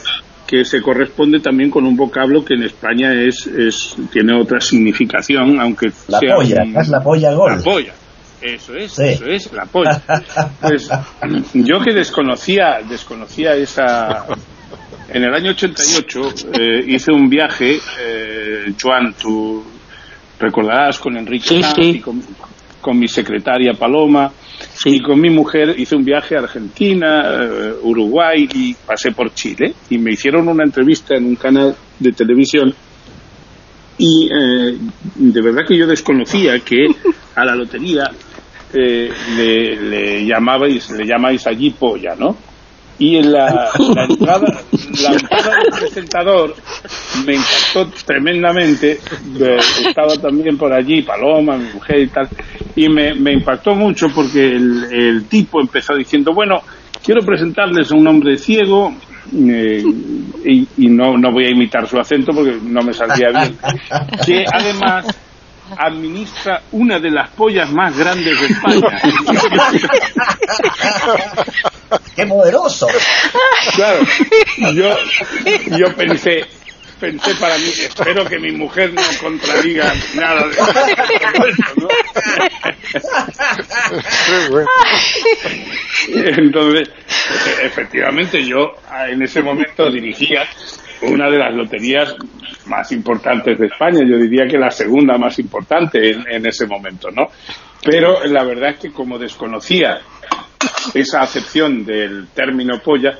que 0.48 0.66
se 0.66 0.82
corresponde 0.82 1.40
también 1.40 1.70
con 1.70 1.86
un 1.86 1.96
vocablo 1.96 2.44
que 2.44 2.56
en 2.56 2.64
España 2.64 3.14
es, 3.14 3.46
es 3.46 3.96
tiene 4.12 4.34
otra 4.34 4.60
significación, 4.60 5.60
aunque 5.62 5.92
la 6.08 6.18
sea 6.18 6.36
polla, 6.38 6.64
es 6.82 6.90
la 6.90 7.04
polla 7.04 7.34
gol. 7.34 7.52
La 7.52 7.64
polla, 7.64 7.94
eso 8.42 8.76
es, 8.76 8.98
eso 9.00 9.26
es, 9.26 9.52
la 9.54 9.66
polla. 9.66 10.02
Pues 10.62 10.90
yo 11.54 11.80
que 11.80 11.94
desconocía, 11.94 12.80
desconocía 12.88 13.54
esa... 13.56 14.26
En 15.12 15.24
el 15.24 15.34
año 15.34 15.52
88 15.52 16.20
eh, 16.54 16.84
hice 16.88 17.12
un 17.12 17.28
viaje, 17.30 17.80
eh, 18.00 18.74
Joan, 18.80 19.14
tú 19.20 19.64
recordarás 20.40 21.00
con 21.00 21.18
Enrique 21.18 21.48
sí, 21.48 21.64
sí. 21.64 22.04
con 22.80 23.00
mi 23.00 23.08
secretaria 23.08 23.74
Paloma 23.74 24.32
y 24.86 25.02
con 25.02 25.20
mi 25.20 25.30
mujer 25.30 25.76
hice 25.78 25.96
un 25.96 26.04
viaje 26.04 26.36
a 26.36 26.40
Argentina, 26.40 27.22
eh, 27.26 27.74
Uruguay 27.84 28.48
y 28.54 28.74
pasé 28.74 29.12
por 29.12 29.34
Chile 29.34 29.74
y 29.90 29.98
me 29.98 30.12
hicieron 30.12 30.48
una 30.48 30.64
entrevista 30.64 31.16
en 31.16 31.26
un 31.26 31.36
canal 31.36 31.76
de 32.00 32.12
televisión 32.12 32.74
y 33.98 34.28
eh, 34.28 34.78
de 35.16 35.42
verdad 35.42 35.64
que 35.68 35.78
yo 35.78 35.86
desconocía 35.86 36.60
que 36.60 36.88
a 37.36 37.46
la 37.46 37.56
lotería 37.56 38.10
eh, 38.74 39.10
le, 39.36 39.76
le 39.76 40.26
llamabais 40.26 40.92
le 40.92 41.06
llamáis 41.06 41.46
allí 41.48 41.72
polla, 41.72 42.16
¿no? 42.18 42.36
y 43.00 43.16
en 43.16 43.32
la, 43.32 43.72
la, 43.96 44.06
entrada, 44.06 44.62
la 45.02 45.12
entrada 45.14 45.56
del 45.58 45.80
presentador 45.80 46.54
me 47.26 47.36
impactó 47.36 47.88
tremendamente. 48.06 49.00
Estaba 49.88 50.16
también 50.16 50.58
por 50.58 50.74
allí 50.74 51.02
Paloma, 51.02 51.58
mi 51.58 51.74
mujer 51.74 52.00
y 52.02 52.08
tal. 52.08 52.28
Y 52.76 52.90
me, 52.90 53.14
me 53.16 53.32
impactó 53.32 53.74
mucho 53.74 54.08
porque 54.14 54.50
el, 54.50 54.84
el, 54.92 55.26
tipo 55.30 55.62
empezó 55.62 55.96
diciendo 55.96 56.34
bueno, 56.34 56.62
quiero 57.04 57.26
presentarles 57.26 57.90
a 57.90 57.96
un 57.96 58.06
hombre 58.06 58.38
ciego 58.38 58.94
eh, 59.34 59.82
y, 60.46 60.68
y 60.78 60.88
no, 60.90 61.18
no 61.18 61.32
voy 61.32 61.46
a 61.46 61.52
imitar 61.52 61.88
su 61.88 61.98
acento 61.98 62.34
porque 62.34 62.58
no 62.62 62.82
me 62.82 62.94
saldría 62.94 63.30
bien 63.30 63.58
que 64.26 64.44
además 64.52 65.06
administra 65.78 66.62
una 66.72 67.00
de 67.00 67.12
las 67.12 67.30
pollas 67.32 67.70
más 67.72 67.98
grandes 67.98 68.40
de 68.40 68.46
España. 68.48 69.02
¡Qué 72.16 72.26
poderoso! 72.28 72.88
Claro, 73.76 74.06
yo, 74.74 74.96
yo 75.78 75.96
pensé, 75.96 76.46
pensé 77.00 77.36
para 77.36 77.58
mí, 77.58 77.70
espero 77.70 78.26
que 78.26 78.40
mi 78.40 78.52
mujer 78.52 78.94
no 78.94 79.02
contradiga 79.22 79.94
nada 80.16 80.48
de 80.48 80.52
esto, 80.52 80.66
¿no? 81.78 81.88
Entonces, 86.08 86.90
efectivamente, 87.64 88.44
yo 88.44 88.74
en 89.08 89.22
ese 89.22 89.42
momento 89.42 89.90
dirigía 89.92 90.48
una 91.02 91.30
de 91.30 91.38
las 91.38 91.54
loterías 91.54 92.16
más 92.68 92.92
importantes 92.92 93.58
de 93.58 93.68
España, 93.68 94.00
yo 94.08 94.18
diría 94.18 94.46
que 94.48 94.58
la 94.58 94.70
segunda 94.70 95.18
más 95.18 95.40
importante 95.40 96.12
en, 96.12 96.24
en 96.30 96.46
ese 96.46 96.68
momento, 96.68 97.10
¿no? 97.12 97.28
Pero 97.84 98.24
la 98.26 98.44
verdad 98.44 98.72
es 98.72 98.80
que 98.80 98.92
como 98.92 99.18
desconocía 99.18 100.00
esa 100.94 101.22
acepción 101.22 101.86
del 101.86 102.28
término 102.34 102.80
polla, 102.84 103.18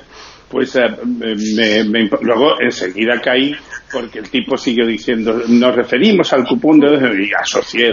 pues 0.50 0.74
eh, 0.76 0.80
me, 1.06 1.84
me, 1.84 2.10
luego 2.22 2.60
enseguida 2.60 3.20
caí 3.22 3.54
porque 3.92 4.18
el 4.18 4.30
tipo 4.30 4.56
siguió 4.56 4.84
diciendo 4.84 5.42
nos 5.48 5.74
referimos 5.74 6.32
al 6.32 6.44
cupón 6.44 6.80
de 6.80 6.88
y 6.88 7.30
asocié 7.40 7.92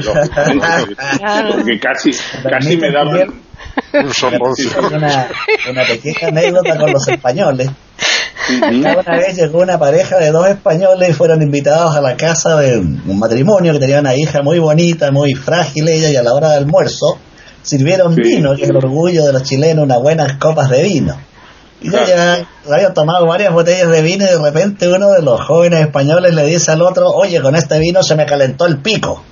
porque 1.52 1.80
casi 1.80 2.10
casi 2.50 2.78
me 2.78 2.90
una, 2.90 3.28
una 5.70 5.84
pequeña 5.84 6.30
anécdota 6.30 6.78
con 6.78 6.92
los 6.92 7.08
españoles 7.08 7.70
una 8.72 9.18
vez 9.18 9.36
llegó 9.36 9.62
una 9.62 9.78
pareja 9.78 10.18
de 10.18 10.32
dos 10.32 10.48
españoles 10.48 11.10
y 11.10 11.14
fueron 11.14 11.42
invitados 11.42 11.96
a 11.96 12.02
la 12.02 12.16
casa 12.16 12.58
de 12.58 12.78
un 12.78 13.20
matrimonio 13.20 13.74
que 13.74 13.80
tenía 13.80 14.00
una 14.00 14.16
hija 14.16 14.42
muy 14.42 14.60
bonita, 14.60 15.12
muy 15.12 15.34
frágil 15.34 15.88
ella, 15.90 16.10
y 16.10 16.16
a 16.16 16.24
la 16.24 16.34
hora 16.34 16.52
del 16.52 16.64
almuerzo 16.64 17.18
sirvieron 17.62 18.16
sí. 18.16 18.22
vino, 18.22 18.56
que 18.56 18.64
es 18.64 18.70
el 18.70 18.78
orgullo 18.78 19.26
de 19.26 19.34
los 19.34 19.44
chilenos, 19.44 19.86
unas 19.86 20.02
buenas 20.02 20.38
copas 20.38 20.70
de 20.70 20.84
vino. 20.84 21.18
Y 21.82 21.92
ya, 21.92 22.06
ya 22.06 22.48
habían 22.74 22.94
tomado 22.94 23.28
varias 23.28 23.54
botellas 23.54 23.90
de 23.90 24.02
vino 24.02 24.26
y 24.26 24.30
de 24.30 24.40
repente 24.40 24.88
uno 24.88 25.12
de 25.12 25.22
los 25.22 25.40
jóvenes 25.42 25.82
españoles 25.82 26.34
le 26.34 26.46
dice 26.46 26.72
al 26.72 26.82
otro, 26.82 27.10
oye, 27.10 27.40
con 27.42 27.56
este 27.56 27.78
vino 27.80 28.02
se 28.02 28.16
me 28.16 28.26
calentó 28.26 28.66
el 28.66 28.80
pico. 28.80 29.24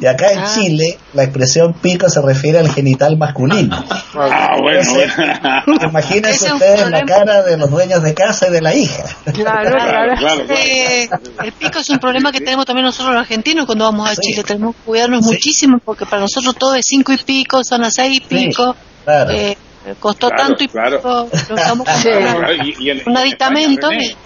Y 0.00 0.06
acá 0.06 0.32
en 0.32 0.38
ah. 0.38 0.50
Chile, 0.54 0.98
la 1.12 1.24
expresión 1.24 1.74
pico 1.74 2.08
se 2.08 2.22
refiere 2.22 2.58
al 2.58 2.72
genital 2.72 3.16
masculino. 3.16 3.84
Ah, 4.12 4.56
bueno. 4.60 4.80
Entonces, 4.80 5.88
imagínense 5.88 6.52
ustedes 6.52 6.90
la 6.90 7.02
cara 7.02 7.42
de 7.42 7.56
los 7.56 7.70
dueños 7.70 8.02
de 8.02 8.12
casa 8.12 8.48
y 8.48 8.50
de 8.50 8.60
la 8.60 8.74
hija. 8.74 9.04
Claro, 9.32 9.70
claro. 9.70 10.14
claro, 10.18 10.44
eh, 10.50 11.08
el 11.44 11.52
pico 11.52 11.78
es 11.78 11.88
un 11.90 11.98
problema 11.98 12.32
que 12.32 12.40
tenemos 12.40 12.66
también 12.66 12.86
nosotros 12.86 13.14
los 13.14 13.22
argentinos 13.22 13.66
cuando 13.66 13.84
vamos 13.84 14.10
a 14.10 14.14
sí. 14.16 14.20
Chile. 14.20 14.42
Tenemos 14.42 14.74
que 14.74 14.82
cuidarnos 14.82 15.24
sí. 15.24 15.32
muchísimo 15.32 15.78
porque 15.82 16.06
para 16.06 16.22
nosotros 16.22 16.56
todo 16.56 16.74
es 16.74 16.84
cinco 16.86 17.12
y 17.12 17.18
pico, 17.18 17.62
son 17.62 17.84
a 17.84 17.90
seis 17.90 18.16
y 18.16 18.20
pico. 18.20 18.72
Sí, 18.72 19.04
claro. 19.04 19.30
eh, 19.30 19.56
costó 20.00 20.28
claro, 20.28 20.42
tanto 20.42 20.64
y 20.64 20.68
claro. 20.68 20.96
pico, 20.96 21.28
lo 21.48 21.56
estamos 21.56 21.86
y, 22.64 22.84
y 22.84 22.90
en, 22.90 23.02
un 23.06 23.16
aditamento. 23.16 23.90
España, 23.90 24.16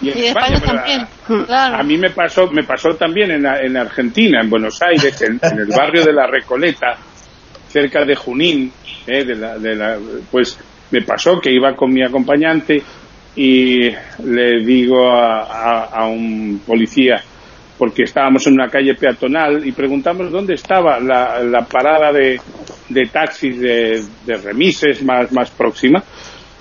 y 0.00 0.10
en, 0.10 0.18
y 0.18 0.20
en 0.20 0.26
España, 0.28 0.56
España 0.56 0.74
también. 0.74 1.00
A, 1.00 1.44
claro. 1.46 1.76
a, 1.76 1.82
mí 1.82 1.96
me 1.96 2.10
pasó, 2.10 2.50
me 2.50 2.64
pasó 2.64 2.90
también 2.90 3.30
en, 3.30 3.46
en 3.46 3.76
Argentina, 3.76 4.40
en 4.42 4.50
Buenos 4.50 4.80
Aires, 4.82 5.20
en, 5.22 5.40
en, 5.42 5.58
el 5.58 5.66
barrio 5.66 6.04
de 6.04 6.12
la 6.12 6.26
Recoleta, 6.26 6.96
cerca 7.68 8.04
de 8.04 8.14
Junín, 8.14 8.72
eh, 9.06 9.24
de 9.24 9.34
la, 9.34 9.58
de 9.58 9.74
la, 9.74 9.98
pues 10.30 10.58
me 10.90 11.02
pasó 11.02 11.40
que 11.40 11.52
iba 11.52 11.74
con 11.74 11.92
mi 11.92 12.02
acompañante 12.02 12.82
y 13.36 13.90
le 14.24 14.64
digo 14.64 15.10
a, 15.10 15.42
a, 15.42 15.84
a 15.84 16.06
un 16.08 16.62
policía, 16.66 17.22
porque 17.76 18.02
estábamos 18.02 18.46
en 18.46 18.54
una 18.54 18.68
calle 18.68 18.94
peatonal 18.94 19.66
y 19.66 19.72
preguntamos 19.72 20.30
dónde 20.30 20.54
estaba 20.54 20.98
la, 20.98 21.40
la 21.40 21.64
parada 21.64 22.12
de, 22.12 22.40
de 22.88 23.06
taxis 23.06 23.60
de, 23.60 24.02
de, 24.26 24.36
remises 24.36 25.02
más, 25.02 25.30
más 25.32 25.50
próxima 25.50 26.02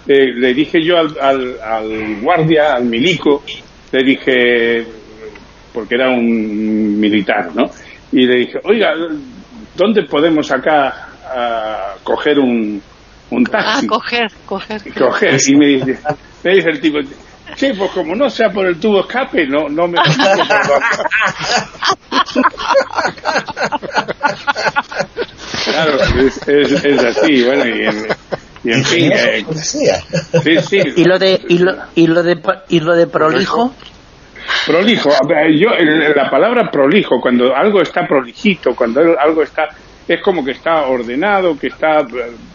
eh, 0.08 0.34
le 0.34 0.54
dije 0.54 0.82
yo 0.82 0.98
al, 0.98 1.16
al, 1.20 1.60
al, 1.62 2.22
guardia, 2.22 2.76
al 2.76 2.86
milico, 2.86 3.44
le 3.92 4.04
dije, 4.04 4.88
porque 5.74 5.96
era 5.96 6.10
un 6.10 7.00
militar, 7.00 7.50
¿no? 7.54 7.66
Y 8.12 8.26
le 8.26 8.36
dije, 8.36 8.60
oiga, 8.64 8.94
¿dónde 9.76 10.04
podemos 10.04 10.50
acá 10.52 11.10
uh, 11.26 12.04
coger 12.04 12.40
un, 12.40 12.82
un 13.32 13.44
taxi? 13.44 13.86
Ah, 13.86 13.88
coger, 13.88 14.32
coger. 14.46 14.82
Coger. 14.94 15.38
Y 15.46 15.56
me 15.56 15.68
dice, 15.68 16.00
me 16.44 16.56
dice 16.56 16.70
el 16.70 16.80
tipo, 16.80 17.00
Sí, 17.56 17.72
pues 17.78 17.92
como 17.92 18.14
no 18.16 18.30
sea 18.30 18.50
por 18.50 18.66
el 18.68 18.80
tubo 18.80 19.00
escape, 19.02 19.48
no, 19.48 19.68
no 19.70 19.88
me. 19.88 19.98
claro, 25.64 25.98
es, 26.20 26.48
es, 26.48 26.86
es, 26.86 27.04
así, 27.04 27.44
bueno, 27.46 27.66
y 27.66 27.86
en, 27.86 28.06
y 28.64 28.72
en 28.72 28.84
fin. 28.86 29.12
Eh, 29.12 29.46
sí, 29.54 29.88
sí. 30.62 30.80
¿Y 30.98 31.04
lo 31.06 31.20
de, 31.20 31.40
y 31.48 31.58
lo, 31.60 31.74
y 31.96 32.08
lo 32.08 32.24
de, 32.24 32.40
y 32.70 32.80
lo 32.80 32.96
de 32.96 33.08
prolijo? 33.08 33.74
Prolijo, 34.66 35.10
yo, 35.60 35.70
la 36.16 36.30
palabra 36.30 36.70
prolijo, 36.72 37.20
cuando 37.22 37.54
algo 37.56 37.82
está 37.82 38.08
prolijito, 38.08 38.74
cuando 38.76 39.02
algo 39.20 39.44
está 39.44 39.68
es 40.08 40.22
como 40.22 40.44
que 40.44 40.52
está 40.52 40.88
ordenado, 40.88 41.58
que 41.60 41.68
está 41.68 42.06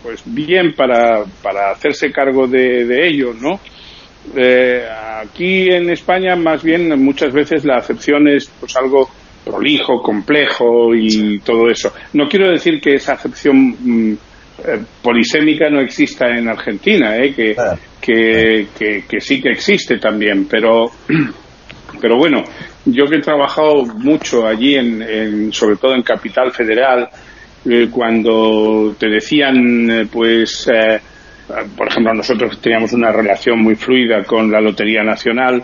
pues 0.03 0.23
bien 0.25 0.75
para, 0.75 1.25
para 1.43 1.71
hacerse 1.73 2.11
cargo 2.11 2.47
de, 2.47 2.87
de 2.87 3.07
ello, 3.07 3.35
¿no? 3.39 3.61
Eh, 4.37 4.87
aquí 5.21 5.69
en 5.69 5.91
España 5.91 6.37
más 6.37 6.63
bien 6.63 7.03
muchas 7.03 7.33
veces 7.33 7.65
la 7.65 7.77
acepción 7.77 8.29
es 8.29 8.51
pues 8.59 8.75
algo 8.77 9.09
prolijo, 9.45 10.01
complejo 10.01 10.95
y 10.95 11.41
todo 11.41 11.69
eso. 11.69 11.93
No 12.15 12.29
quiero 12.29 12.51
decir 12.51 12.81
que 12.81 12.95
esa 12.95 13.15
acepción 13.15 13.77
mm, 13.79 14.15
polisémica 15.03 15.69
no 15.71 15.81
exista 15.81 16.27
en 16.29 16.49
Argentina, 16.49 17.17
eh, 17.17 17.33
que, 17.35 17.55
ah. 17.59 17.77
que, 18.01 18.69
que, 18.79 19.05
que, 19.09 19.21
sí 19.21 19.41
que 19.41 19.51
existe 19.51 19.99
también, 19.99 20.47
pero, 20.49 20.91
pero 22.01 22.17
bueno, 22.17 22.43
yo 22.85 23.07
que 23.07 23.17
he 23.17 23.23
trabajado 23.23 23.85
mucho 23.85 24.47
allí, 24.47 24.75
en, 24.75 25.03
en 25.03 25.53
sobre 25.53 25.77
todo 25.77 25.95
en 25.95 26.03
Capital 26.03 26.53
Federal, 26.53 27.09
eh, 27.69 27.89
cuando 27.91 28.95
te 28.99 29.09
decían, 29.09 29.91
eh, 29.91 30.07
pues, 30.11 30.69
eh, 30.73 31.01
por 31.77 31.89
ejemplo, 31.89 32.15
nosotros 32.15 32.61
teníamos 32.61 32.93
una 32.93 33.13
relación 33.13 33.61
muy 33.61 33.75
fluida 33.75 34.25
con 34.25 34.51
la 34.51 34.61
Lotería 34.61 35.03
Nacional 35.03 35.63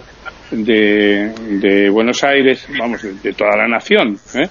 de, 0.51 1.33
de 1.61 1.91
Buenos 1.91 2.23
Aires, 2.25 2.67
vamos, 2.79 3.03
de, 3.03 3.15
de 3.15 3.33
toda 3.33 3.57
la 3.57 3.69
nación, 3.69 4.19
¿eh? 4.35 4.49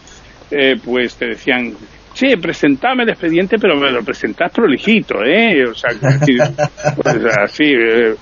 Eh, 0.50 0.76
pues 0.84 1.16
te 1.16 1.28
decían, 1.28 1.74
sí, 2.18 2.36
presentame 2.38 3.04
el 3.04 3.10
expediente, 3.10 3.58
pero 3.60 3.76
me 3.78 3.92
lo 3.92 4.04
presentás 4.04 4.52
prolijito, 4.52 5.24
¿eh? 5.24 5.64
O 5.70 5.74
sea, 5.74 5.92
pues 6.96 7.18
así, 7.44 7.66
eh, 7.66 8.16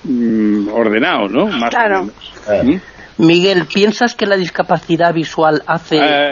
ordenado, 0.70 1.28
¿no? 1.28 1.46
Más 1.46 1.70
claro. 1.70 2.00
o 2.00 2.04
menos. 2.04 2.82
¿Mm? 3.18 3.24
Miguel, 3.26 3.64
¿piensas 3.72 4.14
que 4.14 4.26
la 4.26 4.36
discapacidad 4.36 5.14
visual 5.14 5.62
hace 5.66 5.96
eh, 5.96 6.30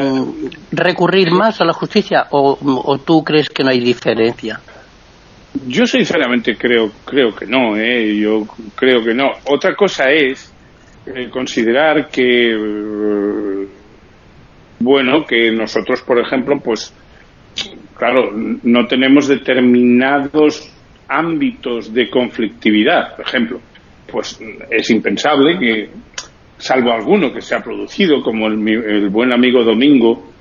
recurrir 0.71 1.31
más 1.31 1.61
a 1.63 1.65
la 1.65 1.73
justicia 1.73 2.27
o, 2.31 2.59
o 2.63 2.99
tú 2.99 3.25
crees 3.25 3.49
que 3.49 3.65
no 3.65 3.71
hay 3.71 3.81
diferencia? 3.81 4.61
Yo 5.67 5.87
sinceramente 5.87 6.57
creo 6.57 6.91
creo 7.05 7.35
que 7.35 7.47
no, 7.47 7.77
¿eh? 7.77 8.17
yo 8.19 8.45
creo 8.75 9.03
que 9.03 9.15
no. 9.15 9.31
Otra 9.47 9.75
cosa 9.75 10.11
es 10.11 10.53
eh, 11.07 11.31
considerar 11.31 12.09
que 12.11 13.67
bueno 14.81 15.25
que 15.25 15.53
nosotros, 15.53 16.03
por 16.03 16.19
ejemplo, 16.19 16.57
pues 16.63 16.93
claro, 17.97 18.33
no 18.63 18.87
tenemos 18.87 19.29
determinados 19.29 20.73
ámbitos 21.09 21.93
de 21.93 22.09
conflictividad, 22.09 23.17
por 23.17 23.27
ejemplo, 23.27 23.61
pues 24.11 24.41
es 24.71 24.91
impensable 24.91 25.59
que 25.59 25.89
salvo 26.59 26.93
alguno 26.93 27.33
que 27.33 27.41
se 27.41 27.55
ha 27.55 27.61
producido 27.61 28.23
como 28.23 28.47
el, 28.47 28.67
el 28.69 29.09
buen 29.11 29.33
amigo 29.33 29.63
Domingo 29.65 30.35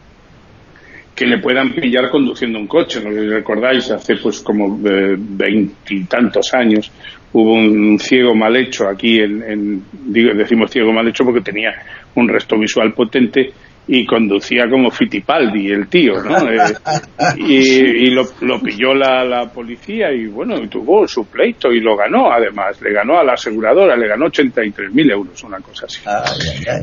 que 1.15 1.25
le 1.25 1.39
puedan 1.39 1.73
pillar 1.73 2.09
conduciendo 2.09 2.59
un 2.59 2.67
coche. 2.67 3.01
No 3.03 3.09
recordáis, 3.11 3.91
hace 3.91 4.15
pues 4.17 4.41
como 4.41 4.79
eh, 4.87 5.15
veintitantos 5.17 6.53
años 6.53 6.91
hubo 7.33 7.53
un 7.53 7.99
ciego 7.99 8.35
mal 8.35 8.55
hecho 8.55 8.87
aquí, 8.87 9.19
en, 9.19 9.83
decimos 9.91 10.71
ciego 10.71 10.91
mal 10.91 11.07
hecho 11.07 11.23
porque 11.23 11.41
tenía 11.41 11.71
un 12.15 12.27
resto 12.27 12.57
visual 12.57 12.93
potente 12.93 13.51
y 13.87 14.05
conducía 14.05 14.69
como 14.69 14.89
Fittipaldi 14.89 15.71
el 15.71 15.87
tío, 15.87 16.21
¿no? 16.21 16.33
Eh, 17.35 17.35
y, 17.37 18.09
lo, 18.11 18.25
pilló 18.59 18.93
la, 18.93 19.23
la, 19.23 19.45
policía 19.47 20.11
y 20.11 20.27
bueno, 20.27 20.55
tuvo 20.69 21.07
su 21.07 21.25
pleito 21.25 21.71
y 21.71 21.79
lo 21.79 21.95
ganó 21.95 22.31
además, 22.31 22.81
le 22.81 22.93
ganó 22.93 23.17
a 23.17 23.23
la 23.23 23.33
aseguradora, 23.33 23.95
le 23.95 24.07
ganó 24.07 24.25
83.000 24.27 25.11
euros, 25.11 25.43
una 25.43 25.59
cosa 25.59 25.85
así. 25.85 26.01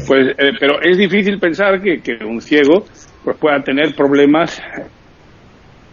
Pues, 0.07 0.29
eh, 0.39 0.53
pero 0.59 0.81
es 0.83 0.97
difícil 0.99 1.39
pensar 1.39 1.81
que, 1.81 2.01
que 2.01 2.25
un 2.25 2.41
ciego 2.41 2.85
pues 3.25 3.37
pueda 3.37 3.63
tener 3.63 3.95
problemas 3.95 4.61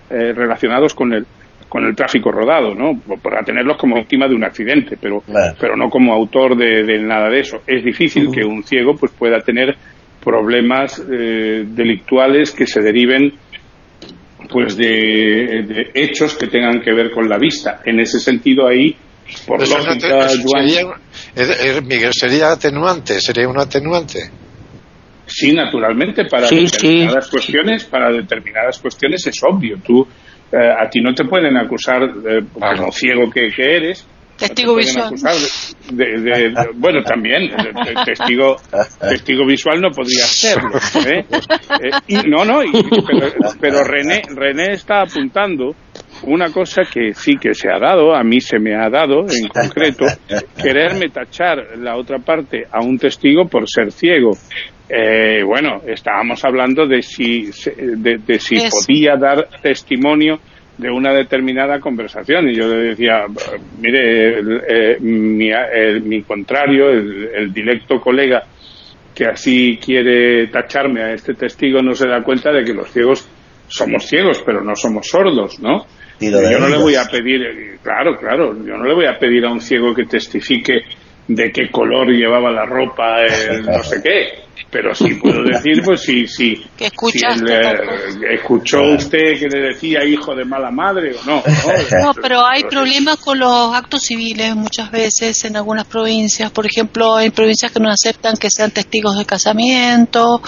eh, 0.10 0.34
relacionados 0.34 0.94
con 0.94 1.14
el 1.14 1.26
con 1.70 1.84
el 1.84 1.96
tráfico 1.96 2.32
rodado, 2.32 2.74
¿no? 2.74 2.98
Para 3.22 3.44
tenerlos 3.44 3.76
como 3.78 3.98
víctima 3.98 4.28
de 4.28 4.36
un 4.36 4.44
accidente, 4.46 4.98
pero 5.02 5.22
pero 5.60 5.76
no 5.76 5.90
como 5.90 6.14
autor 6.14 6.56
de, 6.56 7.00
nada 7.00 7.30
de 7.30 7.42
eso. 7.42 7.62
Es 7.68 7.84
difícil 7.84 8.32
que 8.32 8.46
un 8.46 8.64
ciego 8.64 8.96
pues 8.96 9.12
pueda 9.12 9.42
tener 9.42 9.76
problemas 10.28 11.00
eh, 11.00 11.64
delictuales 11.66 12.52
que 12.52 12.68
se 12.68 12.82
deriven 12.82 13.32
pues 14.52 14.76
de, 14.76 15.92
hechos 15.94 16.36
que 16.36 16.48
tengan 16.48 16.82
que 16.82 16.94
ver 16.94 17.12
con 17.12 17.30
la 17.30 17.38
vista. 17.38 17.80
En 17.86 18.02
ese 18.02 18.20
sentido 18.20 18.68
ahí 18.68 18.94
por 19.46 19.60
lógica, 19.60 20.28
Miguel, 21.82 22.12
sería 22.12 22.52
atenuante, 22.52 23.22
sería 23.22 23.48
un 23.48 23.58
atenuante. 23.58 24.20
Sí, 25.26 25.54
naturalmente, 25.54 26.26
para 26.26 26.50
determinadas 26.50 27.30
cuestiones, 27.30 27.86
para 27.86 28.12
determinadas 28.12 28.80
cuestiones 28.80 29.26
es 29.28 29.40
obvio. 29.44 29.78
Tú, 29.86 30.06
eh, 30.52 30.58
a 30.58 30.90
ti 30.90 31.00
no 31.02 31.14
te 31.14 31.24
pueden 31.24 31.58
acusar, 31.58 32.02
de, 32.16 32.46
como 32.54 32.92
ciego 32.92 33.30
que, 33.30 33.50
eres, 33.58 34.06
Testigo 34.38 34.76
visual. 34.76 35.16
De, 35.92 36.54
bueno, 36.76 37.02
también, 37.04 37.50
testigo, 38.06 38.58
testigo 39.00 39.46
visual 39.48 39.82
no 39.82 39.90
podría 39.90 40.26
serlo. 40.26 40.78
¿eh? 41.08 41.26
Eh, 41.30 41.92
y, 42.08 42.16
no, 42.30 42.46
no, 42.46 42.60
pero, 43.08 43.32
pero, 43.60 43.84
René, 43.84 44.22
René 44.30 44.74
está 44.74 45.02
apuntando 45.02 45.76
una 46.24 46.52
cosa 46.52 46.84
que 46.92 47.14
sí 47.14 47.36
que 47.38 47.54
se 47.54 47.70
ha 47.70 47.80
dado, 47.80 48.16
a 48.16 48.24
mí 48.24 48.40
se 48.40 48.60
me 48.60 48.76
ha 48.76 48.90
dado 48.90 49.22
en 49.22 49.48
concreto, 49.48 50.06
quererme 50.62 51.10
tachar 51.10 51.78
la 51.78 51.96
otra 51.98 52.20
parte 52.20 52.64
a 52.72 52.84
un 52.84 52.98
testigo 52.98 53.48
por 53.48 53.70
ser 53.70 53.92
ciego. 53.92 54.32
Eh, 54.90 55.44
bueno, 55.44 55.82
estábamos 55.86 56.44
hablando 56.46 56.88
de 56.88 57.02
si, 57.02 57.50
de, 57.76 58.40
si 58.40 58.56
podía 58.56 59.16
dar 59.18 59.48
testimonio 59.62 60.40
de 60.78 60.90
una 60.90 61.14
determinada 61.14 61.80
conversación. 61.80 62.50
Y 62.50 62.56
yo 62.56 62.68
le 62.68 62.90
decía, 62.90 63.26
mire, 63.80 64.40
eh, 64.40 65.00
mi, 65.00 66.22
contrario, 66.24 66.90
el, 66.90 67.52
directo 67.52 68.00
colega 68.00 68.44
que 69.16 69.26
así 69.26 69.80
quiere 69.84 70.48
tacharme 70.48 71.02
a 71.02 71.14
este 71.14 71.34
testigo 71.34 71.82
no 71.82 71.94
se 71.94 72.08
da 72.08 72.22
cuenta 72.22 72.52
de 72.52 72.64
que 72.64 72.74
los 72.74 72.92
ciegos 72.92 73.28
somos 73.68 74.06
ciegos, 74.06 74.44
pero 74.46 74.64
no 74.64 74.76
somos 74.76 75.08
sordos, 75.08 75.60
¿no? 75.60 75.86
yo 76.20 76.60
no 76.60 76.70
le 76.70 76.78
voy 76.78 76.96
a 76.96 77.06
pedir, 77.06 77.80
claro, 77.84 78.16
claro, 78.16 78.54
yo 78.54 78.78
no 78.78 78.86
le 78.86 78.94
voy 78.94 79.06
a 79.06 79.18
pedir 79.20 79.46
a 79.46 79.52
un 79.52 79.60
ciego 79.60 79.94
que 79.94 80.06
testifique 80.06 80.82
de 81.28 81.52
qué 81.52 81.70
color 81.70 82.10
llevaba 82.10 82.52
la 82.52 82.66
ropa, 82.66 83.22
el 83.24 83.64
no 83.64 83.84
sé 83.84 84.02
qué 84.04 84.47
pero 84.70 84.94
sí 84.94 85.16
puedo 85.16 85.44
decir, 85.44 85.82
pues 85.84 86.02
sí, 86.02 86.28
sí. 86.28 86.56
¿Que 86.78 86.88
escuchó 88.34 88.84
usted 88.96 89.40
que 89.40 89.48
le 89.48 89.70
decía 89.70 90.04
hijo 90.04 90.36
de 90.36 90.46
mala 90.46 90.72
madre 90.72 91.16
o 91.16 91.26
no? 91.26 91.44
No, 92.04 92.14
pero 92.22 92.46
hay 92.46 92.64
problemas 92.64 93.18
con 93.18 93.40
los 93.40 93.74
actos 93.74 94.02
civiles 94.02 94.56
muchas 94.56 94.92
veces 94.92 95.44
en 95.46 95.56
algunas 95.56 95.86
provincias. 95.86 96.52
Por 96.52 96.66
ejemplo, 96.66 97.16
hay 97.16 97.30
provincias 97.30 97.72
que 97.72 97.80
no 97.80 97.90
aceptan 97.90 98.36
que 98.36 98.50
sean 98.50 98.72
testigos 98.72 99.18
de 99.18 99.26
casamiento. 99.26 100.42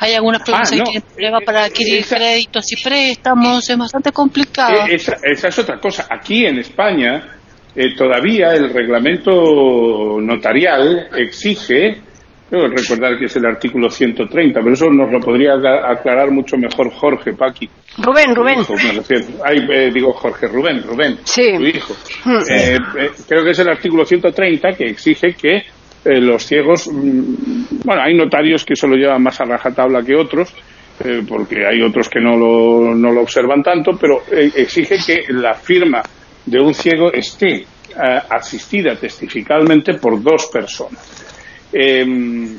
Hay 0.00 0.14
algunas 0.14 0.40
ah, 0.42 0.44
provincias 0.44 0.80
que 0.80 0.84
tienen 0.84 1.08
problemas 1.08 1.42
para 1.44 1.64
adquirir 1.64 2.04
créditos 2.06 2.64
y 2.72 2.82
préstamos. 2.82 3.68
Es 3.68 3.78
bastante 3.78 4.12
complicado. 4.12 4.86
Eh, 4.86 4.94
esa, 4.94 5.16
esa 5.22 5.48
es 5.48 5.58
otra 5.58 5.78
cosa. 5.78 6.06
Aquí 6.10 6.46
en 6.46 6.58
España. 6.58 7.32
Eh, 7.78 7.94
todavía 7.94 8.54
el 8.54 8.72
reglamento 8.72 10.18
notarial 10.18 11.08
exige 11.14 12.00
Debo 12.48 12.68
recordar 12.68 13.18
que 13.18 13.24
es 13.24 13.36
el 13.36 13.44
artículo 13.44 13.90
130, 13.90 14.60
pero 14.60 14.72
eso 14.72 14.88
nos 14.88 15.10
lo 15.10 15.18
podría 15.18 15.54
aclarar 15.54 16.30
mucho 16.30 16.56
mejor 16.56 16.92
Jorge 16.92 17.32
Paqui. 17.32 17.68
Rubén, 17.98 18.36
Rubén. 18.36 18.60
Eh, 18.60 19.90
digo 19.92 20.12
Jorge, 20.12 20.46
Rubén, 20.46 20.80
Rubén, 20.84 21.18
sí. 21.24 21.56
tu 21.56 21.64
hijo. 21.64 21.94
Hmm. 22.24 22.38
Eh, 22.48 22.78
eh, 23.00 23.10
creo 23.28 23.42
que 23.42 23.50
es 23.50 23.58
el 23.58 23.68
artículo 23.68 24.04
130 24.04 24.68
que 24.78 24.84
exige 24.84 25.34
que 25.34 25.62
los 26.20 26.46
ciegos, 26.46 26.88
mm, 26.88 27.80
bueno, 27.84 28.02
hay 28.02 28.14
notarios 28.14 28.64
que 28.64 28.76
se 28.76 28.86
lo 28.86 28.94
llevan 28.94 29.24
más 29.24 29.40
a 29.40 29.44
rajatabla 29.44 30.04
que 30.04 30.14
otros, 30.14 30.54
porque 31.28 31.66
hay 31.66 31.82
otros 31.82 32.08
que 32.08 32.20
no 32.20 32.36
lo, 32.36 32.94
no 32.94 33.10
lo 33.10 33.22
observan 33.22 33.60
tanto, 33.60 33.98
pero 34.00 34.22
exige 34.30 34.98
que 35.04 35.32
la 35.32 35.54
firma 35.54 36.00
de 36.46 36.60
un 36.60 36.72
ciego 36.72 37.12
esté 37.12 37.66
asistida 38.30 38.94
testificalmente 38.94 39.94
por 39.94 40.22
dos 40.22 40.46
personas. 40.46 41.25
Em, 41.78 42.58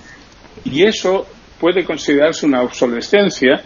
y 0.65 0.83
eso 0.83 1.25
puede 1.59 1.83
considerarse 1.83 2.45
una 2.45 2.61
obsolescencia, 2.61 3.59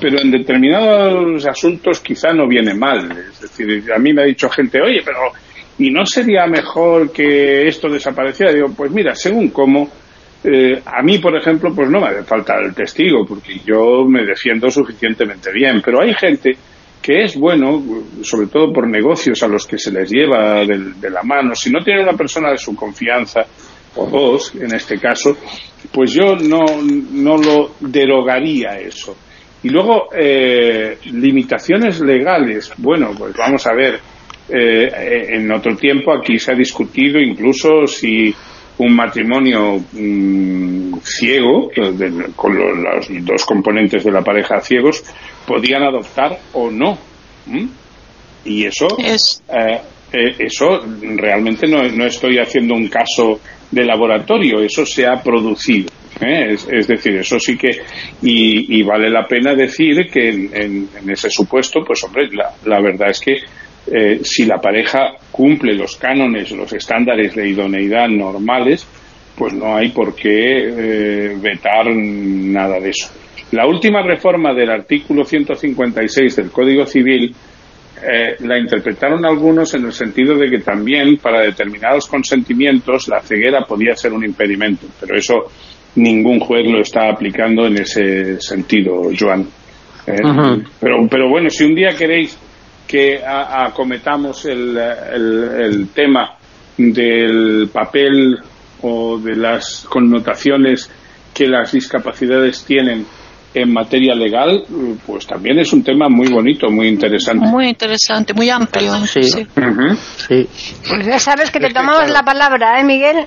pero 0.00 0.18
en 0.18 0.30
determinados 0.30 1.46
asuntos 1.46 2.00
quizá 2.00 2.32
no 2.32 2.48
viene 2.48 2.72
mal. 2.72 3.10
Es 3.30 3.40
decir, 3.42 3.84
a 3.94 3.98
mí 3.98 4.14
me 4.14 4.22
ha 4.22 4.24
dicho 4.24 4.48
gente, 4.48 4.80
oye, 4.80 5.02
pero 5.04 5.18
¿y 5.78 5.90
no 5.90 6.06
sería 6.06 6.46
mejor 6.46 7.12
que 7.12 7.68
esto 7.68 7.90
desapareciera? 7.90 8.54
Digo, 8.54 8.72
pues 8.74 8.90
mira, 8.92 9.14
según 9.14 9.50
cómo, 9.50 9.90
eh, 10.42 10.80
a 10.86 11.02
mí, 11.02 11.18
por 11.18 11.36
ejemplo, 11.36 11.74
pues 11.74 11.90
no 11.90 12.00
me 12.00 12.06
hace 12.06 12.22
falta 12.22 12.54
el 12.64 12.74
testigo, 12.74 13.26
porque 13.26 13.60
yo 13.62 14.06
me 14.08 14.24
defiendo 14.24 14.70
suficientemente 14.70 15.52
bien, 15.52 15.82
pero 15.84 16.00
hay 16.00 16.14
gente 16.14 16.52
que 17.02 17.24
es 17.24 17.36
bueno, 17.36 17.84
sobre 18.22 18.46
todo 18.46 18.72
por 18.72 18.88
negocios 18.88 19.42
a 19.42 19.48
los 19.48 19.66
que 19.66 19.76
se 19.76 19.92
les 19.92 20.10
lleva 20.10 20.64
de 20.64 21.10
la 21.10 21.22
mano, 21.22 21.54
si 21.54 21.70
no 21.70 21.84
tiene 21.84 22.02
una 22.02 22.16
persona 22.16 22.50
de 22.50 22.56
su 22.56 22.74
confianza, 22.74 23.42
o 23.96 24.06
dos 24.06 24.54
en 24.54 24.74
este 24.74 24.98
caso, 24.98 25.36
pues 25.92 26.12
yo 26.12 26.36
no, 26.36 26.64
no 26.82 27.36
lo 27.36 27.72
derogaría 27.80 28.78
eso. 28.78 29.16
Y 29.62 29.70
luego, 29.70 30.08
eh, 30.14 30.98
limitaciones 31.06 32.00
legales. 32.00 32.72
Bueno, 32.76 33.12
pues 33.16 33.34
vamos 33.34 33.66
a 33.66 33.74
ver, 33.74 33.98
eh, 34.48 35.26
en 35.30 35.50
otro 35.50 35.74
tiempo 35.74 36.12
aquí 36.12 36.38
se 36.38 36.52
ha 36.52 36.54
discutido 36.54 37.18
incluso 37.18 37.86
si 37.86 38.34
un 38.76 38.94
matrimonio 38.94 39.78
mm, 39.92 40.98
ciego, 41.02 41.70
con 42.36 42.54
los, 42.56 43.08
dos 43.24 43.46
componentes 43.46 44.04
de 44.04 44.12
la 44.12 44.20
pareja 44.20 44.60
ciegos, 44.60 45.02
podían 45.46 45.82
adoptar 45.82 46.38
o 46.52 46.70
no. 46.70 46.98
Y 48.44 48.66
eso, 48.66 48.88
eh, 48.98 49.80
eso 50.38 50.80
realmente 51.16 51.66
no, 51.66 51.82
no 51.84 52.04
estoy 52.04 52.38
haciendo 52.38 52.74
un 52.74 52.88
caso 52.88 53.40
de 53.74 53.84
laboratorio, 53.84 54.60
eso 54.60 54.86
se 54.86 55.06
ha 55.06 55.22
producido. 55.22 55.88
¿eh? 56.20 56.54
Es, 56.54 56.86
decir, 56.86 57.16
eso 57.16 57.38
sí 57.38 57.56
que, 57.56 57.70
y, 58.22 58.82
vale 58.82 59.10
la 59.10 59.26
pena 59.26 59.54
decir 59.54 60.08
que 60.10 60.28
en, 60.28 60.88
ese 61.08 61.28
supuesto, 61.30 61.80
pues 61.84 62.02
hombre, 62.04 62.28
la, 62.64 62.80
verdad 62.80 63.10
es 63.10 63.20
que 63.20 63.36
eh, 63.86 64.20
si 64.22 64.46
la 64.46 64.58
pareja 64.58 65.16
cumple 65.30 65.74
los 65.74 65.96
cánones, 65.96 66.52
los 66.52 66.72
estándares 66.72 67.34
de 67.34 67.48
idoneidad 67.48 68.08
normales, 68.08 68.86
pues 69.36 69.52
no 69.52 69.76
hay 69.76 69.88
por 69.90 70.14
qué 70.14 70.30
eh, 70.30 71.36
vetar 71.40 71.86
nada 71.94 72.78
de 72.78 72.90
eso. 72.90 73.10
La 73.50 73.66
última 73.66 74.02
reforma 74.02 74.54
del 74.54 74.70
artículo 74.70 75.24
156 75.24 76.36
del 76.36 76.50
Código 76.50 76.86
Civil 76.86 77.34
eh, 78.02 78.36
la 78.40 78.58
interpretaron 78.58 79.24
algunos 79.24 79.72
en 79.74 79.84
el 79.86 79.92
sentido 79.92 80.36
de 80.36 80.50
que 80.50 80.58
también 80.58 81.16
para 81.18 81.42
determinados 81.42 82.06
consentimientos 82.06 83.08
la 83.08 83.20
ceguera 83.20 83.64
podía 83.64 83.94
ser 83.94 84.12
un 84.12 84.24
impedimento, 84.24 84.86
pero 85.00 85.16
eso 85.16 85.50
ningún 85.96 86.40
juez 86.40 86.66
lo 86.66 86.80
está 86.80 87.08
aplicando 87.10 87.66
en 87.66 87.78
ese 87.78 88.40
sentido, 88.40 89.10
Joan. 89.18 89.42
Eh, 90.06 90.16
pero, 90.80 91.06
pero 91.08 91.28
bueno, 91.28 91.48
si 91.48 91.64
un 91.64 91.74
día 91.74 91.94
queréis 91.96 92.38
que 92.86 93.20
acometamos 93.24 94.44
el, 94.44 94.76
el 94.76 95.88
tema 95.94 96.36
del 96.76 97.68
papel 97.72 98.38
o 98.82 99.18
de 99.18 99.36
las 99.36 99.86
connotaciones 99.88 100.90
que 101.32 101.46
las 101.46 101.72
discapacidades 101.72 102.64
tienen 102.64 103.06
en 103.54 103.72
materia 103.72 104.14
legal, 104.14 104.64
pues 105.06 105.26
también 105.26 105.58
es 105.58 105.72
un 105.72 105.82
tema 105.84 106.08
muy 106.08 106.28
bonito, 106.28 106.68
muy 106.70 106.88
interesante. 106.88 107.46
Muy 107.46 107.68
interesante, 107.68 108.34
muy 108.34 108.50
amplio. 108.50 108.94
Sí. 109.06 109.44
Pues 110.88 111.06
ya 111.06 111.18
sabes 111.18 111.50
que 111.50 111.60
te 111.60 111.70
tomamos 111.70 112.10
la 112.10 112.22
palabra, 112.22 112.80
¿eh, 112.80 112.84
Miguel? 112.84 113.26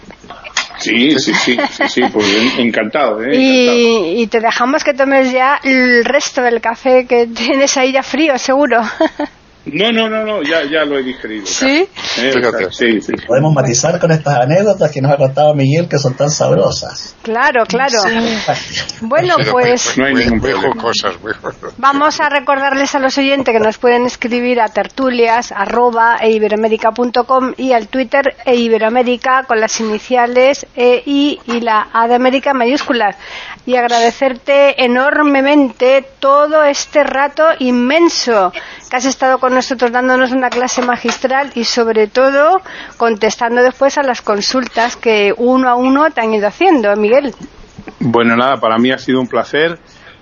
Sí, 0.79 1.11
sí, 1.17 1.33
sí, 1.33 1.57
sí, 1.71 1.83
sí, 1.87 2.01
pues 2.13 2.27
encantado, 2.59 3.23
¿eh? 3.23 3.35
Y, 3.35 4.21
y 4.21 4.27
te 4.27 4.39
dejamos 4.39 4.83
que 4.83 4.93
tomes 4.93 5.31
ya 5.31 5.59
el 5.63 6.05
resto 6.05 6.41
del 6.43 6.61
café 6.61 7.07
que 7.07 7.25
tienes 7.27 7.75
ahí 7.77 7.93
ya 7.93 8.03
frío, 8.03 8.37
seguro. 8.37 8.81
No, 9.73 9.91
no, 9.91 10.09
no, 10.09 10.23
no, 10.23 10.43
ya, 10.43 10.63
ya 10.63 10.85
lo 10.85 10.97
he 10.97 11.03
digerido. 11.03 11.45
¿Sí? 11.45 11.87
Eh, 12.19 12.33
sí, 12.71 13.01
sí. 13.01 13.13
Podemos 13.27 13.53
matizar 13.53 13.99
con 13.99 14.11
estas 14.11 14.39
anécdotas 14.39 14.91
que 14.91 15.01
nos 15.01 15.11
ha 15.11 15.17
contado 15.17 15.53
Miguel 15.53 15.87
que 15.87 15.97
son 15.97 16.15
tan 16.15 16.29
sabrosas. 16.29 17.15
Claro, 17.21 17.65
claro. 17.65 17.99
Bueno, 19.01 19.35
pues 19.51 19.97
No 19.97 20.05
hay 20.05 20.13
ningún 20.13 20.39
cosas, 20.77 21.15
vamos 21.77 22.19
a 22.19 22.29
recordarles 22.29 22.95
a 22.95 22.99
los 22.99 23.17
oyentes 23.17 23.53
que 23.53 23.59
nos 23.59 23.77
pueden 23.77 24.05
escribir 24.05 24.61
a 24.61 24.69
tertulias 24.69 25.51
arroba 25.51 26.17
e 26.21 26.31
iberoamérica.com 26.31 27.53
y 27.57 27.73
al 27.73 27.87
Twitter 27.87 28.35
e 28.45 28.55
iberoamérica 28.55 29.43
con 29.43 29.59
las 29.59 29.79
iniciales 29.79 30.65
E, 30.75 31.03
I 31.05 31.39
y 31.45 31.61
la 31.61 31.87
A 31.93 32.07
de 32.07 32.15
América 32.15 32.53
mayúsculas. 32.53 33.15
Y 33.65 33.75
agradecerte 33.75 34.83
enormemente 34.83 36.05
todo 36.19 36.63
este 36.63 37.03
rato 37.03 37.43
inmenso 37.59 38.51
que 38.89 38.95
has 38.95 39.05
estado 39.05 39.37
con 39.39 39.53
nosotros 39.53 39.91
dándonos 39.91 40.31
una 40.31 40.49
clase 40.49 40.81
magistral 40.81 41.51
y 41.55 41.63
sobre 41.63 42.07
todo 42.07 42.61
contestando 42.97 43.61
después 43.61 43.97
a 43.97 44.03
las 44.03 44.21
consultas 44.21 44.95
que 44.95 45.33
uno 45.37 45.69
a 45.69 45.75
uno 45.75 46.09
te 46.11 46.21
han 46.21 46.33
ido 46.33 46.47
haciendo, 46.47 46.95
Miguel. 46.95 47.33
Bueno, 47.99 48.35
nada, 48.35 48.57
para 48.57 48.77
mí 48.77 48.91
ha 48.91 48.97
sido 48.97 49.19
un 49.19 49.27
placer. 49.27 49.79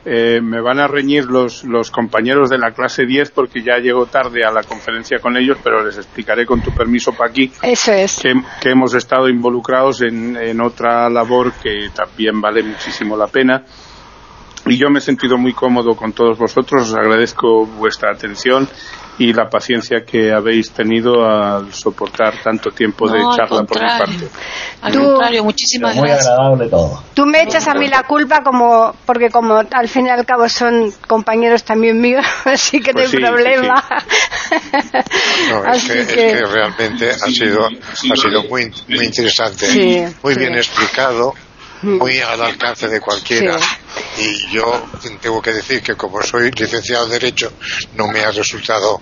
Eh, 0.07 0.39
me 0.39 0.61
van 0.61 0.77
a 0.79 0.85
reñir 0.87 1.25
los, 1.25 1.63
los 1.63 1.89
compañeros 1.89 2.51
de 2.51 2.59
la 2.59 2.71
clase 2.71 3.07
10 3.07 3.31
porque 3.31 3.63
ya 3.63 3.79
llego 3.79 4.05
tarde 4.05 4.41
a 4.45 4.51
la 4.51 4.61
conferencia 4.61 5.17
con 5.19 5.35
ellos, 5.35 5.57
pero 5.63 5.83
les 5.83 5.97
explicaré 5.97 6.45
con 6.45 6.61
tu 6.61 6.71
permiso, 6.71 7.11
Paqui, 7.13 7.51
Eso 7.63 7.91
es. 7.91 8.19
que, 8.21 8.33
que 8.61 8.69
hemos 8.69 8.93
estado 8.93 9.27
involucrados 9.27 10.03
en, 10.03 10.37
en 10.37 10.61
otra 10.61 11.09
labor 11.09 11.53
que 11.53 11.89
también 11.95 12.39
vale 12.39 12.61
muchísimo 12.61 13.17
la 13.17 13.25
pena. 13.25 13.63
Y 14.67 14.77
yo 14.77 14.89
me 14.89 14.97
he 14.99 15.01
sentido 15.01 15.37
muy 15.37 15.53
cómodo 15.53 15.95
con 15.95 16.11
todos 16.13 16.37
vosotros. 16.39 16.89
Os 16.89 16.95
agradezco 16.95 17.65
vuestra 17.67 18.11
atención 18.13 18.67
y 19.17 19.31
la 19.31 19.47
paciencia 19.47 20.03
que 20.05 20.33
habéis 20.33 20.71
tenido 20.71 21.23
al 21.23 21.71
soportar 21.73 22.33
tanto 22.43 22.71
tiempo 22.71 23.07
de 23.09 23.19
No, 23.19 23.31
al 23.31 23.37
charla 23.37 23.63
por 23.63 23.79
mi 23.81 23.87
parte. 23.87 24.27
Al 24.81 24.91
Tú- 24.91 25.03
contrario, 25.05 25.43
muchísimas 25.43 25.95
Muy 25.95 26.07
gracias. 26.09 26.27
agradable 26.31 26.67
todo. 26.67 27.03
Tú 27.13 27.25
me 27.25 27.43
echas 27.43 27.67
a 27.67 27.75
mí 27.75 27.87
la 27.87 28.03
culpa 28.03 28.41
como 28.43 28.93
porque 29.05 29.29
como 29.29 29.61
al 29.71 29.87
fin 29.87 30.07
y 30.07 30.09
al 30.09 30.25
cabo 30.25 30.49
son 30.49 30.91
compañeros 31.07 31.63
también 31.63 32.01
míos, 32.01 32.25
así 32.45 32.81
que 32.81 32.91
Pues 32.91 32.93
no 32.93 33.01
hay 33.03 33.07
sí, 33.11 33.17
sí, 33.17 33.23
problema. 33.23 33.83
No, 35.49 35.63
es 35.63 35.67
Así 35.67 35.87
que, 35.93 35.99
es 36.01 36.07
que- 36.07 36.15
que 36.15 36.45
realmente 36.45 37.09
ha 37.11 37.13
sido, 37.29 37.65
ha 37.67 38.15
sido 38.15 38.43
muy, 38.49 38.71
muy 38.87 39.05
interesante, 39.05 39.65
Sí, 39.65 40.03
muy 40.23 40.33
sí. 40.33 40.39
bien 40.39 40.55
explicado, 40.55 41.33
muy 41.81 42.19
al 42.19 42.41
alcance 42.41 42.87
de 42.87 42.99
cualquiera. 42.99 43.57
Y 44.17 44.47
yo 44.49 44.83
tengo 45.21 45.41
que 45.41 45.51
decir 45.53 45.81
que 45.81 45.95
como 45.95 46.21
soy 46.21 46.51
licenciado 46.51 47.05
en 47.05 47.11
Derecho, 47.11 47.51
no 47.95 48.07
me 48.07 48.21
ha 48.21 48.31
resultado, 48.31 49.01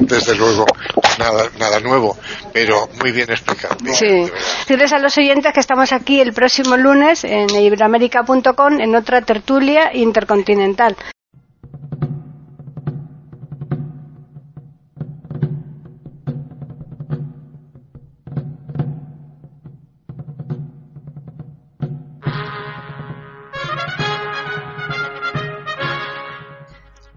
desde 0.00 0.34
luego, 0.34 0.66
nada, 1.18 1.50
nada 1.58 1.80
nuevo, 1.80 2.16
pero 2.52 2.88
muy 3.00 3.12
bien 3.12 3.30
explicado. 3.30 3.76
bien, 3.80 3.96
Sí. 3.96 4.32
Decirles 4.60 4.92
a 4.92 4.98
los 4.98 5.16
oyentes 5.18 5.52
que 5.52 5.60
estamos 5.60 5.92
aquí 5.92 6.20
el 6.20 6.32
próximo 6.32 6.76
lunes 6.76 7.24
en 7.24 7.48
iberoamérica.com 7.50 8.80
en 8.80 8.94
otra 8.96 9.22
tertulia 9.22 9.90
intercontinental. 9.94 10.96